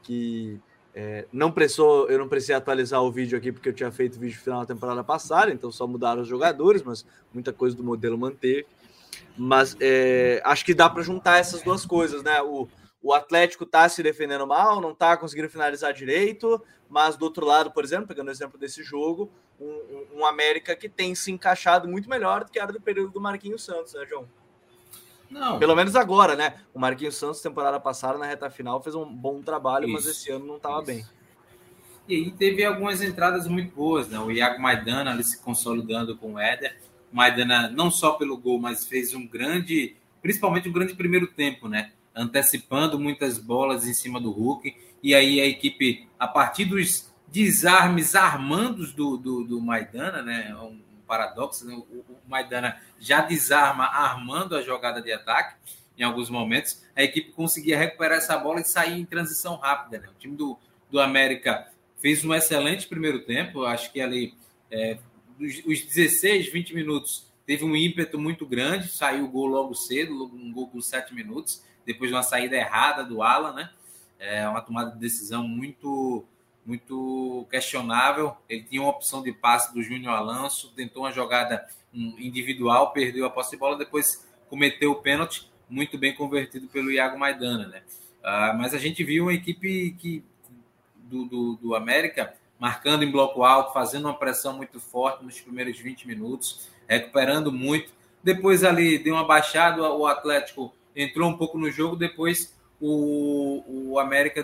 que 0.03 0.59
é, 1.01 1.27
não 1.33 1.53
precisou, 1.53 2.11
eu 2.11 2.19
não 2.19 2.29
precisei 2.29 2.57
atualizar 2.57 3.01
o 3.01 3.13
vídeo 3.13 3.39
aqui 3.39 3.53
porque 3.53 3.69
eu 3.69 3.73
tinha 3.73 3.89
feito 3.93 4.17
o 4.17 4.19
vídeo 4.19 4.37
final 4.37 4.63
da 4.63 4.75
temporada 4.75 5.05
passada, 5.05 5.53
então 5.53 5.71
só 5.71 5.87
mudaram 5.87 6.23
os 6.23 6.27
jogadores, 6.27 6.83
mas 6.83 7.07
muita 7.33 7.53
coisa 7.53 7.77
do 7.77 7.85
modelo 7.85 8.19
manteve. 8.19 8.67
Mas 9.37 9.77
é, 9.79 10.43
acho 10.45 10.65
que 10.65 10.75
dá 10.75 10.91
para 10.91 11.01
juntar 11.05 11.39
essas 11.39 11.63
duas 11.63 11.87
coisas, 11.87 12.25
né? 12.25 12.43
O, 12.43 12.67
o 13.01 13.15
Atlético 13.15 13.63
está 13.63 13.89
se 13.89 14.03
defendendo 14.03 14.45
mal, 14.45 14.81
não 14.81 14.91
está 14.91 15.17
conseguindo 15.17 15.49
finalizar 15.49 15.95
direito, 15.95 16.61
mas 16.91 17.17
do 17.17 17.27
outro 17.27 17.47
lado, 17.47 17.71
por 17.71 17.85
exemplo, 17.85 18.09
pegando 18.09 18.27
o 18.27 18.33
exemplo 18.33 18.59
desse 18.59 18.83
jogo, 18.83 19.31
um, 19.61 20.07
um 20.17 20.27
América 20.27 20.75
que 20.75 20.89
tem 20.89 21.15
se 21.15 21.31
encaixado 21.31 21.87
muito 21.87 22.11
melhor 22.11 22.43
do 22.43 22.51
que 22.51 22.59
era 22.59 22.73
do 22.73 22.81
período 22.81 23.13
do 23.13 23.21
Marquinhos 23.21 23.65
Santos, 23.65 23.95
né, 23.95 24.05
João? 24.05 24.29
Não. 25.31 25.59
Pelo 25.59 25.77
menos 25.77 25.95
agora, 25.95 26.35
né? 26.35 26.55
O 26.73 26.79
Marquinhos 26.79 27.17
Santos, 27.17 27.41
temporada 27.41 27.79
passada, 27.79 28.19
na 28.19 28.27
reta 28.27 28.49
final, 28.51 28.83
fez 28.83 28.95
um 28.95 29.05
bom 29.05 29.43
trabalho, 29.43 29.85
isso, 29.85 29.93
mas 29.93 30.07
esse 30.07 30.31
ano 30.31 30.47
não 30.47 30.57
estava 30.57 30.81
bem. 30.83 31.05
E 32.09 32.15
aí 32.15 32.31
teve 32.31 32.65
algumas 32.65 33.03
entradas 33.03 33.47
muito 33.47 33.75
boas, 33.75 34.09
né? 34.09 34.19
O 34.19 34.31
Iago 34.31 34.61
Maidana 34.61 35.11
ali 35.11 35.23
se 35.23 35.43
consolidando 35.43 36.17
com 36.17 36.35
o 36.35 36.39
Éder. 36.39 36.79
Maidana, 37.13 37.69
não 37.69 37.91
só 37.91 38.13
pelo 38.13 38.37
gol, 38.39 38.59
mas 38.59 38.87
fez 38.87 39.15
um 39.15 39.27
grande, 39.27 39.95
principalmente 40.23 40.69
um 40.69 40.73
grande 40.73 40.95
primeiro 40.95 41.27
tempo, 41.27 41.69
né? 41.69 41.93
Antecipando 42.15 42.99
muitas 42.99 43.39
bolas 43.39 43.87
em 43.87 43.93
cima 43.93 44.19
do 44.19 44.31
Hulk. 44.31 44.75
E 45.03 45.15
aí 45.15 45.41
a 45.41 45.47
equipe, 45.47 46.09
a 46.19 46.27
partir 46.27 46.65
dos 46.65 47.13
desarmes 47.27 48.15
armandos 48.15 48.95
do, 48.95 49.19
do, 49.19 49.45
do 49.45 49.61
Maidana, 49.61 50.23
né? 50.23 50.57
Um 50.57 50.88
paradoxo, 51.09 51.67
né? 51.67 51.75
o, 51.75 51.81
o 51.81 52.19
Maidana 52.29 52.81
já 53.01 53.23
desarma 53.23 53.85
armando 53.87 54.55
a 54.55 54.63
jogada 54.63 55.03
de 55.03 55.11
ataque 55.11 55.57
em 55.99 56.03
alguns 56.05 56.31
momentos. 56.31 56.85
A 56.95 57.03
equipe 57.03 57.33
conseguia 57.33 57.77
recuperar 57.77 58.19
essa 58.19 58.39
bola 58.39 58.61
e 58.61 58.65
sair 58.65 59.01
em 59.01 59.05
transição 59.05 59.57
rápida, 59.57 59.99
né? 59.99 60.09
O 60.09 60.19
time 60.19 60.37
do, 60.37 60.57
do 60.91 61.01
América 61.01 61.69
fez 62.01 62.25
um 62.25 62.33
excelente 62.33 62.87
primeiro 62.87 63.25
tempo, 63.25 63.65
acho 63.65 63.93
que 63.93 64.01
ali 64.01 64.35
é, 64.71 64.99
os 65.67 65.83
16, 65.83 66.53
20 66.53 66.75
minutos 66.75 67.27
teve 67.45 67.65
um 67.65 67.75
ímpeto 67.75 68.19
muito 68.19 68.47
grande, 68.47 68.89
saiu 68.89 69.25
o 69.25 69.29
gol 69.29 69.47
logo 69.47 69.75
cedo, 69.75 70.25
um 70.33 70.53
gol 70.53 70.69
com 70.69 70.81
7 70.81 71.15
minutos, 71.15 71.65
depois 71.85 72.11
de 72.11 72.15
uma 72.15 72.23
saída 72.23 72.57
errada 72.57 73.03
do 73.03 73.23
Alan, 73.23 73.55
né? 73.55 73.71
É 74.19 74.49
uma 74.49 74.61
tomada 74.61 74.91
de 74.91 74.99
decisão 74.99 75.47
muito 75.47 76.25
muito 76.69 77.47
questionável. 77.51 78.37
Ele 78.47 78.63
tinha 78.63 78.83
uma 78.83 78.91
opção 78.91 79.23
de 79.23 79.33
passe 79.33 79.73
do 79.73 79.83
Júnior 79.83 80.15
Alonso, 80.15 80.71
tentou 80.77 81.05
uma 81.05 81.11
jogada 81.11 81.67
individual, 81.95 82.93
perdeu 82.93 83.25
a 83.25 83.31
posse 83.31 83.53
de 83.53 83.57
bola, 83.57 83.79
depois 83.79 84.29
cometeu 84.51 84.91
o 84.93 84.97
pênalti, 84.97 85.51
muito 85.67 85.97
bem 85.97 86.15
convertido 86.15 86.69
pelo 86.69 86.93
Iago 86.93 87.19
Maidana, 87.19 87.67
né? 87.69 87.83
Ah, 88.23 88.55
mas 88.55 88.75
a 88.75 88.79
gente 88.79 89.03
viu 89.03 89.25
uma 89.25 89.33
equipe 89.33 89.97
que 89.99 90.23
do, 90.97 91.25
do, 91.25 91.55
do 91.57 91.75
América 91.75 92.35
marcando 92.59 93.03
em 93.03 93.11
bloco 93.11 93.43
alto, 93.45 93.73
fazendo 93.73 94.05
uma 94.05 94.19
pressão 94.19 94.55
muito 94.55 94.79
forte 94.79 95.25
nos 95.25 95.41
primeiros 95.41 95.79
20 95.79 96.07
minutos, 96.07 96.69
recuperando 96.87 97.51
muito. 97.51 97.91
Depois 98.23 98.63
ali 98.63 98.99
deu 98.99 99.15
uma 99.15 99.25
baixada, 99.25 99.91
o 99.91 100.07
Atlético 100.07 100.75
entrou 100.95 101.31
um 101.31 101.39
pouco 101.39 101.57
no 101.57 101.71
jogo, 101.71 101.97
depois 101.97 102.55
o, 102.79 103.93
o 103.93 103.99
América 103.99 104.43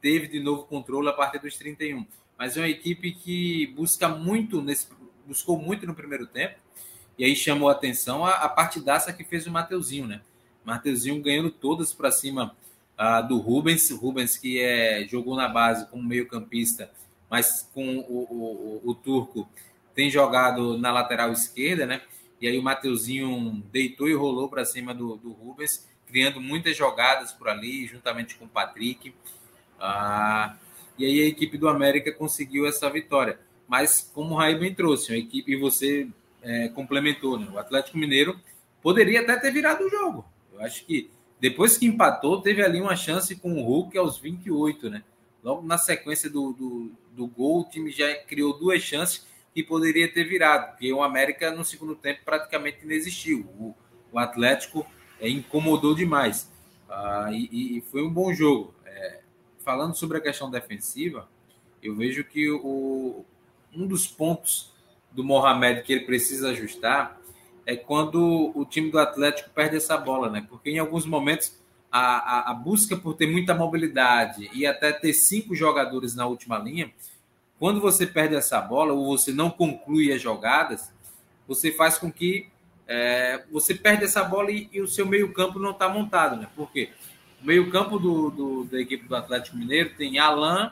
teve 0.00 0.28
de 0.28 0.40
novo 0.40 0.64
controle 0.64 1.08
a 1.08 1.12
partir 1.12 1.38
dos 1.38 1.56
31. 1.56 2.06
Mas 2.36 2.56
é 2.56 2.60
uma 2.60 2.68
equipe 2.68 3.12
que 3.12 3.66
busca 3.68 4.08
muito, 4.08 4.62
nesse, 4.62 4.88
buscou 5.26 5.58
muito 5.58 5.86
no 5.86 5.94
primeiro 5.94 6.26
tempo, 6.26 6.58
e 7.18 7.24
aí 7.24 7.34
chamou 7.34 7.68
a 7.68 7.72
atenção 7.72 8.24
a, 8.24 8.32
a 8.32 8.48
partidaça 8.48 9.12
que 9.12 9.24
fez 9.24 9.46
o 9.46 9.50
Mateuzinho, 9.50 10.06
né? 10.06 10.20
Mateuzinho 10.64 11.20
ganhando 11.20 11.50
todas 11.50 11.92
para 11.92 12.12
cima 12.12 12.54
uh, 12.98 13.26
do 13.26 13.38
Rubens, 13.38 13.90
Rubens 13.90 14.36
que 14.36 14.60
é, 14.60 15.06
jogou 15.08 15.34
na 15.34 15.48
base 15.48 15.86
como 15.88 16.02
meio-campista 16.02 16.90
mas 17.30 17.68
com 17.74 17.98
o, 17.98 18.26
o, 18.30 18.80
o, 18.84 18.90
o 18.90 18.94
Turco 18.94 19.48
tem 19.94 20.10
jogado 20.10 20.78
na 20.78 20.92
lateral 20.92 21.32
esquerda, 21.32 21.86
né? 21.86 22.02
E 22.40 22.46
aí 22.46 22.58
o 22.58 22.62
Mateuzinho 22.62 23.62
deitou 23.72 24.08
e 24.08 24.14
rolou 24.14 24.48
para 24.48 24.64
cima 24.64 24.94
do, 24.94 25.16
do 25.16 25.32
Rubens, 25.32 25.86
criando 26.06 26.40
muitas 26.40 26.76
jogadas 26.76 27.32
por 27.32 27.48
ali, 27.48 27.86
juntamente 27.86 28.36
com 28.36 28.44
o 28.44 28.48
Patrick. 28.48 29.12
Ah, 29.78 30.56
e 30.98 31.04
aí 31.04 31.22
a 31.22 31.26
equipe 31.26 31.56
do 31.56 31.68
América 31.68 32.12
conseguiu 32.12 32.66
essa 32.66 32.88
vitória. 32.90 33.38
Mas 33.66 34.10
como 34.14 34.34
o 34.34 34.38
Raí 34.38 34.74
trouxe, 34.74 35.12
a 35.12 35.16
equipe, 35.16 35.52
e 35.52 35.56
você 35.56 36.08
é, 36.42 36.68
complementou, 36.68 37.38
né? 37.38 37.48
O 37.52 37.58
Atlético 37.58 37.98
Mineiro 37.98 38.38
poderia 38.82 39.20
até 39.20 39.36
ter 39.36 39.52
virado 39.52 39.84
o 39.84 39.90
jogo. 39.90 40.24
Eu 40.52 40.60
acho 40.60 40.84
que 40.84 41.10
depois 41.40 41.76
que 41.76 41.86
empatou, 41.86 42.40
teve 42.40 42.62
ali 42.62 42.80
uma 42.80 42.96
chance 42.96 43.36
com 43.36 43.52
o 43.52 43.62
Hulk 43.62 43.96
aos 43.96 44.18
28, 44.18 44.90
né? 44.90 45.04
Logo 45.42 45.66
na 45.66 45.78
sequência 45.78 46.28
do, 46.28 46.52
do, 46.52 46.90
do 47.12 47.26
gol, 47.26 47.60
o 47.60 47.64
time 47.64 47.90
já 47.90 48.12
criou 48.24 48.58
duas 48.58 48.82
chances 48.82 49.26
que 49.54 49.62
poderia 49.62 50.12
ter 50.12 50.24
virado, 50.24 50.70
porque 50.70 50.92
o 50.92 51.02
América 51.02 51.50
no 51.50 51.64
segundo 51.64 51.94
tempo 51.94 52.20
praticamente 52.24 52.84
não 52.84 52.92
existiu. 52.92 53.40
O, 53.58 53.74
o 54.12 54.18
Atlético 54.18 54.86
é, 55.20 55.28
incomodou 55.28 55.94
demais. 55.94 56.50
Ah, 56.88 57.28
e, 57.32 57.78
e, 57.78 57.80
foi 57.82 58.02
um 58.02 58.10
bom 58.10 58.32
jogo. 58.32 58.74
Falando 59.68 59.94
sobre 59.94 60.16
a 60.16 60.20
questão 60.22 60.50
defensiva, 60.50 61.28
eu 61.82 61.94
vejo 61.94 62.24
que 62.24 62.50
o, 62.50 63.22
um 63.70 63.86
dos 63.86 64.06
pontos 64.06 64.72
do 65.12 65.22
Mohamed 65.22 65.82
que 65.82 65.92
ele 65.92 66.06
precisa 66.06 66.52
ajustar 66.52 67.20
é 67.66 67.76
quando 67.76 68.50
o 68.54 68.64
time 68.64 68.90
do 68.90 68.98
Atlético 68.98 69.50
perde 69.50 69.76
essa 69.76 69.98
bola, 69.98 70.30
né? 70.30 70.46
Porque 70.48 70.70
em 70.70 70.78
alguns 70.78 71.04
momentos 71.04 71.54
a, 71.92 72.00
a, 72.00 72.50
a, 72.50 72.54
busca 72.54 72.96
por 72.96 73.12
ter 73.12 73.26
muita 73.26 73.54
mobilidade 73.54 74.48
e 74.54 74.66
até 74.66 74.90
ter 74.90 75.12
cinco 75.12 75.54
jogadores 75.54 76.14
na 76.14 76.26
última 76.26 76.56
linha, 76.56 76.90
quando 77.58 77.78
você 77.78 78.06
perde 78.06 78.36
essa 78.36 78.62
bola 78.62 78.94
ou 78.94 79.04
você 79.04 79.34
não 79.34 79.50
conclui 79.50 80.10
as 80.10 80.22
jogadas, 80.22 80.90
você 81.46 81.70
faz 81.70 81.98
com 81.98 82.10
que 82.10 82.48
é, 82.86 83.44
você 83.52 83.74
perde 83.74 84.04
essa 84.04 84.24
bola 84.24 84.50
e, 84.50 84.70
e 84.72 84.80
o 84.80 84.88
seu 84.88 85.04
meio-campo 85.04 85.58
não 85.58 85.72
está 85.72 85.90
montado, 85.90 86.36
né? 86.36 86.48
Por 86.56 86.72
quê? 86.72 86.88
O 87.42 87.46
meio-campo 87.46 87.98
do, 87.98 88.30
do, 88.30 88.64
da 88.64 88.80
equipe 88.80 89.06
do 89.06 89.14
Atlético 89.14 89.56
Mineiro 89.56 89.94
tem 89.96 90.18
Alain 90.18 90.70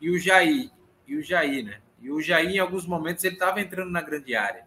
e 0.00 0.10
o 0.10 0.18
Jair. 0.18 0.70
E 1.06 1.16
o 1.16 1.22
Jair, 1.22 1.64
né? 1.64 1.80
E 2.00 2.10
o 2.10 2.20
Jair, 2.20 2.50
em 2.50 2.58
alguns 2.58 2.86
momentos, 2.86 3.24
ele 3.24 3.34
estava 3.34 3.60
entrando 3.60 3.90
na 3.90 4.02
grande 4.02 4.34
área. 4.34 4.66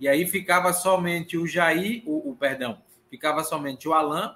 E 0.00 0.08
aí 0.08 0.26
ficava 0.26 0.72
somente 0.72 1.36
o 1.36 1.46
Jair, 1.46 2.02
o, 2.06 2.30
o 2.30 2.36
perdão, 2.36 2.78
ficava 3.10 3.44
somente 3.44 3.88
o 3.88 3.92
Alain 3.92 4.30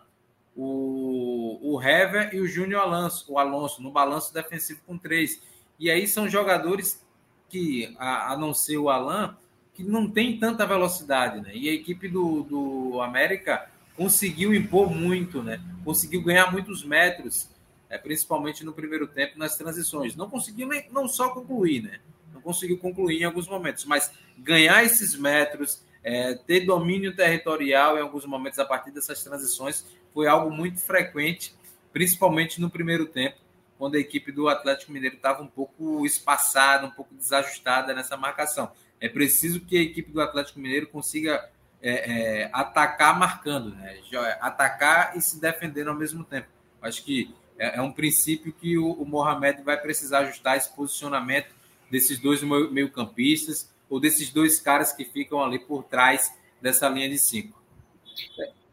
o, 0.60 1.56
o 1.62 1.80
Hever 1.80 2.34
e 2.34 2.40
o 2.40 2.48
Júnior 2.48 2.82
Alonso, 2.82 3.32
o 3.32 3.38
Alonso 3.38 3.80
no 3.80 3.92
balanço 3.92 4.34
defensivo 4.34 4.80
com 4.84 4.98
três. 4.98 5.40
E 5.78 5.88
aí 5.88 6.08
são 6.08 6.28
jogadores 6.28 7.06
que, 7.48 7.94
a, 7.96 8.32
a 8.32 8.36
não 8.36 8.52
ser 8.52 8.76
o 8.76 8.90
Alan, 8.90 9.36
que 9.72 9.84
não 9.84 10.10
tem 10.10 10.36
tanta 10.36 10.66
velocidade, 10.66 11.40
né? 11.40 11.52
E 11.54 11.68
a 11.68 11.72
equipe 11.72 12.08
do, 12.08 12.42
do 12.42 13.00
América 13.00 13.70
conseguiu 13.98 14.54
impor 14.54 14.94
muito, 14.94 15.42
né? 15.42 15.60
Conseguiu 15.84 16.22
ganhar 16.22 16.52
muitos 16.52 16.84
metros, 16.84 17.48
é, 17.90 17.98
principalmente 17.98 18.64
no 18.64 18.72
primeiro 18.72 19.08
tempo 19.08 19.36
nas 19.36 19.56
transições. 19.56 20.14
Não 20.14 20.30
conseguiu 20.30 20.68
nem, 20.68 20.88
não 20.92 21.08
só 21.08 21.30
concluir, 21.30 21.82
né? 21.82 21.98
Não 22.32 22.40
conseguiu 22.40 22.78
concluir 22.78 23.22
em 23.22 23.24
alguns 23.24 23.48
momentos, 23.48 23.84
mas 23.84 24.12
ganhar 24.38 24.84
esses 24.84 25.16
metros, 25.16 25.82
é, 26.04 26.32
ter 26.34 26.60
domínio 26.60 27.16
territorial 27.16 27.98
em 27.98 28.00
alguns 28.00 28.24
momentos 28.24 28.60
a 28.60 28.64
partir 28.64 28.92
dessas 28.92 29.24
transições 29.24 29.84
foi 30.14 30.28
algo 30.28 30.48
muito 30.48 30.78
frequente, 30.78 31.52
principalmente 31.92 32.60
no 32.60 32.70
primeiro 32.70 33.04
tempo, 33.04 33.38
quando 33.76 33.96
a 33.96 33.98
equipe 33.98 34.30
do 34.30 34.48
Atlético 34.48 34.92
Mineiro 34.92 35.16
estava 35.16 35.42
um 35.42 35.48
pouco 35.48 36.06
espaçada, 36.06 36.86
um 36.86 36.90
pouco 36.92 37.12
desajustada 37.16 37.92
nessa 37.92 38.16
marcação. 38.16 38.70
É 39.00 39.08
preciso 39.08 39.58
que 39.58 39.76
a 39.76 39.82
equipe 39.82 40.12
do 40.12 40.20
Atlético 40.20 40.60
Mineiro 40.60 40.86
consiga 40.86 41.50
é, 41.80 42.42
é, 42.42 42.50
atacar 42.52 43.18
marcando, 43.18 43.70
né? 43.70 44.00
atacar 44.40 45.16
e 45.16 45.20
se 45.20 45.40
defendendo 45.40 45.88
ao 45.88 45.94
mesmo 45.94 46.24
tempo. 46.24 46.48
Acho 46.82 47.04
que 47.04 47.34
é, 47.58 47.78
é 47.78 47.82
um 47.82 47.92
princípio 47.92 48.52
que 48.52 48.76
o, 48.76 48.92
o 48.92 49.06
Mohamed 49.06 49.62
vai 49.62 49.80
precisar 49.80 50.20
ajustar 50.20 50.56
esse 50.56 50.74
posicionamento 50.74 51.54
desses 51.90 52.18
dois 52.18 52.42
meio-campistas 52.42 53.72
ou 53.88 53.98
desses 53.98 54.30
dois 54.30 54.60
caras 54.60 54.92
que 54.92 55.04
ficam 55.04 55.42
ali 55.42 55.58
por 55.58 55.84
trás 55.84 56.32
dessa 56.60 56.88
linha 56.88 57.08
de 57.08 57.18
cinco. 57.18 57.58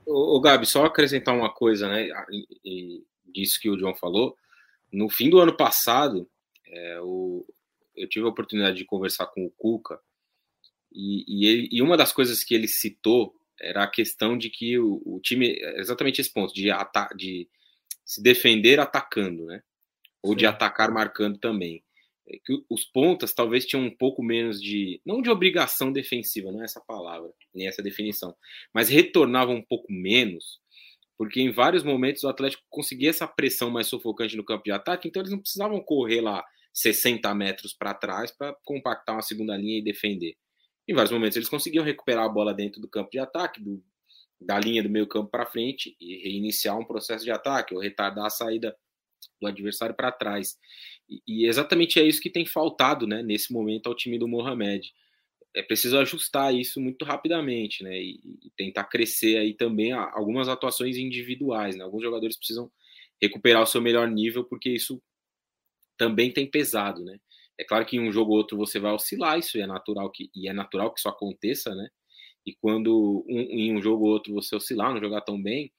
O, 0.05 0.39
Gabi, 0.39 0.65
só 0.65 0.85
acrescentar 0.85 1.35
uma 1.35 1.51
coisa, 1.51 1.87
né? 1.87 2.09
Disso 3.25 3.59
que 3.59 3.69
o 3.69 3.77
John 3.77 3.95
falou. 3.95 4.37
No 4.91 5.09
fim 5.09 5.29
do 5.29 5.39
ano 5.39 5.55
passado, 5.55 6.29
é, 6.67 6.99
o, 7.01 7.45
eu 7.95 8.07
tive 8.07 8.25
a 8.25 8.29
oportunidade 8.29 8.77
de 8.77 8.85
conversar 8.85 9.27
com 9.27 9.45
o 9.45 9.51
Cuca 9.51 9.99
e, 10.95 11.25
e, 11.27 11.45
ele, 11.45 11.69
e, 11.71 11.81
uma 11.81 11.97
das 11.97 12.13
coisas 12.13 12.43
que 12.43 12.55
ele 12.55 12.67
citou 12.67 13.35
era 13.59 13.83
a 13.83 13.89
questão 13.89 14.37
de 14.37 14.49
que 14.49 14.77
o, 14.79 15.01
o 15.05 15.19
time, 15.21 15.57
exatamente 15.77 16.21
esse 16.21 16.31
ponto, 16.31 16.53
de, 16.53 16.69
de 17.15 17.49
se 18.05 18.21
defender 18.21 18.79
atacando, 18.79 19.45
né? 19.45 19.61
Ou 20.23 20.31
Sim. 20.31 20.37
de 20.37 20.45
atacar 20.45 20.91
marcando 20.91 21.37
também. 21.37 21.83
É 22.27 22.37
que 22.43 22.63
os 22.69 22.83
pontas 22.83 23.33
talvez 23.33 23.65
tinham 23.65 23.83
um 23.83 23.95
pouco 23.95 24.23
menos 24.23 24.59
de, 24.61 24.99
não 25.05 25.21
de 25.21 25.29
obrigação 25.29 25.91
defensiva, 25.91 26.51
não 26.51 26.61
é 26.61 26.65
essa 26.65 26.81
palavra, 26.81 27.29
nem 27.53 27.67
essa 27.67 27.83
definição, 27.83 28.35
mas 28.73 28.89
retornavam 28.89 29.55
um 29.55 29.61
pouco 29.61 29.91
menos, 29.91 30.59
porque 31.17 31.39
em 31.39 31.51
vários 31.51 31.83
momentos 31.83 32.23
o 32.23 32.27
Atlético 32.27 32.63
conseguia 32.67 33.11
essa 33.11 33.27
pressão 33.27 33.69
mais 33.69 33.85
sufocante 33.85 34.35
no 34.35 34.43
campo 34.43 34.63
de 34.63 34.71
ataque, 34.71 35.07
então 35.07 35.21
eles 35.21 35.31
não 35.31 35.39
precisavam 35.39 35.79
correr 35.81 36.21
lá 36.21 36.43
60 36.73 37.33
metros 37.35 37.73
para 37.73 37.93
trás 37.93 38.31
para 38.31 38.55
compactar 38.63 39.15
uma 39.15 39.21
segunda 39.21 39.55
linha 39.55 39.77
e 39.77 39.83
defender. 39.83 40.35
Em 40.87 40.93
vários 40.93 41.11
momentos 41.11 41.35
eles 41.35 41.49
conseguiam 41.49 41.83
recuperar 41.83 42.25
a 42.25 42.29
bola 42.29 42.53
dentro 42.53 42.79
do 42.79 42.87
campo 42.87 43.09
de 43.09 43.19
ataque, 43.19 43.61
do, 43.61 43.83
da 44.39 44.59
linha 44.59 44.83
do 44.83 44.89
meio 44.89 45.07
campo 45.07 45.29
para 45.29 45.45
frente 45.45 45.95
e 45.99 46.17
reiniciar 46.23 46.77
um 46.77 46.85
processo 46.85 47.23
de 47.23 47.31
ataque 47.31 47.73
ou 47.73 47.81
retardar 47.81 48.25
a 48.25 48.29
saída 48.29 48.75
do 49.41 49.47
adversário 49.47 49.95
para 49.95 50.11
trás. 50.11 50.57
E, 51.09 51.21
e, 51.27 51.47
exatamente 51.47 51.99
é 51.99 52.03
isso 52.03 52.21
que 52.21 52.29
tem 52.29 52.45
faltado 52.45 53.07
né, 53.07 53.23
nesse 53.23 53.51
momento 53.51 53.87
ao 53.87 53.95
time 53.95 54.17
do 54.17 54.27
Mohamed. 54.27 54.93
É 55.53 55.61
preciso 55.61 55.97
ajustar 55.97 56.53
isso 56.53 56.81
muito 56.81 57.05
rapidamente 57.05 57.83
né, 57.83 57.97
e, 57.97 58.19
e 58.43 58.49
tentar 58.57 58.83
crescer 58.85 59.37
aí 59.37 59.53
também 59.53 59.91
algumas 59.93 60.47
atuações 60.47 60.97
individuais. 60.97 61.75
Né? 61.75 61.83
Alguns 61.83 62.03
jogadores 62.03 62.37
precisam 62.37 62.69
recuperar 63.21 63.63
o 63.63 63.67
seu 63.67 63.81
melhor 63.81 64.09
nível, 64.09 64.43
porque 64.43 64.69
isso 64.69 65.01
também 65.97 66.31
tem 66.31 66.49
pesado. 66.49 67.03
Né? 67.03 67.19
É 67.57 67.63
claro 67.63 67.85
que 67.85 67.97
em 67.97 68.07
um 68.07 68.11
jogo 68.11 68.31
ou 68.31 68.37
outro 68.37 68.57
você 68.57 68.79
vai 68.79 68.91
oscilar, 68.91 69.39
isso 69.39 69.57
é 69.57 69.65
natural 69.65 70.11
que, 70.11 70.29
e 70.35 70.49
é 70.49 70.53
natural 70.53 70.93
que 70.93 70.99
isso 70.99 71.09
aconteça, 71.09 71.73
né? 71.73 71.87
E 72.45 72.53
quando 72.53 73.25
um, 73.27 73.39
em 73.39 73.75
um 73.75 73.81
jogo 73.81 74.05
ou 74.05 74.11
outro 74.11 74.33
você 74.33 74.55
oscilar, 74.55 74.93
não 74.93 74.99
jogar 74.99 75.21
tão 75.21 75.41
bem, 75.41 75.71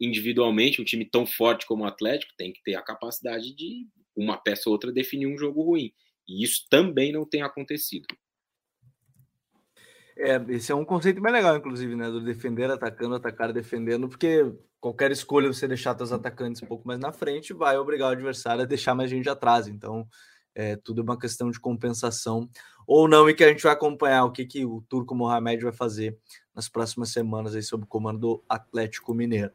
individualmente, 0.00 0.80
um 0.80 0.84
time 0.84 1.04
tão 1.04 1.26
forte 1.26 1.66
como 1.66 1.84
o 1.84 1.86
Atlético 1.86 2.32
tem 2.36 2.52
que 2.52 2.62
ter 2.62 2.74
a 2.74 2.82
capacidade 2.82 3.54
de 3.54 3.86
uma 4.16 4.36
peça 4.36 4.68
ou 4.68 4.72
outra 4.72 4.92
definir 4.92 5.26
um 5.26 5.36
jogo 5.36 5.62
ruim. 5.62 5.92
E 6.28 6.42
isso 6.42 6.66
também 6.70 7.12
não 7.12 7.24
tem 7.24 7.42
acontecido. 7.42 8.06
É, 10.18 10.36
esse 10.48 10.72
é 10.72 10.74
um 10.74 10.84
conceito 10.84 11.20
bem 11.20 11.32
legal, 11.32 11.56
inclusive, 11.56 11.94
né? 11.94 12.10
Do 12.10 12.24
defender, 12.24 12.70
atacando, 12.70 13.14
atacar, 13.14 13.52
defendendo, 13.52 14.08
porque 14.08 14.50
qualquer 14.80 15.10
escolha 15.10 15.52
você 15.52 15.68
deixar 15.68 15.96
seus 15.96 16.10
atacantes 16.10 16.62
um 16.62 16.66
pouco 16.66 16.88
mais 16.88 16.98
na 16.98 17.12
frente 17.12 17.52
vai 17.52 17.76
obrigar 17.76 18.08
o 18.08 18.12
adversário 18.12 18.62
a 18.62 18.66
deixar 18.66 18.94
mais 18.94 19.10
gente 19.10 19.28
atrás. 19.28 19.68
Então, 19.68 20.08
é, 20.56 20.74
tudo 20.74 21.02
é 21.02 21.04
uma 21.04 21.18
questão 21.18 21.50
de 21.50 21.60
compensação 21.60 22.48
ou 22.86 23.06
não, 23.06 23.28
e 23.28 23.34
que 23.34 23.44
a 23.44 23.48
gente 23.48 23.62
vai 23.62 23.72
acompanhar 23.72 24.24
o 24.24 24.30
que, 24.30 24.46
que 24.46 24.64
o 24.64 24.80
Turco 24.88 25.14
Mohamed 25.14 25.62
vai 25.62 25.72
fazer 25.72 26.16
nas 26.54 26.68
próximas 26.68 27.10
semanas 27.10 27.54
aí 27.54 27.62
sob 27.62 27.84
o 27.84 27.86
comando 27.86 28.18
do 28.18 28.44
Atlético 28.48 29.12
Mineiro. 29.12 29.50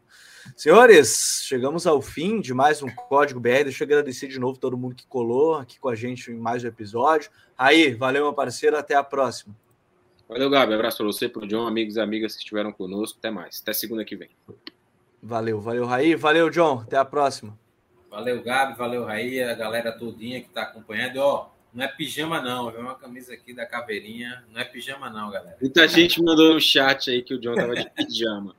Senhores, 0.56 1.42
chegamos 1.46 1.88
ao 1.88 2.02
fim 2.02 2.42
de 2.42 2.54
mais 2.54 2.84
um 2.84 2.90
Código 2.90 3.40
BR. 3.40 3.64
Deixa 3.64 3.84
eu 3.84 3.88
agradecer 3.88 4.28
de 4.28 4.38
novo 4.40 4.60
todo 4.60 4.78
mundo 4.78 4.96
que 4.96 5.08
colou 5.08 5.56
aqui 5.56 5.80
com 5.80 5.90
a 5.90 5.96
gente 5.96 6.30
em 6.30 6.38
mais 6.38 6.64
um 6.64 6.68
episódio. 6.68 7.32
Aí, 7.58 7.94
valeu, 7.94 8.26
meu 8.26 8.34
parceiro, 8.34 8.78
até 8.78 8.96
a 8.96 9.04
próxima. 9.04 9.56
Valeu, 10.28 10.50
Gabi. 10.50 10.74
Abraço 10.74 10.98
para 10.98 11.06
você, 11.08 11.28
para 11.28 11.44
o 11.44 11.48
John, 11.48 11.66
amigos 11.66 11.96
e 11.96 12.02
amigas 12.02 12.34
que 12.34 12.40
estiveram 12.40 12.72
conosco. 12.72 13.18
Até 13.18 13.32
mais. 13.32 13.60
Até 13.62 13.74
segunda 13.74 14.04
que 14.04 14.16
vem. 14.16 14.30
Valeu, 15.24 15.60
valeu, 15.62 15.86
Raí. 15.86 16.16
Valeu, 16.16 16.50
John. 16.50 16.80
Até 16.80 16.98
a 16.98 17.06
próxima. 17.06 17.58
Valeu, 18.12 18.44
Gabi. 18.44 18.78
Valeu, 18.78 19.06
Raí. 19.06 19.42
A 19.42 19.56
galera 19.56 19.90
todinha 19.90 20.42
que 20.42 20.48
está 20.48 20.64
acompanhando. 20.64 21.16
ó, 21.18 21.50
não 21.74 21.86
é 21.86 21.88
pijama, 21.88 22.42
não. 22.42 22.66
Eu 22.68 22.76
vi 22.76 22.78
uma 22.80 22.96
camisa 22.96 23.34
aqui 23.34 23.54
da 23.54 23.66
caveirinha. 23.66 24.44
Não 24.52 24.60
é 24.60 24.66
pijama, 24.66 25.10
não, 25.10 25.32
galera. 25.32 25.56
Muita 25.62 25.88
gente 25.88 26.22
mandou 26.22 26.54
no 26.54 26.60
chat 26.60 27.10
aí 27.10 27.24
que 27.24 27.34
o 27.34 27.40
John 27.40 27.56
tava 27.56 27.74
de 27.74 27.90
pijama. 27.96 28.54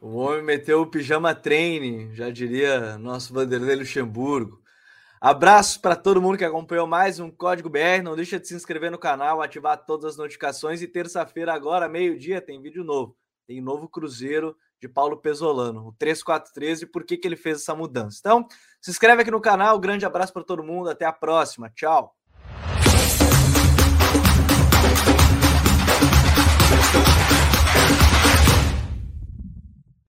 o 0.00 0.14
homem 0.14 0.44
meteu 0.44 0.82
o 0.82 0.86
pijama 0.86 1.34
treine, 1.34 2.14
já 2.14 2.30
diria 2.30 2.96
nosso 2.96 3.34
Vanderlei 3.34 3.74
Luxemburgo. 3.74 4.62
Abraços 5.20 5.76
para 5.78 5.96
todo 5.96 6.22
mundo 6.22 6.38
que 6.38 6.44
acompanhou 6.44 6.86
mais 6.86 7.18
um 7.18 7.28
Código 7.28 7.68
BR. 7.68 8.04
Não 8.04 8.14
deixa 8.14 8.38
de 8.38 8.46
se 8.46 8.54
inscrever 8.54 8.92
no 8.92 8.98
canal, 8.98 9.42
ativar 9.42 9.84
todas 9.84 10.12
as 10.12 10.16
notificações. 10.16 10.80
E 10.80 10.86
terça-feira, 10.86 11.52
agora, 11.52 11.88
meio-dia, 11.88 12.40
tem 12.40 12.62
vídeo 12.62 12.84
novo. 12.84 13.16
Tem 13.48 13.60
novo 13.60 13.88
Cruzeiro 13.88 14.56
de 14.80 14.88
Paulo 14.88 15.16
Pesolano, 15.16 15.88
o 15.88 15.92
3413, 15.92 16.84
e 16.84 16.86
por 16.86 17.04
que, 17.04 17.16
que 17.16 17.28
ele 17.28 17.36
fez 17.36 17.60
essa 17.60 17.74
mudança. 17.74 18.18
Então, 18.20 18.46
se 18.80 18.90
inscreve 18.90 19.22
aqui 19.22 19.30
no 19.30 19.40
canal. 19.40 19.78
Grande 19.78 20.06
abraço 20.06 20.32
para 20.32 20.44
todo 20.44 20.62
mundo. 20.62 20.88
Até 20.88 21.04
a 21.04 21.12
próxima. 21.12 21.70
Tchau. 21.70 22.15